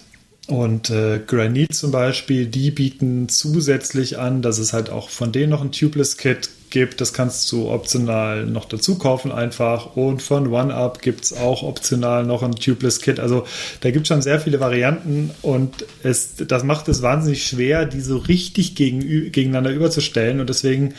Und 0.47 0.89
äh, 0.89 1.19
Granite 1.27 1.75
zum 1.75 1.91
Beispiel, 1.91 2.47
die 2.47 2.71
bieten 2.71 3.29
zusätzlich 3.29 4.17
an, 4.17 4.41
dass 4.41 4.57
es 4.57 4.73
halt 4.73 4.89
auch 4.89 5.09
von 5.09 5.31
denen 5.31 5.49
noch 5.49 5.61
ein 5.61 5.71
Tubeless-Kit 5.71 6.49
gibt. 6.69 7.01
Das 7.01 7.13
kannst 7.13 7.51
du 7.51 7.69
optional 7.69 8.45
noch 8.45 8.65
dazu 8.65 8.97
kaufen 8.97 9.31
einfach. 9.31 9.95
Und 9.95 10.21
von 10.21 10.53
OneUp 10.53 11.01
gibt 11.01 11.25
es 11.25 11.33
auch 11.33 11.63
optional 11.63 12.25
noch 12.25 12.43
ein 12.43 12.55
Tubeless-Kit. 12.55 13.19
Also 13.19 13.45
da 13.81 13.91
gibt 13.91 14.03
es 14.03 14.07
schon 14.09 14.21
sehr 14.21 14.39
viele 14.39 14.59
Varianten 14.59 15.31
und 15.41 15.85
es, 16.03 16.35
das 16.35 16.63
macht 16.63 16.87
es 16.87 17.01
wahnsinnig 17.01 17.45
schwer, 17.45 17.85
die 17.85 18.01
so 18.01 18.17
richtig 18.17 18.75
gegen, 18.75 18.99
gegeneinander 19.31 19.71
überzustellen. 19.71 20.39
Und 20.39 20.49
deswegen 20.49 20.93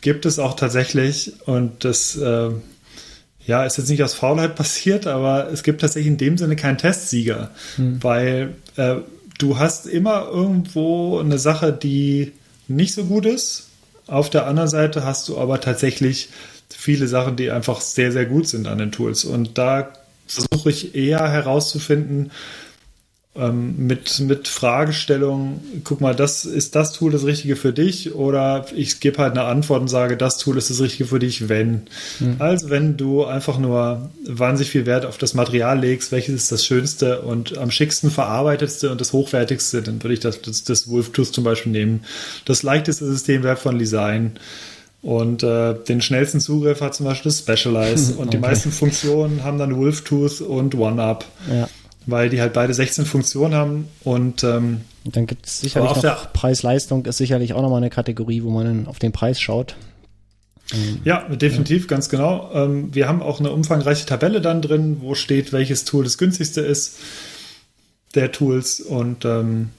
gibt 0.00 0.26
es 0.26 0.38
auch 0.38 0.54
tatsächlich, 0.54 1.32
und 1.46 1.84
das 1.84 2.16
äh, 2.16 2.50
ja, 3.46 3.64
ist 3.64 3.78
jetzt 3.78 3.88
nicht 3.88 4.02
aus 4.02 4.14
Faulheit 4.14 4.54
passiert, 4.54 5.06
aber 5.06 5.50
es 5.50 5.62
gibt 5.62 5.80
tatsächlich 5.80 6.12
in 6.12 6.18
dem 6.18 6.38
Sinne 6.38 6.56
keinen 6.56 6.78
Testsieger, 6.78 7.50
hm. 7.76 8.02
weil 8.02 8.54
äh, 8.76 8.96
du 9.38 9.58
hast 9.58 9.86
immer 9.86 10.28
irgendwo 10.28 11.18
eine 11.18 11.38
Sache, 11.38 11.72
die 11.72 12.32
nicht 12.68 12.94
so 12.94 13.04
gut 13.04 13.26
ist 13.26 13.68
auf 14.12 14.28
der 14.28 14.46
anderen 14.46 14.68
Seite 14.68 15.04
hast 15.04 15.28
du 15.28 15.38
aber 15.38 15.60
tatsächlich 15.60 16.28
viele 16.68 17.08
Sachen, 17.08 17.36
die 17.36 17.50
einfach 17.50 17.80
sehr, 17.80 18.12
sehr 18.12 18.26
gut 18.26 18.46
sind 18.46 18.68
an 18.68 18.78
den 18.78 18.92
Tools. 18.92 19.24
Und 19.24 19.56
da 19.56 19.92
versuche 20.26 20.70
ich 20.70 20.94
eher 20.94 21.30
herauszufinden, 21.30 22.30
ähm, 23.34 23.86
mit, 23.86 24.20
mit 24.20 24.46
Fragestellungen, 24.46 25.82
guck 25.84 26.02
mal, 26.02 26.14
das 26.14 26.44
ist 26.44 26.74
das 26.74 26.92
Tool 26.92 27.10
das 27.10 27.24
Richtige 27.24 27.56
für 27.56 27.72
dich 27.72 28.14
oder 28.14 28.66
ich 28.76 29.00
gebe 29.00 29.16
halt 29.18 29.32
eine 29.32 29.44
Antwort 29.44 29.80
und 29.80 29.88
sage, 29.88 30.18
das 30.18 30.36
Tool 30.36 30.58
ist 30.58 30.68
das 30.68 30.80
Richtige 30.80 31.06
für 31.06 31.18
dich, 31.18 31.48
wenn. 31.48 31.84
Mhm. 32.20 32.36
Also 32.40 32.68
wenn 32.68 32.98
du 32.98 33.24
einfach 33.24 33.58
nur 33.58 34.10
wahnsinnig 34.26 34.70
viel 34.70 34.84
Wert 34.84 35.06
auf 35.06 35.16
das 35.16 35.32
Material 35.32 35.80
legst, 35.80 36.12
welches 36.12 36.34
ist 36.34 36.52
das 36.52 36.66
Schönste 36.66 37.22
und 37.22 37.56
am 37.56 37.70
schicksten 37.70 38.10
verarbeitetste 38.10 38.90
und 38.90 39.00
das 39.00 39.14
hochwertigste, 39.14 39.80
dann 39.80 40.02
würde 40.02 40.12
ich 40.12 40.20
das, 40.20 40.42
das, 40.42 40.64
das 40.64 40.90
Wolf-Tooth 40.90 41.32
zum 41.32 41.44
Beispiel 41.44 41.72
nehmen. 41.72 42.04
Das 42.44 42.62
leichteste 42.62 43.06
System 43.06 43.42
wäre 43.42 43.56
von 43.56 43.78
Design. 43.78 44.32
Und 45.00 45.42
äh, 45.42 45.74
den 45.74 46.00
schnellsten 46.00 46.38
Zugriff 46.38 46.80
hat 46.80 46.94
zum 46.94 47.06
Beispiel 47.06 47.30
das 47.30 47.40
Specialize. 47.40 48.12
Und 48.18 48.28
okay. 48.28 48.30
die 48.32 48.38
meisten 48.38 48.70
Funktionen 48.70 49.42
haben 49.42 49.58
dann 49.58 49.76
Wolf-Tooth 49.76 50.42
und 50.42 50.76
OneUp. 50.76 51.24
Ja 51.50 51.68
weil 52.06 52.28
die 52.28 52.40
halt 52.40 52.52
beide 52.52 52.74
16 52.74 53.04
Funktionen 53.04 53.54
haben 53.54 53.88
und 54.04 54.44
ähm, 54.44 54.82
dann 55.04 55.26
gibt 55.26 55.46
es 55.46 55.60
sicherlich 55.60 56.02
noch 56.02 56.32
Preis-Leistung 56.32 57.04
ist 57.06 57.16
sicherlich 57.16 57.54
auch 57.54 57.62
nochmal 57.62 57.78
eine 57.78 57.90
Kategorie, 57.90 58.42
wo 58.42 58.50
man 58.50 58.86
auf 58.86 58.98
den 58.98 59.12
Preis 59.12 59.40
schaut. 59.40 59.74
Ja, 61.04 61.28
definitiv, 61.28 61.82
ja. 61.82 61.88
ganz 61.88 62.08
genau. 62.08 62.50
Ähm, 62.54 62.94
wir 62.94 63.08
haben 63.08 63.20
auch 63.20 63.40
eine 63.40 63.50
umfangreiche 63.50 64.06
Tabelle 64.06 64.40
dann 64.40 64.62
drin, 64.62 64.98
wo 65.00 65.14
steht, 65.14 65.52
welches 65.52 65.84
Tool 65.84 66.04
das 66.04 66.18
günstigste 66.18 66.60
ist 66.60 66.98
der 68.14 68.32
Tools. 68.32 68.80
Und 68.80 69.24
ähm, 69.24 69.70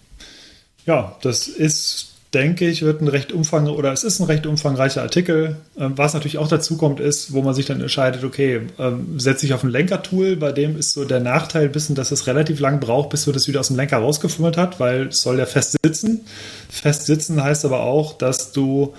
ja, 0.86 1.18
das 1.22 1.48
ist 1.48 2.12
denke 2.34 2.68
ich, 2.68 2.82
wird 2.82 3.02
ein 3.02 3.08
recht 3.08 3.32
umfang 3.32 3.68
oder 3.68 3.94
es 3.94 4.04
ist 4.04 4.20
ein 4.20 4.26
recht 4.26 4.46
umfangreicher 4.46 5.02
Artikel. 5.02 5.58
Ähm, 5.78 5.94
was 5.96 6.14
natürlich 6.14 6.38
auch 6.38 6.48
dazu 6.48 6.78
kommt, 6.78 7.00
ist, 7.00 7.34
wo 7.34 7.42
man 7.42 7.54
sich 7.54 7.66
dann 7.66 7.80
entscheidet, 7.80 8.24
okay, 8.24 8.62
ähm, 8.80 9.20
setze 9.20 9.46
ich 9.46 9.54
auf 9.54 9.64
ein 9.64 9.70
Lenkertool, 9.70 10.36
bei 10.36 10.52
dem 10.52 10.78
ist 10.78 10.94
so 10.94 11.06
der 11.06 11.20
Nachteil 11.20 11.66
ein 11.66 11.72
bisschen, 11.72 11.96
dass 11.96 12.12
es 12.12 12.26
relativ 12.26 12.60
lang 12.60 12.80
braucht, 12.80 13.10
bis 13.10 13.28
man 13.28 13.34
das 13.34 13.48
wieder 13.48 13.60
aus 13.60 13.68
dem 13.68 13.78
Lenker 13.78 13.98
rausgefummelt 13.98 14.58
hat, 14.58 14.80
weil 14.80 15.08
es 15.08 15.22
soll 15.22 15.38
ja 15.38 15.46
fest 15.46 15.78
sitzen. 15.84 16.22
Fest 16.70 17.06
sitzen 17.06 17.44
heißt 17.44 17.66
aber 17.66 17.82
auch, 17.82 18.18
dass 18.18 18.52
du 18.52 18.94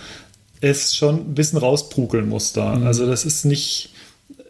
es 0.61 0.95
schon 0.95 1.17
ein 1.17 1.35
bisschen 1.35 1.59
rausprukeln 1.59 2.29
musst 2.29 2.57
da. 2.57 2.77
Mhm. 2.77 2.87
Also 2.87 3.07
das 3.07 3.25
ist 3.25 3.45
nicht, 3.45 3.91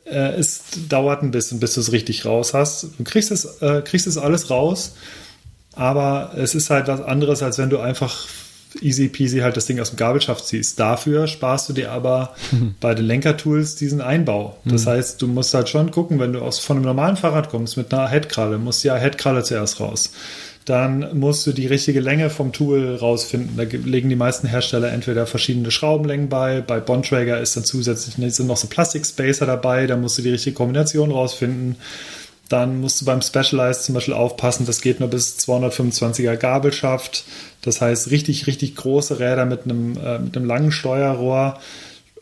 äh, 0.05 0.35
es 0.35 0.63
dauert 0.89 1.23
ein 1.23 1.31
bisschen, 1.31 1.59
bis 1.59 1.75
du 1.75 1.81
es 1.81 1.91
richtig 1.91 2.27
raus 2.27 2.53
hast. 2.53 2.89
Du 2.99 3.05
kriegst 3.05 3.31
es, 3.31 3.63
äh, 3.63 3.83
kriegst 3.83 4.07
es 4.07 4.19
alles 4.19 4.51
raus, 4.51 4.95
aber 5.73 6.35
es 6.37 6.55
ist 6.55 6.69
halt 6.69 6.87
was 6.87 7.01
anderes, 7.01 7.43
als 7.43 7.57
wenn 7.59 7.71
du 7.71 7.79
einfach 7.79 8.29
easy 8.81 9.09
peasy 9.09 9.41
halt 9.41 9.57
das 9.57 9.67
Ding 9.67 9.81
aus 9.81 9.91
dem 9.91 9.97
Gabelschaft 9.97 10.47
ziehst. 10.47 10.79
Dafür 10.81 11.27
sparst 11.27 11.69
du 11.69 11.73
dir 11.73 11.93
aber 11.93 12.35
mhm. 12.53 12.75
bei 12.81 12.95
den 12.95 13.07
Lenkertools 13.07 13.77
diesen 13.77 14.01
Einbau. 14.01 14.57
Das 14.65 14.85
mhm. 14.85 14.91
heißt, 14.91 15.23
du 15.23 15.27
musst 15.27 15.55
halt 15.55 15.69
schon 15.69 15.91
gucken, 15.91 16.19
wenn 16.19 16.33
du 16.33 16.41
aus, 16.41 16.59
von 16.59 16.77
einem 16.77 16.87
normalen 16.87 17.17
Fahrrad 17.17 17.51
kommst 17.51 17.77
mit 17.77 17.93
einer 17.93 18.09
Headkralle, 18.09 18.59
musst 18.59 18.85
ja 18.85 18.97
Headkralle 18.97 19.43
zuerst 19.43 19.81
raus. 19.81 20.13
Dann 20.65 21.19
musst 21.19 21.47
du 21.47 21.53
die 21.53 21.67
richtige 21.67 22.01
Länge 22.01 22.31
vom 22.31 22.53
Tool 22.53 22.97
rausfinden. 22.97 23.57
Da 23.57 23.65
legen 23.65 24.09
die 24.09 24.17
meisten 24.17 24.47
Hersteller 24.47 24.91
entweder 24.93 25.27
verschiedene 25.27 25.71
Schraubenlängen 25.71 26.31
bei. 26.31 26.63
Bei 26.63 26.81
Bontrager 26.81 27.39
ist 27.39 27.55
dann 27.57 27.65
zusätzlich 27.65 28.15
sind 28.35 28.47
noch 28.47 28.57
so 28.57 28.69
Plastik-Spacer 28.69 29.45
dabei. 29.45 29.87
Da 29.87 29.99
musst 29.99 30.17
du 30.17 30.23
die 30.23 30.31
richtige 30.31 30.57
Kombination 30.57 31.11
rausfinden. 31.11 31.77
Dann 32.49 32.81
musst 32.81 33.01
du 33.01 33.05
beim 33.05 33.23
Specialized 33.23 33.85
zum 33.85 33.95
Beispiel 33.95 34.15
aufpassen, 34.15 34.67
das 34.67 34.83
geht 34.83 35.01
nur 35.01 35.09
bis 35.09 35.39
225er 35.39 36.37
Gabelschaft. 36.37 37.25
Das 37.65 37.81
heißt, 37.81 38.11
richtig, 38.11 38.47
richtig 38.47 38.77
große 38.77 39.19
Räder 39.19 39.47
mit 39.47 39.65
einem, 39.65 39.97
äh, 39.97 40.19
mit 40.19 40.37
einem 40.37 40.47
langen 40.47 40.73
Steuerrohr 40.73 41.59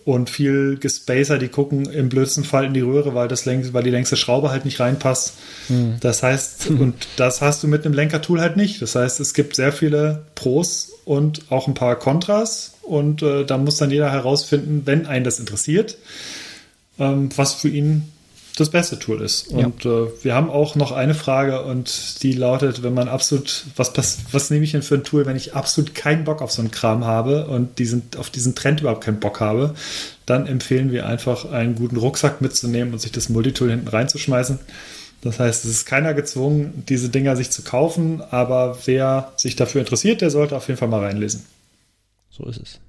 und 0.05 0.31
viel 0.31 0.79
Gespacer, 0.79 1.39
die 1.39 1.49
gucken 1.49 1.87
im 1.87 2.09
blödsten 2.09 2.45
Fall 2.45 2.65
in 2.65 2.75
die 2.75 2.81
Röhre, 2.81 3.15
weil, 3.15 3.29
das 3.29 3.45
längst, 3.45 3.73
weil 3.73 3.83
die 3.83 3.91
längste 3.91 4.17
Schraube 4.17 4.51
halt 4.51 4.65
nicht 4.65 4.81
reinpasst. 4.81 5.35
Hm. 5.69 5.97
Das 6.01 6.23
heißt, 6.23 6.71
und 6.79 6.95
das 7.17 7.41
hast 7.41 7.63
du 7.63 7.69
mit 7.69 7.85
einem 7.85 7.95
Lenkertool 7.95 8.41
halt 8.41 8.57
nicht. 8.57 8.83
Das 8.83 8.95
heißt, 8.95 9.21
es 9.21 9.35
gibt 9.35 9.57
sehr 9.57 9.73
viele 9.73 10.27
Pros 10.35 10.93
und 11.05 11.43
auch 11.51 11.69
ein 11.69 11.75
paar 11.75 11.97
Kontras 11.99 12.75
und 12.83 13.23
äh, 13.23 13.45
da 13.45 13.59
muss 13.59 13.77
dann 13.77 13.91
jeder 13.91 14.11
herausfinden, 14.11 14.83
wenn 14.85 15.07
einen 15.07 15.25
das 15.25 15.39
interessiert, 15.39 15.97
ähm, 16.99 17.31
was 17.37 17.55
für 17.55 17.69
ihn 17.69 18.09
das 18.57 18.71
beste 18.71 18.99
Tool 18.99 19.23
ist. 19.23 19.49
Und 19.49 19.85
ja. 19.85 20.05
äh, 20.05 20.09
wir 20.23 20.35
haben 20.35 20.51
auch 20.51 20.75
noch 20.75 20.93
eine 20.93 21.15
Frage 21.15 21.63
und 21.63 22.23
die 22.23 22.33
lautet, 22.33 22.83
wenn 22.83 22.95
man 22.95 23.09
absolut, 23.09 23.65
was, 23.77 23.93
was 24.31 24.51
nehme 24.51 24.65
ich 24.65 24.73
denn 24.73 24.83
für 24.83 24.97
ein 24.97 25.05
Tool, 25.05 25.25
wenn 25.27 25.37
ich 25.37 25.55
absolut 25.55 25.95
keinen 25.95 26.25
Bock 26.25 26.43
auf 26.43 26.53
so 26.53 26.61
einen 26.61 26.71
Kram 26.71 27.05
habe 27.05 27.47
und 27.47 27.79
diesen, 27.79 28.03
auf 28.19 28.31
diesen 28.31 28.55
Trend 28.55 28.81
überhaupt 28.81 29.05
keinen 29.05 29.21
Bock 29.21 29.41
habe, 29.41 29.75
dann 30.27 30.47
empfehlen 30.47 30.93
wir 30.93 31.07
einfach 31.07 31.51
einen 31.51 31.75
guten 31.75 31.97
Rucksack 31.97 32.41
mitzunehmen 32.41 32.93
und 32.93 32.99
sich 33.01 33.13
das 33.13 33.29
Multitool 33.29 33.71
hinten 33.71 33.89
reinzuschmeißen. 33.89 34.59
Das 35.23 35.39
heißt, 35.39 35.65
es 35.65 35.71
ist 35.71 35.87
keiner 35.87 36.15
gezwungen, 36.15 36.85
diese 36.89 37.09
Dinger 37.09 37.37
sich 37.37 37.51
zu 37.51 37.63
kaufen, 37.63 38.21
aber 38.21 38.77
wer 38.85 39.33
sich 39.37 39.57
dafür 39.57 39.81
interessiert, 39.81 40.21
der 40.21 40.31
sollte 40.31 40.57
auf 40.57 40.67
jeden 40.69 40.79
Fall 40.79 40.89
mal 40.89 41.05
reinlesen. 41.05 41.45
So 42.31 42.45
ist 42.45 42.61
es. 42.61 42.81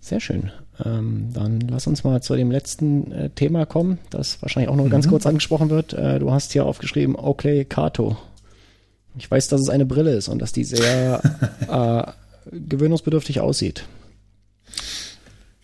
Sehr 0.00 0.20
schön. 0.20 0.50
Ähm, 0.84 1.28
dann 1.32 1.60
lass 1.60 1.86
uns 1.86 2.02
mal 2.02 2.22
zu 2.22 2.34
dem 2.34 2.50
letzten 2.50 3.12
äh, 3.12 3.30
Thema 3.30 3.64
kommen, 3.64 3.98
das 4.10 4.42
wahrscheinlich 4.42 4.68
auch 4.70 4.76
noch 4.76 4.86
mhm. 4.86 4.90
ganz 4.90 5.08
kurz 5.08 5.26
angesprochen 5.26 5.70
wird. 5.70 5.92
Äh, 5.92 6.18
du 6.18 6.32
hast 6.32 6.52
hier 6.52 6.66
aufgeschrieben 6.66 7.16
Oakley 7.16 7.64
Kato. 7.64 8.16
Ich 9.16 9.30
weiß, 9.30 9.48
dass 9.48 9.60
es 9.60 9.68
eine 9.68 9.86
Brille 9.86 10.12
ist 10.12 10.28
und 10.28 10.40
dass 10.40 10.52
die 10.52 10.64
sehr 10.64 11.22
äh, 11.68 12.56
gewöhnungsbedürftig 12.68 13.40
aussieht. 13.40 13.84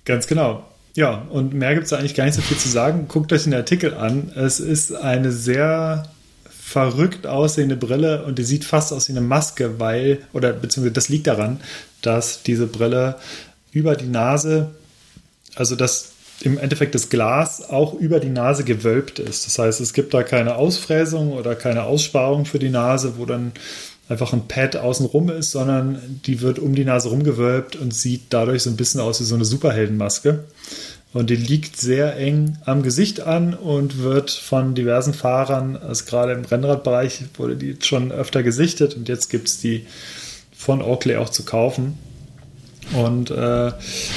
Ganz 0.05 0.27
genau. 0.27 0.65
Ja, 0.95 1.27
und 1.31 1.55
mehr 1.55 1.75
gibt 1.75 1.87
es 1.87 1.93
eigentlich 1.93 2.15
gar 2.15 2.25
nicht 2.25 2.35
so 2.35 2.43
viel 2.43 2.57
zu 2.57 2.69
sagen. 2.69 3.07
Guckt 3.09 3.33
euch 3.33 3.45
den 3.45 3.55
Artikel 3.55 3.95
an. 3.95 4.33
Es 4.35 4.61
ist 4.61 4.95
eine 4.95 5.33
sehr 5.33 6.05
verrückt 6.49 7.27
aussehende 7.27 7.77
Brille 7.77 8.25
und 8.25 8.39
die 8.39 8.45
sieht 8.45 8.65
fast 8.65 8.93
aus 8.93 9.09
wie 9.09 9.13
eine 9.13 9.21
Maske, 9.21 9.81
weil, 9.81 10.19
oder 10.33 10.53
beziehungsweise 10.53 10.95
das 10.95 11.09
liegt 11.09 11.27
daran, 11.27 11.61
dass 12.01 12.45
diese 12.45 12.69
Brille 12.69 13.17
über 13.73 13.97
die 13.97 14.07
Nase 14.07 14.71
also 15.61 15.77
dass 15.77 16.13
im 16.43 16.57
Endeffekt 16.57 16.95
das 16.95 17.11
Glas 17.11 17.69
auch 17.69 17.93
über 17.93 18.19
die 18.19 18.31
Nase 18.31 18.65
gewölbt 18.65 19.19
ist. 19.19 19.47
Das 19.47 19.59
heißt, 19.59 19.81
es 19.83 19.93
gibt 19.93 20.15
da 20.15 20.23
keine 20.23 20.57
Ausfräsung 20.57 21.33
oder 21.33 21.55
keine 21.55 21.83
Aussparung 21.83 22.47
für 22.47 22.59
die 22.59 22.71
Nase, 22.71 23.19
wo 23.19 23.27
dann 23.27 23.53
einfach 24.09 24.33
ein 24.33 24.49
Pad 24.49 24.77
außenrum 24.77 25.29
ist, 25.29 25.51
sondern 25.51 26.21
die 26.25 26.41
wird 26.41 26.59
um 26.59 26.75
die 26.75 26.87
Nase 26.87 27.11
rumgewölbt 27.11 27.77
und 27.77 27.93
sieht 27.93 28.23
dadurch 28.31 28.63
so 28.63 28.71
ein 28.71 28.77
bisschen 28.77 29.03
aus 29.03 29.21
wie 29.21 29.25
so 29.25 29.35
eine 29.35 29.45
Superheldenmaske. 29.45 30.45
Und 31.13 31.29
die 31.29 31.37
liegt 31.37 31.77
sehr 31.77 32.17
eng 32.17 32.57
am 32.65 32.83
Gesicht 32.83 33.21
an 33.21 33.53
und 33.53 33.99
wird 33.99 34.31
von 34.31 34.75
diversen 34.75 35.13
Fahrern, 35.13 35.77
also 35.77 36.07
gerade 36.07 36.33
im 36.33 36.47
Rennradbereich 36.47 37.23
wurde 37.37 37.57
die 37.57 37.77
schon 37.83 38.13
öfter 38.13 38.43
gesichtet 38.43 38.97
und 38.97 39.11
jetzt 39.11 39.29
gibt 39.29 39.49
es 39.49 39.61
die 39.61 39.85
von 40.57 40.81
Oakley 40.81 41.17
auch 41.17 41.29
zu 41.29 41.45
kaufen. 41.45 41.99
Und 42.93 43.31
äh, 43.31 43.73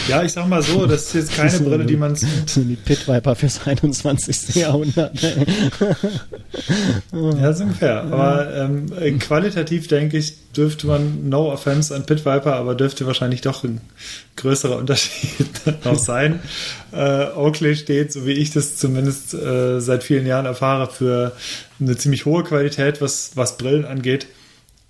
ja, 0.07 0.23
ich 0.23 0.33
sag 0.33 0.47
mal 0.47 0.61
so, 0.63 0.85
das 0.85 1.07
ist 1.07 1.13
jetzt 1.13 1.35
keine 1.35 1.49
so 1.51 1.63
Brille, 1.63 1.85
die 1.85 1.95
man. 1.95 2.15
So 2.15 2.61
die 2.61 2.75
Pit 2.75 3.07
Viper 3.07 3.35
fürs 3.35 3.65
21. 3.65 4.55
Jahrhundert. 4.55 5.21
ja, 7.11 7.53
so 7.53 7.63
ungefähr. 7.63 8.03
Aber 8.03 8.55
ähm, 8.55 9.19
qualitativ 9.19 9.87
denke 9.87 10.17
ich, 10.17 10.51
dürfte 10.53 10.87
man, 10.87 11.29
no 11.29 11.51
offense 11.51 11.95
an 11.95 12.05
Pit 12.05 12.25
Viper, 12.25 12.55
aber 12.55 12.75
dürfte 12.75 13.05
wahrscheinlich 13.05 13.41
doch 13.41 13.63
ein 13.63 13.81
größerer 14.35 14.77
Unterschied 14.77 15.47
noch 15.85 15.99
sein. 15.99 16.39
Äh, 16.91 17.27
Oakley 17.35 17.75
steht, 17.75 18.11
so 18.11 18.25
wie 18.25 18.33
ich 18.33 18.51
das 18.51 18.77
zumindest 18.77 19.33
äh, 19.33 19.79
seit 19.79 20.03
vielen 20.03 20.25
Jahren 20.25 20.45
erfahre, 20.45 20.87
für 20.87 21.33
eine 21.79 21.97
ziemlich 21.97 22.25
hohe 22.25 22.43
Qualität, 22.43 23.01
was, 23.01 23.31
was 23.35 23.57
Brillen 23.57 23.85
angeht. 23.85 24.27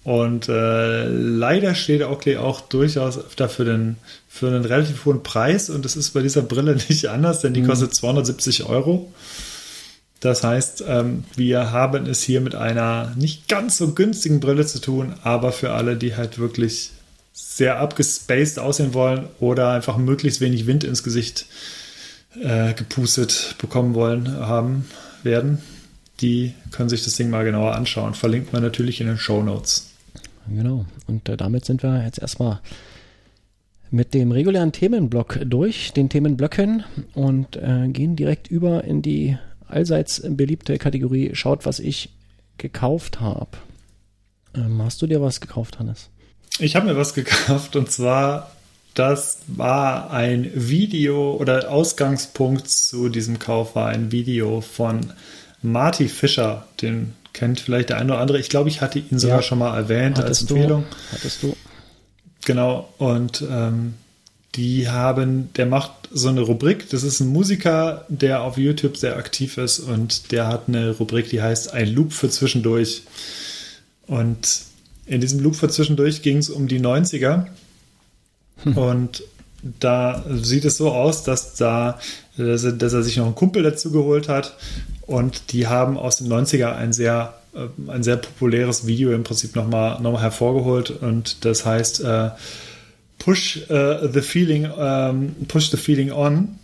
Und 0.04 0.49
äh, 0.49 1.08
leider 1.08 1.76
steht 1.76 2.01
Oakley 2.01 2.38
auch 2.38 2.60
durchaus 2.62 3.18
öfter 3.18 3.47
für 3.47 3.64
den, 3.64 3.95
für 4.28 4.47
einen 4.47 4.66
relativ 4.66 5.06
hohen 5.06 5.24
Preis. 5.24 5.70
Und 5.70 5.86
das 5.86 5.95
ist 5.95 6.12
bei 6.12 6.22
dieser 6.22 6.41
Brille 6.41 6.76
nicht 6.89 7.08
anders, 7.08 7.41
denn 7.41 7.54
die 7.54 7.62
mhm. 7.62 7.68
kostet 7.68 7.95
270 7.95 8.66
Euro. 8.66 9.12
Das 10.20 10.43
heißt, 10.43 10.86
ähm, 10.88 11.26
wir 11.36 11.72
haben 11.72 12.06
es 12.06 12.24
hier 12.24 12.39
mit 12.41 12.56
einer 12.56 13.14
nicht 13.18 13.47
ganz 13.49 13.78
so 13.78 13.93
günstigen 13.93 14.39
Brille 14.39 14.66
zu 14.66 14.80
tun, 14.80 15.16
aber 15.24 15.51
für 15.51 15.72
alle, 15.72 15.97
die 15.97 16.16
halt 16.16 16.38
wirklich 16.38 16.91
sehr 17.34 17.80
abgespaced 17.80 18.60
aussehen 18.60 18.93
wollen 18.93 19.28
oder 19.39 19.72
einfach 19.72 19.97
möglichst 19.97 20.39
wenig 20.39 20.66
Wind 20.66 20.84
ins 20.84 21.04
Gesicht 21.04 21.45
äh, 22.41 22.74
gepustet 22.74 23.56
bekommen 23.58 23.95
wollen, 23.95 24.32
haben 24.39 24.86
werden, 25.24 25.62
die 26.22 26.54
können 26.72 26.89
sich 26.89 27.04
das 27.04 27.16
Ding 27.16 27.30
mal 27.30 27.43
genauer 27.43 27.76
anschauen. 27.76 28.14
Verlinkt 28.14 28.54
man 28.54 28.62
natürlich 28.62 29.01
in 29.01 29.08
den 29.08 29.18
Show 29.18 29.43
Notes. 29.43 29.93
Genau. 30.50 30.86
Und 31.08 31.30
äh, 31.30 31.38
damit 31.38 31.66
sind 31.66 31.84
wir 31.84 32.04
jetzt 32.04 32.20
erstmal 32.20 32.60
mit 33.91 34.14
dem 34.14 34.32
regulären 34.32 34.72
Themenblock 34.72 35.39
durch, 35.46 35.94
den 35.94 36.10
Themenblöcken 36.10 36.84
und 37.14 37.56
äh, 37.58 37.88
gehen 37.89 38.16
direkt 38.16 38.48
über 38.48 38.84
in 38.84 39.02
die 39.02 39.38
allseits 39.68 40.22
beliebte 40.28 40.78
Kategorie 40.78 41.32
Schaut, 41.34 41.66
was 41.66 41.80
ich 41.80 42.10
gekauft 42.58 43.22
habe. 43.22 43.52
Ähm, 44.56 44.82
hast 44.82 45.02
du 45.02 45.08
dir 45.08 45.22
was 45.22 45.41
gekauft, 45.41 45.80
Hannes? 45.80 46.10
Ich 46.60 46.76
habe 46.76 46.88
mir 46.88 46.98
was 46.98 47.14
gekauft 47.14 47.76
und 47.76 47.91
zwar, 47.91 48.52
das 48.94 49.39
war 49.48 50.12
ein 50.12 50.52
Video 50.54 51.36
oder 51.36 51.72
Ausgangspunkt 51.72 52.68
zu 52.68 53.10
diesem 53.10 53.39
Kauf 53.39 53.76
war 53.76 53.89
ein 53.89 54.12
Video 54.12 54.62
von 54.62 55.14
Marty 55.62 56.08
Fischer, 56.08 56.68
den 56.82 57.14
kennt 57.34 57.60
vielleicht 57.60 57.90
der 57.90 57.98
eine 57.98 58.14
oder 58.14 58.22
andere. 58.22 58.40
Ich 58.40 58.50
glaube, 58.50 58.70
ich 58.70 58.82
hatte 58.82 59.00
ihn 59.00 59.20
sogar 59.20 59.38
ja. 59.38 59.44
schon 59.44 59.60
mal 59.60 59.76
erwähnt 59.76 60.18
Hattest 60.18 60.44
als 60.44 60.52
Empfehlung. 60.52 60.86
Du. 60.90 61.16
Hattest 61.18 61.44
du. 61.44 61.56
Genau, 62.46 62.90
und 62.98 63.44
ähm, 63.50 63.96
die 64.56 64.88
haben, 64.88 65.50
der 65.56 65.66
macht 65.66 65.92
so 66.12 66.30
eine 66.30 66.42
Rubrik, 66.42 66.90
das 66.90 67.04
ist 67.04 67.20
ein 67.20 67.28
Musiker, 67.28 68.06
der 68.08 68.44
auf 68.44 68.58
YouTube 68.58 68.98
sehr 68.98 69.18
aktiv 69.18 69.58
ist 69.58 69.80
und 69.80 70.32
der 70.32 70.48
hat 70.48 70.64
eine 70.68 70.92
Rubrik, 70.92 71.30
die 71.30 71.42
heißt 71.42 71.74
Ein 71.74 71.94
Loop 71.94 72.14
für 72.14 72.30
zwischendurch. 72.30 73.04
Und 74.06 74.62
in 75.06 75.22
diesem 75.22 75.40
Loop 75.40 75.56
für 75.56 75.70
zwischendurch 75.70 76.22
ging 76.22 76.38
es 76.38 76.50
um 76.50 76.68
die 76.68 76.80
90er. 76.80 77.48
Hm. 78.64 78.78
Und 78.78 79.24
da 79.80 80.24
sieht 80.30 80.66
es 80.66 80.78
so 80.78 80.92
aus, 80.92 81.24
dass 81.24 81.56
da, 81.56 82.00
dass 82.38 82.64
er, 82.64 82.74
dass 82.74 82.94
er 82.94 83.02
sich 83.02 83.18
noch 83.18 83.26
einen 83.26 83.36
Kumpel 83.36 83.64
dazu 83.64 83.92
geholt 83.92 84.28
hat 84.28 84.56
und 85.14 85.51
die 85.53 85.68
haben 85.68 85.95
aus 85.97 86.18
den 86.18 86.28
90er 86.28 86.76
ein 86.76 86.91
sehr, 86.91 87.36
äh, 87.53 87.68
ein 87.88 88.01
sehr 88.01 88.18
populäres 88.18 88.88
Video 88.88 89.14
im 89.14 89.24
Prinzip 89.24 89.55
nochmal 89.55 90.01
noch 90.01 90.14
mal 90.14 90.22
hervorgeholt. 90.22 90.89
Und 90.89 91.45
das 91.45 91.66
heißt 91.68 92.01
äh, 92.01 92.32
Push 93.20 93.70
uh, 93.70 94.07
the 94.11 94.22
Feeling, 94.22 94.66
um, 94.66 95.36
Push 95.47 95.70
the 95.70 95.78
Feeling 95.78 96.11
On. 96.11 96.57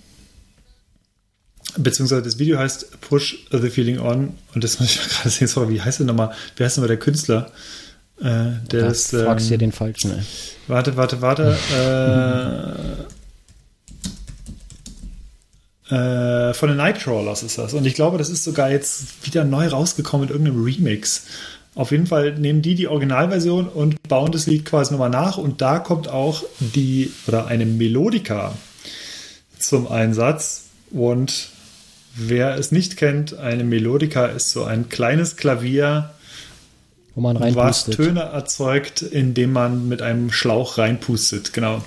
Beziehungsweise 1.78 2.24
das 2.24 2.40
Video 2.40 2.58
heißt 2.58 3.00
Push 3.02 3.46
the 3.52 3.70
Feeling 3.70 4.00
On. 4.00 4.34
Und 4.56 4.64
das 4.64 4.80
muss 4.80 4.96
ich 4.96 5.00
gerade 5.00 5.30
sehen, 5.30 5.48
sorry, 5.48 5.76
wie 5.76 5.82
heißt 5.82 6.00
der 6.00 6.08
nochmal? 6.08 6.32
Wer 6.58 6.66
heißt 6.66 6.78
nochmal 6.78 6.88
der 6.90 6.98
Künstler? 6.98 7.52
Äh, 8.20 8.24
der 8.72 8.82
Da 8.82 8.88
ist, 8.88 9.12
fragst 9.12 9.46
ähm, 9.46 9.50
dir 9.52 9.58
den 9.60 9.72
falschen. 9.72 10.12
Ey. 10.12 10.24
Warte, 10.68 10.98
warte, 10.98 11.22
warte. 11.22 11.56
äh, 15.90 16.54
von 16.54 16.70
den 16.70 16.78
Nightcrawlers 16.78 17.44
ist 17.44 17.58
das. 17.58 17.74
Und 17.74 17.86
ich 17.86 17.96
glaube, 17.96 18.18
das 18.18 18.30
ist 18.30 18.44
sogar 18.44 18.70
jetzt 18.70 19.26
wieder 19.26 19.44
neu 19.44 19.68
rausgekommen 19.68 20.28
mit 20.28 20.36
irgendeinem 20.36 20.64
Remix. 20.64 21.26
Auf 21.76 21.92
jeden 21.92 22.08
Fall 22.08 22.34
nehmen 22.34 22.62
die 22.62 22.76
die 22.76 22.88
Originalversion 22.88 23.68
und 23.68 24.02
bauen 24.08 24.32
das 24.32 24.48
Lied 24.48 24.66
quasi 24.66 24.92
nochmal 24.92 25.10
nach. 25.10 25.38
Und 25.38 25.62
da 25.62 25.80
kommt 25.80 26.08
auch 26.08 26.44
die 26.60 27.12
oder 27.28 27.48
eine 27.48 27.66
Melodika 27.66 28.54
zum 29.58 29.88
Einsatz. 29.88 30.66
Und 30.92 31.50
wer 32.16 32.56
es 32.56 32.72
nicht 32.72 32.98
kennt, 32.98 33.38
eine 33.38 33.64
Melodika 33.64 34.26
ist 34.26 34.52
so 34.52 34.66
ein 34.66 34.90
kleines 34.90 35.38
Klavier, 35.38 36.12
Wo 37.16 37.22
man 37.22 37.36
was 37.40 37.44
reinpustet. 37.56 37.96
Töne 37.96 38.22
erzeugt, 38.22 39.02
indem 39.02 39.54
man 39.54 39.88
mit 39.88 40.02
einem 40.02 40.32
Schlauch 40.32 40.78
reinpustet, 40.78 41.54
genau. 41.54 41.84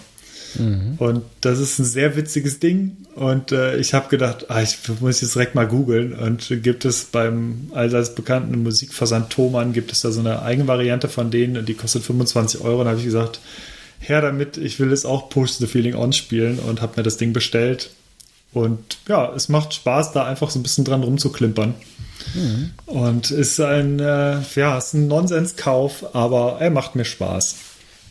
Mhm. 0.59 0.94
Und 0.98 1.22
das 1.40 1.59
ist 1.59 1.78
ein 1.78 1.84
sehr 1.84 2.16
witziges 2.16 2.59
Ding. 2.61 2.96
Und 3.14 3.53
äh, 3.53 3.76
ich 3.76 3.94
habe 3.94 4.09
gedacht, 4.09 4.46
ah, 4.48 4.62
ich 4.62 4.78
muss 5.00 5.20
jetzt 5.20 5.34
direkt 5.34 5.55
mal 5.55 5.66
googeln. 5.66 6.12
Und 6.12 6.48
gibt 6.62 6.84
es 6.84 7.05
beim 7.05 7.70
allseits 7.72 8.14
bekannten 8.14 8.62
Musikversand 8.62 9.30
Thomann, 9.30 9.72
gibt 9.72 9.92
es 9.92 10.00
da 10.00 10.11
so 10.11 10.20
eine 10.20 10.42
Eigenvariante 10.42 11.09
von 11.09 11.30
denen 11.30 11.57
und 11.57 11.68
die 11.68 11.74
kostet 11.74 12.03
25 12.03 12.61
Euro. 12.61 12.82
Und 12.82 12.88
habe 12.88 12.98
ich 12.98 13.05
gesagt, 13.05 13.40
her 14.00 14.20
damit, 14.20 14.57
ich 14.57 14.80
will 14.80 14.92
es 14.92 15.05
auch 15.05 15.28
Push 15.28 15.53
the 15.53 15.66
Feeling 15.66 15.94
On 15.94 16.12
spielen 16.12 16.59
und 16.59 16.82
habe 16.82 16.94
mir 16.96 17.03
das 17.03 17.16
Ding 17.16 17.32
bestellt. 17.32 17.90
Und 18.53 18.98
ja, 19.09 19.32
es 19.34 19.48
macht 19.48 19.72
Spaß, 19.72 20.12
da 20.12 20.24
einfach 20.24 20.50
so 20.50 20.59
ein 20.59 20.62
bisschen 20.62 20.84
dran 20.84 21.03
rumzuklimpern. 21.03 21.74
Und 22.86 23.30
ist 23.30 23.61
ein, 23.61 23.98
äh, 23.98 24.38
ja, 24.55 24.78
ist 24.78 24.94
ein 24.94 25.09
Nonsenskauf, 25.09 26.14
aber 26.14 26.59
er 26.61 26.70
macht 26.70 26.94
mir 26.94 27.05
Spaß. 27.05 27.57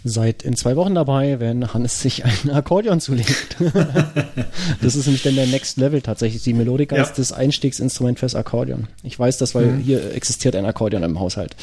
Seid 0.04 0.42
in 0.42 0.56
zwei 0.56 0.76
Wochen 0.76 0.96
dabei, 0.96 1.40
wenn 1.40 1.74
Hannes 1.74 2.02
sich 2.02 2.26
ein 2.26 2.50
Akkordeon 2.50 3.00
zulegt. 3.00 3.56
das 4.82 4.96
ist 4.96 5.06
nämlich 5.06 5.22
dann 5.24 5.36
der 5.36 5.46
Next 5.48 5.78
Level 5.78 6.02
tatsächlich. 6.02 6.42
Die 6.44 6.54
Melodika 6.54 6.96
Ja. 6.96 7.04
ist 7.04 7.14
das 7.20 7.32
Einstiegsinstrument 7.32 8.18
fürs 8.20 8.34
Akkordeon. 8.36 8.88
Ich 9.04 9.18
weiß 9.20 9.38
das, 9.38 9.54
weil 9.54 9.78
hier 9.78 10.14
existiert 10.16 10.56
ein 10.56 10.66
Akkordeon 10.66 11.04
im 11.04 11.20
Haushalt. 11.20 11.56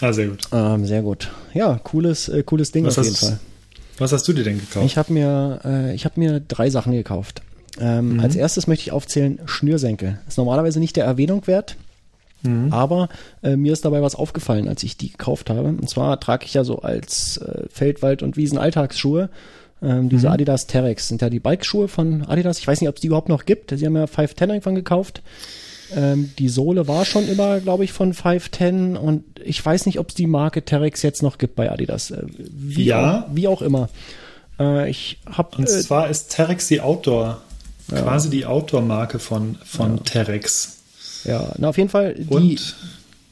Ah, 0.00 0.12
sehr 0.12 0.26
gut. 0.28 0.42
Ähm, 0.52 0.84
sehr 0.84 1.02
gut. 1.02 1.30
Ja, 1.54 1.78
cooles, 1.82 2.28
äh, 2.28 2.42
cooles 2.42 2.72
Ding 2.72 2.84
Was 2.84 2.98
auf 2.98 3.04
jeden 3.04 3.16
Fall. 3.16 3.38
was 3.98 4.12
hast 4.12 4.26
du 4.28 4.32
dir 4.34 4.44
denn 4.44 4.58
gekauft? 4.58 4.84
Ich 4.84 4.98
habe 4.98 5.12
mir, 5.12 5.60
äh, 5.64 5.94
ich 5.94 6.04
habe 6.04 6.20
mir 6.20 6.40
drei 6.40 6.68
Sachen 6.68 6.92
gekauft. 6.92 7.42
Ähm, 7.80 8.20
Als 8.20 8.36
erstes 8.36 8.66
möchte 8.66 8.82
ich 8.82 8.92
aufzählen 8.92 9.38
Schnürsenkel. 9.46 10.18
Ist 10.28 10.36
normalerweise 10.38 10.80
nicht 10.80 10.96
der 10.96 11.04
Erwähnung 11.06 11.46
wert, 11.46 11.76
aber 12.70 13.08
äh, 13.42 13.56
mir 13.56 13.72
ist 13.72 13.84
dabei 13.84 14.02
was 14.02 14.14
aufgefallen, 14.14 14.68
als 14.68 14.82
ich 14.82 14.96
die 14.96 15.10
gekauft 15.10 15.50
habe. 15.50 15.68
Und 15.68 15.88
zwar 15.88 16.20
trage 16.20 16.44
ich 16.44 16.54
ja 16.54 16.64
so 16.64 16.80
als 16.80 17.38
äh, 17.38 17.64
Feldwald- 17.70 18.22
und 18.22 18.36
Wiesen-Alltagsschuhe 18.36 19.30
ähm, 19.82 20.08
diese 20.08 20.30
Adidas 20.30 20.66
Terex. 20.66 21.08
Sind 21.08 21.22
ja 21.22 21.30
die 21.30 21.40
Bikeschuhe 21.40 21.88
von 21.88 22.22
Adidas. 22.26 22.58
Ich 22.58 22.66
weiß 22.66 22.80
nicht, 22.80 22.88
ob 22.88 22.96
es 22.96 23.00
die 23.00 23.08
überhaupt 23.08 23.28
noch 23.28 23.44
gibt. 23.44 23.70
Sie 23.76 23.84
haben 23.86 23.96
ja 23.96 24.06
510 24.06 24.48
irgendwann 24.50 24.74
gekauft. 24.74 25.22
Ähm, 25.94 26.30
die 26.38 26.48
Sohle 26.48 26.88
war 26.88 27.04
schon 27.04 27.28
immer, 27.28 27.60
glaube 27.60 27.84
ich, 27.84 27.92
von 27.92 28.14
510 28.14 28.96
und 28.96 29.24
ich 29.44 29.64
weiß 29.64 29.86
nicht, 29.86 29.98
ob 29.98 30.08
es 30.08 30.14
die 30.14 30.26
Marke 30.26 30.64
Terex 30.64 31.02
jetzt 31.02 31.22
noch 31.22 31.38
gibt 31.38 31.54
bei 31.56 31.70
Adidas. 31.70 32.10
Äh, 32.10 32.22
wie, 32.38 32.84
Ja. 32.84 33.26
auch, 33.28 33.34
wie 33.34 33.48
auch 33.48 33.62
immer. 33.62 33.88
Äh, 34.58 34.88
ich 34.90 35.18
habe 35.26 35.56
Und 35.58 35.64
äh, 35.64 35.80
zwar 35.80 36.08
ist 36.08 36.28
Terex 36.28 36.68
die 36.68 36.80
Outdoor, 36.80 37.42
quasi 37.90 38.30
die 38.30 38.46
Outdoor-Marke 38.46 39.18
von, 39.18 39.56
von 39.64 40.02
Terex. 40.04 40.73
Ja, 41.24 41.54
na 41.58 41.68
auf 41.68 41.78
jeden 41.78 41.90
Fall 41.90 42.14
die, 42.14 42.34
Und 42.34 42.76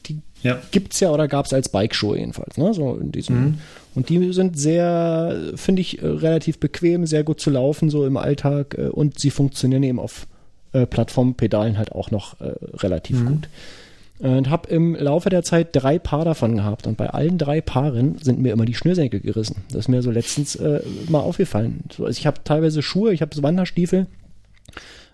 die 0.07 0.19
ja, 0.41 0.59
gibt's 0.71 0.99
ja 0.99 1.11
oder 1.11 1.27
gab's 1.27 1.53
als 1.53 1.69
Bikeschuhe 1.69 2.17
jedenfalls, 2.17 2.57
ne? 2.57 2.73
So 2.73 2.95
in 2.95 3.11
diesem 3.11 3.59
und 3.95 4.09
die 4.09 4.33
sind 4.33 4.57
sehr, 4.57 5.51
finde 5.55 5.81
ich, 5.81 6.01
äh, 6.01 6.07
relativ 6.07 6.59
bequem, 6.59 7.05
sehr 7.05 7.23
gut 7.23 7.39
zu 7.39 7.49
laufen 7.49 7.89
so 7.89 8.05
im 8.05 8.17
Alltag 8.17 8.75
äh, 8.77 8.87
und 8.87 9.19
sie 9.19 9.29
funktionieren 9.29 9.83
eben 9.83 9.99
auf 9.99 10.27
äh, 10.73 10.85
Plattformpedalen 10.85 11.77
halt 11.77 11.91
auch 11.91 12.11
noch 12.11 12.39
äh, 12.41 12.53
relativ 12.77 13.23
gut. 13.25 13.47
Und 14.19 14.49
habe 14.49 14.69
im 14.69 14.95
Laufe 14.95 15.29
der 15.29 15.43
Zeit 15.43 15.69
drei 15.73 15.99
Paar 15.99 16.23
davon 16.23 16.55
gehabt 16.55 16.87
und 16.87 16.95
bei 16.95 17.09
allen 17.09 17.37
drei 17.37 17.59
Paaren 17.59 18.19
sind 18.21 18.39
mir 18.39 18.53
immer 18.53 18.63
die 18.63 18.75
Schnürsenkel 18.75 19.19
gerissen. 19.19 19.63
Das 19.69 19.79
ist 19.79 19.87
mir 19.89 20.01
so 20.01 20.11
letztens 20.11 20.55
äh, 20.55 20.81
mal 21.09 21.19
aufgefallen. 21.19 21.83
So, 21.91 22.05
also 22.05 22.17
ich 22.17 22.25
habe 22.25 22.39
teilweise 22.43 22.81
Schuhe, 22.81 23.11
ich 23.13 23.21
habe 23.21 23.35
so 23.35 23.43
Wanderstiefel, 23.43 24.07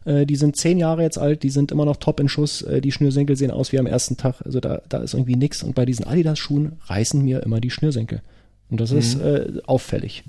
äh, 0.09 0.25
die 0.25 0.35
sind 0.35 0.57
zehn 0.57 0.77
Jahre 0.77 1.01
jetzt 1.03 1.17
alt, 1.17 1.43
die 1.43 1.49
sind 1.49 1.71
immer 1.71 1.85
noch 1.85 1.97
top 1.97 2.19
in 2.19 2.27
Schuss. 2.29 2.61
Äh, 2.63 2.81
die 2.81 2.91
Schnürsenkel 2.91 3.35
sehen 3.35 3.51
aus 3.51 3.71
wie 3.71 3.79
am 3.79 3.85
ersten 3.87 4.17
Tag. 4.17 4.41
Also 4.45 4.59
da, 4.59 4.81
da 4.89 4.97
ist 4.99 5.13
irgendwie 5.13 5.35
nix. 5.35 5.63
Und 5.63 5.75
bei 5.75 5.85
diesen 5.85 6.05
Adidas-Schuhen 6.05 6.73
reißen 6.87 7.23
mir 7.23 7.43
immer 7.43 7.61
die 7.61 7.69
Schnürsenkel. 7.69 8.21
Und 8.69 8.81
das 8.81 8.91
ist 8.91 9.19
äh, 9.21 9.61
auffällig. 9.65 10.23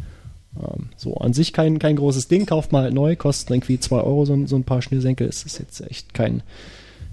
Ähm, 0.57 0.89
so, 0.97 1.15
an 1.17 1.33
sich 1.33 1.53
kein, 1.53 1.79
kein 1.79 1.97
großes 1.97 2.29
Ding. 2.29 2.47
Kauft 2.47 2.73
mal 2.73 2.83
halt 2.85 2.95
neu, 2.95 3.17
kostet 3.17 3.51
irgendwie 3.51 3.79
zwei 3.81 4.01
Euro 4.01 4.25
so, 4.25 4.33
ein- 4.35 4.47
so 4.47 4.57
ein 4.57 4.65
paar 4.65 4.83
Schnürsenkel. 4.83 5.29
Es 5.29 5.45
ist 5.45 5.59
jetzt 5.59 5.81
echt 5.83 6.15
kein, 6.15 6.43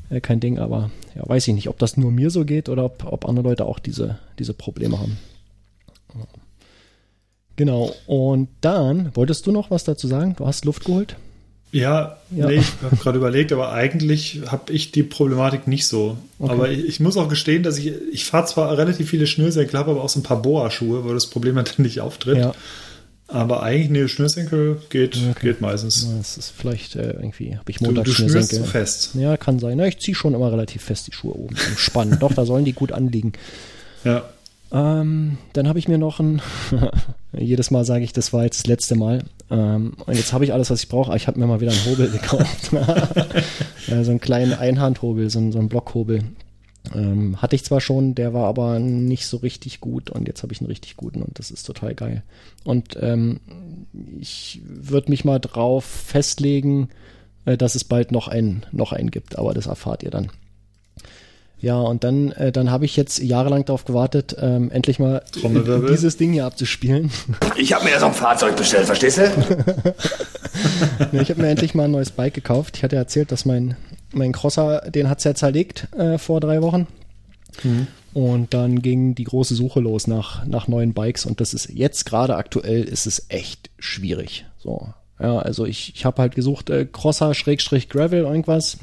äh, 0.10 0.22
kein 0.22 0.40
Ding. 0.40 0.58
Aber 0.60 0.90
ja, 1.16 1.28
weiß 1.28 1.48
ich 1.48 1.54
nicht, 1.54 1.70
ob 1.70 1.80
das 1.80 1.98
nur 1.98 2.12
mir 2.12 2.30
so 2.30 2.46
geht 2.46 2.70
oder 2.70 2.86
ob, 2.86 3.06
ob 3.06 3.28
andere 3.28 3.48
Leute 3.50 3.66
auch 3.66 3.80
diese, 3.80 4.20
diese 4.40 4.54
Probleme 4.54 5.00
haben. 5.00 5.18
Genau. 7.56 7.92
Und 8.06 8.50
dann, 8.62 9.16
wolltest 9.16 9.48
du 9.48 9.52
noch 9.52 9.72
was 9.72 9.84
dazu 9.84 10.08
sagen? 10.08 10.36
Du 10.38 10.46
hast 10.46 10.66
Luft 10.66 10.86
geholt? 10.86 11.16
Ja, 11.72 12.18
Ja. 12.36 12.48
nee, 12.48 12.56
ich 12.56 12.68
habe 12.84 12.96
gerade 12.96 13.18
überlegt, 13.18 13.52
aber 13.52 13.72
eigentlich 13.74 14.42
habe 14.48 14.72
ich 14.74 14.92
die 14.92 15.04
Problematik 15.04 15.68
nicht 15.68 15.86
so. 15.88 16.18
Okay. 16.40 16.52
Aber 16.52 16.70
ich, 16.70 16.86
ich 16.86 17.00
muss 17.00 17.18
auch 17.18 17.28
gestehen, 17.30 17.64
dass 17.64 17.78
ich, 17.78 17.92
ich 18.12 18.26
fahre 18.26 18.46
zwar 18.46 18.78
relativ 18.78 19.10
viele 19.10 19.28
Schnürsenkel, 19.28 19.78
habe 19.78 19.92
aber 19.92 20.04
auch 20.04 20.10
so 20.10 20.20
ein 20.20 20.24
paar 20.24 20.42
Boa-Schuhe, 20.42 21.04
wo 21.04 21.14
das 21.14 21.28
Problem 21.28 21.56
dann 21.56 21.66
nicht 21.78 22.00
auftritt. 22.02 22.38
Ja. 22.38 22.54
Aber 23.30 23.62
eigentlich, 23.62 23.90
nee, 23.90 24.08
Schnürsenkel 24.08 24.82
geht, 24.90 25.20
geht 25.42 25.60
meistens. 25.60 26.08
Das 26.18 26.38
ist 26.38 26.54
vielleicht 26.58 26.96
äh, 26.96 27.12
irgendwie, 27.12 27.58
habe 27.58 27.70
ich 27.70 27.78
Du, 27.80 27.92
du 27.92 28.06
schnürst 28.06 28.08
Montagsschnürsenkel. 28.22 28.60
so 28.60 28.64
fest. 28.64 29.10
Ja, 29.16 29.36
kann 29.36 29.60
sein. 29.60 29.78
Na, 29.78 29.86
ich 29.88 30.00
ziehe 30.00 30.16
schon 30.16 30.34
immer 30.34 30.50
relativ 30.50 30.82
fest 30.84 31.08
die 31.08 31.12
Schuhe 31.14 31.34
oben 31.36 31.56
am 31.58 31.78
Spann. 31.78 32.18
Doch, 32.22 32.34
da 32.34 32.46
sollen 32.46 32.64
die 32.64 32.72
gut 32.72 32.94
anliegen. 32.94 33.34
Ja. 34.06 34.24
Ähm, 34.72 35.38
dann 35.54 35.68
habe 35.68 35.80
ich 35.80 35.88
mir 35.88 35.98
noch 35.98 36.20
ein, 36.20 36.42
jedes 37.38 37.72
Mal 37.72 37.86
sage 37.86 38.04
ich, 38.04 38.14
das 38.14 38.34
war 38.34 38.44
jetzt 38.44 38.60
das 38.60 38.68
letzte 38.68 38.96
Mal. 38.96 39.24
Ähm, 39.50 39.94
und 40.06 40.16
jetzt 40.16 40.34
habe 40.34 40.44
ich 40.44 40.54
alles, 40.54 40.70
was 40.70 40.84
ich 40.84 40.90
brauche. 40.90 41.16
Ich 41.16 41.28
habe 41.28 41.40
mir 41.40 41.48
mal 41.48 41.62
wieder 41.62 41.72
einen 41.72 41.86
Hobel 41.86 42.10
gekauft. 42.12 42.72
ja, 43.88 44.04
so 44.04 44.12
einen 44.12 44.20
kleinen 44.20 44.54
Einhandhobel, 44.54 45.30
so, 45.30 45.40
einen- 45.40 45.52
so 45.52 45.60
einen 45.60 45.70
Blockhobel. 45.70 46.24
Ähm, 46.96 47.42
hatte 47.42 47.56
ich 47.56 47.66
zwar 47.66 47.82
schon, 47.82 48.16
der 48.16 48.34
war 48.34 48.46
aber 48.46 48.80
nicht 48.80 49.28
so 49.28 49.38
richtig 49.38 49.82
gut 49.82 50.10
und 50.10 50.26
jetzt 50.28 50.42
habe 50.44 50.54
ich 50.54 50.62
einen 50.62 50.70
richtig 50.70 50.96
guten 50.96 51.22
und 51.22 51.38
das 51.38 51.52
ist 51.52 51.64
total 51.64 51.94
geil. 51.96 52.24
Und 52.64 52.98
ähm, 53.02 53.42
ich 54.20 54.62
würde 54.66 55.10
mich 55.12 55.26
mal 55.26 55.40
drauf 55.40 55.84
festlegen, 55.84 56.88
äh, 57.46 57.58
dass 57.58 57.76
es 57.76 57.84
bald 57.84 58.14
noch 58.14 58.30
einen, 58.30 58.66
noch 58.72 58.94
einen 58.94 59.12
gibt, 59.12 59.38
aber 59.38 59.54
das 59.54 59.66
erfahrt 59.66 60.02
ihr 60.04 60.12
dann. 60.12 60.30
Ja, 61.60 61.80
und 61.80 62.04
dann, 62.04 62.32
äh, 62.34 62.52
dann 62.52 62.70
habe 62.70 62.86
ich 62.86 62.96
jetzt 62.96 63.20
jahrelang 63.20 63.66
darauf 63.66 63.86
gewartet, 63.86 64.36
ähm, 64.40 64.70
endlich 64.70 65.00
mal 65.00 65.24
dieses 65.90 66.18
Ding 66.18 66.32
hier 66.32 66.46
abzuspielen. 66.46 67.10
Ich 67.56 67.74
habe 67.74 67.86
mir 67.86 67.92
ja 67.92 68.00
so 68.00 68.06
ein 68.06 68.14
Fahrzeug 68.14 68.56
bestellt, 68.56 68.86
verstehst 68.86 69.18
du? 69.18 69.24
Ja, 71.12 71.22
ich 71.22 71.30
habe 71.30 71.42
mir 71.42 71.50
endlich 71.50 71.76
mal 71.76 71.84
ein 71.84 71.92
neues 71.92 72.10
Bike 72.12 72.34
gekauft. 72.34 72.78
Ich 72.78 72.84
hatte 72.84 72.96
erzählt, 72.96 73.32
dass 73.32 73.46
mein, 73.46 73.78
mein 74.12 74.32
Crosser, 74.32 74.90
den 74.90 75.08
hat's 75.10 75.24
ja 75.24 75.36
zerlegt 75.36 75.88
äh, 75.96 76.18
vor 76.18 76.40
drei 76.40 76.62
Wochen. 76.64 76.88
Und 78.14 78.54
dann 78.54 78.82
ging 78.82 79.14
die 79.14 79.24
große 79.24 79.54
Suche 79.56 79.80
los 79.80 80.08
nach, 80.08 80.46
nach 80.46 80.68
neuen 80.68 80.94
Bikes 80.94 81.26
und 81.26 81.40
das 81.42 81.54
ist 81.54 81.70
jetzt 81.70 82.06
gerade 82.06 82.36
aktuell 82.36 82.84
ist 82.84 83.06
es 83.06 83.28
echt 83.30 83.70
schwierig. 83.78 84.46
So, 84.58 84.94
ja, 85.20 85.38
also 85.38 85.66
ich, 85.66 85.94
ich 85.96 86.06
habe 86.06 86.22
halt 86.22 86.36
gesucht, 86.36 86.70
äh, 86.70 86.86
Crosser, 86.86 87.34
Schrägstrich, 87.34 87.90
Gravel, 87.90 88.24
irgendwas. 88.24 88.78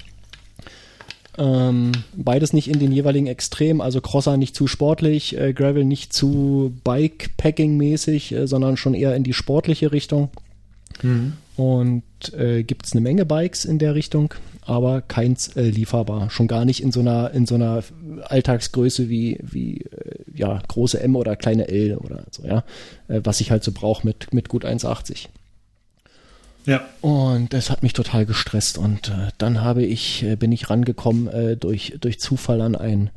Ähm, 1.36 1.92
beides 2.16 2.52
nicht 2.52 2.68
in 2.68 2.78
den 2.78 2.92
jeweiligen 2.92 3.26
Extremen, 3.26 3.80
also 3.80 4.00
Crosser 4.00 4.36
nicht 4.36 4.54
zu 4.54 4.66
sportlich, 4.66 5.36
äh, 5.36 5.52
Gravel 5.52 5.84
nicht 5.84 6.12
zu 6.12 6.72
Bikepacking-mäßig, 6.84 8.34
äh, 8.34 8.46
sondern 8.46 8.76
schon 8.76 8.94
eher 8.94 9.16
in 9.16 9.24
die 9.24 9.32
sportliche 9.32 9.92
Richtung. 9.92 10.30
Und 11.56 12.02
äh, 12.36 12.62
gibt 12.62 12.86
es 12.86 12.92
eine 12.92 13.00
Menge 13.00 13.24
Bikes 13.24 13.64
in 13.64 13.78
der 13.78 13.94
Richtung, 13.94 14.34
aber 14.62 15.02
keins 15.02 15.48
äh, 15.56 15.62
lieferbar. 15.62 16.30
Schon 16.30 16.48
gar 16.48 16.64
nicht 16.64 16.82
in 16.82 16.92
so 16.92 17.00
einer, 17.00 17.32
in 17.32 17.46
so 17.46 17.54
einer 17.54 17.82
Alltagsgröße 18.22 19.08
wie, 19.08 19.38
wie 19.42 19.82
äh, 19.82 20.24
ja, 20.34 20.60
große 20.66 21.00
M 21.00 21.16
oder 21.16 21.36
kleine 21.36 21.68
L 21.68 21.96
oder 21.96 22.24
so, 22.30 22.44
ja. 22.44 22.64
Äh, 23.08 23.20
was 23.24 23.40
ich 23.40 23.50
halt 23.50 23.62
so 23.64 23.72
brauche 23.72 24.06
mit, 24.06 24.32
mit 24.32 24.48
gut 24.48 24.64
1,80. 24.64 25.26
Ja. 26.66 26.82
Und 27.00 27.52
das 27.52 27.70
hat 27.70 27.82
mich 27.82 27.92
total 27.92 28.26
gestresst. 28.26 28.78
Und 28.78 29.08
äh, 29.08 29.28
dann 29.38 29.62
habe 29.62 29.84
ich, 29.84 30.22
äh, 30.22 30.36
bin 30.36 30.52
ich 30.52 30.70
rangekommen 30.70 31.28
äh, 31.28 31.56
durch, 31.56 31.96
durch 32.00 32.20
Zufall 32.20 32.60
an 32.60 32.74
ein 32.74 33.10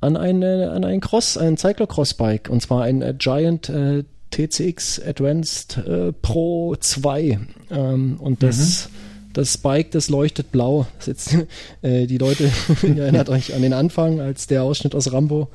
an 0.00 0.16
ein, 0.16 0.42
äh, 0.42 0.64
an 0.64 0.84
ein 0.84 1.00
Cross, 1.00 1.38
ein 1.38 1.56
Cyclocross-Bike. 1.56 2.48
Und 2.50 2.60
zwar 2.62 2.82
ein 2.82 3.02
äh, 3.02 3.14
Giant 3.16 3.68
äh, 3.68 4.04
TCX 4.30 5.00
Advanced 5.00 5.78
äh, 5.78 6.12
Pro 6.12 6.76
2 6.76 7.38
ähm, 7.70 8.16
und 8.20 8.42
das 8.42 8.88
mhm 8.88 8.96
das 9.36 9.52
Spike, 9.52 9.90
das 9.90 10.08
leuchtet 10.08 10.50
blau. 10.50 10.86
Das 10.96 11.06
jetzt, 11.06 11.36
äh, 11.82 12.06
die 12.06 12.18
Leute, 12.18 12.50
ihr 12.82 13.02
erinnert 13.02 13.28
euch 13.28 13.54
an 13.54 13.62
den 13.62 13.72
Anfang, 13.72 14.20
als 14.20 14.46
der 14.46 14.62
Ausschnitt 14.62 14.94
aus 14.94 15.12
Rambo 15.12 15.48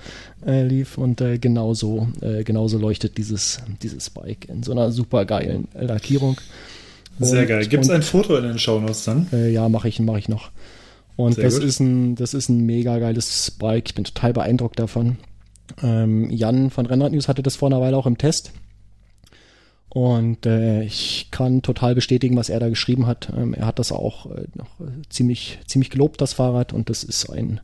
äh, 0.45 0.63
lief 0.63 0.97
und 0.97 1.19
äh, 1.21 1.39
genauso, 1.39 2.07
äh, 2.21 2.43
genauso 2.43 2.77
leuchtet 2.77 3.17
dieses, 3.17 3.59
dieses 3.81 4.05
Spike 4.05 4.51
in 4.51 4.63
so 4.63 4.71
einer 4.71 4.91
super 4.91 5.25
geilen 5.25 5.67
Lackierung. 5.73 6.37
Sehr 7.25 7.45
geil. 7.45 7.65
Gibt 7.67 7.83
es 7.83 7.89
ein 7.89 8.01
Foto 8.01 8.35
in 8.37 8.43
den 8.43 8.59
Shownotes 8.59 9.05
dann? 9.05 9.27
Äh, 9.31 9.51
ja, 9.51 9.67
mache 9.69 9.87
ich, 9.87 9.99
mach 9.99 10.17
ich 10.17 10.29
noch. 10.29 10.51
Und 11.15 11.37
das 11.37 11.57
ist, 11.57 11.79
ein, 11.79 12.15
das 12.15 12.33
ist 12.33 12.49
ein 12.49 12.65
mega 12.65 12.97
geiles 12.99 13.45
Spike. 13.47 13.83
Ich 13.87 13.95
bin 13.95 14.05
total 14.05 14.33
beeindruckt 14.33 14.79
davon. 14.79 15.17
Ähm, 15.83 16.29
Jan 16.29 16.69
von 16.69 16.85
Rennrad 16.85 17.11
News 17.11 17.27
hatte 17.27 17.43
das 17.43 17.55
vor 17.55 17.69
einer 17.69 17.81
Weile 17.81 17.97
auch 17.97 18.07
im 18.07 18.17
Test. 18.17 18.53
Und 19.89 20.45
äh, 20.45 20.83
ich 20.83 21.27
kann 21.31 21.61
total 21.61 21.95
bestätigen, 21.95 22.37
was 22.37 22.49
er 22.49 22.61
da 22.61 22.69
geschrieben 22.69 23.07
hat. 23.07 23.31
Ähm, 23.35 23.53
er 23.53 23.65
hat 23.65 23.77
das 23.77 23.91
auch 23.91 24.25
äh, 24.27 24.45
noch 24.55 24.79
äh, 24.79 25.01
ziemlich, 25.09 25.59
ziemlich 25.67 25.89
gelobt, 25.89 26.21
das 26.21 26.33
Fahrrad. 26.33 26.71
Und 26.71 26.89
das 26.89 27.03
ist 27.03 27.29
ein, 27.29 27.59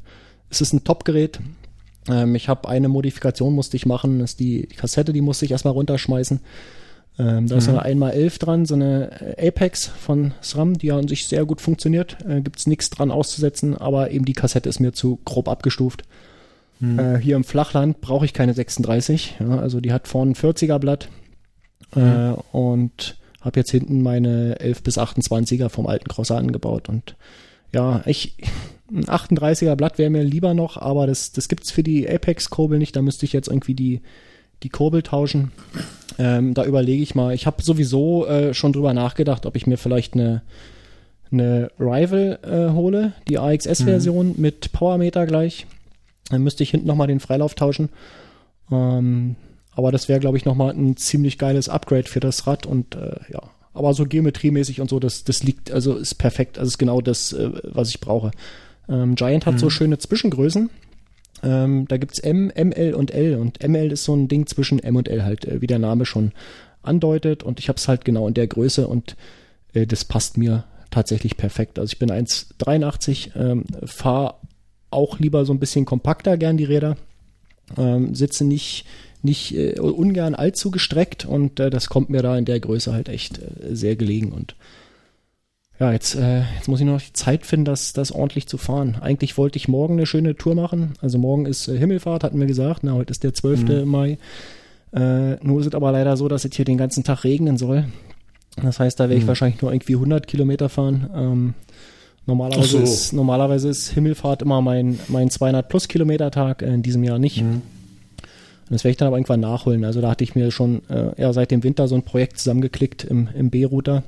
es 0.50 0.60
ist 0.60 0.74
ein 0.74 0.84
Top-Gerät. 0.84 1.40
Ähm, 2.10 2.36
ich 2.36 2.50
habe 2.50 2.68
eine 2.68 2.90
Modifikation 2.90 3.54
musste 3.54 3.78
ich 3.78 3.86
machen, 3.86 4.20
das 4.20 4.32
ist 4.32 4.40
die, 4.40 4.68
die 4.68 4.76
Kassette, 4.76 5.14
die 5.14 5.22
musste 5.22 5.46
ich 5.46 5.52
erstmal 5.52 5.74
runterschmeißen. 5.74 6.42
Ähm, 7.20 7.48
da 7.48 7.56
mhm. 7.56 7.60
ist 7.60 7.70
eine 7.70 7.86
1x11 7.86 8.40
dran, 8.40 8.66
so 8.66 8.76
eine 8.76 9.38
äh, 9.38 9.48
Apex 9.48 9.88
von 9.88 10.34
SRAM, 10.42 10.78
die 10.78 10.88
ja 10.88 10.98
an 10.98 11.08
sich 11.08 11.28
sehr 11.28 11.46
gut 11.46 11.62
funktioniert. 11.62 12.18
Äh, 12.28 12.42
Gibt 12.42 12.60
es 12.60 12.68
nichts 12.68 12.90
dran 12.90 13.12
auszusetzen, 13.12 13.76
aber 13.76 14.12
eben 14.12 14.26
die 14.26 14.34
Kassette 14.34 14.70
ist 14.70 14.80
mir 14.80 14.94
zu 14.94 15.20
grob 15.26 15.48
abgestuft. 15.48 16.04
Mhm. 16.80 17.00
Äh, 17.00 17.18
hier 17.20 17.36
im 17.36 17.44
Flachland 17.44 18.02
brauche 18.02 18.26
ich 18.26 18.34
keine 18.34 18.54
36. 18.54 19.38
Ja, 19.40 19.58
also 19.58 19.82
die 19.82 19.92
hat 19.92 20.08
vorne 20.08 20.32
ein 20.32 20.36
40er 20.36 20.78
Blatt 20.78 21.10
Mhm. 21.96 22.02
Äh, 22.02 22.34
und 22.52 23.18
habe 23.42 23.60
jetzt 23.60 23.72
hinten 23.72 24.02
meine 24.02 24.60
11 24.60 24.84
bis 24.84 24.98
28er 24.98 25.70
vom 25.70 25.88
alten 25.88 26.08
Crosser 26.08 26.38
angebaut. 26.38 26.90
Und 26.90 27.16
ja, 27.74 28.02
ich, 28.06 28.36
ein 28.92 29.06
38er 29.06 29.76
Blatt 29.76 29.98
wäre 29.98 30.10
mir 30.10 30.24
lieber 30.24 30.54
noch, 30.54 30.78
aber 30.78 31.08
das, 31.08 31.32
das 31.32 31.48
gibt's 31.48 31.72
für 31.72 31.84
die 31.84 32.10
Apex-Kurbel 32.10 32.78
nicht. 32.78 32.96
Da 32.96 33.02
müsste 33.02 33.26
ich 33.26 33.34
jetzt 33.34 33.48
irgendwie 33.48 33.76
die, 33.76 34.02
die 34.64 34.70
Kurbel 34.70 35.04
tauschen. 35.04 35.52
Ähm, 36.20 36.54
da 36.54 36.66
überlege 36.66 37.04
ich 37.04 37.16
mal. 37.16 37.34
Ich 37.34 37.46
habe 37.46 37.62
sowieso 37.62 38.26
äh, 38.26 38.54
schon 38.54 38.74
drüber 38.74 38.94
nachgedacht, 38.94 39.46
ob 39.46 39.56
ich 39.56 39.68
mir 39.68 39.78
vielleicht 39.78 40.14
eine, 40.14 40.42
eine 41.32 41.70
Rival 41.80 42.40
äh, 42.44 42.74
hole, 42.74 43.14
die 43.28 43.38
AXS-Version 43.38 44.30
mhm. 44.30 44.36
mit 44.38 44.72
Powermeter 44.72 45.26
gleich. 45.28 45.68
Dann 46.30 46.44
müsste 46.44 46.64
ich 46.64 46.72
hinten 46.72 46.88
nochmal 46.88 47.08
den 47.08 47.20
Freilauf 47.20 47.56
tauschen. 47.56 47.90
Ähm, 48.72 49.36
aber 49.72 49.92
das 49.92 50.10
wäre, 50.10 50.20
glaube 50.20 50.38
ich, 50.38 50.46
nochmal 50.46 50.74
ein 50.74 50.98
ziemlich 50.98 51.38
geiles 51.38 51.70
Upgrade 51.70 52.08
für 52.08 52.20
das 52.20 52.48
Rad 52.48 52.66
und 52.66 52.96
äh, 52.96 53.20
ja. 53.32 53.42
Aber 53.74 53.94
so 53.94 54.06
geometriemäßig 54.06 54.82
und 54.82 54.90
so, 54.90 55.00
das, 55.00 55.24
das 55.24 55.44
liegt, 55.44 55.70
also 55.70 55.94
ist 55.94 56.16
perfekt. 56.16 56.58
Also 56.58 56.70
ist 56.70 56.80
genau 56.80 57.00
das, 57.00 57.32
äh, 57.32 57.52
was 57.64 57.90
ich 57.90 58.00
brauche. 58.00 58.32
Ähm, 58.90 59.14
Giant 59.14 59.46
hat 59.46 59.56
mhm. 59.56 59.60
so 59.60 59.70
schöne 59.70 60.00
Zwischengrößen. 60.00 60.72
Ähm, 61.44 61.86
da 61.88 61.98
gibt's 61.98 62.20
M, 62.20 62.52
ML 62.56 62.94
und 62.94 63.12
L. 63.12 63.36
Und 63.36 63.62
ML 63.66 63.92
ist 63.92 64.04
so 64.04 64.16
ein 64.16 64.28
Ding 64.28 64.48
zwischen 64.48 64.80
M 64.80 64.96
und 64.96 65.08
L 65.08 65.24
halt, 65.24 65.46
äh, 65.46 65.62
wie 65.62 65.68
der 65.68 65.80
Name 65.80 66.06
schon 66.06 66.32
andeutet. 66.82 67.44
Und 67.44 67.60
ich 67.60 67.70
habe 67.70 67.78
es 67.78 67.88
halt 67.88 68.06
genau 68.06 68.28
in 68.28 68.34
der 68.34 68.48
Größe 68.48 68.88
und 68.88 69.16
äh, 69.74 69.86
das 69.86 70.06
passt 70.06 70.38
mir 70.38 70.64
tatsächlich 70.90 71.38
perfekt. 71.38 71.80
Also 71.80 71.92
ich 71.92 72.00
bin 72.00 72.12
1,83, 72.12 73.36
ähm, 73.36 73.66
fahre 73.86 74.36
auch 74.90 75.20
lieber 75.20 75.46
so 75.46 75.54
ein 75.54 75.60
bisschen 75.60 75.86
kompakter 75.86 76.38
gern 76.38 76.58
die 76.58 76.64
Räder. 76.64 76.98
Ähm, 77.78 78.16
sitze 78.16 78.46
nicht 78.46 78.86
nicht 79.24 79.56
äh, 79.56 79.80
ungern 79.80 80.36
allzu 80.36 80.72
gestreckt 80.72 81.26
und 81.26 81.60
äh, 81.60 81.70
das 81.70 81.90
kommt 81.90 82.10
mir 82.10 82.22
da 82.22 82.38
in 82.38 82.46
der 82.46 82.60
Größe 82.60 82.94
halt 82.94 83.10
echt 83.10 83.40
äh, 83.40 83.76
sehr 83.76 83.96
gelegen 83.96 84.32
und 84.32 84.56
ja, 85.80 85.92
jetzt, 85.92 86.16
äh, 86.16 86.42
jetzt 86.56 86.68
muss 86.68 86.80
ich 86.80 86.86
noch 86.86 87.02
die 87.02 87.14
Zeit 87.14 87.46
finden, 87.46 87.66
das, 87.66 87.94
das 87.94 88.12
ordentlich 88.12 88.48
zu 88.48 88.58
fahren. 88.58 88.98
Eigentlich 89.00 89.38
wollte 89.38 89.58
ich 89.58 89.68
morgen 89.68 89.94
eine 89.94 90.08
schöne 90.08 90.36
Tour 90.36 90.56
machen. 90.56 90.94
Also 91.02 91.20
morgen 91.20 91.46
ist 91.46 91.68
äh, 91.68 91.78
Himmelfahrt, 91.78 92.24
hatten 92.24 92.40
wir 92.40 92.48
gesagt. 92.48 92.84
Na, 92.84 92.94
heute 92.94 93.12
ist 93.12 93.24
der 93.24 93.34
12. 93.34 93.64
Mhm. 93.64 93.86
Mai. 93.86 94.18
Äh, 94.92 95.36
nur 95.46 95.60
ist 95.60 95.68
es 95.68 95.76
aber 95.76 95.92
leider 95.92 96.18
so, 96.18 96.28
dass 96.28 96.46
es 96.46 96.56
hier 96.56 96.66
den 96.66 96.78
ganzen 96.78 97.04
Tag 97.04 97.24
regnen 97.24 97.58
soll. 97.58 97.86
Das 98.60 98.80
heißt, 98.80 99.00
da 99.00 99.04
werde 99.04 99.18
ich 99.18 99.24
mhm. 99.24 99.28
wahrscheinlich 99.28 99.62
nur 99.62 99.72
irgendwie 99.72 99.94
100 99.94 100.26
Kilometer 100.26 100.68
fahren. 100.68 101.10
Ähm, 101.14 101.54
normalerweise, 102.26 102.70
so. 102.70 102.80
ist, 102.80 103.14
normalerweise 103.14 103.70
ist 103.70 103.90
Himmelfahrt 103.90 104.42
immer 104.42 104.62
mein, 104.62 105.00
mein 105.10 105.30
200 105.30 105.70
plus 105.70 105.88
Kilometer 105.88 106.32
Tag, 106.32 106.64
äh, 106.64 106.74
in 106.74 106.82
diesem 106.82 107.04
Jahr 107.04 107.20
nicht. 107.20 107.44
Mhm. 107.44 107.62
Und 108.70 108.74
das 108.74 108.84
werde 108.84 108.92
ich 108.92 108.98
dann 108.98 109.10
aber 109.10 109.18
irgendwann 109.18 109.42
nachholen. 109.42 109.86
Also 109.86 110.02
da 110.02 110.10
hatte 110.10 110.24
ich 110.24 110.34
mir 110.34 110.50
schon 110.50 110.82
äh, 110.90 111.22
ja, 111.22 111.32
seit 111.34 111.52
dem 111.52 111.64
Winter 111.64 111.88
so 111.88 111.94
ein 111.94 112.02
Projekt 112.02 112.40
zusammengeklickt 112.40 113.04
im, 113.04 113.30
im 113.38 113.52
B-Router 113.52 114.04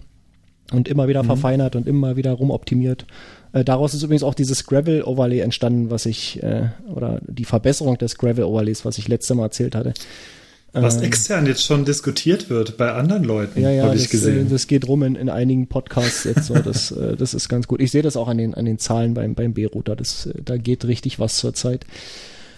und 0.71 0.87
immer 0.87 1.07
wieder 1.07 1.23
mhm. 1.23 1.27
verfeinert 1.27 1.75
und 1.75 1.87
immer 1.87 2.15
wieder 2.15 2.31
rumoptimiert. 2.31 3.05
Äh, 3.53 3.63
daraus 3.63 3.93
ist 3.93 4.03
übrigens 4.03 4.23
auch 4.23 4.35
dieses 4.35 4.65
Gravel-Overlay 4.65 5.39
entstanden, 5.39 5.89
was 5.89 6.05
ich, 6.05 6.41
äh, 6.43 6.69
oder 6.93 7.19
die 7.27 7.45
Verbesserung 7.45 7.97
des 7.97 8.17
Gravel-Overlays, 8.17 8.85
was 8.85 8.97
ich 8.97 9.07
letztes 9.07 9.35
Mal 9.35 9.43
erzählt 9.43 9.75
hatte. 9.75 9.93
Was 10.71 10.97
ähm, 10.97 11.03
extern 11.03 11.45
jetzt 11.47 11.63
schon 11.63 11.83
diskutiert 11.83 12.49
wird 12.49 12.77
bei 12.77 12.91
anderen 12.91 13.23
Leuten, 13.23 13.59
ja, 13.59 13.71
ja, 13.71 13.83
habe 13.85 13.95
ich 13.95 14.03
das, 14.03 14.11
gesehen. 14.11 14.47
Äh, 14.47 14.49
das 14.49 14.67
geht 14.67 14.87
rum 14.87 15.01
in, 15.01 15.15
in 15.15 15.29
einigen 15.29 15.67
Podcasts 15.67 16.25
jetzt 16.25 16.45
so. 16.45 16.53
Das, 16.53 16.91
äh, 16.91 17.15
das 17.17 17.33
ist 17.33 17.49
ganz 17.49 17.67
gut. 17.67 17.81
Ich 17.81 17.89
sehe 17.89 18.03
das 18.03 18.15
auch 18.15 18.27
an 18.27 18.37
den, 18.37 18.53
an 18.53 18.65
den 18.65 18.77
Zahlen 18.77 19.15
beim, 19.15 19.33
beim 19.33 19.53
B-Router. 19.53 19.95
Das, 19.95 20.27
äh, 20.27 20.33
da 20.43 20.57
geht 20.57 20.85
richtig 20.85 21.19
was 21.19 21.37
zur 21.37 21.55
Zeit. 21.55 21.85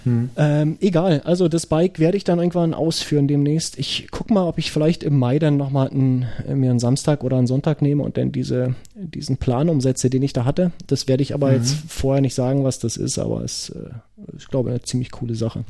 Hm. 0.04 0.30
Ähm, 0.36 0.78
egal, 0.82 1.22
also 1.26 1.48
das 1.48 1.66
Bike 1.66 2.00
werde 2.00 2.18
ich 2.18 2.24
dann 2.24 2.40
irgendwann 2.40 2.74
ausführen 2.74 3.28
demnächst. 3.28 3.78
Ich 3.78 4.08
guck 4.12 4.32
mal, 4.32 4.48
ob 4.48 4.58
ich 4.58 4.72
vielleicht 4.72 5.04
im 5.04 5.18
Mai 5.18 5.40
dann 5.40 5.58
nochmal 5.58 5.90
einen, 5.90 6.26
äh, 6.48 6.56
mir 6.56 6.72
einen 6.72 6.80
Samstag 6.80 7.24
oder 7.24 7.38
einen 7.38 7.48
Sonntag 7.48 7.82
nehme 7.82 8.04
und 8.04 8.18
dann 8.18 8.32
diese, 8.32 8.76
diesen 8.96 9.38
Plan 9.38 9.70
umsetze, 9.70 10.10
den 10.10 10.24
ich 10.24 10.34
da 10.34 10.46
hatte. 10.46 10.72
Das 10.88 11.08
werde 11.08 11.24
ich 11.24 11.34
aber 11.34 11.50
mhm. 11.50 11.56
jetzt 11.56 11.76
vorher 11.88 12.22
nicht 12.22 12.36
sagen, 12.36 12.64
was 12.64 12.80
das 12.80 12.98
ist, 12.98 13.20
aber 13.20 13.44
es 13.44 13.70
ist, 13.70 13.76
äh, 13.76 13.90
ich 14.38 14.48
glaube, 14.48 14.70
eine 14.70 14.82
ziemlich 14.82 15.12
coole 15.12 15.36
Sache. 15.36 15.66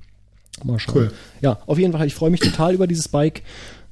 Mal 0.63 0.79
schauen. 0.79 0.95
Cool. 0.95 1.11
Ja, 1.41 1.59
auf 1.65 1.79
jeden 1.79 1.93
Fall, 1.93 2.05
ich 2.07 2.15
freue 2.15 2.29
mich 2.29 2.41
total 2.41 2.73
über 2.73 2.87
dieses 2.87 3.07
Bike. 3.07 3.41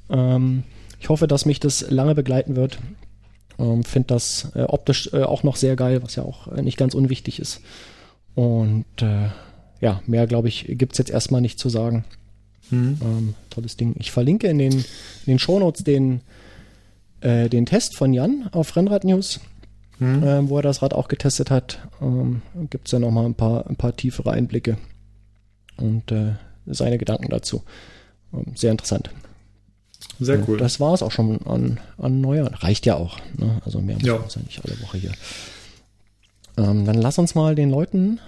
Ähm, 0.10 0.64
ich 1.00 1.10
hoffe, 1.10 1.28
dass 1.28 1.46
mich 1.46 1.60
das 1.60 1.90
lange 1.90 2.16
begleiten 2.16 2.56
wird. 2.56 2.80
Ähm, 3.58 3.84
Finde 3.84 4.08
das 4.08 4.52
äh, 4.56 4.64
optisch 4.64 5.10
äh, 5.14 5.24
auch 5.24 5.44
noch 5.44 5.56
sehr 5.56 5.76
geil, 5.76 6.02
was 6.04 6.16
ja 6.16 6.24
auch 6.24 6.48
äh, 6.48 6.62
nicht 6.62 6.78
ganz 6.78 6.94
unwichtig 6.94 7.40
ist. 7.40 7.62
Und 8.36 8.86
äh, 9.02 9.30
ja, 9.82 10.02
mehr 10.08 10.28
glaube 10.28 10.48
ich, 10.48 10.66
gibt 10.68 10.94
es 10.94 10.98
jetzt 10.98 11.10
erstmal 11.10 11.42
nicht 11.42 11.60
zu 11.60 11.70
sagen. 11.70 12.06
Mhm. 12.70 12.98
Ähm, 13.02 13.36
tolles 13.50 13.78
Ding. 13.78 13.96
Ich 14.00 14.12
verlinke 14.12 14.48
in 14.48 14.58
den, 14.58 14.74
in 14.74 14.86
den 15.26 15.40
Shownotes 15.40 15.84
den, 15.84 16.22
äh, 17.22 17.50
den 17.50 17.66
Test 17.66 17.96
von 17.96 18.14
Jan 18.14 18.50
auf 18.52 18.76
Rennrad 18.76 19.04
News, 19.04 19.40
mhm. 20.00 20.24
äh, 20.24 20.50
wo 20.50 20.58
er 20.58 20.64
das 20.64 20.82
Rad 20.82 20.94
auch 20.94 21.08
getestet 21.08 21.50
hat. 21.50 21.80
Ähm, 22.02 22.42
gibt 22.70 22.88
es 22.88 22.92
ja 22.92 23.00
nochmal 23.00 23.26
ein 23.26 23.36
paar, 23.36 23.68
ein 23.68 23.76
paar 23.76 23.96
tiefere 23.96 24.32
Einblicke 24.32 24.78
und 25.78 26.12
äh, 26.12 26.34
seine 26.66 26.98
Gedanken 26.98 27.30
dazu. 27.30 27.64
Ähm, 28.34 28.54
sehr 28.56 28.72
interessant. 28.72 29.10
Sehr 30.20 30.48
cool. 30.48 30.58
Das 30.58 30.80
war 30.80 30.94
es 30.94 31.02
auch 31.02 31.12
schon 31.12 31.42
an, 31.46 31.80
an 31.98 32.22
Neujahr. 32.22 32.52
Reicht 32.64 32.86
ja 32.86 32.96
auch. 32.96 33.20
Ne? 33.38 33.62
Also 33.66 33.80
mehr 33.80 33.96
muss 33.96 34.06
ja. 34.06 34.16
ja 34.16 34.42
nicht 34.44 34.64
alle 34.64 34.82
Woche 34.82 34.98
hier. 34.98 35.12
Ähm, 36.58 36.86
dann 36.86 36.96
lass 36.96 37.18
uns 37.18 37.36
mal 37.36 37.56
den 37.56 37.70
Leuten 37.70 38.20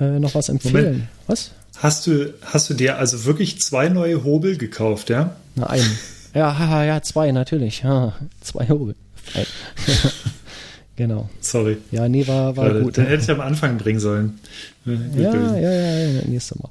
äh, 0.00 0.18
noch 0.18 0.34
was 0.34 0.48
empfehlen. 0.48 0.84
Moment. 0.84 1.08
Was? 1.26 1.50
Hast 1.78 2.06
du, 2.06 2.34
hast 2.42 2.70
du 2.70 2.74
dir 2.74 2.98
also 2.98 3.24
wirklich 3.24 3.60
zwei 3.60 3.88
neue 3.88 4.24
Hobel 4.24 4.56
gekauft, 4.56 5.10
ja? 5.10 5.36
Na, 5.54 5.68
einen. 5.68 5.98
Ja, 6.34 6.58
haha, 6.58 6.84
ja, 6.84 7.02
zwei, 7.02 7.30
natürlich. 7.32 7.82
Ja, 7.82 8.14
zwei 8.40 8.68
Hobel. 8.68 8.94
genau. 10.96 11.28
Sorry. 11.40 11.78
Ja, 11.90 12.08
nee, 12.08 12.26
war, 12.26 12.56
war 12.56 12.74
ja, 12.74 12.80
gut. 12.80 12.96
Den 12.96 13.06
hätte 13.06 13.22
ich 13.22 13.30
am 13.30 13.40
Anfang 13.40 13.78
bringen 13.78 14.00
sollen. 14.00 14.38
Ja, 14.84 14.94
ja, 15.34 15.56
ja, 15.56 16.08
ja, 16.08 16.22
nächstes 16.26 16.58
Mal. 16.58 16.70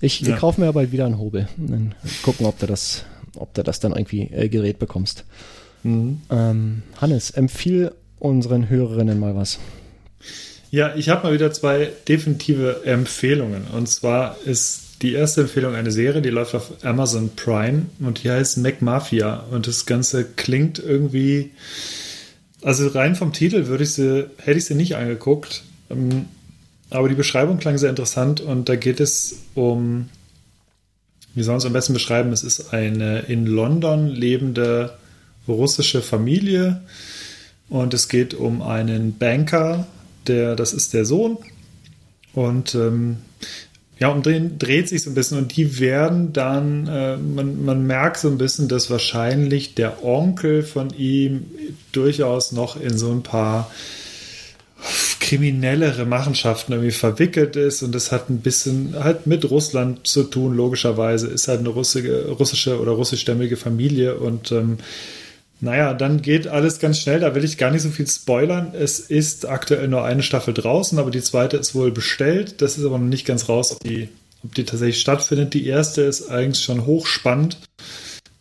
Ich 0.00 0.20
ja. 0.20 0.36
kaufe 0.36 0.60
mir 0.60 0.72
bald 0.72 0.92
wieder 0.92 1.06
einen 1.06 1.18
Hobel. 1.18 1.48
Dann 1.56 1.94
gucken, 2.22 2.46
ob 2.46 2.58
du 2.58 2.66
das, 2.66 3.04
ob 3.36 3.54
du 3.54 3.62
das 3.62 3.80
dann 3.80 3.92
irgendwie 3.92 4.22
äh, 4.24 4.48
Gerät 4.48 4.78
bekommst. 4.78 5.24
Mhm. 5.82 6.20
Ähm, 6.30 6.82
Hannes, 7.00 7.30
empfiehl 7.30 7.92
unseren 8.18 8.68
Hörerinnen 8.68 9.18
mal 9.18 9.34
was. 9.34 9.58
Ja, 10.76 10.94
ich 10.94 11.08
habe 11.08 11.22
mal 11.22 11.32
wieder 11.32 11.50
zwei 11.54 11.90
definitive 12.06 12.82
Empfehlungen. 12.84 13.62
Und 13.72 13.88
zwar 13.88 14.36
ist 14.44 15.00
die 15.00 15.14
erste 15.14 15.40
Empfehlung 15.40 15.74
eine 15.74 15.90
Serie, 15.90 16.20
die 16.20 16.28
läuft 16.28 16.54
auf 16.54 16.84
Amazon 16.84 17.30
Prime 17.34 17.86
und 17.98 18.22
die 18.22 18.30
heißt 18.30 18.58
Mac 18.58 18.82
Mafia. 18.82 19.42
Und 19.50 19.66
das 19.66 19.86
Ganze 19.86 20.26
klingt 20.26 20.78
irgendwie, 20.78 21.52
also 22.60 22.88
rein 22.88 23.14
vom 23.14 23.32
Titel 23.32 23.68
würde 23.68 23.84
ich 23.84 23.94
sie, 23.94 24.28
hätte 24.36 24.58
ich 24.58 24.66
sie 24.66 24.74
nicht 24.74 24.96
angeguckt. 24.96 25.62
Ähm, 25.88 26.26
aber 26.90 27.08
die 27.08 27.14
Beschreibung 27.14 27.56
klang 27.56 27.78
sehr 27.78 27.88
interessant 27.88 28.42
und 28.42 28.68
da 28.68 28.76
geht 28.76 29.00
es 29.00 29.44
um, 29.54 30.10
wie 31.34 31.42
soll 31.42 31.54
man 31.54 31.60
es 31.60 31.64
am 31.64 31.72
besten 31.72 31.94
beschreiben? 31.94 32.34
Es 32.34 32.42
ist 32.42 32.74
eine 32.74 33.20
in 33.20 33.46
London 33.46 34.08
lebende 34.08 34.98
russische 35.48 36.02
Familie 36.02 36.82
und 37.70 37.94
es 37.94 38.10
geht 38.10 38.34
um 38.34 38.60
einen 38.60 39.16
Banker, 39.16 39.86
der, 40.28 40.56
das 40.56 40.72
ist 40.72 40.94
der 40.94 41.04
Sohn. 41.04 41.38
Und 42.34 42.74
ähm, 42.74 43.18
ja, 43.98 44.08
umdrehen 44.08 44.58
dreht 44.58 44.88
sich 44.88 45.02
so 45.02 45.10
ein 45.10 45.14
bisschen 45.14 45.38
und 45.38 45.56
die 45.56 45.80
werden 45.80 46.34
dann, 46.34 46.86
äh, 46.86 47.16
man, 47.16 47.64
man 47.64 47.86
merkt 47.86 48.18
so 48.18 48.28
ein 48.28 48.36
bisschen, 48.36 48.68
dass 48.68 48.90
wahrscheinlich 48.90 49.74
der 49.74 50.04
Onkel 50.04 50.62
von 50.62 50.90
ihm 50.90 51.46
durchaus 51.92 52.52
noch 52.52 52.78
in 52.78 52.98
so 52.98 53.10
ein 53.10 53.22
paar 53.22 53.70
kriminellere 55.18 56.04
Machenschaften 56.04 56.72
irgendwie 56.72 56.92
verwickelt 56.92 57.56
ist. 57.56 57.82
Und 57.82 57.94
das 57.94 58.12
hat 58.12 58.28
ein 58.28 58.40
bisschen 58.40 58.94
halt 59.02 59.26
mit 59.26 59.50
Russland 59.50 60.06
zu 60.06 60.24
tun, 60.24 60.54
logischerweise, 60.54 61.28
ist 61.28 61.48
halt 61.48 61.60
eine 61.60 61.70
russische, 61.70 62.28
russische 62.28 62.78
oder 62.78 62.92
russischstämmige 62.92 63.56
Familie. 63.56 64.16
Und 64.16 64.52
ähm, 64.52 64.78
naja, 65.60 65.94
dann 65.94 66.20
geht 66.20 66.46
alles 66.46 66.80
ganz 66.80 66.98
schnell, 66.98 67.20
da 67.20 67.34
will 67.34 67.44
ich 67.44 67.56
gar 67.56 67.70
nicht 67.70 67.82
so 67.82 67.88
viel 67.88 68.06
spoilern. 68.06 68.74
Es 68.74 69.00
ist 69.00 69.48
aktuell 69.48 69.88
nur 69.88 70.04
eine 70.04 70.22
Staffel 70.22 70.52
draußen, 70.52 70.98
aber 70.98 71.10
die 71.10 71.22
zweite 71.22 71.56
ist 71.56 71.74
wohl 71.74 71.90
bestellt. 71.90 72.60
Das 72.60 72.76
ist 72.76 72.84
aber 72.84 72.98
noch 72.98 73.06
nicht 73.06 73.26
ganz 73.26 73.48
raus, 73.48 73.72
ob 73.72 73.80
die, 73.80 74.10
ob 74.44 74.54
die 74.54 74.64
tatsächlich 74.64 75.00
stattfindet. 75.00 75.54
Die 75.54 75.66
erste 75.66 76.02
ist 76.02 76.28
eigentlich 76.28 76.62
schon 76.62 76.84
hochspannend. 76.84 77.58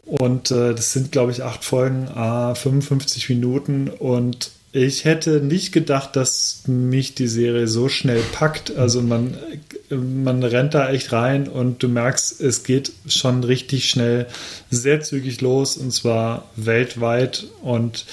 Und 0.05 0.51
äh, 0.51 0.75
das 0.75 0.91
sind, 0.91 1.11
glaube 1.11 1.31
ich, 1.31 1.43
acht 1.43 1.63
Folgen, 1.63 2.09
ah, 2.13 2.53
55 2.53 3.29
Minuten. 3.29 3.87
Und 3.87 4.51
ich 4.75 5.05
hätte 5.05 5.39
nicht 5.39 5.71
gedacht, 5.71 6.17
dass 6.17 6.63
mich 6.67 7.15
die 7.15 7.29
Serie 7.29 7.65
so 7.65 7.87
schnell 7.87 8.21
packt. 8.33 8.75
Also 8.75 9.01
man, 9.01 9.37
man 9.89 10.43
rennt 10.43 10.73
da 10.73 10.89
echt 10.91 11.13
rein 11.13 11.47
und 11.47 11.81
du 11.81 11.87
merkst, 11.87 12.41
es 12.41 12.63
geht 12.63 12.91
schon 13.07 13.45
richtig 13.45 13.89
schnell, 13.89 14.27
sehr 14.69 14.99
zügig 14.99 15.39
los 15.39 15.77
und 15.77 15.91
zwar 15.91 16.49
weltweit. 16.57 17.45
Und 17.61 18.05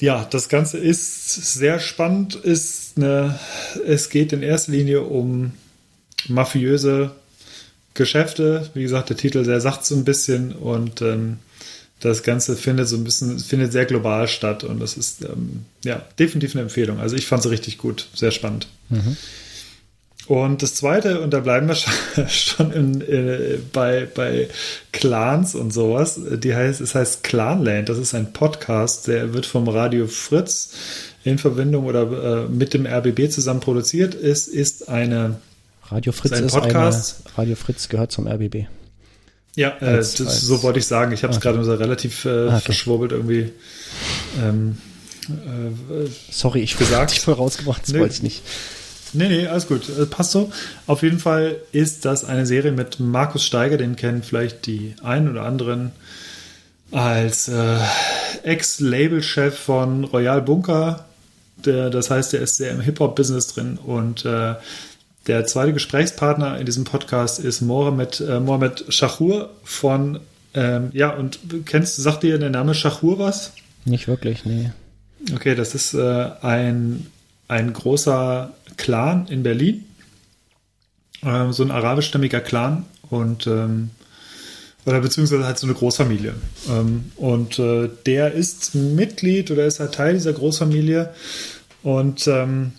ja, 0.00 0.26
das 0.30 0.48
Ganze 0.48 0.78
ist 0.78 1.52
sehr 1.52 1.78
spannend. 1.80 2.34
Ist 2.34 2.96
eine, 2.96 3.38
es 3.86 4.08
geht 4.08 4.32
in 4.32 4.42
erster 4.42 4.72
Linie 4.72 5.02
um 5.02 5.52
mafiöse 6.28 7.10
Geschäfte. 7.92 8.70
Wie 8.72 8.84
gesagt, 8.84 9.10
der 9.10 9.18
Titel, 9.18 9.44
der 9.44 9.60
sagt 9.60 9.84
so 9.84 9.94
ein 9.94 10.04
bisschen 10.04 10.52
und 10.52 11.02
ähm, 11.02 11.40
das 12.00 12.22
Ganze 12.22 12.56
findet 12.56 12.88
so 12.88 12.96
ein 12.96 13.04
bisschen, 13.04 13.38
findet 13.38 13.72
sehr 13.72 13.86
global 13.86 14.28
statt 14.28 14.64
und 14.64 14.80
das 14.80 14.96
ist 14.96 15.22
ähm, 15.22 15.64
ja 15.84 16.02
definitiv 16.18 16.54
eine 16.54 16.62
Empfehlung. 16.62 17.00
Also 17.00 17.16
ich 17.16 17.26
fand 17.26 17.44
es 17.44 17.50
richtig 17.50 17.78
gut, 17.78 18.08
sehr 18.14 18.30
spannend. 18.30 18.68
Mhm. 18.90 19.16
Und 20.26 20.62
das 20.62 20.74
zweite, 20.74 21.20
und 21.20 21.32
da 21.32 21.40
bleiben 21.40 21.68
wir 21.68 21.74
schon 22.28 22.72
in, 22.72 23.00
äh, 23.02 23.58
bei, 23.72 24.06
bei 24.06 24.48
Clans 24.92 25.54
und 25.54 25.72
sowas, 25.72 26.18
die 26.18 26.54
heißt, 26.54 26.80
es 26.80 26.94
heißt 26.94 27.22
Clanland, 27.24 27.88
das 27.88 27.98
ist 27.98 28.14
ein 28.14 28.32
Podcast, 28.32 29.06
der 29.06 29.34
wird 29.34 29.44
vom 29.44 29.68
Radio 29.68 30.06
Fritz 30.06 30.70
in 31.24 31.38
Verbindung 31.38 31.84
oder 31.84 32.44
äh, 32.44 32.48
mit 32.48 32.72
dem 32.72 32.86
RBB 32.86 33.30
zusammen 33.30 33.60
produziert. 33.60 34.14
Es 34.14 34.48
ist 34.48 34.88
eine 34.88 35.36
Radio 35.88 36.12
Fritz 36.12 36.32
ist, 36.32 36.54
ein 36.54 36.62
Podcast. 36.62 37.22
Eine, 37.24 37.38
Radio 37.38 37.56
Fritz 37.56 37.88
gehört 37.88 38.10
zum 38.10 38.26
RBB. 38.26 38.66
Ja, 39.56 39.76
äh, 39.80 39.96
das, 39.96 40.14
so 40.14 40.62
wollte 40.62 40.78
ich 40.78 40.86
sagen. 40.86 41.12
Ich 41.12 41.22
habe 41.22 41.32
es 41.32 41.38
okay. 41.38 41.52
gerade 41.52 41.64
so 41.64 41.74
relativ 41.74 42.24
äh, 42.24 42.28
ah, 42.28 42.46
okay. 42.48 42.60
verschwurbelt 42.60 43.12
irgendwie. 43.12 43.52
Ähm, 44.42 44.78
äh, 45.28 46.08
Sorry, 46.30 46.60
ich 46.60 46.76
gesagt. 46.76 47.12
dich 47.12 47.20
voll 47.20 47.34
rausgebracht, 47.34 47.82
das 47.82 47.92
nee. 47.92 48.00
wollte 48.00 48.14
ich 48.14 48.22
nicht. 48.22 48.42
Nee, 49.12 49.28
nee, 49.28 49.46
alles 49.46 49.68
gut. 49.68 49.88
Äh, 49.88 50.06
passt 50.06 50.32
so. 50.32 50.50
Auf 50.86 51.02
jeden 51.02 51.20
Fall 51.20 51.56
ist 51.72 52.04
das 52.04 52.24
eine 52.24 52.46
Serie 52.46 52.72
mit 52.72 52.98
Markus 52.98 53.44
Steiger, 53.44 53.76
den 53.76 53.96
kennen 53.96 54.22
vielleicht 54.22 54.66
die 54.66 54.94
einen 55.02 55.30
oder 55.30 55.44
anderen 55.44 55.92
als 56.90 57.48
äh, 57.48 57.78
Ex-Label-Chef 58.42 59.56
von 59.56 60.04
Royal 60.04 60.42
Bunker. 60.42 61.04
Der, 61.64 61.90
das 61.90 62.10
heißt, 62.10 62.34
er 62.34 62.40
ist 62.40 62.56
sehr 62.56 62.72
im 62.72 62.80
Hip-Hop-Business 62.80 63.48
drin 63.48 63.78
und 63.78 64.24
äh, 64.24 64.54
der 65.26 65.46
zweite 65.46 65.72
Gesprächspartner 65.72 66.58
in 66.58 66.66
diesem 66.66 66.84
Podcast 66.84 67.38
ist 67.38 67.62
Mohamed, 67.62 68.20
äh, 68.20 68.40
Mohamed 68.40 68.84
Shahur 68.88 69.50
von, 69.62 70.20
ähm, 70.52 70.90
ja, 70.92 71.10
und 71.10 71.38
kennst, 71.64 71.96
sagt 71.96 72.22
dir 72.22 72.38
der 72.38 72.50
Name 72.50 72.74
Shahur 72.74 73.18
was? 73.18 73.52
Nicht 73.84 74.08
wirklich, 74.08 74.44
nee. 74.44 74.70
Okay, 75.34 75.54
das 75.54 75.74
ist 75.74 75.94
äh, 75.94 76.30
ein, 76.42 77.06
ein 77.48 77.72
großer 77.72 78.52
Clan 78.76 79.26
in 79.28 79.42
Berlin, 79.42 79.84
äh, 81.22 81.50
so 81.52 81.62
ein 81.62 81.70
arabischstämmiger 81.70 82.40
Clan 82.40 82.84
und 83.08 83.46
ähm, 83.46 83.90
oder 84.86 85.00
beziehungsweise 85.00 85.46
halt 85.46 85.58
so 85.58 85.66
eine 85.66 85.74
Großfamilie. 85.74 86.34
Ähm, 86.68 87.12
und 87.16 87.58
äh, 87.58 87.88
der 88.04 88.32
ist 88.32 88.74
Mitglied 88.74 89.50
oder 89.50 89.64
ist 89.64 89.80
halt 89.80 89.94
Teil 89.94 90.14
dieser 90.14 90.34
Großfamilie 90.34 91.14
und 91.82 92.26
ähm, 92.26 92.72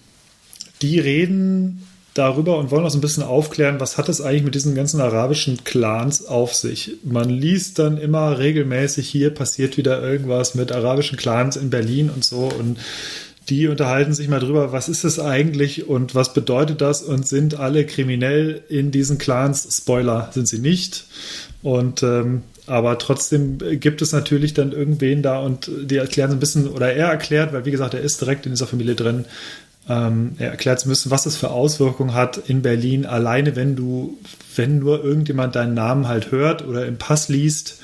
die 0.82 1.00
reden 1.00 1.85
darüber 2.16 2.58
und 2.58 2.72
wollen 2.72 2.90
so 2.90 2.98
ein 2.98 3.02
bisschen 3.02 3.24
aufklären, 3.24 3.80
was 3.80 3.98
hat 3.98 4.10
es 4.10 4.22
eigentlich 4.22 4.44
mit 4.44 4.56
diesen 4.56 4.74
ganzen 4.74 5.02
arabischen 5.02 5.64
Clans 5.66 6.26
auf 6.26 6.56
sich. 6.56 6.94
Man 7.04 7.30
liest 7.30 7.78
dann 7.78 7.98
immer 7.98 8.40
regelmäßig, 8.40 9.08
hier 9.08 9.30
passiert 9.30 9.78
wieder 9.78 10.02
irgendwas 10.02 10.56
mit 10.56 10.72
arabischen 10.72 11.18
Clans 11.18 11.58
in 11.58 11.70
Berlin 11.70 12.10
und 12.10 12.24
so 12.24 12.50
und 12.58 12.80
die 13.50 13.68
unterhalten 13.68 14.14
sich 14.14 14.28
mal 14.28 14.40
drüber, 14.40 14.72
was 14.72 14.90
ist 14.90 15.04
es 15.04 15.20
eigentlich 15.20 15.88
und 15.88 16.16
was 16.16 16.34
bedeutet 16.34 16.82
das 16.82 17.04
und 17.04 17.28
sind 17.28 17.60
alle 17.60 17.86
kriminell 17.86 18.64
in 18.70 18.90
diesen 18.90 19.20
Clans? 19.20 19.68
Spoiler, 19.78 20.32
sind 20.34 20.48
sie 20.48 20.58
nicht. 20.58 21.06
Und 21.62 22.02
ähm, 22.02 22.44
aber 22.68 22.98
trotzdem 22.98 23.60
gibt 23.80 24.02
es 24.02 24.12
natürlich 24.12 24.56
dann 24.56 24.72
irgendwen 24.72 25.22
da 25.22 25.40
und 25.40 25.70
die 25.84 25.98
erklären 25.98 26.32
so 26.32 26.38
ein 26.38 26.40
bisschen, 26.40 26.68
oder 26.68 26.94
er 26.94 27.10
erklärt, 27.10 27.54
weil 27.54 27.66
wie 27.66 27.72
gesagt, 27.72 27.94
er 27.94 28.02
ist 28.02 28.22
direkt 28.22 28.48
in 28.48 28.54
dieser 28.54 28.66
Familie 28.66 28.96
drin, 28.96 29.26
ähm, 29.88 30.36
er 30.40 30.52
erklärt 30.52 30.80
zu 30.80 30.88
müssen, 30.88 31.12
was 31.12 31.24
das 31.24 31.36
für 31.36 31.52
Auswirkungen 31.52 32.14
hat 32.14 32.38
in 32.38 32.62
Berlin, 32.62 33.06
alleine 33.06 33.56
wenn 33.56 33.76
du, 33.76 34.18
wenn 34.56 34.80
nur 34.80 35.04
irgendjemand 35.04 35.56
deinen 35.56 35.74
Namen 35.74 36.08
halt 36.08 36.32
hört 36.32 36.66
oder 36.66 36.86
im 36.86 36.98
Pass 36.98 37.30
liest, 37.30 37.80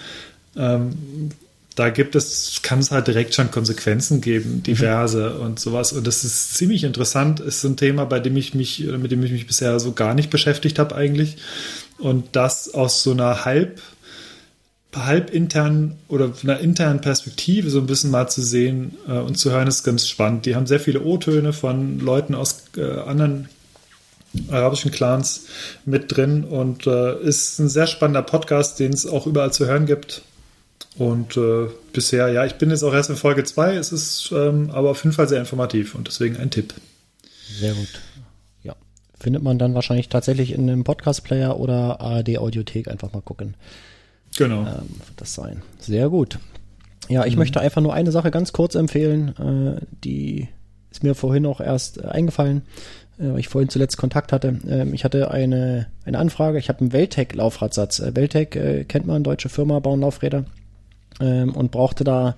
ähm, 0.55 1.31
da 1.75 1.89
gibt 1.89 2.15
es, 2.15 2.59
kann 2.63 2.79
es 2.79 2.91
halt 2.91 3.07
direkt 3.07 3.33
schon 3.33 3.49
Konsequenzen 3.49 4.19
geben, 4.19 4.61
diverse 4.61 5.35
mhm. 5.35 5.41
und 5.41 5.59
sowas. 5.59 5.93
Und 5.93 6.05
das 6.05 6.23
ist 6.23 6.55
ziemlich 6.55 6.83
interessant, 6.83 7.39
ist 7.39 7.61
so 7.61 7.69
ein 7.69 7.77
Thema, 7.77 8.05
bei 8.05 8.19
dem 8.19 8.35
ich 8.35 8.53
mich, 8.53 8.79
mit 8.79 9.11
dem 9.11 9.23
ich 9.23 9.31
mich 9.31 9.47
bisher 9.47 9.79
so 9.79 9.93
gar 9.93 10.13
nicht 10.13 10.29
beschäftigt 10.29 10.79
habe 10.79 10.95
eigentlich. 10.95 11.37
Und 11.97 12.35
das 12.35 12.73
aus 12.73 13.03
so 13.03 13.11
einer 13.11 13.45
halb 13.45 13.81
halb 14.95 15.29
intern 15.29 15.97
oder 16.07 16.33
von 16.33 16.49
einer 16.49 16.59
internen 16.59 17.01
Perspektive 17.01 17.69
so 17.69 17.79
ein 17.79 17.87
bisschen 17.87 18.11
mal 18.11 18.27
zu 18.27 18.41
sehen 18.41 18.97
äh, 19.07 19.13
und 19.13 19.35
zu 19.37 19.51
hören, 19.51 19.67
ist 19.67 19.83
ganz 19.83 20.07
spannend. 20.07 20.45
Die 20.45 20.55
haben 20.55 20.67
sehr 20.67 20.79
viele 20.79 21.01
O-Töne 21.01 21.53
von 21.53 21.99
Leuten 21.99 22.35
aus 22.35 22.65
äh, 22.77 22.99
anderen 22.99 23.47
arabischen 24.49 24.91
Clans 24.91 25.45
mit 25.85 26.15
drin 26.15 26.43
und 26.43 26.87
äh, 26.87 27.19
ist 27.21 27.59
ein 27.59 27.69
sehr 27.69 27.87
spannender 27.87 28.21
Podcast, 28.21 28.79
den 28.79 28.93
es 28.93 29.05
auch 29.05 29.27
überall 29.27 29.51
zu 29.51 29.65
hören 29.65 29.85
gibt. 29.85 30.23
Und 30.97 31.37
äh, 31.37 31.67
bisher, 31.93 32.29
ja, 32.29 32.45
ich 32.45 32.55
bin 32.55 32.69
jetzt 32.69 32.83
auch 32.83 32.93
erst 32.93 33.09
in 33.09 33.15
Folge 33.15 33.43
2, 33.43 33.75
es 33.75 33.91
ist 33.91 34.31
ähm, 34.33 34.71
aber 34.71 34.89
auf 34.89 35.03
jeden 35.03 35.15
Fall 35.15 35.27
sehr 35.27 35.39
informativ 35.39 35.95
und 35.95 36.07
deswegen 36.07 36.37
ein 36.37 36.51
Tipp. 36.51 36.73
Sehr 37.59 37.73
gut. 37.73 37.87
Ja. 38.63 38.75
Findet 39.19 39.41
man 39.41 39.57
dann 39.57 39.73
wahrscheinlich 39.73 40.09
tatsächlich 40.09 40.51
in 40.51 40.69
einem 40.69 40.83
Podcast-Player 40.83 41.57
oder 41.57 42.01
ARD-Audiothek 42.01 42.89
einfach 42.89 43.13
mal 43.13 43.21
gucken. 43.21 43.55
Genau. 44.37 44.61
Ähm, 44.61 44.89
wird 45.05 45.17
das 45.17 45.33
sein. 45.33 45.61
Sehr 45.79 46.09
gut. 46.09 46.39
Ja, 47.09 47.25
ich 47.25 47.33
mhm. 47.33 47.39
möchte 47.39 47.59
einfach 47.59 47.81
nur 47.81 47.93
eine 47.93 48.11
Sache 48.11 48.31
ganz 48.31 48.53
kurz 48.53 48.75
empfehlen, 48.75 49.35
äh, 49.37 49.85
die 50.03 50.47
ist 50.91 51.03
mir 51.03 51.15
vorhin 51.15 51.45
auch 51.45 51.61
erst 51.61 51.97
äh, 51.97 52.07
eingefallen, 52.07 52.63
äh, 53.17 53.31
weil 53.31 53.39
ich 53.39 53.47
vorhin 53.47 53.69
zuletzt 53.69 53.97
Kontakt 53.97 54.31
hatte. 54.31 54.59
Ähm, 54.67 54.93
ich 54.93 55.03
hatte 55.03 55.31
eine, 55.31 55.87
eine 56.05 56.19
Anfrage, 56.19 56.59
ich 56.59 56.69
habe 56.69 56.81
einen 56.81 56.93
Weltec-Laufradsatz. 56.93 57.99
Äh, 57.99 58.15
Weltec 58.15 58.87
kennt 58.87 59.07
man, 59.07 59.23
deutsche 59.23 59.49
Firma, 59.49 59.79
bauen 59.79 60.01
Laufräder 60.01 60.45
ähm, 61.19 61.55
und 61.55 61.71
brauchte 61.71 62.03
da 62.03 62.35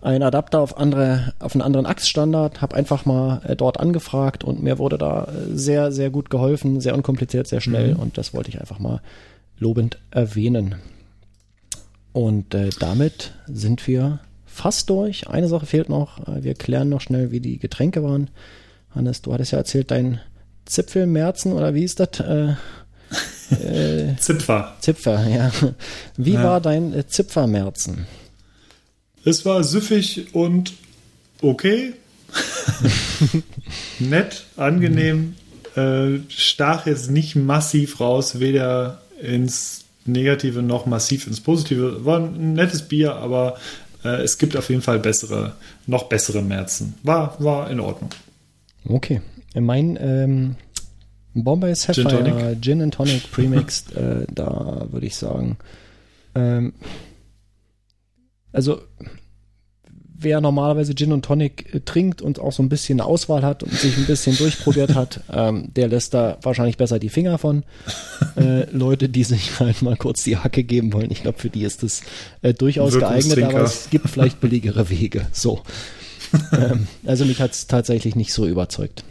einen 0.00 0.22
Adapter 0.22 0.60
auf 0.60 0.76
andere, 0.76 1.32
auf 1.38 1.54
einen 1.54 1.62
anderen 1.62 1.86
Achsstandard, 1.86 2.60
habe 2.60 2.76
einfach 2.76 3.06
mal 3.06 3.54
dort 3.56 3.80
angefragt 3.80 4.44
und 4.44 4.62
mir 4.62 4.78
wurde 4.78 4.98
da 4.98 5.28
sehr, 5.50 5.92
sehr 5.92 6.10
gut 6.10 6.28
geholfen, 6.28 6.82
sehr 6.82 6.94
unkompliziert, 6.94 7.46
sehr 7.46 7.62
schnell 7.62 7.94
mhm. 7.94 8.00
und 8.00 8.18
das 8.18 8.34
wollte 8.34 8.50
ich 8.50 8.60
einfach 8.60 8.78
mal 8.78 9.00
lobend 9.58 9.98
erwähnen. 10.10 10.74
Und 12.14 12.54
äh, 12.54 12.70
damit 12.78 13.32
sind 13.48 13.86
wir 13.88 14.20
fast 14.46 14.88
durch. 14.88 15.26
Eine 15.26 15.48
Sache 15.48 15.66
fehlt 15.66 15.88
noch. 15.88 16.26
Äh, 16.28 16.44
wir 16.44 16.54
klären 16.54 16.88
noch 16.88 17.00
schnell, 17.00 17.32
wie 17.32 17.40
die 17.40 17.58
Getränke 17.58 18.04
waren. 18.04 18.30
Hannes, 18.94 19.20
du 19.20 19.34
hattest 19.34 19.50
ja 19.50 19.58
erzählt, 19.58 19.90
dein 19.90 20.20
Zipfelmerzen 20.64 21.52
oder 21.52 21.74
wie 21.74 21.82
ist 21.82 21.98
das? 21.98 22.20
Äh, 22.20 22.54
äh, 23.50 24.16
Zipfer. 24.20 24.76
Zipfer, 24.80 25.28
ja. 25.28 25.50
Wie 26.16 26.34
ja. 26.34 26.44
war 26.44 26.60
dein 26.60 26.94
äh, 26.94 27.04
Zipfermerzen? 27.04 28.06
Es 29.24 29.44
war 29.44 29.64
süffig 29.64 30.32
und 30.34 30.72
okay. 31.42 31.94
Nett, 33.98 34.44
angenehm. 34.56 35.34
Äh, 35.74 36.20
stach 36.28 36.86
jetzt 36.86 37.10
nicht 37.10 37.34
massiv 37.34 37.98
raus, 37.98 38.38
weder 38.38 39.02
ins 39.20 39.83
Negative 40.06 40.62
noch 40.62 40.86
massiv 40.86 41.26
ins 41.26 41.40
Positive. 41.40 42.04
War 42.04 42.20
ein 42.20 42.54
nettes 42.54 42.82
Bier, 42.88 43.14
aber 43.16 43.56
äh, 44.04 44.22
es 44.22 44.38
gibt 44.38 44.56
auf 44.56 44.68
jeden 44.68 44.82
Fall 44.82 44.98
bessere, 44.98 45.54
noch 45.86 46.04
bessere 46.04 46.42
Märzen. 46.42 46.94
War, 47.02 47.36
war 47.42 47.70
in 47.70 47.80
Ordnung. 47.80 48.10
Okay. 48.86 49.20
Mein 49.54 49.98
ähm, 50.00 50.56
Bombay 51.34 51.74
Sapphire, 51.74 52.56
Gin, 52.60 52.82
and 52.82 52.94
Tonic 52.94 53.30
Premixed, 53.30 53.96
äh, 53.96 54.26
da 54.32 54.86
würde 54.90 55.06
ich 55.06 55.16
sagen, 55.16 55.56
ähm, 56.34 56.72
also 58.52 58.82
wer 60.24 60.40
normalerweise 60.40 60.94
Gin 60.94 61.12
und 61.12 61.24
Tonic 61.24 61.74
äh, 61.74 61.80
trinkt 61.80 62.22
und 62.22 62.38
auch 62.38 62.52
so 62.52 62.62
ein 62.62 62.68
bisschen 62.68 63.00
eine 63.00 63.08
Auswahl 63.08 63.42
hat 63.42 63.62
und 63.62 63.72
sich 63.72 63.96
ein 63.96 64.06
bisschen 64.06 64.36
durchprobiert 64.36 64.94
hat, 64.94 65.20
ähm, 65.32 65.68
der 65.74 65.88
lässt 65.88 66.14
da 66.14 66.38
wahrscheinlich 66.42 66.76
besser 66.76 66.98
die 66.98 67.08
Finger 67.08 67.38
von. 67.38 67.62
Äh, 68.36 68.64
Leute, 68.72 69.08
die 69.08 69.24
sich 69.24 69.60
halt 69.60 69.82
mal 69.82 69.96
kurz 69.96 70.24
die 70.24 70.36
Hacke 70.36 70.64
geben 70.64 70.92
wollen, 70.92 71.10
ich 71.10 71.22
glaube, 71.22 71.38
für 71.38 71.50
die 71.50 71.62
ist 71.62 71.82
das 71.82 72.02
äh, 72.42 72.54
durchaus 72.54 72.98
geeignet, 72.98 73.42
aber 73.42 73.62
es 73.62 73.90
gibt 73.90 74.08
vielleicht 74.08 74.40
billigere 74.40 74.90
Wege. 74.90 75.26
So. 75.32 75.62
ähm, 76.52 76.88
also 77.06 77.24
mich 77.24 77.40
hat 77.40 77.52
es 77.52 77.66
tatsächlich 77.66 78.16
nicht 78.16 78.32
so 78.32 78.46
überzeugt. 78.46 79.04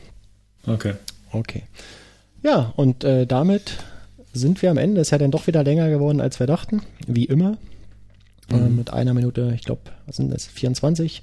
Okay. 0.68 0.94
Okay. 1.32 1.64
Ja, 2.42 2.74
und 2.76 3.04
äh, 3.04 3.26
damit 3.26 3.78
sind 4.34 4.62
wir 4.62 4.72
am 4.72 4.78
Ende. 4.78 5.02
Es 5.02 5.08
ist 5.08 5.12
ja 5.12 5.18
dann 5.18 5.32
doch 5.32 5.48
wieder 5.48 5.64
länger 5.64 5.90
geworden, 5.90 6.20
als 6.20 6.40
wir 6.40 6.48
dachten. 6.48 6.82
Wie 7.08 7.26
immer. 7.26 7.58
Äh, 8.54 8.58
Mhm. 8.70 8.76
mit 8.76 8.94
einer 8.94 9.14
Minute, 9.14 9.52
ich 9.56 9.64
glaube, 9.64 9.82
was 10.06 10.18
sind 10.18 10.32
das? 10.34 10.46
24? 10.48 11.22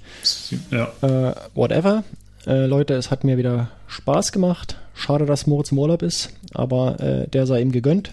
Ja. 0.70 0.92
Äh, 1.02 1.34
whatever. 1.54 2.04
Äh, 2.46 2.66
Leute, 2.66 2.94
es 2.94 3.10
hat 3.10 3.24
mir 3.24 3.36
wieder 3.38 3.70
Spaß 3.86 4.32
gemacht. 4.32 4.76
Schade, 4.94 5.26
dass 5.26 5.46
Moritz 5.46 5.72
im 5.72 5.78
Urlaub 5.78 6.02
ist, 6.02 6.30
aber 6.52 6.98
äh, 7.00 7.28
der 7.28 7.46
sei 7.46 7.60
ihm 7.60 7.72
gegönnt. 7.72 8.12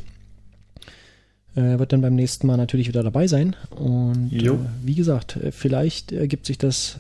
Äh, 1.56 1.80
wird 1.80 1.92
dann 1.94 2.02
beim 2.02 2.16
nächsten 2.16 2.46
Mal 2.48 2.58
natürlich 2.58 2.88
wieder 2.88 3.04
dabei 3.04 3.28
sein. 3.28 3.56
Und 3.72 4.32
äh, 4.32 4.38
wie 4.84 4.96
gesagt, 4.96 5.38
äh, 5.38 5.52
vielleicht 5.52 6.12
ergibt 6.12 6.46
sich 6.46 6.58
das 6.58 7.00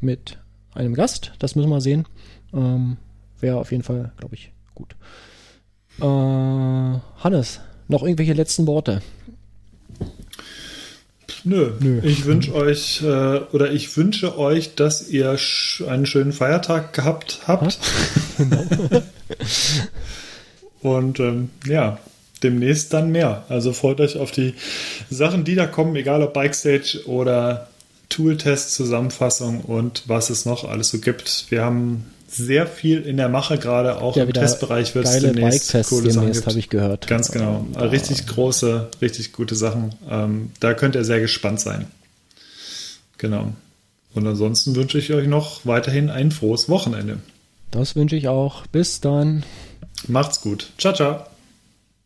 mit 0.00 0.38
einem 0.74 0.94
Gast. 0.94 1.32
Das 1.38 1.54
müssen 1.56 1.70
wir 1.70 1.80
sehen. 1.80 2.06
Ähm, 2.52 2.96
Wäre 3.40 3.58
auf 3.58 3.70
jeden 3.72 3.82
Fall, 3.82 4.12
glaube 4.16 4.34
ich, 4.34 4.52
gut. 4.74 4.94
Hannes, 6.00 7.60
noch 7.88 8.02
irgendwelche 8.02 8.32
letzten 8.32 8.66
Worte? 8.66 9.00
Nö. 11.42 11.72
Nö. 11.80 12.00
Ich 12.02 12.24
wünsche 12.24 12.54
euch 12.54 13.02
äh, 13.02 13.40
oder 13.52 13.72
ich 13.72 13.96
wünsche 13.96 14.38
euch, 14.38 14.74
dass 14.74 15.08
ihr 15.08 15.36
sch 15.36 15.82
einen 15.82 16.06
schönen 16.06 16.32
Feiertag 16.32 16.92
gehabt 16.92 17.40
habt. 17.46 17.78
Und 20.80 21.18
ähm, 21.18 21.50
ja, 21.66 21.98
demnächst 22.42 22.92
dann 22.92 23.10
mehr. 23.10 23.44
Also 23.48 23.72
freut 23.72 24.00
euch 24.00 24.16
auf 24.18 24.30
die 24.30 24.54
Sachen, 25.10 25.44
die 25.44 25.54
da 25.54 25.66
kommen, 25.66 25.96
egal 25.96 26.22
ob 26.22 26.34
Bikestage 26.34 27.06
oder 27.06 27.68
Tooltest, 28.10 28.74
Zusammenfassung 28.74 29.62
und 29.62 30.04
was 30.06 30.30
es 30.30 30.44
noch 30.44 30.68
alles 30.68 30.90
so 30.90 30.98
gibt. 30.98 31.46
Wir 31.48 31.64
haben 31.64 32.04
sehr 32.36 32.66
viel 32.66 33.02
in 33.02 33.16
der 33.16 33.28
Mache, 33.28 33.58
gerade 33.58 33.98
auch 34.00 34.16
Ja, 34.16 34.24
im 34.24 34.32
Testbereich 34.32 34.94
wird 34.94 35.06
es 35.06 35.20
demnächst 35.20 35.72
Bike-Tests 35.72 35.90
coole 35.90 36.12
demnächst, 36.12 36.46
habe 36.46 36.58
ich 36.58 36.68
gehört. 36.68 37.06
Ganz 37.06 37.30
genau. 37.30 37.66
Ähm, 37.74 37.80
richtig 37.88 38.26
große, 38.26 38.88
richtig 39.00 39.32
gute 39.32 39.54
Sachen. 39.54 39.94
Ähm, 40.10 40.50
da 40.60 40.74
könnt 40.74 40.94
ihr 40.94 41.04
sehr 41.04 41.20
gespannt 41.20 41.60
sein. 41.60 41.86
Genau. 43.18 43.52
Und 44.14 44.26
ansonsten 44.26 44.76
wünsche 44.76 44.98
ich 44.98 45.12
euch 45.12 45.26
noch 45.26 45.64
weiterhin 45.64 46.10
ein 46.10 46.30
frohes 46.30 46.68
Wochenende. 46.68 47.18
Das 47.70 47.96
wünsche 47.96 48.16
ich 48.16 48.28
auch. 48.28 48.66
Bis 48.68 49.00
dann. 49.00 49.44
Macht's 50.06 50.40
gut. 50.40 50.70
Ciao, 50.78 50.94
ciao. 50.94 51.26